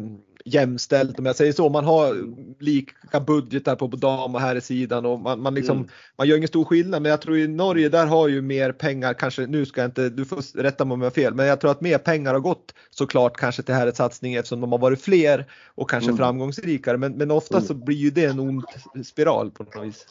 jämställt 0.44 1.18
om 1.18 1.26
jag 1.26 1.36
säger 1.36 1.52
så. 1.52 1.68
Man 1.68 1.84
har 1.84 2.16
lika 2.62 3.20
budgetar 3.20 3.76
på 3.76 3.86
dam 3.86 4.34
och 4.34 4.40
herrsidan 4.40 5.06
och 5.06 5.20
man, 5.20 5.42
man, 5.42 5.54
liksom, 5.54 5.76
mm. 5.76 5.88
man 6.18 6.28
gör 6.28 6.36
ingen 6.36 6.48
stor 6.48 6.64
skillnad. 6.64 7.02
Men 7.02 7.10
jag 7.10 7.20
tror 7.20 7.38
i 7.38 7.48
Norge 7.48 7.88
där 7.88 8.06
har 8.06 8.28
ju 8.28 8.42
mer 8.42 8.72
pengar, 8.72 9.14
kanske 9.14 9.46
nu 9.46 9.66
ska 9.66 9.80
jag 9.80 9.88
inte, 9.88 10.08
du 10.08 10.24
får 10.24 10.62
rätta 10.62 10.84
mig 10.84 10.94
om 10.94 11.00
jag 11.00 11.06
har 11.06 11.14
fel, 11.14 11.34
men 11.34 11.46
jag 11.46 11.60
tror 11.60 11.70
att 11.70 11.80
mer 11.80 11.98
pengar 11.98 12.32
har 12.32 12.40
gått 12.40 12.74
såklart 12.90 13.36
kanske 13.36 13.62
till 13.62 13.74
herrsatsning 13.74 14.34
eftersom 14.34 14.60
de 14.60 14.72
har 14.72 14.78
varit 14.78 15.02
fler 15.02 15.46
och 15.74 15.90
kanske 15.90 16.10
mm. 16.10 16.18
framgångsrikare. 16.18 16.96
Men, 16.96 17.12
men 17.12 17.30
ofta 17.30 17.56
mm. 17.56 17.66
så 17.66 17.74
blir 17.74 17.96
ju 17.96 18.10
det 18.10 18.24
en 18.24 18.40
ond 18.40 18.64
spiral 19.04 19.50
på 19.50 19.64
något 19.64 19.86
vis. 19.86 20.06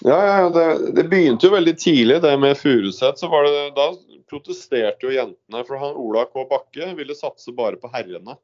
Ja, 0.00 0.26
ja 0.26 0.50
det, 0.50 0.92
det 0.92 1.08
begynte 1.08 1.46
jo 1.46 1.52
veldig 1.52 1.78
tidlig, 1.78 2.22
det 2.22 2.38
med 2.38 2.58
Furuset. 2.58 3.18
Så 3.18 3.28
var 3.28 3.42
det, 3.42 3.70
da 3.74 3.94
protesterte 4.30 5.06
jo 5.06 5.14
jentene, 5.14 5.64
for 5.66 5.80
han 5.80 5.98
Ola 5.98 6.24
K. 6.30 6.44
Bakke 6.50 6.92
ville 6.98 7.16
satse 7.18 7.52
bare 7.56 7.80
på 7.80 7.90
herrene. 7.92 8.36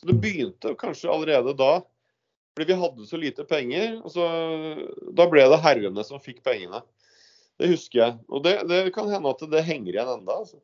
Så 0.00 0.08
det 0.08 0.18
begynte 0.22 0.74
kanskje 0.78 1.10
allerede 1.12 1.54
da. 1.58 1.80
Fordi 2.52 2.68
vi 2.68 2.78
hadde 2.80 3.06
så 3.08 3.18
lite 3.20 3.44
penger. 3.48 4.00
og 4.04 4.12
så, 4.12 4.26
Da 5.16 5.26
ble 5.30 5.44
det 5.48 5.62
herrene 5.64 6.04
som 6.04 6.22
fikk 6.22 6.42
pengene. 6.44 6.82
Det 7.60 7.70
husker 7.70 7.98
jeg. 8.00 8.16
Og 8.28 8.44
det, 8.44 8.56
det 8.68 8.84
kan 8.94 9.10
hende 9.12 9.30
at 9.30 9.44
det 9.52 9.64
henger 9.66 9.92
igjen 9.92 10.14
enda, 10.18 10.38
altså. 10.44 10.60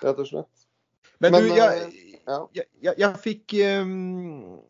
Rett 0.00 0.20
og 0.20 0.28
slett. 0.28 0.66
Men, 1.20 1.34
Men 1.34 1.44
du, 1.44 1.54
jeg, 1.54 1.88
ja. 2.24 2.38
jeg, 2.56 2.66
jeg, 2.80 2.94
jeg 3.02 3.22
fikk 3.24 3.56
um 3.82 4.60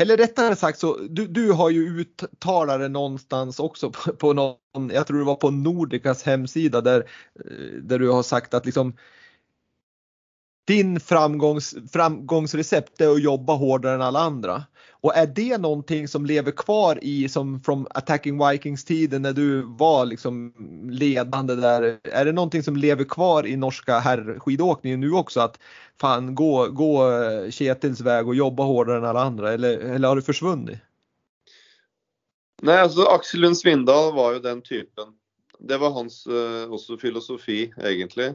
eller 0.00 0.16
rättare 0.16 0.56
sagt 0.56 0.78
så, 0.78 0.98
du, 1.10 1.26
du 1.26 1.52
har 1.52 1.70
ju 1.70 2.00
uttalare 2.00 2.88
någonstans 2.88 3.60
också 3.60 3.90
på, 3.90 4.12
på 4.12 4.32
någon, 4.32 4.90
jag 4.92 5.06
tror 5.06 5.18
det 5.18 5.24
var 5.24 5.34
på 5.34 5.50
Nordicas 5.50 6.22
hemsida 6.22 6.80
där, 6.80 7.00
eh, 7.44 7.82
där 7.82 7.98
du 7.98 8.08
har 8.08 8.22
sagt 8.22 8.54
att 8.54 8.66
liksom 8.66 8.96
din 10.64 11.00
framgångs, 11.00 11.74
framgångsrecept 11.92 13.00
är 13.00 13.08
att 13.08 13.22
jobba 13.22 13.52
hårdare 13.52 13.94
än 13.94 14.02
alla 14.02 14.20
andra. 14.20 14.64
Och 15.02 15.16
är 15.16 15.26
det 15.26 15.58
någonting 15.58 16.08
som 16.08 16.26
lever 16.26 16.52
kvar 16.52 16.98
i 17.02 17.28
som 17.28 17.60
från 17.60 17.86
Attacking 17.90 18.48
Vikings-tiden 18.48 19.22
när 19.22 19.32
du 19.32 19.62
var 19.62 20.06
liksom 20.06 20.54
ledande 20.90 21.54
där? 21.54 21.98
Är 22.04 22.24
det 22.24 22.32
någonting 22.32 22.62
som 22.62 22.76
lever 22.76 23.04
kvar 23.04 23.46
i 23.46 23.56
norska 23.56 23.98
herrskidåkningen 23.98 25.00
nu 25.00 25.12
också? 25.12 25.40
Att 25.40 25.58
fan 26.00 26.34
gå, 26.34 26.68
gå 26.70 27.10
Ketils 27.50 28.00
väg 28.00 28.28
och 28.28 28.34
jobba 28.34 28.62
hårdare 28.62 28.98
än 28.98 29.04
alla 29.04 29.22
andra 29.22 29.52
eller, 29.52 29.78
eller 29.78 30.08
har 30.08 30.16
det 30.16 30.22
försvunnit? 30.22 30.78
Nej, 32.62 32.78
alltså 32.78 33.02
Axel 33.02 33.40
Lund 33.40 33.58
Svindal 33.58 34.14
var 34.14 34.32
ju 34.32 34.38
den 34.38 34.62
typen. 34.62 35.04
Det 35.58 35.78
var 35.78 35.90
hans 35.90 36.26
uh, 36.26 36.72
också 36.72 36.96
filosofi 36.96 37.72
egentligen. 37.84 38.34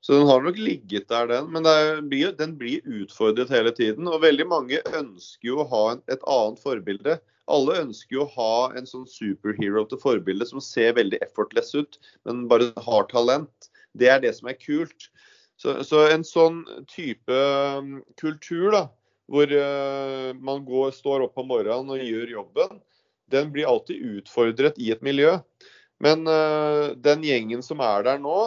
Så 0.00 0.14
den 0.14 0.28
har 0.28 0.44
nok 0.44 0.58
ligget 0.62 1.08
der, 1.10 1.26
den. 1.26 1.48
Men 1.52 1.66
blir, 2.08 2.32
den 2.38 2.54
blir 2.58 2.84
utfordret 2.86 3.50
hele 3.50 3.72
tiden. 3.74 4.06
Og 4.06 4.22
veldig 4.22 4.46
mange 4.48 4.78
ønsker 4.94 5.50
jo 5.50 5.62
å 5.62 5.68
ha 5.72 5.82
en, 5.94 6.04
et 6.06 6.22
annet 6.22 6.62
forbilde. 6.62 7.18
Alle 7.48 7.78
ønsker 7.82 8.18
jo 8.18 8.26
å 8.26 8.32
ha 8.34 8.76
en 8.78 8.86
sånn 8.88 9.06
superhero 9.08 9.84
til 9.88 10.00
forbilde 10.02 10.46
som 10.48 10.60
ser 10.62 10.94
veldig 10.98 11.20
effortless 11.24 11.72
ut, 11.74 11.98
men 12.28 12.46
bare 12.50 12.70
har 12.84 13.08
talent. 13.10 13.70
Det 13.96 14.10
er 14.12 14.20
det 14.22 14.34
som 14.36 14.50
er 14.52 14.58
kult. 14.60 15.08
Så, 15.58 15.80
så 15.82 16.04
en 16.12 16.22
sånn 16.26 16.60
type 16.90 17.34
um, 17.34 17.98
kultur, 18.20 18.68
da, 18.76 18.84
hvor 19.32 19.50
uh, 19.50 20.30
man 20.36 20.62
går, 20.68 20.92
står 20.94 21.24
opp 21.26 21.40
om 21.40 21.48
morgenen 21.50 21.96
og 21.96 22.04
gjør 22.04 22.36
jobben, 22.36 22.78
den 23.32 23.50
blir 23.52 23.68
alltid 23.68 24.20
utfordret 24.20 24.78
i 24.80 24.92
et 24.94 25.02
miljø. 25.04 25.34
Men 26.04 26.28
uh, 26.30 26.94
den 26.94 27.24
gjengen 27.26 27.64
som 27.64 27.82
er 27.82 28.06
der 28.06 28.22
nå, 28.22 28.38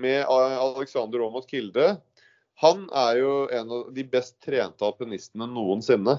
med 0.00 0.24
Alexander 0.28 1.24
Aamodt 1.24 1.50
Kilde. 1.50 1.96
Han 2.62 2.88
er 2.90 3.20
jo 3.20 3.34
en 3.54 3.74
av 3.74 3.90
de 3.94 4.04
best 4.06 4.38
trente 4.44 4.86
alpinistene 4.86 5.46
noensinne. 5.50 6.18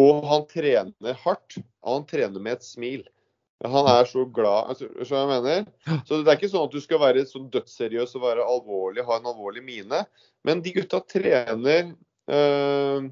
Og 0.00 0.24
han 0.28 0.46
trener 0.50 1.20
hardt. 1.22 1.58
Og 1.84 2.00
han 2.00 2.08
trener 2.08 2.42
med 2.42 2.58
et 2.58 2.66
smil. 2.66 3.04
Han 3.64 3.88
er 3.88 4.04
så 4.04 4.26
glad 4.28 4.72
altså, 4.72 4.88
så 5.00 5.16
jeg 5.16 5.28
mener. 5.30 5.62
Så 6.04 6.20
Det 6.20 6.28
er 6.28 6.36
ikke 6.36 6.50
sånn 6.52 6.66
at 6.68 6.74
du 6.74 6.82
skal 6.84 7.00
være 7.00 7.24
sånn 7.28 7.48
dødsseriøs 7.54 8.12
og 8.18 8.26
være 8.26 8.44
alvorlig, 8.44 9.04
ha 9.06 9.16
en 9.16 9.30
alvorlig 9.30 9.62
mine. 9.64 10.02
Men 10.44 10.60
de 10.64 10.74
gutta 10.76 11.00
trener 11.08 11.94
øh, 12.28 13.06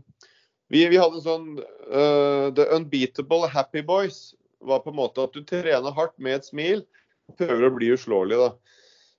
vi, 0.69 0.83
vi, 0.91 0.99
hadde 1.01 1.21
en 1.21 1.25
sånn 1.25 1.49
øh, 1.57 2.51
The 2.57 2.69
Unbeatable 2.77 3.49
Happy 3.49 3.83
Boys 3.87 4.35
var 4.65 4.85
på 4.85 4.93
en 4.93 5.01
måte 5.01 5.25
at 5.25 5.33
du 5.33 5.45
trener 5.47 5.97
hardt 5.97 6.17
med 6.21 6.41
et 6.41 6.49
smil. 6.49 6.85
Prøver 7.39 7.69
å 7.69 7.75
bli 7.79 7.93
uslåelig, 7.95 8.41
da. 8.41 8.51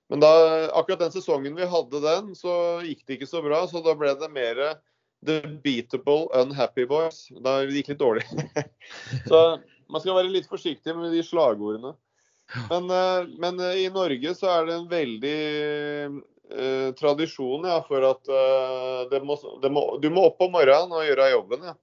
Men 0.08 0.20
da, 0.20 0.32
akkurat 0.72 0.98
den 0.98 1.12
sesongen 1.12 1.56
vi 1.56 1.66
hadde 1.66 2.00
den, 2.00 2.34
så 2.38 2.52
gikk 2.86 3.02
det 3.06 3.18
ikke 3.18 3.30
så 3.30 3.42
bra. 3.42 3.64
Så 3.66 3.82
da 3.82 3.96
ble 3.98 4.12
det 4.18 4.28
mer 4.30 4.60
The 5.26 5.40
Beatable 5.64 6.28
Unhappy 6.36 6.86
Boys. 6.86 7.26
Da 7.42 7.58
gikk 7.64 7.90
det 7.90 7.96
litt 7.96 8.04
dårlig. 8.04 8.26
så 9.30 9.40
man 9.90 10.02
skal 10.02 10.20
være 10.20 10.30
litt 10.30 10.48
forsiktig 10.50 10.94
med 10.94 11.14
de 11.14 11.24
slagordene. 11.26 11.96
Men, 12.70 12.86
eh, 12.94 13.26
men 13.42 13.58
eh, 13.58 13.82
i 13.82 13.90
Norge 13.90 14.36
så 14.38 14.52
er 14.52 14.68
det 14.68 14.74
en 14.76 14.88
veldig 14.90 15.38
eh, 16.06 16.90
tradisjon 16.94 17.66
ja, 17.66 17.80
for 17.88 18.06
at 18.06 18.30
eh, 18.30 19.00
det 19.10 19.24
må, 19.26 19.34
det 19.62 19.72
må, 19.74 19.82
du 19.98 20.06
må 20.14 20.28
opp 20.28 20.46
om 20.46 20.54
morgenen 20.54 20.94
og 20.94 21.02
gjøre 21.08 21.32
jobben. 21.32 21.66
Ja. 21.72 21.74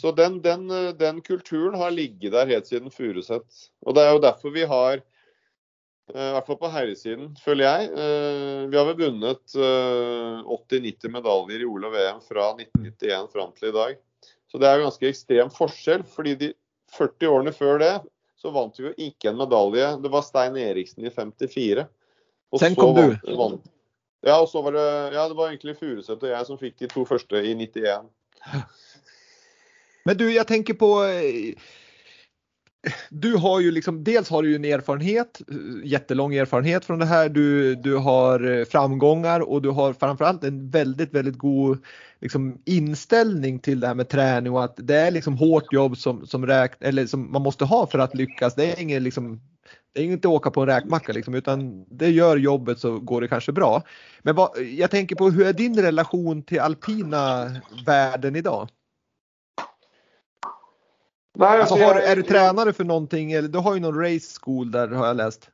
Så 0.00 0.10
den, 0.16 0.40
den, 0.42 0.66
den, 0.98 1.20
kulturen 1.22 1.76
har 1.78 1.94
ligget 1.94 2.34
der 2.34 2.50
helt 2.50 2.66
siden 2.66 2.90
Furuset. 2.90 3.46
Og 3.86 3.94
det 3.94 4.02
er 4.02 4.16
jo 4.16 4.24
derfor 4.24 4.54
vi 4.54 4.66
har 4.66 5.04
Eh, 5.04 5.15
I 6.14 6.26
hvert 6.36 6.46
fall 6.46 6.58
på 6.60 6.70
herresiden, 6.70 7.32
føler 7.42 7.66
jeg. 7.66 7.86
Eh, 7.98 8.66
vi 8.70 8.78
har 8.78 8.86
vel 8.86 8.98
vunnet 9.00 9.56
80-90 9.56 11.08
eh, 11.08 11.12
medaljer 11.16 11.64
i 11.64 11.66
OL 11.66 11.88
og 11.88 11.96
VM 11.96 12.20
fra 12.22 12.52
1991 12.54 13.32
fram 13.32 13.54
til 13.56 13.72
i 13.72 13.74
dag. 13.74 13.96
Så 14.46 14.60
det 14.62 14.68
er 14.70 14.84
ganske 14.84 15.08
ekstrem 15.08 15.50
forskjell. 15.50 16.04
fordi 16.06 16.36
de 16.44 16.52
40 16.94 17.32
årene 17.32 17.52
før 17.56 17.82
det 17.82 17.94
så 18.38 18.52
vant 18.54 18.76
vi 18.78 18.84
jo 18.86 18.92
ikke 19.08 19.32
en 19.32 19.40
medalje. 19.40 19.88
Det 20.02 20.12
var 20.12 20.22
Stein 20.22 20.56
Eriksen 20.60 21.06
i 21.08 21.10
54. 21.10 21.86
Og 22.52 22.60
Sen 22.62 22.76
kom 22.78 22.94
du. 22.94 23.16
Vant, 23.34 23.64
ja, 24.26 24.36
og 24.40 24.48
så 24.50 24.62
var 24.62 24.76
det, 24.76 24.86
ja, 25.16 25.24
det 25.28 25.36
var 25.38 25.50
egentlig 25.50 25.76
Furuseth 25.78 26.22
og 26.22 26.30
jeg 26.30 26.46
som 26.48 26.58
fikk 26.60 26.76
de 26.82 26.90
to 26.90 27.04
første 27.08 27.42
i 27.42 27.54
91. 27.58 28.06
Men 30.06 30.18
du, 30.18 30.28
jeg 30.30 30.46
tenker 30.46 30.78
på 30.78 30.90
du 33.10 33.36
har 33.36 33.60
ju 33.60 33.70
liksom, 33.70 34.04
dels 34.04 34.30
har 34.30 34.42
du 34.42 34.56
en 34.56 34.64
erfarenhet, 34.64 35.42
jättelång 35.84 36.34
erfarenhet 36.34 36.84
från 36.84 36.98
det 36.98 37.06
här. 37.06 37.28
Du, 37.28 37.74
du 37.74 37.96
har 37.96 38.58
eh, 38.58 38.64
framgångar 38.64 39.40
och 39.40 39.62
du 39.62 39.70
har 39.70 39.92
framförallt 39.92 40.44
en 40.44 40.70
väldigt, 40.70 41.14
väldigt 41.14 41.38
god 41.38 41.78
liksom, 42.20 42.58
inställning 42.64 43.58
till 43.58 43.80
det 43.80 43.86
här 43.86 43.94
med 43.94 44.08
träning 44.08 44.52
och 44.52 44.64
att 44.64 44.74
det 44.76 44.96
är 44.96 45.10
liksom 45.10 45.36
hårt 45.36 45.72
jobb 45.72 45.96
som, 45.96 46.26
som, 46.26 46.46
räk, 46.46 46.72
eller 46.80 47.06
som 47.06 47.32
man 47.32 47.42
måste 47.42 47.64
ha 47.64 47.86
för 47.86 47.98
att 47.98 48.14
lyckas. 48.14 48.54
Det 48.54 48.72
är 48.72 48.80
inget 48.80 49.02
liksom, 49.02 49.40
det 49.94 50.00
är 50.00 50.04
inte 50.04 50.28
åka 50.28 50.50
på 50.50 50.60
en 50.60 50.66
räkmacka 50.66 51.12
liksom, 51.12 51.34
utan 51.34 51.84
det 51.90 52.10
gör 52.10 52.36
jobbet 52.36 52.78
så 52.78 52.98
går 52.98 53.20
det 53.20 53.28
kanske 53.28 53.52
bra. 53.52 53.82
Men 54.22 54.34
vad, 54.34 54.58
jag 54.58 54.90
tänker 54.90 55.16
på 55.16 55.30
hur 55.30 55.46
är 55.46 55.52
din 55.52 55.82
relation 55.82 56.42
till 56.42 56.60
alpina 56.60 57.50
världen 57.86 58.36
idag? 58.36 58.68
Nej, 61.38 61.60
alltså, 61.60 61.74
har, 61.74 61.94
är 61.94 62.16
du 62.16 62.22
tränare 62.22 62.72
för 62.72 62.84
någonting? 62.84 63.32
Eller, 63.32 63.48
du 63.48 63.58
har 63.58 63.74
ju 63.74 63.80
någon 63.80 64.00
race 64.00 64.40
school 64.40 64.70
där 64.70 64.88
har 64.88 65.06
jag 65.06 65.16
läst. 65.16 65.50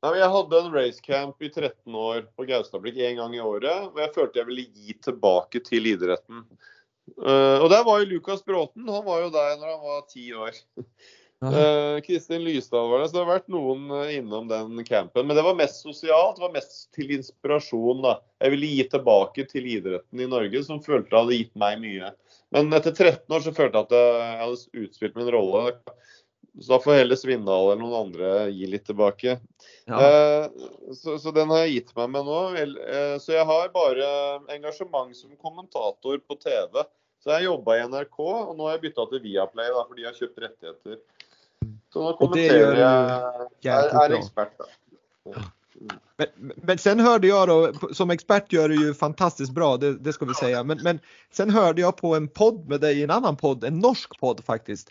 Nei, 0.00 0.16
jeg 0.16 0.32
hadde 0.32 0.58
en 0.58 0.72
racecamp 0.72 1.42
i 1.44 1.48
13 1.52 1.94
år 1.94 2.22
på 2.36 2.44
Gaustablikk 2.48 2.96
én 2.96 3.18
gang 3.18 3.34
i 3.36 3.40
året. 3.44 3.90
Og 3.90 3.98
jeg 4.00 4.14
følte 4.14 4.40
jeg 4.40 4.48
ville 4.48 4.62
gi 4.64 4.94
tilbake 5.04 5.60
til 5.66 5.88
idretten. 5.90 6.46
Uh, 7.20 7.60
og 7.60 7.68
der 7.72 7.84
var 7.84 8.00
jo 8.00 8.08
Lukas 8.14 8.40
Bråten. 8.46 8.88
Han 8.88 9.04
var 9.04 9.26
jo 9.26 9.32
der 9.34 9.58
når 9.60 9.74
han 9.74 9.82
var 9.84 10.06
ti 10.08 10.24
år. 10.32 10.56
Uh, 11.44 12.00
Kristin 12.06 12.46
Lysdal 12.46 12.88
var 12.88 13.02
det. 13.02 13.10
Så 13.10 13.18
det 13.18 13.22
har 13.26 13.34
vært 13.34 13.52
noen 13.52 13.92
eh, 13.98 14.16
innom 14.18 14.48
den 14.48 14.80
campen. 14.88 15.28
Men 15.28 15.36
det 15.36 15.44
var 15.44 15.58
mest 15.60 15.84
sosialt. 15.84 16.40
Det 16.40 16.46
var 16.46 16.56
mest 16.56 16.88
til 16.96 17.12
inspirasjon. 17.18 18.00
da. 18.04 18.16
Jeg 18.40 18.56
ville 18.56 18.72
gi 18.72 18.88
tilbake 18.96 19.44
til 19.52 19.68
idretten 19.68 20.24
i 20.24 20.32
Norge, 20.32 20.64
som 20.64 20.80
følte 20.84 21.12
det 21.12 21.20
hadde 21.20 21.40
gitt 21.42 21.60
meg 21.60 21.76
mye. 21.84 22.14
Men 22.54 22.72
etter 22.74 22.94
13 22.94 23.36
år 23.36 23.44
så 23.44 23.52
følte 23.54 23.78
jeg 23.78 23.88
at 23.88 23.96
jeg 23.96 24.38
hadde 24.40 24.84
utspilt 24.84 25.18
min 25.18 25.30
rolle. 25.30 25.64
Så 26.58 26.72
da 26.72 26.78
får 26.82 26.98
heller 26.98 27.18
Svindal 27.18 27.68
eller 27.70 27.78
noen 27.80 28.08
andre 28.08 28.30
gi 28.50 28.66
litt 28.68 28.84
tilbake. 28.88 29.36
Ja. 29.86 30.00
Eh, 30.00 30.46
så, 30.98 31.14
så, 31.22 31.30
den 31.34 31.52
har 31.52 31.62
jeg 31.64 31.76
gitt 31.76 31.92
meg 31.96 32.10
med 32.16 32.26
nå. 32.26 32.40
Eh, 32.58 33.14
så 33.22 33.36
jeg 33.36 33.46
har 33.46 33.70
bare 33.74 34.08
engasjement 34.56 35.14
som 35.16 35.36
kommentator 35.38 36.18
på 36.26 36.38
TV. 36.42 36.82
Så 37.22 37.34
jeg 37.36 37.46
jobba 37.46 37.76
i 37.76 37.86
NRK, 37.86 38.18
og 38.18 38.52
nå 38.56 38.66
har 38.66 38.78
jeg 38.78 38.84
bytta 38.88 39.06
til 39.12 39.22
Viaplay 39.24 39.70
da, 39.70 39.86
fordi 39.86 40.06
jeg 40.06 40.10
har 40.10 40.18
kjøpt 40.18 40.44
rettigheter. 40.46 41.00
Så 41.92 42.02
nå 42.02 42.12
kommenterer 42.18 42.78
jeg 42.80 43.72
er, 43.76 43.96
er 44.02 44.14
ekspert, 44.16 44.54
da. 44.58 44.68
Ja. 45.30 45.48
Men, 46.16 46.52
men, 46.56 46.78
sen 46.78 47.00
hörde 47.00 47.26
jag 47.26 47.48
då, 47.48 47.72
som 47.92 48.10
expert 48.10 48.52
gör 48.52 48.68
du 48.68 48.86
ju 48.86 48.94
fantastiskt 48.94 49.52
bra, 49.52 49.76
det, 49.76 49.98
det 49.98 50.12
ska 50.12 50.24
vi 50.24 50.34
säga. 50.34 50.64
Men, 50.64 50.78
men 50.82 50.98
sen 51.32 51.50
hörde 51.50 51.80
jag 51.80 51.96
på 51.96 52.14
en 52.14 52.28
podd 52.28 52.68
med 52.68 52.80
dig, 52.80 53.04
en 53.04 53.10
annan 53.10 53.36
podd, 53.36 53.64
en 53.64 53.78
norsk 53.78 54.20
podd 54.20 54.44
faktiskt. 54.44 54.90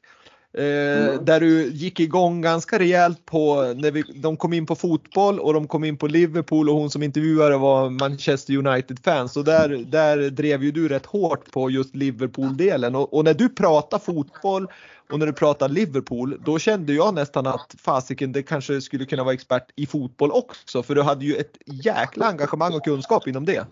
Eh, 0.57 1.07
mm. 1.07 1.25
Där 1.25 1.39
du 1.39 1.69
gick 1.71 1.99
igång 1.99 2.41
ganska 2.41 2.79
rejält 2.79 3.25
på 3.25 3.73
när 3.77 3.91
vi, 3.91 4.03
de 4.15 4.37
kom 4.37 4.53
in 4.53 4.65
på 4.65 4.75
fotboll 4.75 5.39
och 5.39 5.53
de 5.53 5.67
kom 5.67 5.83
in 5.83 5.97
på 5.97 6.07
Liverpool 6.07 6.69
och 6.69 6.75
hon 6.75 6.89
som 6.89 7.03
intervjuade 7.03 7.57
var 7.57 7.89
Manchester 7.89 8.57
United-fans. 8.57 9.37
Och 9.37 9.43
där, 9.45 9.69
där 9.69 10.29
drev 10.29 10.63
ju 10.63 10.71
du 10.71 10.87
rätt 10.87 11.05
hårt 11.05 11.51
på 11.51 11.69
just 11.69 11.95
Liverpool-delen. 11.95 12.95
Och, 12.95 13.13
och, 13.13 13.23
när 13.23 13.33
du 13.33 13.49
pratar 13.49 13.99
fotboll 13.99 14.67
och 15.11 15.19
när 15.19 15.25
du 15.25 15.33
pratar 15.33 15.69
Liverpool, 15.69 16.41
då 16.45 16.59
kände 16.59 16.93
jag 16.93 17.13
nästan 17.13 17.47
att 17.47 17.75
fasiken, 17.77 18.31
det 18.31 18.43
kanske 18.43 18.81
skulle 18.81 19.05
kunna 19.05 19.23
vara 19.23 19.33
expert 19.33 19.71
i 19.75 19.85
fotboll 19.85 20.31
också. 20.31 20.83
För 20.83 20.95
du 20.95 21.01
hade 21.01 21.25
ju 21.25 21.35
ett 21.35 21.57
jäkla 21.65 22.25
engagemang 22.25 22.73
och 22.73 22.83
kunskap 22.83 23.27
inom 23.27 23.45
det. 23.45 23.65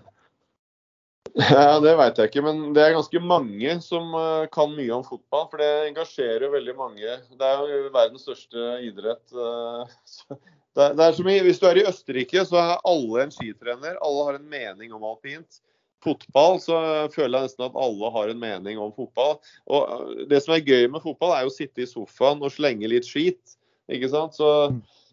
Ja, 1.38 1.78
Det 1.84 1.94
vet 2.00 2.18
jeg 2.18 2.32
ikke, 2.32 2.42
men 2.48 2.62
det 2.74 2.82
er 2.82 2.96
ganske 2.96 3.20
mange 3.22 3.76
som 3.86 4.10
eh, 4.18 4.48
kan 4.54 4.72
mye 4.74 4.96
om 4.96 5.04
fotball. 5.06 5.46
For 5.52 5.62
det 5.62 5.70
engasjerer 5.92 6.50
veldig 6.54 6.74
mange. 6.78 7.18
Det 7.30 7.50
er 7.50 7.62
jo 7.62 7.92
verdens 7.94 8.26
største 8.26 8.64
idrett. 8.88 9.22
Eh, 9.34 9.94
det 10.80 11.06
er 11.06 11.14
som 11.14 11.30
Hvis 11.30 11.62
du 11.62 11.68
er 11.70 11.82
i 11.82 11.86
Østerrike, 11.86 12.46
så 12.48 12.58
er 12.62 12.86
alle 12.90 13.26
en 13.26 13.34
skitrener. 13.34 14.00
Alle 14.02 14.28
har 14.30 14.40
en 14.40 14.48
mening 14.50 14.96
om 14.98 15.06
alpint. 15.06 15.60
Fotball 16.06 16.60
så 16.62 16.80
føler 17.14 17.40
jeg 17.40 17.50
nesten 17.50 17.66
at 17.68 17.78
alle 17.86 18.12
har 18.14 18.32
en 18.34 18.42
mening 18.42 18.82
om 18.82 18.94
fotball. 18.96 19.38
Og 19.70 19.94
eh, 19.94 20.24
Det 20.34 20.42
som 20.42 20.56
er 20.58 20.66
gøy 20.66 20.88
med 20.90 21.06
fotball, 21.06 21.36
er 21.36 21.46
jo 21.46 21.52
å 21.54 21.58
sitte 21.58 21.86
i 21.86 21.90
sofaen 21.90 22.42
og 22.42 22.56
slenge 22.56 22.90
litt 22.90 23.06
skit. 23.06 23.58
ikke 23.94 24.10
sant? 24.10 24.34
Så, 24.34 24.50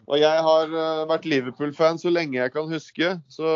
og 0.08 0.16
jeg 0.20 0.46
har 0.48 0.72
vært 1.10 1.28
Liverpool-fan 1.28 2.00
så 2.00 2.08
lenge 2.12 2.40
jeg 2.40 2.54
kan 2.56 2.72
huske. 2.72 3.12
så 3.28 3.52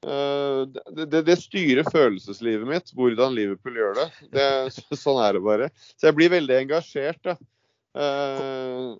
det, 0.00 1.04
det, 1.12 1.22
det, 1.26 1.36
styrer 1.36 1.84
følelseslivet 1.92 2.68
mitt, 2.68 2.92
hvordan 2.96 3.34
Liverpool 3.36 3.76
gjør 3.76 3.98
det. 3.98 4.06
det. 4.32 4.48
Sånn 5.02 5.20
er 5.20 5.36
det 5.36 5.42
bare. 5.44 5.70
Så 5.96 6.08
jeg 6.08 6.16
blir 6.16 6.32
veldig 6.32 6.56
engasjert. 6.62 7.20
Da. 7.26 7.36
Uh, 7.96 8.96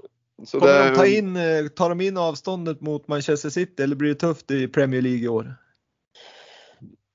Kommer 0.50 0.90
de 0.90 0.96
ta 0.96 1.06
in, 1.06 1.36
eh, 1.36 1.68
tar 1.68 1.94
de 1.94 2.06
inn 2.06 2.16
avståndet 2.18 2.80
mot 2.80 3.08
Manchester 3.08 3.50
City, 3.50 3.82
eller 3.82 3.96
blir 3.96 4.14
det 4.14 4.20
tøft 4.20 4.50
i 4.50 4.68
Premier 4.68 5.02
League 5.02 5.24
i 5.24 5.28
år? 5.28 5.50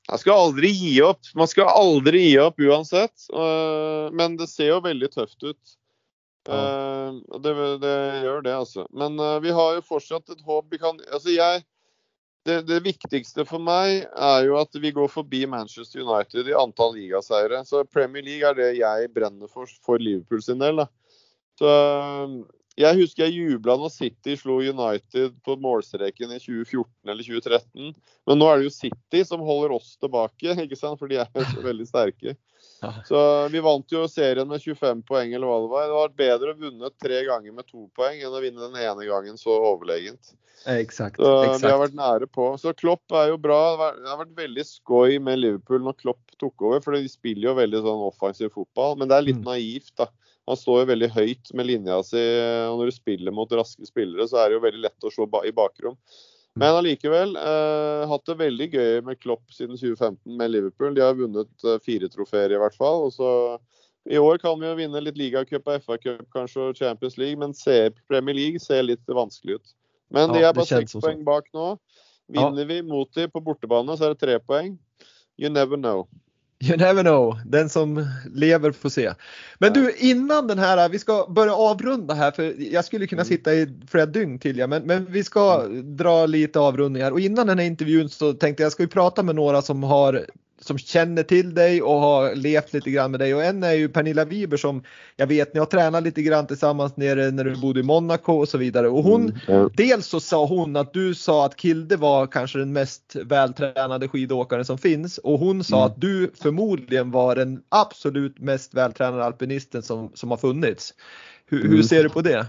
Jeg 0.05 0.21
skal 0.21 0.37
aldri 0.37 0.69
gi 0.69 0.93
opp. 1.01 1.25
Man 1.33 1.49
skal 1.49 1.71
aldri 1.71 2.21
gi 2.27 2.35
opp 2.37 2.61
uansett. 2.61 3.15
Uh, 3.33 4.13
men 4.13 4.37
det 4.37 4.47
ser 4.51 4.75
jo 4.75 4.83
veldig 4.85 5.09
tøft 5.13 5.41
ut. 5.41 5.77
Uh, 6.45 7.17
det, 7.41 7.55
det, 7.81 7.95
gjør 8.27 8.45
det, 8.45 8.53
altså. 8.53 8.85
Men 8.93 9.17
vi 9.41 9.55
har 9.57 9.79
jo 9.79 9.87
fortsatt 9.87 10.29
et 10.29 10.45
håp. 10.45 10.69
Vi 10.69 10.77
kan, 10.77 11.01
altså 11.09 11.33
jeg, 11.33 11.65
det, 12.45 12.59
det, 12.69 12.81
viktigste 12.85 13.45
for 13.49 13.61
meg 13.63 14.03
er 14.05 14.43
jo 14.45 14.59
at 14.59 14.77
vi 14.77 14.91
går 14.93 15.09
forbi 15.09 15.45
Manchester 15.49 16.03
United 16.05 16.49
i 16.51 16.57
antall 16.57 16.93
ligaseiere. 16.93 17.63
Så 17.65 17.81
Premier 17.89 18.25
League 18.25 18.45
er 18.45 18.59
det 18.59 18.69
jeg 18.77 19.09
brenner 19.15 19.49
for 19.49 19.69
for 19.85 20.01
Liverpool 20.01 20.43
sin 20.45 20.61
del. 20.61 20.83
Da. 20.83 20.87
Så 21.57 21.71
jeg 22.75 22.99
husker 22.99 23.25
jeg 23.25 23.37
jubla 23.53 23.77
når 23.79 23.93
City 23.93 24.35
slo 24.37 24.57
United 24.59 25.37
på 25.47 25.55
målstreken 25.63 26.33
i 26.35 26.39
2014 26.43 27.11
eller 27.11 27.23
2013. 27.23 27.93
Men 28.27 28.41
nå 28.41 28.49
er 28.51 28.59
det 28.59 28.67
jo 28.67 28.75
City 28.75 29.23
som 29.27 29.45
holder 29.47 29.77
oss 29.77 29.93
tilbake, 29.95 30.57
ikke 30.65 30.79
sant? 30.79 30.99
for 30.99 31.11
de 31.11 31.21
er 31.23 31.61
veldig 31.63 31.87
sterke. 31.87 32.35
Så 33.07 33.19
Vi 33.51 33.61
vant 33.63 33.91
jo 33.91 34.05
serien 34.11 34.47
med 34.49 34.63
25 34.63 35.03
poeng, 35.07 35.33
eller 35.33 35.49
hva 35.49 35.59
det 35.63 35.69
var. 35.71 35.85
Det 35.89 35.99
var 35.99 36.17
bedre 36.23 36.53
å 36.53 36.57
vunne 36.59 36.91
tre 37.01 37.21
ganger 37.27 37.55
med 37.55 37.67
to 37.69 37.85
poeng 37.97 38.19
enn 38.21 38.35
å 38.35 38.41
vinne 38.43 38.61
den 38.67 38.81
ene 38.81 39.07
gangen 39.07 39.39
så 39.41 39.55
overlegent. 39.71 40.35
Exakt, 40.65 41.19
så 41.21 41.31
exakt. 41.43 41.63
Vi 41.63 41.71
har 41.71 41.81
vært 41.81 41.97
nære 41.97 42.27
på. 42.31 42.49
Så 42.57 42.73
Klopp 42.77 43.13
er 43.13 43.29
jo 43.29 43.39
bra. 43.41 43.91
Det 43.97 44.09
har 44.09 44.21
vært 44.23 44.37
veldig 44.37 44.65
skoj 44.65 45.19
med 45.21 45.41
Liverpool 45.41 45.83
når 45.85 45.97
Klopp 46.01 46.37
tok 46.41 46.65
over, 46.65 46.81
for 46.83 46.97
de 46.97 47.09
spiller 47.11 47.51
jo 47.51 47.57
veldig 47.59 47.83
sånn 47.85 48.05
offensiv 48.07 48.53
fotball. 48.55 48.97
Men 48.99 49.11
det 49.11 49.17
er 49.17 49.27
litt 49.27 49.41
mm. 49.43 49.49
naivt, 49.49 49.93
da. 50.01 50.09
Han 50.45 50.57
står 50.59 50.83
jo 50.83 50.89
veldig 50.91 51.09
høyt 51.15 51.51
med 51.57 51.65
linja 51.65 51.97
si, 52.05 52.21
og 52.69 52.79
når 52.79 52.91
du 52.91 52.93
spiller 52.93 53.33
mot 53.33 53.53
raske 53.57 53.87
spillere, 53.87 54.27
så 54.29 54.43
er 54.43 54.51
det 54.51 54.59
jo 54.59 54.65
veldig 54.65 54.81
lett 54.83 55.07
å 55.07 55.13
se 55.13 55.25
i 55.25 55.53
bakrom. 55.57 55.95
Men 56.55 56.77
allikevel, 56.79 57.35
eh, 57.35 58.07
hatt 58.07 58.29
det 58.29 58.37
veldig 58.39 58.67
gøy 58.71 59.01
med 59.03 59.19
Klopp 59.19 59.51
siden 59.51 59.75
2015 59.75 60.37
med 60.39 60.53
Liverpool. 60.53 60.93
De 60.95 61.03
har 61.03 61.17
vunnet 61.17 61.65
eh, 61.67 61.81
fire 61.83 62.07
trofeer 62.11 62.53
i 62.55 62.59
hvert 62.61 62.77
fall. 62.79 63.03
og 63.09 63.11
så 63.13 63.31
I 64.07 64.21
år 64.21 64.39
kan 64.39 64.55
vi 64.61 64.69
jo 64.69 64.77
vinne 64.77 65.01
litt 65.03 65.17
ligacup 65.19 65.67
og 65.67 65.83
FA-cup 65.83 66.23
kanskje 66.31 66.69
og 66.69 66.79
Champions 66.79 67.17
League, 67.17 67.35
men 67.41 67.51
Premier 68.07 68.37
League 68.37 68.61
ser 68.63 68.85
litt 68.87 69.03
vanskelig 69.07 69.59
ut. 69.59 69.75
Men 70.13 70.31
de 70.31 70.45
er 70.45 70.53
bare 70.53 70.69
seks 70.69 70.95
poeng 71.01 71.25
bak 71.25 71.49
nå. 71.53 71.73
Vinner 72.31 72.63
ja. 72.63 72.69
vi 72.69 72.81
mot 72.85 73.09
dem 73.13 73.31
på 73.33 73.41
bortebane, 73.43 73.97
så 73.97 74.05
er 74.05 74.13
det 74.13 74.21
tre 74.21 74.39
poeng. 74.39 74.77
You 75.37 75.49
never 75.49 75.75
know. 75.75 76.07
You 76.59 76.77
never 76.77 77.03
know, 77.03 77.39
den 77.45 77.69
som 77.69 78.07
lever 78.33 78.71
får 78.71 78.89
se. 78.89 79.13
Men 79.59 79.73
du, 79.73 79.95
innan 79.97 80.47
den 80.47 80.59
här, 80.59 80.89
vi 80.89 80.99
ska 80.99 81.27
börja 81.29 81.55
avrunda 81.55 82.13
här, 82.13 82.31
för 82.31 82.73
jag 82.73 82.85
skulle 82.85 83.07
kunna 83.07 83.21
mm. 83.21 83.29
sitta 83.29 83.53
i 83.53 83.79
flera 83.87 84.05
dygn 84.05 84.39
till, 84.39 84.57
ja, 84.57 84.67
men, 84.67 84.83
men 84.83 85.05
vi 85.05 85.23
ska 85.23 85.61
mm. 85.61 85.97
dra 85.97 86.25
lite 86.25 86.59
avrundningar. 86.59 87.11
Och 87.11 87.19
innan 87.19 87.47
den 87.47 87.59
här 87.59 87.65
intervjun 87.65 88.09
så 88.09 88.33
tänkte 88.33 88.63
jag, 88.63 88.71
ska 88.71 88.83
vi 88.83 88.89
prata 88.89 89.23
med 89.23 89.35
några 89.35 89.61
som 89.61 89.83
har 89.83 90.25
som 90.67 90.77
känner 90.77 91.23
till 91.23 91.53
dig 91.53 91.81
och 91.81 91.99
har 91.99 92.35
levt 92.35 92.73
lite 92.73 92.91
grann 92.91 93.11
med 93.11 93.19
dig 93.19 93.35
och 93.35 93.43
en 93.43 93.63
är 93.63 93.73
ju 93.73 93.89
Pernilla 93.89 94.25
Wiber 94.25 94.57
som 94.57 94.83
jag 95.15 95.27
vet 95.27 95.53
ni 95.53 95.59
har 95.59 95.67
tränat 95.67 96.03
lite 96.03 96.21
grann 96.21 96.47
tillsammans 96.47 96.97
nere 96.97 97.31
när 97.31 97.43
du 97.43 97.55
bodde 97.55 97.79
i 97.79 97.83
Monaco 97.83 98.33
och 98.33 98.49
så 98.49 98.57
vidare 98.57 98.89
och 98.89 99.03
hon 99.03 99.21
mm, 99.21 99.39
ja. 99.47 99.69
dels 99.73 100.07
så 100.07 100.19
sa 100.19 100.45
hon 100.45 100.75
att 100.75 100.93
du 100.93 101.15
sa 101.15 101.45
att 101.45 101.59
Kilde 101.59 101.97
var 101.97 102.27
kanske 102.27 102.59
den 102.59 102.73
mest 102.73 103.15
vältränade 103.15 104.07
skidåkaren 104.07 104.65
som 104.65 104.77
finns 104.77 105.17
och 105.17 105.39
hon 105.39 105.63
sa 105.63 105.77
mm. 105.77 105.87
att 105.87 106.01
du 106.01 106.31
förmodligen 106.41 107.11
var 107.11 107.35
den 107.35 107.61
absolut 107.69 108.39
mest 108.39 108.73
vältränade 108.73 109.25
alpinisten 109.25 109.83
som, 109.83 110.11
som 110.13 110.31
har 110.31 110.37
funnits. 110.37 110.93
Hur, 111.45 111.59
mm. 111.59 111.75
hur 111.75 111.83
ser 111.83 112.03
du 112.03 112.09
på 112.09 112.21
det? 112.21 112.45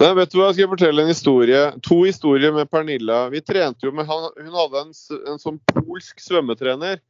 Nei, 0.00 0.14
vet 0.16 0.32
du 0.32 0.38
hva, 0.40 0.50
Skal 0.52 0.64
jeg 0.64 0.72
fortelle 0.72 1.04
en 1.04 1.10
historie? 1.12 1.62
To 1.84 2.02
historier 2.06 2.54
med 2.54 2.70
Pernilla. 2.72 3.26
Vi 3.32 3.42
trente 3.44 3.86
jo 3.86 3.92
med 3.94 4.08
han, 4.08 4.30
Hun 4.38 4.54
hadde 4.56 4.84
en, 4.86 4.92
en 5.34 5.42
sånn 5.42 5.60
polsk 5.68 6.22
svømmetrener. 6.22 7.02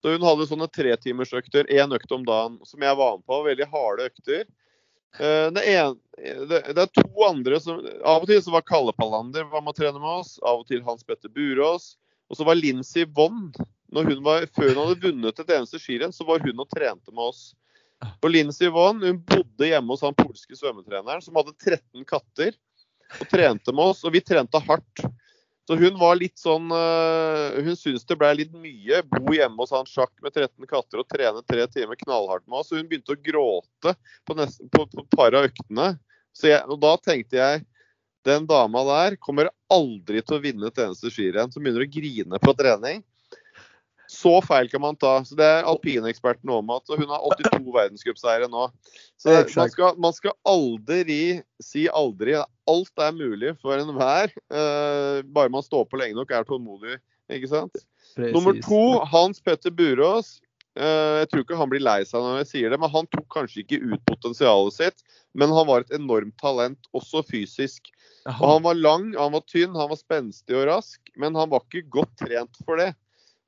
Så 0.00 0.14
hun 0.14 0.24
hadde 0.24 0.46
sånne 0.48 0.70
tretimersøkter, 0.72 1.68
én 1.68 1.92
økt 1.92 2.12
om 2.16 2.22
dagen, 2.24 2.56
som 2.64 2.80
jeg 2.80 2.96
var 2.96 3.18
med 3.18 3.26
på. 3.28 3.40
Veldig 3.44 3.66
harde 3.74 4.06
økter. 4.08 4.46
Eh, 5.18 5.48
det, 5.52 5.64
en, 5.74 5.98
det, 6.48 6.60
det, 6.70 6.86
er 6.86 6.92
to 6.94 7.24
andre 7.26 7.58
som 7.60 7.82
Av 7.82 8.22
og 8.22 8.28
til 8.30 8.38
så 8.44 8.54
var 8.54 8.62
Kalle 8.68 8.94
Pallander 8.94 9.48
var 9.50 9.64
med 9.66 9.74
å 9.74 9.76
trene 9.80 9.98
med 9.98 10.22
oss. 10.22 10.36
Av 10.40 10.62
og 10.62 10.70
til 10.70 10.84
Hans 10.86 11.04
Petter 11.04 11.32
Burås. 11.34 11.96
Og 12.30 12.38
så 12.38 12.46
var 12.46 12.56
Lincy 12.56 13.04
Vonn. 13.10 13.50
Før 13.90 14.06
hun 14.06 14.84
hadde 14.84 15.00
vunnet 15.02 15.42
et 15.42 15.50
eneste 15.50 15.80
skirenn, 15.82 16.14
så 16.14 16.24
var 16.28 16.40
hun 16.46 16.62
og 16.62 16.70
trente 16.70 17.10
med 17.10 17.26
oss. 17.26 17.50
Og 18.20 18.30
Lincy 18.32 18.66
Yvonne, 18.68 19.12
hun 19.12 19.20
bodde 19.28 19.68
hjemme 19.68 19.92
hos 19.92 20.04
han 20.04 20.16
polske 20.16 20.56
svømmetreneren 20.56 21.22
som 21.24 21.36
hadde 21.36 21.56
13 21.56 22.04
katter. 22.08 22.56
Og 23.18 23.26
trente 23.28 23.74
med 23.74 23.90
oss, 23.90 24.04
og 24.06 24.14
vi 24.14 24.22
trente 24.22 24.60
hardt. 24.68 25.02
Så 25.70 25.76
hun 25.78 25.98
var 26.00 26.16
litt 26.18 26.38
sånn 26.40 26.70
uh, 26.72 27.54
Hun 27.62 27.76
syntes 27.78 28.06
det 28.08 28.16
ble 28.18 28.30
litt 28.40 28.54
mye. 28.58 29.02
Bo 29.06 29.34
hjemme 29.36 29.60
hos 29.60 29.74
han 29.74 29.86
sjakk 29.86 30.12
med 30.24 30.34
13 30.34 30.66
katter 30.70 31.02
og 31.02 31.06
trene 31.10 31.44
tre 31.46 31.66
timer 31.70 31.98
knallhardt 32.00 32.46
med 32.48 32.62
oss. 32.62 32.70
Så 32.70 32.80
hun 32.80 32.88
begynte 32.90 33.14
å 33.14 33.20
gråte 33.20 33.94
på, 34.26 34.36
nesten, 34.38 34.70
på, 34.72 34.86
på 34.90 35.04
et 35.04 35.14
par 35.14 35.36
av 35.36 35.50
øktene. 35.50 35.92
Jeg, 36.40 36.62
og 36.66 36.80
da 36.82 36.94
tenkte 37.02 37.38
jeg 37.38 37.62
den 38.26 38.44
dama 38.48 38.82
der 38.88 39.16
kommer 39.22 39.48
aldri 39.72 40.20
til 40.24 40.36
å 40.36 40.42
vinne 40.42 40.68
et 40.70 40.82
eneste 40.82 41.12
skirenn. 41.12 41.52
Som 41.52 41.62
begynner 41.62 41.86
å 41.86 41.92
grine 41.92 42.42
på 42.42 42.56
trening. 42.58 43.04
Så 44.20 44.32
feil 44.44 44.68
kan 44.68 44.82
man 44.82 44.98
ta. 45.00 45.20
Så 45.24 45.36
Det 45.38 45.46
er 45.46 45.68
alpineksperten 45.68 46.50
om 46.52 46.72
at 46.74 46.92
hun 46.92 47.08
har 47.08 47.22
82 47.24 47.70
verdenscupseiere 47.72 48.50
nå. 48.52 48.66
Så 49.20 49.36
man 49.56 49.72
skal, 49.72 49.96
man 50.00 50.16
skal, 50.16 50.36
aldri 50.48 51.40
si 51.62 51.86
aldri. 51.88 52.36
Alt 52.70 53.04
er 53.06 53.16
mulig 53.16 53.54
for 53.62 53.80
enhver. 53.80 54.34
Uh, 54.52 55.24
bare 55.24 55.52
man 55.52 55.64
står 55.64 55.88
på 55.88 56.00
lenge 56.00 56.18
nok, 56.18 56.32
er 56.34 56.46
tålmodig. 56.48 56.98
Ikke 57.32 57.50
sant? 57.50 57.82
Precis. 58.16 58.34
Nummer 58.34 58.56
to, 58.64 58.84
Hans 59.08 59.40
Petter 59.40 59.72
Burås. 59.72 60.38
Uh, 60.78 61.22
jeg 61.22 61.30
tror 61.30 61.42
ikke 61.44 61.58
han 61.58 61.70
blir 61.72 61.82
lei 61.82 62.00
seg 62.06 62.22
når 62.22 62.42
jeg 62.42 62.50
sier 62.52 62.72
det, 62.72 62.78
men 62.80 62.92
han 62.92 63.08
tok 63.10 63.26
kanskje 63.32 63.64
ikke 63.64 63.80
ut 63.82 64.04
potensialet 64.06 64.76
sitt. 64.76 65.04
Men 65.38 65.54
han 65.54 65.68
var 65.68 65.84
et 65.84 65.94
enormt 65.96 66.36
talent, 66.42 66.90
også 66.96 67.24
fysisk. 67.26 67.92
Og 68.36 68.44
han 68.44 68.64
var 68.66 68.76
lang, 68.76 69.12
han 69.16 69.32
var 69.32 69.46
tynn, 69.48 69.76
han 69.76 69.88
var 69.90 69.98
spenstig 69.98 70.56
og 70.58 70.66
rask, 70.68 71.00
men 71.16 71.38
han 71.38 71.48
var 71.52 71.64
ikke 71.64 71.88
godt 71.94 72.12
trent 72.20 72.60
for 72.66 72.80
det. 72.80 72.92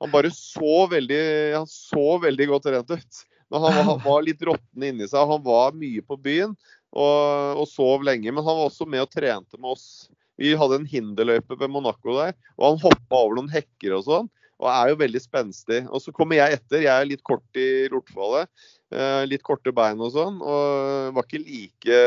Han 0.02 0.10
bare 0.10 0.32
så 0.34 0.86
veldig, 0.90 1.22
han 1.54 1.68
så 1.70 2.18
veldig 2.22 2.48
godt 2.50 2.66
trent 2.66 2.90
ut. 2.90 3.22
Men 3.52 3.62
han, 3.62 3.78
han 3.86 4.00
var 4.02 4.24
litt 4.26 4.42
råtten 4.42 4.86
inni 4.88 5.06
seg. 5.06 5.28
Han 5.28 5.42
var 5.44 5.76
mye 5.78 6.02
på 6.02 6.16
byen 6.18 6.54
og, 6.90 7.58
og, 7.60 7.66
sov 7.70 8.04
lenge. 8.06 8.32
Men 8.32 8.42
han 8.42 8.58
var 8.58 8.70
også 8.70 8.88
med 8.88 9.04
og 9.04 9.12
trente 9.12 9.60
med 9.60 9.74
oss. 9.76 9.86
Vi 10.40 10.54
hadde 10.58 10.80
en 10.80 10.88
hinderløype 10.88 11.58
ved 11.60 11.70
Monaco 11.70 12.16
der, 12.16 12.32
og 12.56 12.64
han 12.64 12.80
hoppa 12.82 13.18
over 13.18 13.36
noen 13.36 13.52
hekker 13.52 13.94
og 13.98 14.06
sånn. 14.08 14.30
Og 14.62 14.68
er 14.70 14.92
jo 14.92 14.98
veldig 15.00 15.20
spenstig. 15.22 15.80
Og 15.90 16.02
så 16.04 16.14
kommer 16.14 16.38
jeg 16.38 16.56
etter. 16.56 16.84
Jeg 16.84 16.94
er 16.94 17.08
litt 17.08 17.22
kort 17.26 17.58
i 17.58 17.88
lortfallet. 17.92 18.50
Eh, 18.94 19.22
litt 19.26 19.42
korte 19.42 19.72
bein 19.74 20.00
og 20.02 20.12
sånn. 20.14 20.38
Og 20.38 21.16
var 21.16 21.26
ikke 21.26 21.42
like 21.42 22.00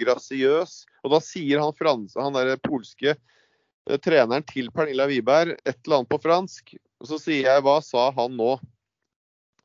grasiøs. 0.00 0.78
Og 1.04 1.12
da 1.12 1.20
sier 1.24 1.60
han 1.60 1.76
franse, 1.76 2.16
han 2.16 2.36
der 2.36 2.56
polske 2.64 3.12
eh, 3.12 3.98
treneren 4.00 4.46
til 4.48 4.72
Pernilla 4.72 5.08
Wiberg 5.10 5.58
et 5.62 5.76
eller 5.84 6.00
annet 6.00 6.12
på 6.14 6.20
fransk. 6.24 6.78
Og 6.98 7.10
så 7.10 7.18
sier 7.22 7.46
jeg 7.46 7.64
hva 7.64 7.78
sa 7.84 8.08
han 8.16 8.34
nå? 8.38 8.56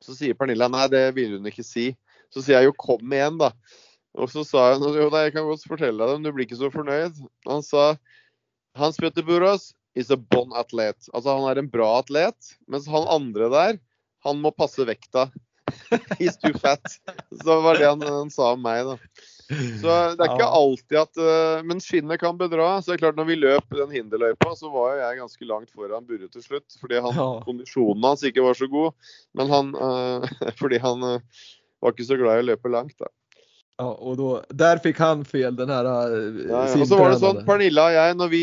Så 0.04 0.14
sier 0.16 0.36
Pernilla 0.38 0.68
nei, 0.70 0.86
det 0.92 1.06
ville 1.16 1.38
hun 1.38 1.48
ikke 1.50 1.66
si. 1.66 1.92
Så 2.32 2.42
sier 2.42 2.60
jeg 2.60 2.70
jo 2.70 2.76
kom 2.78 3.14
igjen, 3.14 3.38
da. 3.40 3.52
Og 4.14 4.30
så 4.30 4.44
sa 4.46 4.68
hun 4.74 4.84
jo 4.94 5.08
nei, 5.10 5.26
jeg 5.26 5.34
kan 5.34 5.46
godt 5.48 5.66
fortelle 5.66 5.98
deg 5.98 6.10
det, 6.10 6.18
men 6.18 6.26
du 6.26 6.34
blir 6.34 6.46
ikke 6.46 6.60
så 6.60 6.70
fornøyd. 6.74 7.18
Han 7.48 7.64
sa 7.66 7.94
Hans 8.78 8.98
Petter 9.00 9.26
Burås 9.26 9.72
is 9.98 10.10
a 10.10 10.18
bon 10.18 10.54
atlet. 10.58 10.98
Altså 11.14 11.34
han 11.34 11.48
er 11.50 11.62
en 11.62 11.70
bra 11.70 11.88
atlet, 12.00 12.54
mens 12.70 12.86
han 12.90 13.06
andre 13.10 13.50
der, 13.52 13.80
han 14.26 14.40
må 14.42 14.54
passe 14.54 14.86
vekta. 14.86 15.28
He's 16.20 16.36
too 16.38 16.54
fat. 16.58 16.98
Så 17.42 17.60
var 17.64 17.78
det 17.78 17.88
han, 17.88 18.02
han 18.02 18.30
sa 18.34 18.52
om 18.54 18.62
meg, 18.64 18.86
da. 18.86 18.98
Så 19.50 19.94
det 20.16 20.24
er 20.24 20.30
ikke 20.32 20.46
alltid 20.56 20.98
at 21.00 21.18
uh, 21.20 21.64
Men 21.68 21.82
skinnet 21.82 22.20
kan 22.22 22.38
bedra. 22.40 22.78
Så 22.80 22.90
det 22.90 22.96
er 22.96 23.02
klart 23.02 23.18
når 23.18 23.28
vi 23.28 23.40
løp 23.40 23.76
den 23.76 23.92
hinderløypa, 23.92 24.54
så 24.56 24.70
var 24.72 24.96
jeg 25.00 25.20
ganske 25.20 25.48
langt 25.48 25.74
foran 25.74 26.06
Burre 26.08 26.30
til 26.32 26.44
slutt. 26.44 26.78
Fordi 26.80 27.02
han, 27.04 27.12
ja. 27.18 27.26
kondisjonen 27.44 28.08
hans 28.08 28.24
ikke 28.24 28.44
var 28.44 28.56
så 28.58 28.70
god. 28.72 28.94
Men 29.36 29.52
han 29.52 29.74
uh, 29.76 30.24
Fordi 30.60 30.80
han 30.82 31.04
uh, 31.04 31.44
var 31.84 31.94
ikke 31.94 32.08
så 32.08 32.18
glad 32.20 32.40
i 32.40 32.46
å 32.46 32.48
løpe 32.52 32.72
langt, 32.72 32.96
da. 33.00 33.10
Ja, 33.76 33.94
och 33.94 34.16
då, 34.16 34.44
där 34.48 34.78
fick 34.78 34.98
han 34.98 35.24
fel, 35.24 35.56
den 35.56 35.70
här 35.70 35.84
uh, 35.84 36.40
ja, 36.48 36.68
ja. 36.68 36.80
Og 36.80 36.88
så 36.88 36.98
var 36.98 37.10
det 37.10 37.18
sånn, 37.18 37.40
Pernilla 37.42 37.88
og 37.88 37.96
jeg, 37.96 38.16
når 38.20 38.28
vi, 38.30 38.42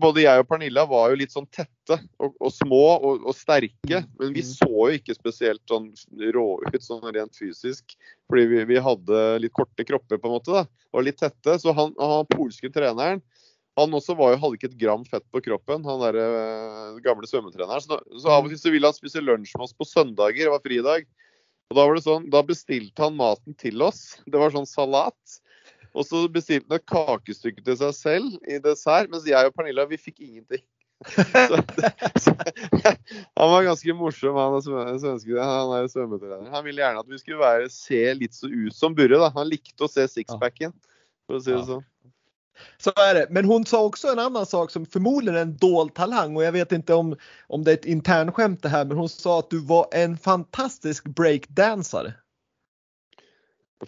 både 0.00 0.22
jeg 0.24 0.40
og 0.40 0.46
Pernilla 0.48 0.86
var 0.88 1.12
jo 1.12 1.18
litt 1.20 1.34
sånn 1.34 1.48
tette 1.52 1.98
og, 2.16 2.38
og 2.40 2.54
små 2.54 2.80
og, 2.94 3.26
og, 3.26 3.34
sterke. 3.36 4.00
Men 4.16 4.32
vi 4.32 4.40
mm. 4.40 4.48
så 4.54 4.70
jo 4.70 4.88
ikke 4.96 5.18
spesielt 5.18 5.60
sånn 5.68 5.90
rå 6.32 6.46
ut 6.64 6.80
sånn 6.80 7.04
rent 7.12 7.36
fysisk. 7.36 7.92
Fordi 8.32 8.46
vi, 8.54 8.64
vi, 8.72 8.80
hadde 8.80 9.20
litt 9.44 9.52
korte 9.52 9.84
kropper, 9.84 10.16
på 10.16 10.30
en 10.30 10.36
måte. 10.38 10.62
da, 10.62 10.88
Og 10.96 11.04
litt 11.04 11.20
tette. 11.20 11.58
Så 11.60 11.76
han, 11.76 11.92
han 12.00 12.32
polske 12.32 12.72
treneren 12.72 13.20
han 13.80 13.94
også 13.96 14.14
var 14.18 14.34
jo, 14.34 14.40
hadde 14.42 14.58
ikke 14.58 14.68
et 14.68 14.80
gram 14.80 15.04
fett 15.08 15.24
på 15.32 15.40
kroppen, 15.46 15.84
han 15.88 16.02
der 16.02 16.18
uh, 16.20 16.98
gamle 17.04 17.28
svømmetreneren. 17.28 17.80
Så, 17.80 17.96
så, 18.18 18.28
av 18.28 18.44
og 18.44 18.52
til 18.52 18.60
så 18.60 18.72
ville 18.72 18.88
han 18.88 18.96
spise 18.96 19.22
lunsj 19.24 19.54
med 19.56 19.64
oss 19.64 19.76
på 19.76 19.88
søndager, 19.88 20.44
det 20.44 20.52
var 20.52 20.64
fridag. 20.64 21.06
Og 21.72 21.78
da 21.78 21.86
var 21.88 21.96
det 21.96 22.04
sånn, 22.04 22.24
da 22.28 22.42
bestilte 22.44 23.00
han 23.00 23.14
maten 23.16 23.54
til 23.56 23.80
oss. 23.80 24.18
Det 24.28 24.36
var 24.36 24.52
sånn 24.52 24.68
salat. 24.68 25.38
Og 25.96 26.04
så 26.04 26.26
bestilte 26.28 26.68
han 26.68 26.82
et 26.82 26.88
kakestykke 26.88 27.64
til 27.64 27.78
seg 27.80 27.94
selv 27.96 28.34
i 28.44 28.58
dessert, 28.60 29.08
mens 29.12 29.24
jeg 29.28 29.48
og 29.48 29.56
Pernilla 29.56 29.86
vi 29.88 29.96
fikk 30.00 30.20
ingenting. 30.20 30.60
Så, 31.02 31.56
så, 32.22 32.32
han 33.34 33.48
var 33.50 33.64
ganske 33.66 33.94
morsom, 33.98 34.36
han 34.38 34.60
svensken. 34.62 35.40
Han 35.40 35.72
er 35.74 35.88
svømmetrener. 35.90 36.52
Han 36.52 36.62
ville 36.62 36.78
gjerne 36.78 37.02
at 37.02 37.08
vi 37.10 37.18
skulle 37.18 37.40
være, 37.40 37.66
se 37.74 37.98
litt 38.14 38.36
så 38.38 38.46
ut 38.46 38.76
som 38.76 38.94
Burre. 38.94 39.18
da. 39.18 39.32
Han 39.34 39.50
likte 39.50 39.82
å 39.82 39.90
se 39.90 40.04
sixpacken, 40.12 40.70
for 41.26 41.40
å 41.40 41.42
si 41.42 41.50
det 41.50 41.64
sånn. 41.66 41.82
Så 42.78 42.92
är 42.96 43.14
det. 43.14 43.26
Men 43.30 43.44
hon 43.44 43.66
sa 43.66 43.84
också 43.84 44.08
en 44.08 44.18
annan 44.18 44.46
sak 44.46 44.70
som 44.70 44.86
förmodligen 44.86 45.36
är 45.36 45.42
en 45.42 45.56
dold 45.56 45.94
talang 45.94 46.36
och 46.36 46.44
jag 46.44 46.52
vet 46.52 46.72
inte 46.72 46.94
om, 46.94 47.16
om 47.46 47.64
det 47.64 47.70
är 47.70 47.74
ett 47.74 47.84
internskämt 47.84 48.62
det 48.62 48.68
här 48.68 48.84
men 48.84 48.96
hon 48.96 49.08
sa 49.08 49.38
att 49.38 49.50
du 49.50 49.58
var 49.58 49.86
en 49.92 50.18
fantastisk 50.18 51.04
breakdansare. 51.04 52.14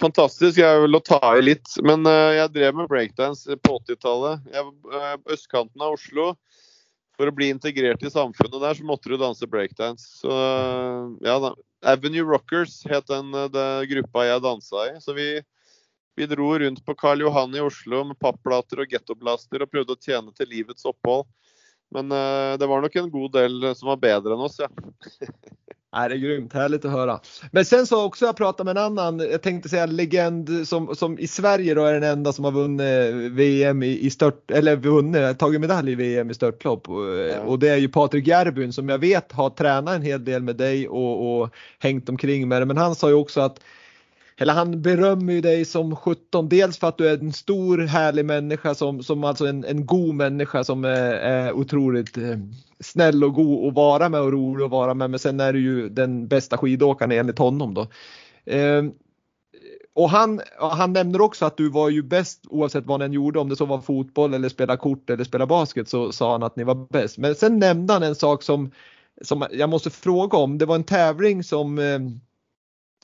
Fantastisk 0.00 0.58
vel 0.58 0.96
å 0.96 1.00
ta 1.06 1.36
i 1.38 1.42
litt, 1.42 1.70
men 1.86 2.02
uh, 2.08 2.34
jeg 2.34 2.50
drev 2.56 2.74
med 2.80 2.88
breakdance 2.90 3.56
på 3.62 3.76
80-tallet. 3.78 4.42
Uh, 4.50 5.14
østkanten 5.30 5.84
av 5.84 5.94
Oslo. 5.94 6.32
For 7.14 7.30
å 7.30 7.34
bli 7.34 7.52
integrert 7.54 8.02
i 8.02 8.10
samfunnet 8.10 8.58
der, 8.58 8.74
så 8.74 8.86
måtte 8.88 9.12
du 9.12 9.14
danse 9.20 9.46
breakdance. 9.46 10.08
Så 10.18 10.34
uh, 10.34 11.14
ja. 11.22 11.52
Avenue 11.86 12.26
Rockers 12.26 12.80
het 12.90 13.06
den, 13.06 13.30
den 13.54 13.86
gruppa 13.92 14.24
jeg 14.26 14.42
dansa 14.42 14.88
i. 14.88 14.96
Så 15.04 15.14
vi, 15.14 15.28
vi, 16.16 16.26
dro 16.26 16.52
rundt 16.58 16.84
på 16.86 16.94
Karl 16.94 17.20
Johan 17.20 17.54
i 17.54 17.62
Oslo 17.64 18.04
med 18.04 18.18
papplater 18.18 18.84
og 18.84 18.92
gettoblaster 18.92 19.64
og 19.64 19.70
prøvde 19.70 19.96
å 19.96 20.00
tjene 20.00 20.34
til 20.36 20.50
livets 20.50 20.86
opphold. 20.88 21.26
Men 21.94 22.08
det 22.58 22.66
var 22.66 22.82
nok 22.82 22.96
en 22.96 23.10
god 23.12 23.34
del 23.36 23.68
som 23.78 23.92
var 23.92 24.00
bedre 24.02 24.34
enn 24.34 24.42
oss, 24.42 24.56
ja. 24.58 24.70
Nej, 25.94 26.08
det 26.08 26.14
är 26.14 26.18
grymt, 26.18 26.52
härligt 26.52 26.84
att 26.84 26.92
höra. 26.92 27.20
Men 27.52 27.64
sen 27.64 27.86
så 27.86 28.04
också 28.04 28.24
jag 28.26 28.36
pratat 28.36 28.66
med 28.66 28.76
en 28.76 28.84
annan, 28.84 29.18
jag 29.18 29.42
tänkte 29.42 29.68
säga 29.68 29.86
legend 29.86 30.68
som, 30.68 30.96
som 30.96 31.18
i 31.18 31.26
Sverige 31.26 31.74
då 31.74 31.84
är 31.84 31.92
den 31.92 32.02
enda 32.02 32.32
som 32.32 32.44
har 32.44 32.52
vunnit 32.52 33.32
VM 33.32 33.82
i, 33.82 33.98
i 33.98 34.10
stört, 34.10 34.50
eller 34.50 34.76
vunnit, 34.76 35.38
tagit 35.38 35.60
medalj 35.60 35.92
i 35.92 35.94
VM 35.94 36.30
i 36.30 36.34
störtlopp. 36.34 36.86
Ja. 36.88 37.40
Och 37.40 37.58
det 37.58 37.68
är 37.68 37.76
ju 37.76 37.88
Patrik 37.88 38.26
Järbyn 38.26 38.72
som 38.72 38.88
jag 38.88 38.98
vet 38.98 39.32
har 39.32 39.50
tränat 39.50 39.94
en 39.94 40.02
hel 40.02 40.24
del 40.24 40.42
med 40.42 40.56
dig 40.56 40.88
och, 40.88 41.42
och 41.42 41.50
hängt 41.78 42.08
omkring 42.08 42.48
med 42.48 42.62
det. 42.62 42.66
Men 42.66 42.76
han 42.76 42.94
sa 42.94 43.08
ju 43.08 43.14
också 43.14 43.40
att 43.40 43.60
eller 44.36 44.52
han 44.52 44.82
berömmer 44.82 45.32
ju 45.32 45.40
dig 45.40 45.64
som 45.64 45.96
17, 45.96 46.48
dels 46.48 46.78
för 46.78 46.88
att 46.88 46.98
du 46.98 47.08
är 47.08 47.18
en 47.18 47.32
stor 47.32 47.78
härlig 47.78 48.24
människa 48.24 48.74
som, 48.74 49.02
som 49.02 49.24
alltså 49.24 49.46
en, 49.46 49.64
en 49.64 49.86
god 49.86 50.14
människa 50.14 50.64
som 50.64 50.84
är, 50.84 51.12
är 51.12 51.52
otroligt 51.52 52.16
eh, 52.18 52.38
snäll 52.80 53.24
och 53.24 53.34
god 53.34 53.68
att 53.68 53.74
vara 53.74 54.08
med 54.08 54.20
och 54.20 54.32
rolig 54.32 54.64
att 54.64 54.70
vara 54.70 54.94
med. 54.94 55.10
Men 55.10 55.18
sen 55.18 55.40
är 55.40 55.52
du 55.52 55.60
ju 55.60 55.88
den 55.88 56.28
bästa 56.28 56.58
skidåkaren 56.58 57.12
enligt 57.12 57.38
honom 57.38 57.74
då. 57.74 57.86
Eh, 58.52 58.84
han, 60.10 60.40
han 60.58 60.92
nämner 60.92 61.20
också 61.20 61.44
att 61.44 61.56
du 61.56 61.68
var 61.68 61.88
ju 61.88 62.02
bäst 62.02 62.44
oavsett 62.48 62.86
vad 62.86 63.00
den 63.00 63.12
gjorde, 63.12 63.38
om 63.38 63.48
det 63.48 63.56
så 63.56 63.64
var 63.64 63.80
fotboll 63.80 64.34
eller 64.34 64.48
spela 64.48 64.76
kort 64.76 65.10
eller 65.10 65.24
spela 65.24 65.46
basket 65.46 65.88
så 65.88 66.12
sa 66.12 66.32
han 66.32 66.42
att 66.42 66.56
ni 66.56 66.64
var 66.64 66.86
bäst. 66.92 67.18
Men 67.18 67.34
sen 67.34 67.58
nämnde 67.58 67.92
han 67.92 68.02
en 68.02 68.14
sak 68.14 68.42
som, 68.42 68.70
som 69.22 69.46
jag 69.50 69.70
måste 69.70 69.90
fråga 69.90 70.38
om. 70.38 70.58
Det 70.58 70.66
var 70.66 70.74
en 70.74 70.84
tävling 70.84 71.44
som 71.44 71.78
eh, 71.78 71.98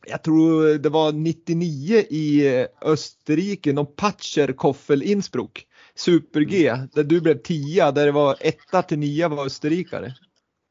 jag 0.07 0.23
tror 0.23 0.79
det 0.79 0.89
var 0.89 1.13
99 1.13 1.97
i 1.97 2.47
Østerrike, 2.47 2.69
Österrike, 2.83 3.73
någon 3.73 3.95
Patcher 3.97 4.53
Koffel 4.53 5.03
Innsbruck. 5.03 5.67
Super-G, 5.95 6.71
der 6.71 6.89
där 6.95 7.05
du 7.05 7.21
blev 7.21 7.43
tia, 7.43 7.93
där 7.93 8.07
det 8.07 8.13
var 8.13 8.37
etta 8.41 8.83
till 8.83 8.99
nia 8.99 9.29
var 9.29 9.47
österrikare. 9.47 10.15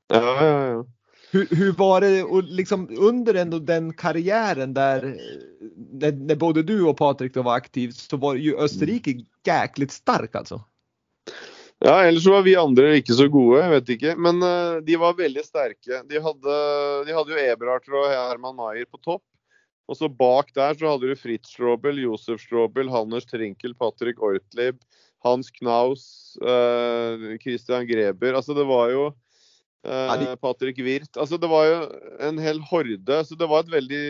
Ja, 0.08 0.46
ja, 0.46 0.68
ja. 0.68 0.86
Hur, 1.32 1.48
hur 1.52 1.72
var 1.72 2.02
det 2.02 2.24
och 2.24 2.44
liksom 2.44 2.90
under 3.00 3.34
ändå 3.34 3.60
den 3.60 3.94
karriären 3.94 4.74
där 4.74 5.18
när, 5.92 6.12
när 6.12 6.36
både 6.36 6.64
du 6.64 6.84
och 6.84 6.98
Patrik 6.98 7.34
då 7.34 7.42
var 7.42 7.56
aktiv 7.56 7.92
så 7.92 8.18
var 8.18 8.36
ju 8.36 8.58
Österrike 8.58 9.26
jäkligt 9.46 9.92
stark 9.92 10.36
alltså? 10.36 10.64
Ja, 11.80 12.02
ellers 12.04 12.26
var 12.28 12.44
vi 12.44 12.58
andre 12.60 12.98
ikke 13.00 13.16
så 13.16 13.30
gode, 13.32 13.62
jeg 13.64 13.72
vet 13.72 13.92
ikke. 13.96 14.16
Men 14.20 14.44
uh, 14.44 14.80
de 14.84 14.98
var 15.00 15.16
veldig 15.16 15.44
sterke. 15.46 16.02
De 16.10 16.20
hadde, 16.20 16.56
de 17.08 17.16
hadde 17.16 17.32
jo 17.32 17.44
Eberhardt 17.46 17.88
og 17.94 18.10
Herman 18.12 18.58
Maier 18.58 18.90
på 18.90 19.00
topp. 19.00 19.24
Og 19.90 19.98
så 19.98 20.10
bak 20.12 20.52
der 20.54 20.76
så 20.78 20.92
hadde 20.92 21.10
du 21.10 21.18
Fritz 21.18 21.56
Strobel, 21.56 21.98
Josef 22.04 22.44
Strobel, 22.44 22.92
Hanners 22.94 23.26
Trinkel, 23.26 23.74
Patrick 23.80 24.20
Ortlib, 24.22 24.78
Hans 25.26 25.50
Knaus, 25.56 26.04
uh, 26.44 27.40
Christian 27.42 27.88
Greber. 27.90 28.36
Altså 28.38 28.54
det 28.54 28.68
var 28.70 28.92
jo 28.94 29.08
uh, 29.88 30.36
Patrick 30.44 30.84
Wirth. 30.84 31.16
Altså 31.16 31.40
det 31.42 31.50
var 31.50 31.66
jo 31.72 31.80
en 32.28 32.44
hel 32.44 32.62
horde. 32.70 33.24
Så 33.26 33.40
det 33.40 33.50
var 33.50 33.64
et 33.64 33.74
veldig 33.80 34.06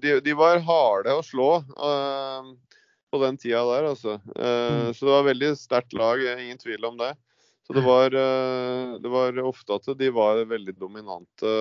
De, 0.00 0.16
de 0.24 0.38
var 0.38 0.62
harde 0.64 1.18
å 1.18 1.26
slå. 1.26 1.50
Uh, 1.76 2.54
på 3.14 3.22
den 3.22 3.38
tida 3.38 3.62
der, 3.68 3.86
altså. 3.92 4.18
Uh, 4.34 4.90
så 4.90 5.06
det 5.06 5.12
var 5.12 5.30
veldig 5.30 5.54
sterkt 5.60 5.94
lag, 5.96 6.20
ingen 6.34 6.60
tvil 6.60 6.90
om 6.90 6.98
det. 7.00 7.14
Så 7.64 7.72
det 7.72 7.84
var, 7.86 8.12
uh, 8.12 8.98
det 9.00 9.12
var 9.12 9.40
ofte 9.46 9.78
at 9.78 9.88
de 9.98 10.10
var 10.12 10.42
veldig 10.50 10.76
dominante. 10.76 11.54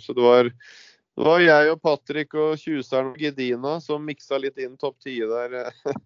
Så 0.00 0.16
det 0.16 0.24
var, 0.24 0.48
det 0.48 1.28
var 1.28 1.44
jeg 1.44 1.72
og 1.74 1.80
Patrick 1.84 2.36
og 2.38 2.54
tjuseren 2.60 3.12
og 3.12 3.20
Gedina 3.20 3.76
som 3.84 4.06
miksa 4.06 4.40
litt 4.40 4.62
inn 4.62 4.78
topp 4.80 5.02
10 5.04 5.18
der. 5.34 5.58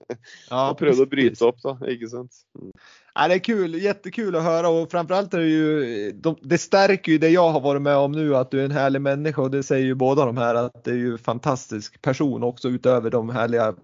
ja, 0.51 0.62
og 0.70 0.78
prøvde 0.81 1.06
å 1.06 1.12
bryte 1.12 1.47
opp, 1.47 1.60
da. 1.62 1.77
Ikke 1.93 2.10
sant. 2.10 2.43
Mm. 2.59 2.73
Ja, 3.18 3.28
det 3.28 3.34
är 3.34 3.38
kul, 3.38 3.74
jättekul 3.74 4.36
att 4.36 4.43
höra 4.43 4.68
och 4.68 4.90
framförallt 4.90 5.34
är 5.34 5.38
det 5.38 5.47
ju, 5.47 6.12
de, 6.12 6.36
det 6.43 6.59
stärker 6.59 7.12
ju 7.12 7.18
det 7.18 7.28
jag 7.28 7.51
har 7.51 7.60
varit 7.60 7.82
med 7.82 7.97
om 7.97 8.12
nu 8.12 8.36
att 8.36 8.51
du 8.51 8.60
är 8.60 8.64
en 8.64 8.70
härlig 8.70 9.01
människa 9.01 9.43
och 9.43 9.51
det 9.51 9.62
säger 9.62 9.84
ju 9.84 9.94
båda 9.94 10.24
de 10.24 10.36
här 10.36 10.55
att 10.55 10.84
det 10.84 10.90
är 10.90 10.94
ju 10.94 11.18
fantastisk 11.18 12.02
person 12.02 12.43
också 12.43 12.68
utöver 12.68 13.10
de 13.10 13.30
härliga 13.30 13.74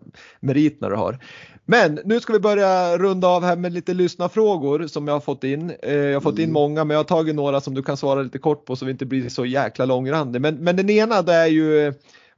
meriterna 0.41 0.89
du 0.89 0.97
har. 0.97 1.19
Men 1.65 1.99
nu 2.05 2.21
ska 2.21 2.33
vi 2.33 2.39
börja 2.39 2.99
runda 2.99 3.29
av 3.29 3.45
här 3.45 3.57
med 3.57 3.73
lite 3.73 3.95
lyssnarfrågor 3.95 4.87
som 4.87 5.09
jag 5.09 5.15
har 5.15 5.21
fått 5.21 5.45
in. 5.45 5.73
Eh, 5.83 5.95
jag 5.95 6.17
har 6.17 6.21
fått 6.21 6.39
in 6.39 6.45
mm. 6.45 6.55
många 6.55 6.85
men 6.85 6.95
jag 6.95 6.99
har 6.99 7.05
tagit 7.05 7.35
några 7.35 7.61
som 7.61 7.75
du 7.75 7.83
kan 7.83 7.97
svara 7.97 8.23
lite 8.23 8.39
kort 8.39 8.65
på 8.65 8.77
så 8.77 8.85
vi 8.85 8.93
inte 8.93 9.07
blir 9.07 9.29
så 9.29 9.47
jäkla 9.47 9.85
långrandig. 9.85 10.41
Men, 10.41 10.55
men 10.55 10.77
den 10.77 10.91
ena 10.91 11.23
det 11.23 11.35
är 11.35 11.47
ju 11.47 11.95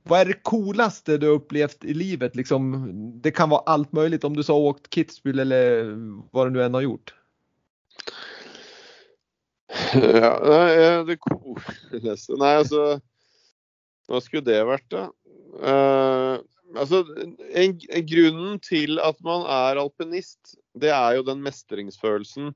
vad 0.06 0.20
är 0.20 0.24
det 0.24 0.42
coolaste 0.42 1.18
du 1.18 1.26
upplevt 1.26 1.84
i 1.84 1.94
livet? 1.94 2.36
Liksom, 2.36 2.92
det 3.20 3.30
kan 3.30 3.50
vara 3.50 3.62
allt 3.66 3.92
möjligt 3.92 4.24
om 4.24 4.36
du 4.36 4.42
så 4.42 4.52
har 4.52 4.60
åkt 4.60 4.94
Kitzbühel 4.94 5.40
eller 5.40 5.84
vad 6.32 6.46
du 6.46 6.50
nu 6.50 6.72
har 6.72 6.80
gjort. 6.80 7.14
Ja, 9.94 11.04
det 11.04 11.16
cooleste 11.16 12.36
Nei, 12.38 12.52
altså 12.60 13.00
Hva 14.06 14.20
skulle 14.22 14.44
det 14.46 14.60
vært, 14.68 14.86
da? 14.92 15.06
Uh, 15.54 16.36
altså, 16.76 17.00
en, 17.56 17.78
grunnen 18.06 18.58
til 18.62 19.00
at 19.02 19.18
man 19.24 19.46
er 19.48 19.80
alpinist, 19.80 20.58
det 20.76 20.92
er 20.92 21.16
jo 21.16 21.24
den 21.26 21.40
mestringsfølelsen 21.42 22.52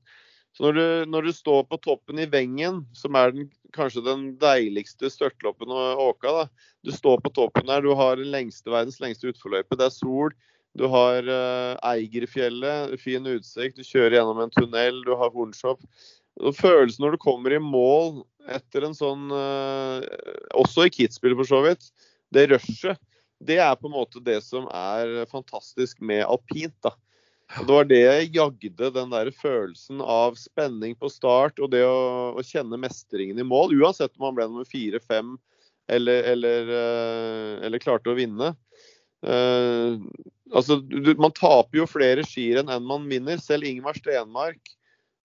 så 0.55 0.65
når 0.65 0.73
du, 0.75 0.85
når 1.13 1.27
du, 1.27 1.31
står 1.35 1.63
på 1.69 1.77
toppen 1.83 2.19
i 2.19 2.27
Vengen, 2.29 2.81
som 2.97 3.15
er 3.15 3.33
den, 3.35 3.49
kanskje 3.75 4.03
den 4.05 4.23
deiligste 4.41 5.11
størtloppen 5.13 5.71
å 5.71 5.81
åke 6.09 6.33
da. 6.35 6.45
Du 6.85 6.91
står 6.95 7.21
på 7.23 7.31
toppen 7.35 7.69
der, 7.69 7.85
du 7.85 7.93
har 7.97 8.19
lengste, 8.19 8.71
verdens 8.73 8.99
lengste 9.03 9.29
utforløype. 9.31 9.77
Det 9.77 9.87
er 9.87 9.95
sol. 9.95 10.33
Du 10.77 10.85
har 10.91 11.25
uh, 11.25 11.75
Eigerfjellet, 11.91 12.95
fin 13.01 13.25
utsikt. 13.29 13.77
Du 13.79 13.85
kjører 13.85 14.19
gjennom 14.19 14.41
en 14.43 14.53
tunnel, 14.53 15.03
du 15.05 15.13
har 15.17 15.33
Hornshop. 15.33 15.83
Følelsen 16.55 17.03
når 17.03 17.15
du 17.15 17.21
kommer 17.21 17.53
i 17.53 17.61
mål 17.61 18.21
etter 18.49 18.85
en 18.87 18.95
sånn 18.95 19.25
uh, 19.33 19.99
Også 20.57 20.85
i 20.87 20.93
Kitzbühel, 20.93 21.35
for 21.41 21.49
så 21.49 21.61
vidt. 21.65 21.91
Det 22.33 22.49
rushet. 22.53 23.01
Det 23.39 23.57
er 23.63 23.75
på 23.79 23.87
en 23.87 23.95
måte 23.95 24.19
det 24.23 24.41
som 24.43 24.65
er 24.75 25.23
fantastisk 25.31 26.01
med 26.03 26.25
alpint. 26.25 26.75
da. 26.83 26.91
Og 27.57 27.65
det 27.65 27.73
var 27.73 27.87
det 27.89 27.99
jeg 27.99 28.31
jagde, 28.35 28.89
den 28.93 29.13
der 29.13 29.31
følelsen 29.33 30.03
av 30.05 30.35
spenning 30.37 30.93
på 30.99 31.09
start 31.09 31.57
og 31.57 31.71
det 31.73 31.81
å, 31.81 32.35
å 32.37 32.43
kjenne 32.45 32.77
mestringen 32.77 33.41
i 33.41 33.45
mål. 33.47 33.73
Uansett 33.79 34.13
om 34.19 34.27
man 34.27 34.37
ble 34.37 34.45
nummer 34.51 34.67
fire, 34.69 35.01
fem 35.01 35.33
eller, 35.89 36.27
eller, 36.35 36.69
eh, 36.69 37.53
eller 37.65 37.81
klarte 37.81 38.11
å 38.11 38.17
vinne. 38.17 38.53
Uh, 39.25 39.97
altså, 40.55 40.77
du, 40.79 41.09
man 41.19 41.33
taper 41.35 41.81
jo 41.81 41.87
flere 41.89 42.23
skirenn 42.23 42.69
enn 42.71 42.85
man 42.87 43.09
vinner. 43.09 43.41
Selv 43.41 43.67
Ingmar 43.67 43.97
Stenmark 43.97 44.61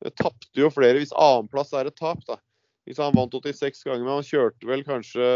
uh, 0.01 0.10
tapte 0.16 0.64
jo 0.64 0.72
flere 0.72 1.02
hvis 1.02 1.12
annenplass 1.12 1.74
er 1.76 1.92
et 1.92 1.98
tap. 2.01 2.24
da. 2.26 2.40
Hvis 2.88 3.01
han 3.01 3.14
vant 3.16 3.36
86 3.36 3.84
ganger, 3.84 4.02
men 4.02 4.16
han 4.16 4.26
kjørte 4.26 4.68
vel 4.68 4.82
kanskje 4.88 5.28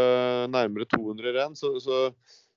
nærmere 0.53 0.89
200 0.89 1.37
renn. 1.37 1.55
Så, 1.57 1.75
så 1.85 2.07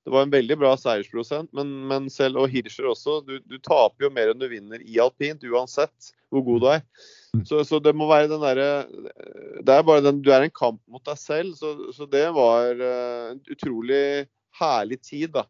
det 0.03 0.11
var 0.11 0.27
en 0.27 0.33
veldig 0.33 0.57
bra 0.59 0.73
seiersprosent, 0.79 1.53
men, 1.55 1.71
men 1.87 2.09
selv 2.11 2.41
og 2.43 2.51
Hirscher 2.51 2.89
også. 2.91 3.21
Du, 3.27 3.37
du, 3.47 3.59
taper 3.63 4.09
jo 4.09 4.15
mer 4.15 4.33
enn 4.33 4.41
du 4.41 4.49
vinner 4.51 4.83
i 4.83 4.99
alpint, 5.03 5.45
uansett 5.47 6.11
hvor 6.33 6.43
god 6.47 6.63
du 6.63 6.69
er. 6.73 6.83
Mm. 7.37 7.45
Så, 7.47 7.63
så 7.69 7.79
det 7.81 7.95
må 7.97 8.09
være 8.11 8.29
den 8.29 8.43
derre 8.43 8.67
Det 9.65 9.73
er 9.73 9.85
bare 9.89 10.03
den 10.05 10.19
Du 10.21 10.29
er 10.35 10.45
en 10.45 10.53
kamp 10.53 10.83
mot 10.91 11.01
deg 11.07 11.17
selv, 11.21 11.55
så, 11.57 11.73
så 11.95 12.09
det 12.11 12.27
var 12.37 12.75
uh, 12.77 13.31
en 13.31 13.41
utrolig 13.53 14.27
herlig 14.59 14.99
tid, 15.07 15.31
da. 15.39 15.47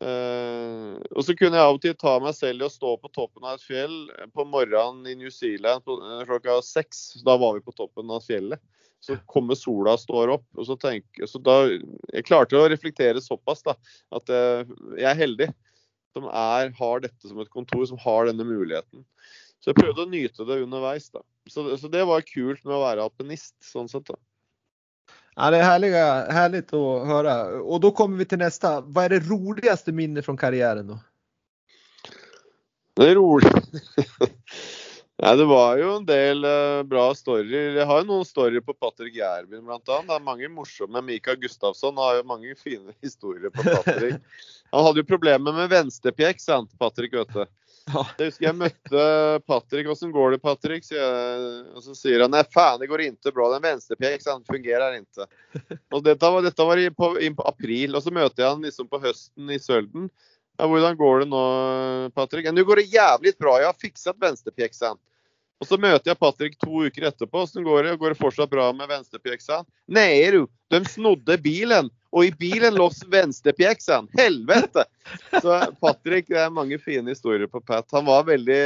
Uh, 0.00 1.00
og 1.12 1.24
så 1.26 1.34
kunne 1.36 1.58
jeg 1.58 1.64
av 1.64 1.76
og 1.76 1.80
til 1.82 1.96
ta 1.98 2.14
meg 2.22 2.36
selv 2.36 2.62
i 2.62 2.68
å 2.68 2.72
stå 2.72 2.94
på 3.00 3.10
toppen 3.16 3.48
av 3.48 3.58
et 3.58 3.64
fjell 3.64 3.96
på 4.36 4.46
morgenen 4.48 5.08
i 5.08 5.16
New 5.24 5.32
Zealand 5.32 5.84
på, 5.88 5.96
klokka 6.28 6.60
seks. 6.64 7.22
Da 7.24 7.36
var 7.40 7.56
vi 7.56 7.64
på 7.64 7.74
toppen 7.76 8.12
av 8.12 8.24
fjellet. 8.28 8.60
Så 9.00 9.16
kommer 9.30 9.56
sola 9.56 9.94
og 9.96 10.02
står 10.02 10.34
opp. 10.36 10.46
og 10.56 10.66
så 10.68 10.76
tenker, 10.76 11.26
så 11.26 11.40
da, 11.40 11.62
Jeg 12.12 12.26
klarte 12.28 12.58
å 12.58 12.68
reflektere 12.68 13.20
såpass 13.24 13.64
da, 13.64 13.74
at 14.12 14.28
jeg 14.28 15.08
er 15.08 15.16
heldig 15.16 15.48
som 16.12 16.26
er, 16.26 16.72
har 16.76 17.04
dette 17.04 17.28
som 17.28 17.38
et 17.40 17.52
kontor, 17.52 17.84
som 17.86 18.00
har 18.02 18.26
denne 18.28 18.44
muligheten. 18.44 19.04
Så 19.60 19.70
jeg 19.70 19.78
prøvde 19.78 20.06
å 20.06 20.10
nyte 20.10 20.46
det 20.48 20.62
underveis. 20.64 21.10
da. 21.12 21.22
Så, 21.50 21.66
så 21.78 21.88
det 21.92 22.02
var 22.08 22.24
kult 22.26 22.64
med 22.64 22.74
å 22.76 22.82
være 22.82 23.04
alpinist, 23.04 23.54
sånn 23.64 23.88
sett. 23.90 24.08
da. 24.08 24.18
Ja, 25.36 25.50
det 25.50 25.58
är 25.58 25.62
härliga, 25.62 26.30
härligt 26.32 26.72
att 26.72 27.06
höra. 27.06 27.60
Och 27.60 27.80
då 27.80 27.90
kommer 27.90 28.18
vi 28.18 28.24
til 28.24 28.38
neste. 28.38 28.80
Hva 28.92 29.06
er 29.06 29.14
det 29.14 29.22
roligaste 29.28 29.92
minnet 29.92 30.26
fra 30.26 30.36
karrieren? 30.36 30.86
då? 30.86 30.98
Det 32.96 33.10
er 33.10 33.14
rolig. 33.14 33.52
Nei, 35.20 35.36
det 35.36 35.44
var 35.44 35.76
jo 35.76 35.90
en 35.98 36.04
del 36.08 36.46
uh, 36.48 36.80
bra 36.88 37.10
storyer. 37.16 37.74
Jeg 37.76 37.86
har 37.90 38.00
jo 38.00 38.08
noen 38.08 38.24
storyer 38.24 38.62
på 38.64 38.72
Patrick 38.72 39.18
Gjerbyen 39.18 39.66
bl.a. 39.66 39.80
Det 39.84 40.14
er 40.16 40.22
mange 40.24 40.48
morsomme. 40.48 41.02
Mikael 41.04 41.36
Gustafsson 41.42 41.98
har 42.00 42.20
jo 42.20 42.28
mange 42.30 42.54
fine 42.56 42.94
historier 43.04 43.52
på 43.52 43.66
Patrick. 43.66 44.22
Han 44.72 44.86
hadde 44.86 45.02
jo 45.02 45.10
problemer 45.10 45.52
med 45.52 45.68
venstrepjekk, 45.72 46.40
sant, 46.40 46.72
Patrick, 46.80 47.12
vet 47.18 47.34
du. 47.34 47.44
Jeg 47.90 48.30
husker 48.30 48.46
jeg 48.46 48.56
møtte 48.56 49.04
Patrick. 49.50 49.88
'Åssen 49.90 50.12
går 50.14 50.36
det, 50.36 50.40
Patrick?' 50.44 50.88
Og 50.94 51.84
så 51.84 51.96
sier 51.98 52.24
han 52.24 52.32
'Nei, 52.32 52.44
faen, 52.54 52.80
det 52.80 52.88
går 52.88 53.04
ikke 53.08 53.34
bra. 53.34 53.50
Den 53.54 53.66
venstrepjekk 53.66 54.24
sant, 54.24 54.48
fungerer 54.48 55.00
ikke'. 55.00 55.28
Og 55.94 56.04
dette 56.06 56.32
var, 56.32 56.44
dette 56.46 56.68
var 56.70 56.80
i, 56.80 56.88
på, 56.94 57.12
inn 57.20 57.36
på 57.36 57.48
april. 57.50 57.96
Og 57.98 58.06
så 58.06 58.14
møter 58.14 58.44
jeg 58.44 58.54
han 58.54 58.64
liksom 58.64 58.88
på 58.88 59.02
høsten 59.02 59.52
i 59.52 59.60
Sølden. 59.60 60.08
Ja, 60.58 60.66
'Hvordan 60.66 60.96
går 60.96 61.20
det 61.20 61.28
nå, 61.28 61.44
Patrick?' 62.14 62.50
'Nå 62.52 62.64
går 62.64 62.82
det 62.82 62.92
jævlig 62.92 63.38
bra. 63.38 63.58
Jeg 63.58 63.66
har 63.66 63.78
fikset 63.80 64.16
venstrepjeksen. 64.20 64.98
Og 65.60 65.68
så 65.68 65.76
møter 65.76 66.08
jeg 66.08 66.20
Patrick 66.20 66.56
to 66.60 66.86
uker 66.88 67.06
etterpå. 67.10 67.42
Hvordan 67.44 67.64
går 67.66 67.82
det? 67.84 67.96
Går 68.00 68.14
det 68.14 68.20
fortsatt 68.20 68.50
bra 68.50 68.70
med 68.72 68.88
venstrepjeksen? 68.88 69.66
Nei, 69.92 70.30
du. 70.32 70.46
De 70.72 70.80
snodde 70.88 71.36
bilen, 71.42 71.90
og 72.16 72.24
i 72.24 72.30
bilen 72.32 72.78
lå 72.78 72.86
venstrepjeksen. 73.12 74.08
Helvete! 74.16 74.86
Så 75.42 75.58
Patrick, 75.82 76.30
det 76.32 76.40
er 76.46 76.54
mange 76.54 76.78
fine 76.80 77.12
historier 77.12 77.50
på 77.50 77.60
Pat. 77.60 77.90
Han 77.92 78.08
var 78.08 78.24
veldig 78.30 78.60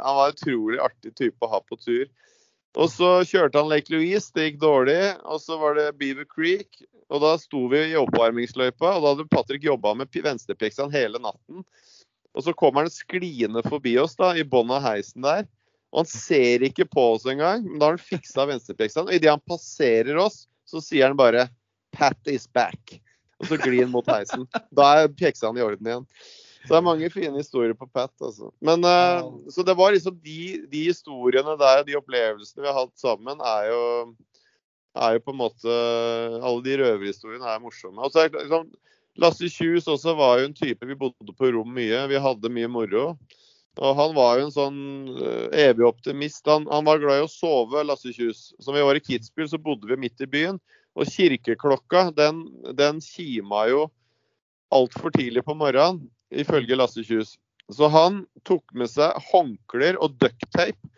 Han 0.00 0.18
var 0.18 0.34
utrolig 0.34 0.80
artig 0.84 1.14
type 1.16 1.46
å 1.46 1.52
ha 1.54 1.62
på 1.64 1.80
tur. 1.80 2.04
Og 2.78 2.90
så 2.92 3.08
kjørte 3.26 3.58
han 3.58 3.70
Lake 3.70 3.90
Louise, 3.90 4.30
det 4.36 4.50
gikk 4.50 4.60
dårlig. 4.62 5.00
Og 5.24 5.40
så 5.42 5.56
var 5.58 5.80
det 5.80 5.88
Beaver 5.98 6.28
Creek, 6.28 6.84
og 7.10 7.22
da 7.24 7.34
sto 7.42 7.64
vi 7.72 7.82
i 7.90 7.98
oppvarmingsløypa. 7.98 8.92
Og 8.94 9.02
da 9.02 9.14
hadde 9.14 9.30
Patrick 9.32 9.66
jobba 9.66 9.96
med 9.98 10.14
venstrepeksene 10.14 10.94
hele 10.94 11.20
natten. 11.22 11.64
Og 12.30 12.46
så 12.46 12.54
kommer 12.54 12.86
han 12.86 12.92
skliende 12.94 13.64
forbi 13.66 13.96
oss 13.98 14.14
da, 14.18 14.32
i 14.38 14.46
bånn 14.46 14.70
av 14.70 14.84
heisen 14.86 15.26
der. 15.26 15.48
Og 15.90 16.04
han 16.04 16.10
ser 16.10 16.62
ikke 16.62 16.86
på 16.86 17.08
oss 17.16 17.26
engang, 17.26 17.64
men 17.66 17.80
da 17.80 17.88
har 17.88 17.98
han 17.98 18.04
fiksa 18.12 18.46
venstrepeksene. 18.46 19.08
Og 19.08 19.16
idet 19.16 19.32
han 19.32 19.42
passerer 19.50 20.20
oss, 20.22 20.44
så 20.70 20.82
sier 20.84 21.10
han 21.10 21.18
bare 21.18 21.48
'Pat 21.90 22.30
is 22.30 22.46
back'. 22.46 23.00
Og 23.40 23.50
så 23.50 23.58
glir 23.58 23.82
han 23.82 23.90
mot 23.90 24.06
heisen. 24.06 24.46
Da 24.70 24.86
er 25.00 25.08
peksene 25.10 25.58
i 25.58 25.64
orden 25.64 25.86
igjen. 25.86 26.06
Så 26.60 26.74
det 26.74 26.78
er 26.78 26.84
mange 26.84 27.08
fine 27.10 27.40
historier 27.40 27.74
på 27.74 27.88
Pat. 27.88 28.12
altså. 28.20 28.52
Men, 28.60 28.84
uh, 28.84 29.24
Så 29.48 29.64
det 29.64 29.74
var 29.74 29.92
liksom 29.92 30.18
de, 30.22 30.66
de, 30.70 30.84
historiene 30.84 31.56
der, 31.58 31.84
de 31.84 31.96
opplevelsene 31.96 32.62
vi 32.62 32.68
har 32.68 32.76
hatt 32.76 33.00
sammen, 33.00 33.40
er 33.40 33.70
jo, 33.70 33.80
er 34.98 35.16
jo 35.16 35.24
på 35.24 35.34
en 35.34 35.40
måte 35.40 35.74
Alle 36.40 36.62
de 36.64 36.78
røverhistoriene 36.80 37.46
er 37.46 37.60
morsomme. 37.62 38.02
Og 38.02 38.16
liksom, 38.34 38.70
Lasse 39.20 39.50
Kjus 39.52 39.88
også 39.90 40.14
var 40.18 40.40
jo 40.40 40.48
en 40.48 40.56
type 40.56 40.86
Vi 40.86 40.98
bodde 40.98 41.36
på 41.36 41.52
rom 41.54 41.70
mye. 41.76 42.06
Vi 42.10 42.22
hadde 42.22 42.52
mye 42.52 42.70
moro. 42.70 43.04
Og 43.80 43.94
han 43.96 44.16
var 44.16 44.38
jo 44.38 44.48
en 44.48 44.54
sånn 44.54 44.80
evig 45.56 45.86
optimist. 45.86 46.42
Han, 46.50 46.66
han, 46.70 46.84
var 46.84 47.00
glad 47.00 47.20
i 47.20 47.24
å 47.24 47.30
sove, 47.30 47.84
Lasse 47.86 48.12
Kjus. 48.12 48.50
Som 48.60 48.76
vi 48.76 48.82
var 48.84 48.98
i 48.98 49.02
Kitzbühel, 49.04 49.48
så 49.48 49.60
bodde 49.62 49.88
vi 49.88 50.00
midt 50.00 50.20
i 50.20 50.28
byen. 50.28 50.58
Og 50.98 51.08
kirkeklokka, 51.08 52.08
den, 52.16 52.42
den 52.76 52.98
kima 53.04 53.68
jo 53.70 53.86
altfor 54.74 55.14
tidlig 55.14 55.44
på 55.46 55.54
morgenen, 55.58 56.02
ifølge 56.30 56.78
Lasse 56.78 57.04
Kjus. 57.06 57.36
Så 57.70 57.86
han 57.90 58.24
tok 58.46 58.74
med 58.74 58.90
seg 58.90 59.14
håndklær 59.30 59.98
og 60.02 60.18
ducktape 60.18 60.90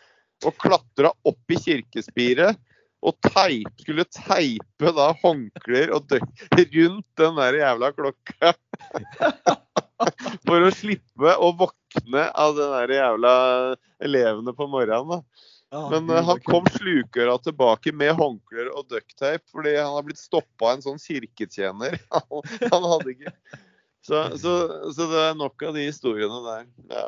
og 0.42 0.56
klatra 0.60 1.12
opp 1.28 1.52
i 1.52 1.60
kirkespiret. 1.60 2.58
Og 3.02 3.16
teip, 3.26 3.70
skulle 3.82 4.06
teipe 4.14 4.92
da 4.94 5.08
håndklær 5.22 5.94
og 5.96 6.06
duck 6.10 6.44
rundt 6.54 7.06
den 7.18 7.40
der 7.40 7.58
jævla 7.58 7.90
klokka. 7.96 8.52
For 10.46 10.66
å 10.66 10.70
slippe 10.74 11.34
å 11.38 11.50
våkne 11.58 12.28
av 12.30 12.54
de 12.58 12.68
der 12.76 12.94
jævla 12.98 13.34
elevene 14.02 14.54
på 14.54 14.68
morgenen. 14.70 15.18
da. 15.18 15.48
Men 15.90 16.10
uh, 16.10 16.20
han 16.26 16.40
kom 16.44 16.66
slukøra 16.74 17.38
tilbake 17.40 17.94
med 17.96 18.14
håndklær 18.18 18.70
og 18.76 18.90
ducktape 18.92 19.46
fordi 19.54 19.74
han 19.78 19.94
har 19.94 20.04
blitt 20.04 20.20
stoppa 20.20 20.68
av 20.68 20.76
en 20.76 20.84
sånn 20.84 21.00
kirketjener. 21.00 21.96
han, 22.16 22.48
han 22.68 22.88
hadde 22.94 23.14
ikke 23.16 23.34
så, 24.02 24.24
så, 24.38 24.52
så, 24.90 25.06
det 25.06 25.20
er 25.28 25.36
nok 25.38 25.62
av 25.62 25.76
de 25.78 25.86
historiene 25.86 26.40
der. 26.42 26.64
Ja. 26.90 27.06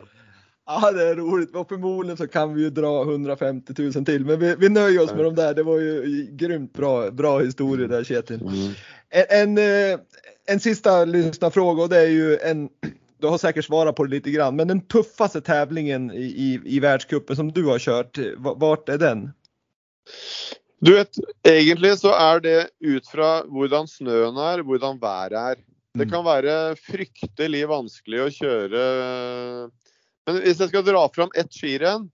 Ja, 0.66 0.92
det 0.92 1.08
är 1.08 1.16
roligt. 1.16 1.54
Och 1.56 1.68
förmodligen 1.68 2.16
så 2.16 2.28
kan 2.28 2.54
vi 2.54 2.62
ju 2.62 2.70
dra 2.70 3.02
150 3.02 3.74
000 3.78 3.92
till. 3.92 4.24
Men 4.24 4.40
vi, 4.40 4.54
vi 4.58 4.68
nöjer 4.68 5.02
oss 5.02 5.12
med 5.14 5.24
de 5.24 5.34
där. 5.34 5.54
Det 5.54 5.62
var 5.62 5.78
ju 5.78 6.26
grymt 6.30 6.72
bra, 6.72 7.10
bra 7.10 7.38
historier 7.38 7.88
där 7.88 8.04
Kjetil. 8.04 8.42
Mm. 8.42 8.72
En, 9.10 9.58
en, 9.58 9.58
eh, 9.58 10.00
en 10.46 10.60
sista 10.60 11.04
lyssnarfråga 11.04 11.82
och 11.82 11.88
det 11.88 11.98
är 11.98 12.08
ju 12.08 12.38
en, 12.38 12.68
du 13.20 13.26
har 13.26 13.38
säkert 13.38 13.64
svarat 13.64 13.96
på 13.96 14.04
det 14.04 14.10
lite 14.10 14.30
grann, 14.30 14.56
men 14.56 14.68
den 14.68 14.80
tuffaste 14.80 15.40
tävlingen 15.40 16.10
i, 16.10 16.24
i, 16.24 16.60
i 16.64 16.80
världscupen 16.80 17.36
som 17.36 17.52
du 17.52 17.64
har 17.64 17.78
kört, 17.78 18.18
vart 18.36 18.88
är 18.88 18.98
den? 18.98 19.30
Du 20.80 20.94
vet, 20.94 21.08
egentlig 21.48 21.98
så 21.98 22.12
er 22.12 22.40
det 22.40 22.68
ut 22.80 23.06
fra 23.08 23.44
hvordan 23.48 23.88
snøen 23.88 24.36
er, 24.36 24.62
hvordan 24.62 25.00
været 25.00 25.32
er. 25.32 25.62
Det 25.98 26.10
kan 26.10 26.24
være 26.26 26.74
fryktelig 26.76 27.62
vanskelig 27.70 28.20
å 28.20 28.30
kjøre 28.34 28.82
Men 30.26 30.40
hvis 30.42 30.60
jeg 30.62 30.70
skal 30.70 30.84
dra 30.86 31.04
fram 31.12 31.32
ett 31.36 31.52
skirenn, 31.52 32.08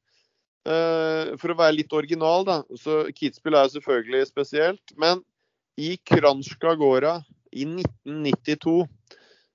for 1.40 1.52
å 1.52 1.56
være 1.56 1.78
litt 1.78 1.92
original, 1.96 2.44
da, 2.44 2.60
så 2.76 3.06
Kitzbühel 3.16 3.56
er 3.56 3.70
selvfølgelig 3.72 4.26
spesielt. 4.28 4.94
Men 5.00 5.22
i 5.80 5.94
Kranjska 6.04 6.74
Gora 6.76 7.20
i 7.52 7.64
1992 7.64 8.84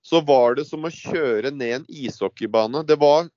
så 0.06 0.22
var 0.26 0.58
det 0.58 0.68
som 0.70 0.86
å 0.86 0.94
kjøre 0.94 1.52
ned 1.54 1.80
en 1.80 1.86
ishockeybane. 1.90 2.84
Det 2.86 2.98
var 3.02 3.30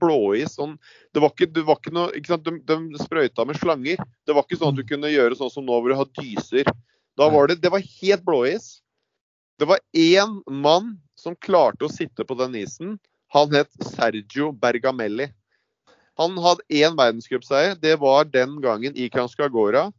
blåis. 0.00 0.54
Sånn, 0.54 0.76
det 1.14 1.22
var 1.22 1.32
ikke, 1.34 1.48
det 1.54 1.64
var 1.66 1.80
ikke 1.80 1.94
noe 1.94 2.12
ikke 2.14 2.34
sant? 2.34 2.46
De, 2.46 2.58
de, 2.66 3.00
sprøyta 3.02 3.46
med 3.48 3.58
slanger. 3.60 4.02
Det 4.26 4.36
var 4.36 4.46
ikke 4.46 4.60
sånn 4.60 4.74
at 4.74 4.80
du 4.80 4.86
kunne 4.86 5.12
gjøre 5.12 5.38
sånn 5.38 5.52
som 5.52 5.66
nå 5.66 5.80
hvor 5.80 5.92
du 5.92 5.98
har 5.98 6.10
dyser. 6.20 6.70
Da 7.16 7.30
var 7.32 7.50
det, 7.50 7.60
det 7.62 7.72
var 7.72 7.82
helt 7.82 8.26
blåis. 8.26 8.68
Det 9.56 9.68
var 9.70 9.80
én 9.96 10.40
mann 10.52 10.96
som 11.16 11.36
klarte 11.40 11.86
å 11.86 11.92
sitte 11.92 12.26
på 12.28 12.36
den 12.38 12.58
isen. 12.60 12.98
Han 13.36 13.52
het 13.52 13.68
Sergio 13.84 14.52
Bergamelli. 14.56 15.28
Han 16.16 16.38
hadde 16.40 16.64
én 16.72 16.96
verdenscupseier. 16.96 17.76
Det 17.76 17.98
var 18.00 18.24
den 18.24 18.60
gangen 18.64 18.96
i 18.96 19.10
Kranskagora. 19.12 19.90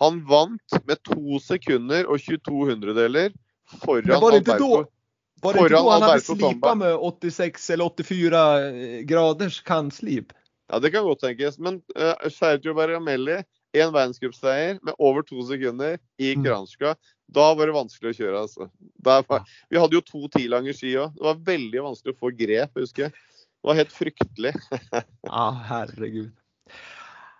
Han 0.00 0.22
vant 0.28 0.76
med 0.88 1.02
to 1.04 1.40
sekunder 1.44 2.08
og 2.08 2.20
22 2.24 2.70
hundredeler 2.70 3.34
foran 3.84 4.16
Alberto. 4.16 4.86
Var 5.44 5.52
det 5.52 5.66
ikke 5.66 5.76
da 5.76 5.82
han 5.92 6.06
hadde 6.06 6.24
slipa 6.24 6.72
med 6.80 6.94
86 6.96 7.68
eller 7.74 7.92
84 7.92 8.40
eh, 8.64 9.00
graders 9.08 9.60
kantslip? 9.60 10.32
Ja, 10.72 10.80
det 10.80 10.90
kan 10.94 11.04
godt 11.04 11.20
tenkes. 11.20 11.58
Men 11.60 11.82
uh, 11.98 12.16
Sergio 12.32 12.72
Bergamelli, 12.74 13.42
én 13.76 13.92
verdenscupseier 13.94 14.80
med 14.82 14.96
over 14.98 15.24
to 15.26 15.42
sekunder 15.48 15.98
i 16.18 16.32
Kranjska. 16.34 16.94
Mm. 16.96 17.12
Da 17.36 17.46
var 17.58 17.68
det 17.68 17.76
vanskelig 17.76 18.12
å 18.12 18.18
kjøre, 18.20 18.42
altså. 18.46 18.68
Var, 19.04 19.26
vi 19.70 19.80
hadde 19.82 19.98
jo 19.98 20.04
to 20.06 20.26
tilanger 20.36 20.76
ski 20.76 20.94
òg. 21.00 21.14
Det 21.16 21.26
var 21.26 21.42
veldig 21.48 21.84
vanskelig 21.88 22.14
å 22.14 22.20
få 22.20 22.32
grep, 22.38 22.78
husker 22.78 23.08
jeg. 23.08 23.16
Det 23.56 23.70
var 23.70 23.80
helt 23.80 23.94
fryktelig. 23.94 24.52
ja, 25.32 25.46
herregud. 25.70 26.30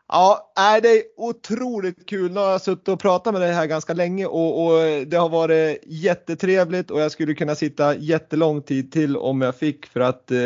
Ja, 0.09 0.53
det 0.83 0.89
är 0.89 1.03
otroligt 1.17 2.09
kul. 2.09 2.33
Nu 2.33 2.41
har 2.41 2.51
jag 2.51 2.61
suttit 2.61 2.89
och 2.89 3.01
pratat 3.01 3.33
med 3.33 3.43
dig 3.43 3.53
här 3.53 3.67
ganska 3.67 3.95
länge 3.95 4.27
och, 4.27 4.67
och, 4.67 5.07
det 5.07 5.17
har 5.17 5.29
varit 5.29 5.83
jättetrevligt 5.87 6.91
och 6.91 7.01
jag 7.01 7.13
skulle 7.13 7.35
kunna 7.35 7.55
sitta 7.55 7.97
jättelång 7.97 8.63
tid 8.63 8.93
till 8.93 9.17
om 9.17 9.41
jag 9.41 9.57
fick 9.57 9.87
för 9.87 10.01
att 10.01 10.31
eh, 10.31 10.37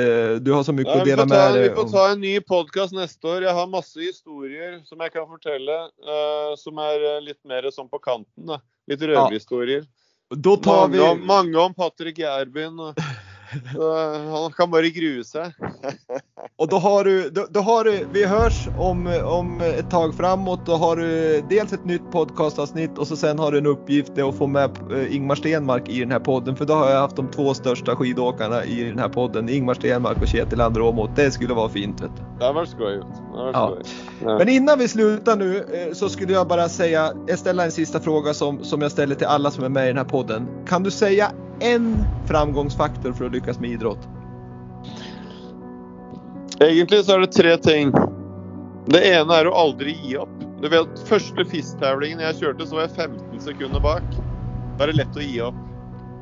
du 0.40 0.52
har 0.52 0.62
så 0.62 0.72
mycket 0.72 0.94
ja, 0.94 1.00
att 1.00 1.06
dela 1.06 1.26
med 1.26 1.54
dig. 1.54 1.68
Vi 1.68 1.74
får 1.74 1.88
ta 1.88 2.12
en 2.12 2.20
ny 2.20 2.40
podcast 2.40 2.92
nästa 2.92 3.28
år. 3.28 3.42
Jag 3.42 3.54
har 3.54 3.66
masse 3.66 4.00
historier 4.00 4.82
som 4.84 5.00
jag 5.00 5.12
kan 5.12 5.26
fortelle 5.26 5.72
uh, 5.82 6.56
som 6.56 6.78
är 6.78 7.16
eh, 7.16 7.20
lite 7.20 7.48
mer 7.48 7.70
som 7.70 7.88
på 7.88 7.98
kanten. 7.98 8.46
Da. 8.46 8.60
Litt 8.86 9.02
røverhistorier. 9.02 9.84
Ja. 10.28 10.36
Då 10.36 10.56
tar 10.56 10.88
mange, 10.88 10.96
vi... 10.96 11.08
om, 11.08 11.26
mange 11.26 11.58
om 11.58 11.74
Patrick 11.74 12.18
Gjerbyen. 12.18 12.72
Og... 13.76 14.16
han 14.30 14.52
kan 14.52 14.70
bare 14.70 14.90
grue 14.94 15.24
seg. 15.26 15.54
Og 16.60 16.68
da 16.70 16.78
har 16.78 17.04
du, 17.04 17.30
da, 17.34 17.46
da 17.50 17.62
har 17.64 17.88
du, 17.88 18.06
vi 18.12 18.24
høres 18.28 18.58
om, 18.78 19.06
om 19.24 19.60
et 19.64 19.88
tag 19.92 20.14
framåt. 20.16 20.62
Da 20.68 20.76
har 20.80 21.00
du 21.00 21.40
dels 21.50 21.72
et 21.72 21.86
nytt 21.88 22.06
podcastavsnitt 22.12 22.98
og 23.00 23.08
så 23.10 23.18
sen 23.18 23.40
har 23.40 23.52
du 23.52 23.60
en 23.60 23.70
uppgift 23.72 24.18
å 24.20 24.30
få 24.34 24.48
med 24.50 24.78
eh, 24.92 25.14
Ingmar 25.16 25.40
Stenmark 25.40 25.88
i 25.88 26.00
den 26.00 26.12
här 26.12 26.20
podden. 26.20 26.56
För 26.56 26.64
då 26.64 26.74
har 26.74 26.90
jag 26.90 27.00
haft 27.00 27.16
de 27.16 27.30
två 27.30 27.54
största 27.54 27.96
skidåkarna 27.96 28.64
i 28.64 28.84
den 28.84 28.98
här 28.98 29.08
podden. 29.08 29.48
Ingmar 29.48 29.74
Stenmark 29.74 30.22
och 30.22 30.28
Kjetil 30.28 30.60
Andromot. 30.60 31.16
Det 31.16 31.30
skulle 31.30 31.54
vara 31.54 31.68
fint. 31.68 32.00
Vet 32.00 32.16
du. 32.16 32.46
Det 32.46 32.52
var 32.52 32.64
skojigt. 32.64 33.06
Ja. 33.32 33.76
Ja. 34.22 34.38
Men 34.38 34.48
innan 34.48 34.78
vi 34.78 34.88
slutar 34.88 35.36
nu 35.36 35.58
eh, 35.58 35.92
så 35.92 36.08
skulle 36.08 36.32
jag 36.32 36.48
bara 36.48 36.68
säga, 36.68 37.12
jag 37.26 37.38
ställer 37.38 37.64
en 37.64 37.72
sista 37.72 38.00
fråga 38.00 38.34
som, 38.34 38.64
som 38.64 38.82
jag 38.82 38.92
ställer 38.92 39.14
till 39.14 39.26
alla 39.26 39.50
som 39.50 39.64
är 39.64 39.68
med 39.68 39.84
i 39.84 39.88
den 39.88 39.96
här 39.96 40.04
podden. 40.04 40.48
Kan 40.66 40.82
du 40.82 40.90
säga 40.90 41.32
en 41.60 42.04
framgångsfaktor 42.26 43.12
för 43.12 43.24
att 43.24 43.32
lyckas 43.32 43.60
med 43.60 43.70
idrott? 43.70 44.08
Egentlig 46.60 47.04
så 47.04 47.14
er 47.16 47.20
det 47.24 47.32
tre 47.32 47.56
ting. 47.56 47.92
Det 48.90 49.00
ene 49.06 49.36
er 49.38 49.48
å 49.48 49.56
aldri 49.56 49.94
gi 50.02 50.16
opp. 50.20 50.32
Du 50.60 50.68
vet, 50.68 50.98
Første 51.08 51.44
fisttevlingen 51.48 52.20
jeg 52.20 52.36
kjørte, 52.42 52.66
så 52.68 52.76
var 52.76 52.88
jeg 52.88 52.96
15 53.08 53.40
sekunder 53.46 53.80
bak. 53.80 54.04
Da 54.76 54.84
er 54.84 54.92
det 54.92 54.98
lett 55.00 55.16
å 55.16 55.24
gi 55.24 55.38
opp. 55.44 55.56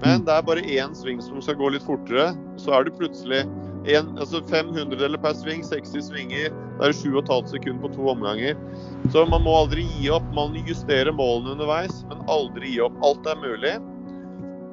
Men 0.05 0.23
det 0.27 0.31
er 0.31 0.47
bare 0.47 0.63
én 0.63 0.95
sving 0.95 1.19
som 1.23 1.43
skal 1.43 1.59
gå 1.59 1.73
litt 1.75 1.83
fortere. 1.83 2.31
Så 2.61 2.71
er 2.77 2.87
du 2.87 2.93
plutselig 2.95 3.43
en, 3.91 4.13
altså 4.15 4.45
500 4.47 5.19
per 5.19 5.35
sving, 5.35 5.65
60 5.67 6.07
svinger. 6.07 6.55
Da 6.79 6.87
er 6.87 6.95
det 6.95 7.01
7,5 7.03 7.51
sekunder 7.51 7.83
på 7.89 7.95
to 7.97 8.07
omganger. 8.15 8.55
Så 9.11 9.27
man 9.27 9.43
må 9.43 9.57
aldri 9.65 9.89
gi 9.97 10.11
opp. 10.15 10.27
Man 10.39 10.55
justerer 10.69 11.11
målene 11.15 11.57
underveis, 11.57 12.05
men 12.11 12.23
aldri 12.31 12.77
gi 12.77 12.83
opp. 12.87 12.95
Alt 13.07 13.27
er 13.27 13.43
mulig. 13.43 13.75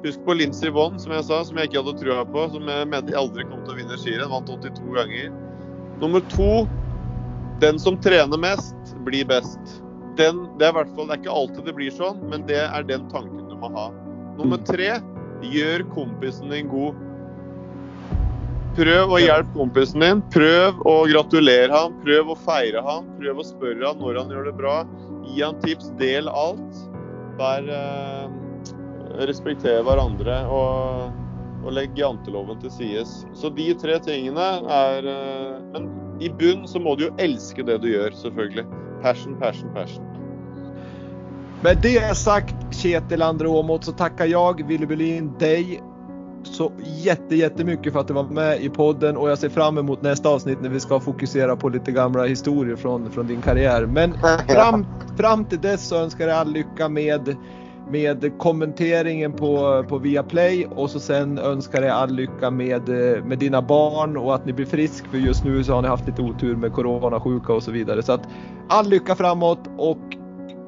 Husk 0.06 0.22
på 0.22 0.36
Lincy 0.38 0.70
Vonn, 0.70 1.00
som 1.02 1.10
jeg 1.16 1.24
sa, 1.26 1.40
som 1.42 1.58
jeg 1.58 1.70
ikke 1.70 1.80
hadde 1.82 1.96
trua 1.98 2.20
på. 2.30 2.46
Som 2.52 2.68
jeg 2.70 2.90
mente 2.92 3.16
aldri 3.18 3.46
kom 3.48 3.64
til 3.64 3.74
å 3.74 3.78
vinne 3.80 3.98
skirenn. 3.98 4.30
Vant 4.30 4.52
82 4.52 4.92
ganger. 4.94 5.32
Nummer 5.98 6.22
to 6.30 6.66
den 7.60 7.80
som 7.80 7.96
trener 8.04 8.38
mest, 8.38 8.94
blir 9.06 9.26
best. 9.26 9.80
Den, 10.16 10.44
det 10.60 10.68
er 10.68 10.76
fall, 10.76 11.08
det 11.08 11.16
er 11.16 11.22
ikke 11.22 11.32
alltid 11.40 11.66
det 11.68 11.74
blir 11.76 11.92
sånn, 11.92 12.20
men 12.30 12.44
det 12.48 12.60
er 12.62 12.86
den 12.88 13.08
tanken 13.12 13.48
du 13.48 13.56
må 13.60 13.72
ha. 13.74 13.88
Nummer 14.36 14.60
tre 14.68 14.98
gjør 15.44 15.84
kompisen 15.96 16.52
din 16.52 16.70
god. 16.70 17.02
Prøv 18.76 19.12
å 19.16 19.20
hjelpe 19.20 19.56
kompisen 19.56 20.04
din. 20.04 20.22
Prøv 20.34 20.82
å 20.88 20.96
gratulere 21.08 21.72
ham, 21.72 21.96
prøv 22.04 22.32
å 22.32 22.38
feire 22.44 22.84
ham. 22.84 23.08
Prøv 23.20 23.40
å 23.40 23.50
spørre 23.50 23.88
ham 23.88 24.02
når 24.04 24.20
han 24.20 24.34
gjør 24.36 24.50
det 24.50 24.56
bra. 24.60 24.80
Gi 25.26 25.40
ham 25.42 25.56
tips, 25.64 25.88
del 26.00 26.28
alt. 26.28 26.82
Vær 27.40 27.72
eh, 29.16 29.26
Respekter 29.28 29.82
hverandre 29.86 30.42
og, 30.52 31.14
og 31.64 31.72
legge 31.76 32.00
janteloven 32.00 32.60
til 32.62 32.72
sides. 32.74 33.18
Så 33.34 33.50
de 33.56 33.72
tre 33.80 33.98
tingene 34.04 34.48
er 34.70 35.08
eh, 35.12 35.56
Men 35.74 35.90
i 36.20 36.30
bunn 36.32 36.64
så 36.68 36.80
må 36.80 36.96
du 36.96 37.08
jo 37.08 37.14
elske 37.20 37.64
det 37.66 37.80
du 37.82 37.90
gjør, 37.90 38.14
selvfølgelig. 38.22 38.64
Passion, 39.02 39.36
passion, 39.40 39.72
passion. 39.74 40.04
Med 41.64 41.80
det 41.84 42.00
sagt 42.16 42.56
Kjetil 42.76 43.24
Andre 43.24 43.48
Aamodt, 43.48 43.84
så 43.88 43.92
takker 43.96 44.28
jeg 44.28 44.64
Willy 44.68 44.88
Berlin 44.88 45.30
deg 45.40 45.78
så 46.46 46.72
jätte, 46.84 47.36
jättemycket 47.36 47.92
för 47.92 48.00
att 48.00 48.08
du 48.08 48.14
var 48.14 48.24
med 48.24 48.60
i 48.60 48.68
podden 48.68 49.16
og 49.16 49.28
jeg 49.28 49.38
ser 49.38 49.48
fram 49.48 49.78
emot 49.78 50.02
nästa 50.02 50.28
avsnitt 50.28 50.62
når 50.62 50.70
vi 50.76 50.80
skal 50.80 51.00
fokusere 51.00 51.56
på 51.56 51.68
litt 51.68 51.86
gamla 51.86 52.24
historier 52.24 52.76
från, 52.76 53.10
från 53.10 53.26
din 53.26 53.42
karriär. 53.42 53.86
Men 53.86 54.14
fram, 54.48 54.86
fram 55.16 55.44
till 55.44 55.60
dess 55.60 55.88
så 55.88 55.96
önskar 55.96 56.28
jag 56.28 56.38
all 56.38 56.52
lycka 56.52 56.88
med 56.88 57.36
med 57.90 58.38
kommenteringen 58.38 59.32
på, 59.32 59.84
på 59.88 59.98
Viaplay 59.98 60.66
och 60.66 60.90
så 60.90 61.00
sen 61.00 61.38
önskar 61.38 61.82
jag 61.82 61.96
all 61.96 62.10
lycka 62.10 62.50
med, 62.50 62.88
med 63.24 63.38
dina 63.38 63.62
barn 63.62 64.16
och 64.16 64.34
att 64.34 64.46
ni 64.46 64.52
blir 64.52 64.66
frisk 64.66 65.06
för 65.06 65.18
just 65.18 65.44
nu 65.44 65.64
så 65.64 65.72
har 65.72 65.82
ni 65.82 65.88
haft 65.88 66.06
lite 66.06 66.22
otur 66.22 66.56
med 66.56 66.72
coronasjuka 66.72 67.52
och 67.52 67.62
så 67.62 67.70
vidare. 67.70 68.02
Så 68.02 68.12
att 68.12 68.28
all 68.68 68.88
lycka 68.88 69.14
framåt 69.14 69.70
och 69.78 69.98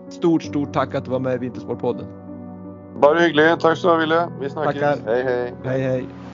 stort, 0.08 0.42
stort 0.42 0.72
tack 0.72 0.94
att 0.94 1.04
du 1.04 1.10
var 1.10 1.18
med 1.18 1.34
i 1.34 1.38
Vintersportpodden. 1.38 2.06
Bare 3.00 3.20
hyggelig. 3.20 3.60
Takk 3.60 3.78
skal 3.78 3.88
du 3.88 3.94
ha, 3.94 4.00
Ville. 4.00 4.28
Vi 4.40 4.50
snakkes. 4.50 4.80
Tackar. 4.80 5.14
Hei, 5.14 5.22
hei. 5.22 5.52
Hej 5.64 5.80
hej! 5.80 6.27